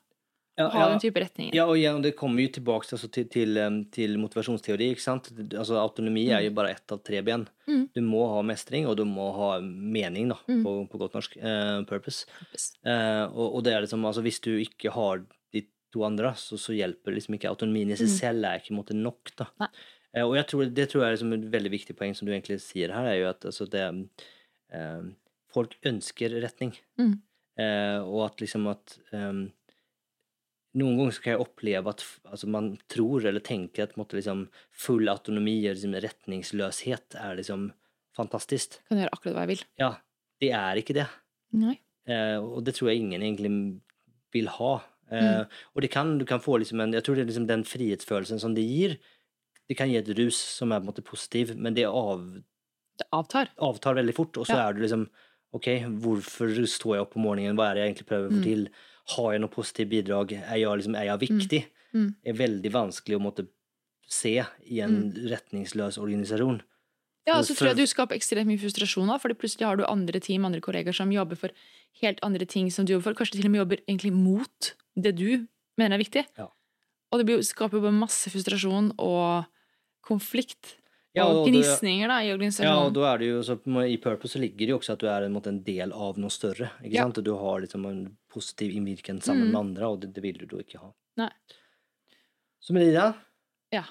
ja, 0.59 0.65
å 0.65 0.71
ha 0.73 0.87
den 0.91 0.99
type 0.99 1.21
retninger. 1.21 1.53
Ja, 1.55 1.63
og 1.69 1.77
igjen, 1.79 2.01
det 2.03 2.15
kommer 2.19 2.41
jo 2.43 2.49
tilbake 2.57 2.89
altså, 2.97 3.07
til, 3.13 3.27
til, 3.31 3.55
til 3.93 4.17
motivasjonsteori. 4.19 4.89
ikke 4.95 5.05
sant? 5.05 5.29
Altså, 5.53 5.77
autonomi 5.79 6.25
er 6.33 6.43
jo 6.47 6.51
bare 6.57 6.73
ett 6.75 6.91
av 6.91 6.99
tre 7.07 7.21
ben. 7.25 7.45
Mm. 7.69 7.85
Du 7.95 8.01
må 8.03 8.25
ha 8.33 8.41
mestring, 8.49 8.89
og 8.89 8.97
du 8.99 9.05
må 9.07 9.29
ha 9.37 9.51
mening, 9.61 10.33
da, 10.33 10.39
Mm. 10.49 10.65
på, 10.65 10.73
på 10.91 10.99
godt 11.05 11.15
norsk. 11.21 11.37
Uh, 11.37 11.85
purpose. 11.87 12.25
Purpose. 12.41 12.73
Uh, 12.83 13.29
og, 13.31 13.45
og 13.61 13.63
det 13.69 13.77
er 13.77 13.85
liksom, 13.85 14.03
altså, 14.09 14.25
hvis 14.25 14.41
du 14.43 14.51
ikke 14.57 14.91
har 14.97 15.21
de 15.53 15.63
to 15.93 16.03
andre, 16.09 16.33
så, 16.35 16.59
så 16.59 16.75
hjelper 16.75 17.13
liksom 17.15 17.37
ikke 17.39 17.53
autonomien 17.53 17.93
i 17.93 18.01
seg 18.01 18.09
Mm. 18.11 18.17
selv 18.17 18.49
er 18.51 18.59
ikke 18.65 18.75
måte, 18.75 18.97
nok. 18.97 19.31
da. 19.39 19.47
Nei. 19.63 19.71
Eh, 20.15 20.25
og 20.25 20.35
jeg 20.35 20.47
tror, 20.51 20.69
det 20.75 20.89
tror 20.91 21.03
jeg 21.03 21.09
er 21.09 21.15
liksom 21.17 21.33
et 21.37 21.49
veldig 21.53 21.71
viktig 21.73 21.95
poeng 21.99 22.15
som 22.17 22.27
du 22.27 22.33
egentlig 22.33 22.59
sier 22.63 22.93
her, 22.95 23.07
er 23.07 23.19
jo 23.21 23.29
at 23.31 23.47
altså, 23.47 23.67
det, 23.71 23.85
eh, 24.75 25.01
folk 25.53 25.75
ønsker 25.87 26.37
retning. 26.43 26.75
Mm. 26.99 27.17
Eh, 27.61 27.99
og 28.01 28.25
at 28.29 28.41
liksom 28.41 28.69
at 28.71 28.95
um, 29.11 29.43
noen 30.79 30.97
ganger 30.97 31.15
så 31.15 31.23
kan 31.23 31.33
jeg 31.35 31.43
oppleve 31.43 31.91
at 31.91 32.03
altså, 32.31 32.47
man 32.47 32.71
tror 32.91 33.27
eller 33.27 33.43
tenker 33.43 33.85
at 33.85 33.97
måtte, 33.99 34.15
liksom, 34.19 34.45
full 34.71 35.11
autonomi 35.11 35.57
og 35.65 35.75
liksom, 35.75 35.97
retningsløshet 36.07 37.19
er 37.19 37.39
liksom 37.39 37.69
fantastisk. 38.17 38.79
Kan 38.89 39.03
gjøre 39.03 39.15
akkurat 39.15 39.35
hva 39.35 39.45
jeg 39.45 39.53
vil. 39.53 39.65
Ja, 39.79 39.91
det 40.41 40.51
er 40.57 40.79
ikke 40.79 40.95
det. 40.97 41.07
Nei. 41.55 41.77
Eh, 42.07 42.37
och 42.37 42.63
det 42.63 42.73
tror 42.75 42.89
jeg 42.89 43.03
ingen 43.03 43.21
egentlig 43.21 43.51
vil 44.33 44.47
ha. 44.47 44.73
Eh, 45.11 45.41
Mm. 45.41 45.45
Og 45.75 45.81
det 45.81 45.91
kan, 45.91 46.17
du 46.17 46.25
kan 46.25 46.39
få 46.39 46.57
liksom 46.57 46.79
en, 46.79 46.93
Jeg 46.93 47.03
tror 47.03 47.15
det 47.15 47.21
er 47.21 47.27
liksom 47.27 47.47
den 47.47 47.65
frihetsfølelsen 47.67 48.39
som 48.39 48.55
det 48.55 48.63
gir. 48.63 48.97
Det 49.71 49.77
kan 49.79 49.87
gi 49.87 49.95
et 50.01 50.09
rus 50.17 50.35
som 50.35 50.73
er 50.75 50.81
på 50.81 50.89
en 50.89 50.91
måte 50.91 51.03
positiv, 51.07 51.53
men 51.55 51.73
det 51.77 51.85
av, 51.87 52.19
Det 52.99 53.07
avtar. 53.15 53.47
avtar 53.57 53.95
veldig 53.95 54.15
fort. 54.17 54.35
Og 54.41 54.45
så 54.49 54.57
Ja. 54.57 54.67
er 54.69 54.73
du 54.73 54.81
liksom 54.83 55.07
Ok, 55.53 55.65
hvorfor 55.99 56.47
står 56.63 56.95
jeg 56.95 57.01
opp 57.03 57.15
om 57.17 57.23
morgenen? 57.23 57.57
Hva 57.59 57.71
er 57.71 57.75
det 57.75 57.81
jeg 57.83 57.89
egentlig 57.91 58.07
prøver 58.07 58.27
å 58.29 58.31
få 58.31 58.39
Mm. 58.39 58.43
til? 58.43 58.69
Har 59.15 59.31
jeg 59.33 59.41
noe 59.41 59.49
positivt 59.51 59.89
bidrag? 59.91 60.31
Er 60.31 60.55
jeg, 60.55 60.77
liksom, 60.79 60.95
er 60.95 61.05
jeg 61.09 61.19
viktig? 61.27 61.65
Mm. 61.93 62.15
Det 62.23 62.29
er 62.31 62.47
veldig 62.47 62.71
vanskelig 62.71 63.15
å 63.17 63.21
måtte 63.21 63.47
se 64.07 64.45
i 64.69 64.79
en 64.79 65.11
retningsløs 65.11 65.97
organisasjon. 65.99 66.61
Ja, 67.27 67.35
så 67.41 67.53
tror 67.53 67.67
jeg 67.67 67.77
du 67.77 67.83
skaper 67.85 68.15
ekstremt 68.15 68.47
mye 68.47 68.57
frustrasjon 68.59 69.07
da, 69.07 69.17
fordi 69.17 69.35
plutselig 69.37 69.65
har 69.67 69.75
du 69.75 69.83
andre 69.83 70.19
team, 70.21 70.45
andre 70.45 70.61
kollegaer 70.61 70.95
som 70.95 71.11
jobber 71.11 71.35
for 71.37 71.49
helt 72.01 72.19
andre 72.23 72.45
ting 72.47 72.69
som 72.71 72.85
du 72.85 72.93
jobber 72.93 73.11
for. 73.11 73.13
Kanskje 73.13 73.41
til 73.41 73.45
og 73.45 73.51
med 73.51 73.61
jobber 73.67 73.77
egentlig 73.87 74.13
mot 74.13 74.73
det 74.97 75.15
du 75.17 75.47
mener 75.77 75.95
er 75.99 76.03
viktig. 76.03 76.25
Ja. 76.37 76.47
Og 77.11 77.25
det 77.25 77.43
skaper 77.45 77.73
jo 77.77 77.81
bare 77.81 77.99
masse 77.99 78.31
frustrasjon 78.31 78.93
og 78.97 79.45
konflikt. 80.03 80.77
Ja, 81.13 81.25
og 81.27 81.41
og 81.41 81.47
gnisninger 81.49 82.07
da, 82.07 82.19
i 82.23 82.27
Ja, 82.29 82.33
og 82.33 82.39
organisasjonen. 82.39 82.93
da 82.95 83.01
er 83.13 83.17
det 83.19 83.27
jo, 83.27 83.39
så 83.43 83.57
I 83.83 83.97
Purpose 83.97 84.39
ligger 84.39 84.57
det 84.65 84.69
jo 84.69 84.77
også 84.79 84.93
at 84.93 84.99
du 84.99 85.07
er 85.11 85.23
en, 85.25 85.33
måte, 85.33 85.47
en 85.51 85.61
del 85.63 85.91
av 85.91 86.17
noe 86.17 86.29
større. 86.31 86.69
ikke 86.83 86.93
Ja. 86.95 87.03
sant? 87.03 87.17
Og 87.17 87.23
du 87.25 87.33
har 87.35 87.59
liksom 87.59 87.85
en 87.89 88.17
positiv 88.31 88.71
innvirkning 88.71 89.19
sammen 89.21 89.47
Mm. 89.47 89.51
med 89.51 89.59
andre, 89.59 89.83
og 89.91 89.99
det, 90.01 90.13
det 90.13 90.23
vil 90.23 90.37
du 90.37 90.45
da 90.45 90.57
ikke 90.63 90.79
ha. 90.79 90.93
Nei. 91.17 91.29
Så 92.63 92.71
Merida, 92.73 93.15
Ja. 93.73 93.83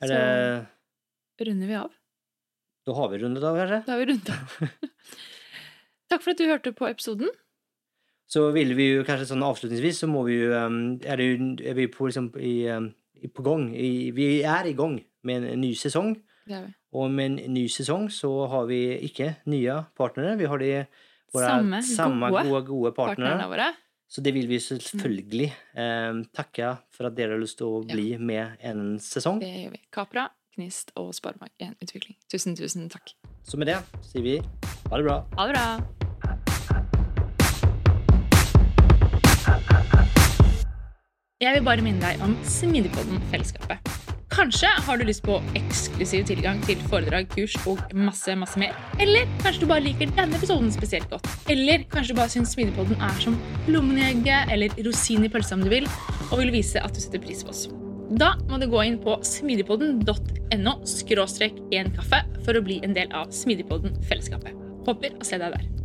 er 0.00 0.06
Så- 0.06 0.66
det, 1.38 1.46
Runder 1.46 1.66
vi 1.66 1.74
av? 1.74 1.90
da 2.86 2.92
har 2.94 3.08
vi 3.08 3.18
rundet 3.18 3.42
av, 3.44 3.56
kanskje? 3.56 3.84
Da 3.86 3.92
har 3.92 3.98
vi 3.98 4.12
rundet 4.12 4.30
av. 4.30 4.68
Takk 6.10 6.22
for 6.22 6.30
at 6.30 6.38
du 6.38 6.44
hørte 6.46 6.72
på 6.76 6.88
episoden. 6.88 7.28
Så 8.28 8.50
vil 8.54 8.74
vi 8.74 8.94
jo 8.94 9.04
kanskje 9.04 9.28
sånn 9.32 9.42
avslutningsvis 9.44 9.98
så 10.04 10.08
må 10.08 10.24
vi 10.24 10.38
jo 10.40 10.52
um, 10.56 10.98
Er, 11.04 11.16
det, 11.16 11.60
er 11.66 11.74
vi 11.74 11.86
på, 11.86 12.06
liksom, 12.08 12.30
i, 12.40 12.66
um, 12.70 12.86
i, 12.88 13.01
på 13.28 13.42
gang 13.46 13.70
Vi 13.72 14.42
er 14.42 14.66
i 14.66 14.72
gang 14.78 14.98
med 15.24 15.44
en 15.52 15.60
ny 15.60 15.72
sesong. 15.74 16.16
Og 16.92 17.10
med 17.10 17.38
en 17.40 17.54
ny 17.54 17.66
sesong 17.70 18.08
så 18.12 18.28
har 18.50 18.66
vi 18.66 18.98
ikke 19.08 19.36
nye 19.46 19.78
partnere. 19.96 20.36
Vi 20.36 20.44
har 20.50 20.58
de 20.58 20.72
våre 21.32 21.48
Samme 21.48 21.82
samme 21.82 22.28
gode 22.30 22.44
gode, 22.50 22.66
gode 22.66 22.92
partnere. 22.92 23.30
Partnerne 23.38 23.48
våre. 23.48 23.70
Så 24.12 24.20
det 24.20 24.34
vil 24.34 24.46
vi 24.50 24.58
selvfølgelig 24.60 25.46
eh, 25.74 26.18
takke 26.36 26.74
for 26.92 27.08
at 27.08 27.16
dere 27.16 27.32
har 27.32 27.40
lyst 27.40 27.56
til 27.62 27.66
å 27.66 27.80
Ja. 27.88 27.94
bli 27.94 28.18
med 28.18 28.58
en 28.60 28.98
sesong. 28.98 29.40
Det 29.40 29.48
gjør 29.48 29.72
vi. 29.78 29.80
Capra, 29.90 30.28
Knist 30.54 30.92
og 30.96 31.14
Sparebank1 31.16 31.78
Utvikling. 31.80 32.16
Tusen, 32.28 32.54
tusen 32.54 32.90
takk. 32.92 33.14
Så 33.42 33.56
med 33.56 33.68
det 33.72 33.78
sier 34.04 34.22
vi 34.22 34.36
ha 34.38 34.96
det 34.98 35.04
bra. 35.08 35.22
Ha 35.38 35.46
det 35.48 35.54
bra. 35.56 36.01
Jeg 41.42 41.56
vil 41.56 41.64
bare 41.66 41.82
minne 41.82 41.98
deg 41.98 42.20
om 42.22 42.36
Smidigpodden-fellesskapet. 42.46 43.88
Kanskje 44.30 44.68
har 44.86 45.00
du 45.00 45.02
lyst 45.08 45.24
på 45.26 45.40
eksklusiv 45.58 46.22
tilgang 46.28 46.60
til 46.62 46.78
foredrag, 46.86 47.26
kurs 47.34 47.56
og 47.66 47.82
masse, 47.98 48.36
masse 48.38 48.60
mer. 48.62 48.76
Eller 49.02 49.26
kanskje 49.42 49.64
du 49.64 49.66
bare 49.72 49.82
liker 49.82 50.12
denne 50.14 50.38
episoden 50.38 50.70
spesielt 50.70 51.10
godt. 51.10 51.26
Eller 51.50 51.82
kanskje 51.90 52.14
du 52.14 52.20
bare 52.20 52.30
syns 52.30 52.54
Smidigpodden 52.54 52.94
er 52.94 53.18
som 53.24 53.40
lommen 53.66 53.98
i 53.98 54.06
egget 54.12 54.54
eller 54.54 54.78
rosin 54.86 55.26
i 55.26 55.32
pølsa 55.34 55.58
om 55.58 55.66
du 55.66 55.72
vil, 55.74 55.90
og 56.30 56.38
vil 56.44 56.54
vise 56.54 56.78
at 56.78 56.94
du 56.94 57.02
setter 57.02 57.26
pris 57.26 57.42
på 57.42 57.50
oss. 57.50 57.66
Da 58.22 58.36
må 58.46 58.62
du 58.62 58.70
gå 58.70 58.86
inn 58.86 59.02
på 59.02 59.18
smidigpodden.no 59.26 60.78
skråstrek 60.94 61.58
en 61.74 61.90
kaffe 61.98 62.22
for 62.46 62.54
å 62.54 62.62
bli 62.62 62.78
en 62.86 62.94
del 62.94 63.10
av 63.10 63.34
Smidigpodden-fellesskapet. 63.34 64.54
Håper 64.86 65.18
å 65.18 65.26
se 65.26 65.42
deg 65.42 65.58
der. 65.58 65.81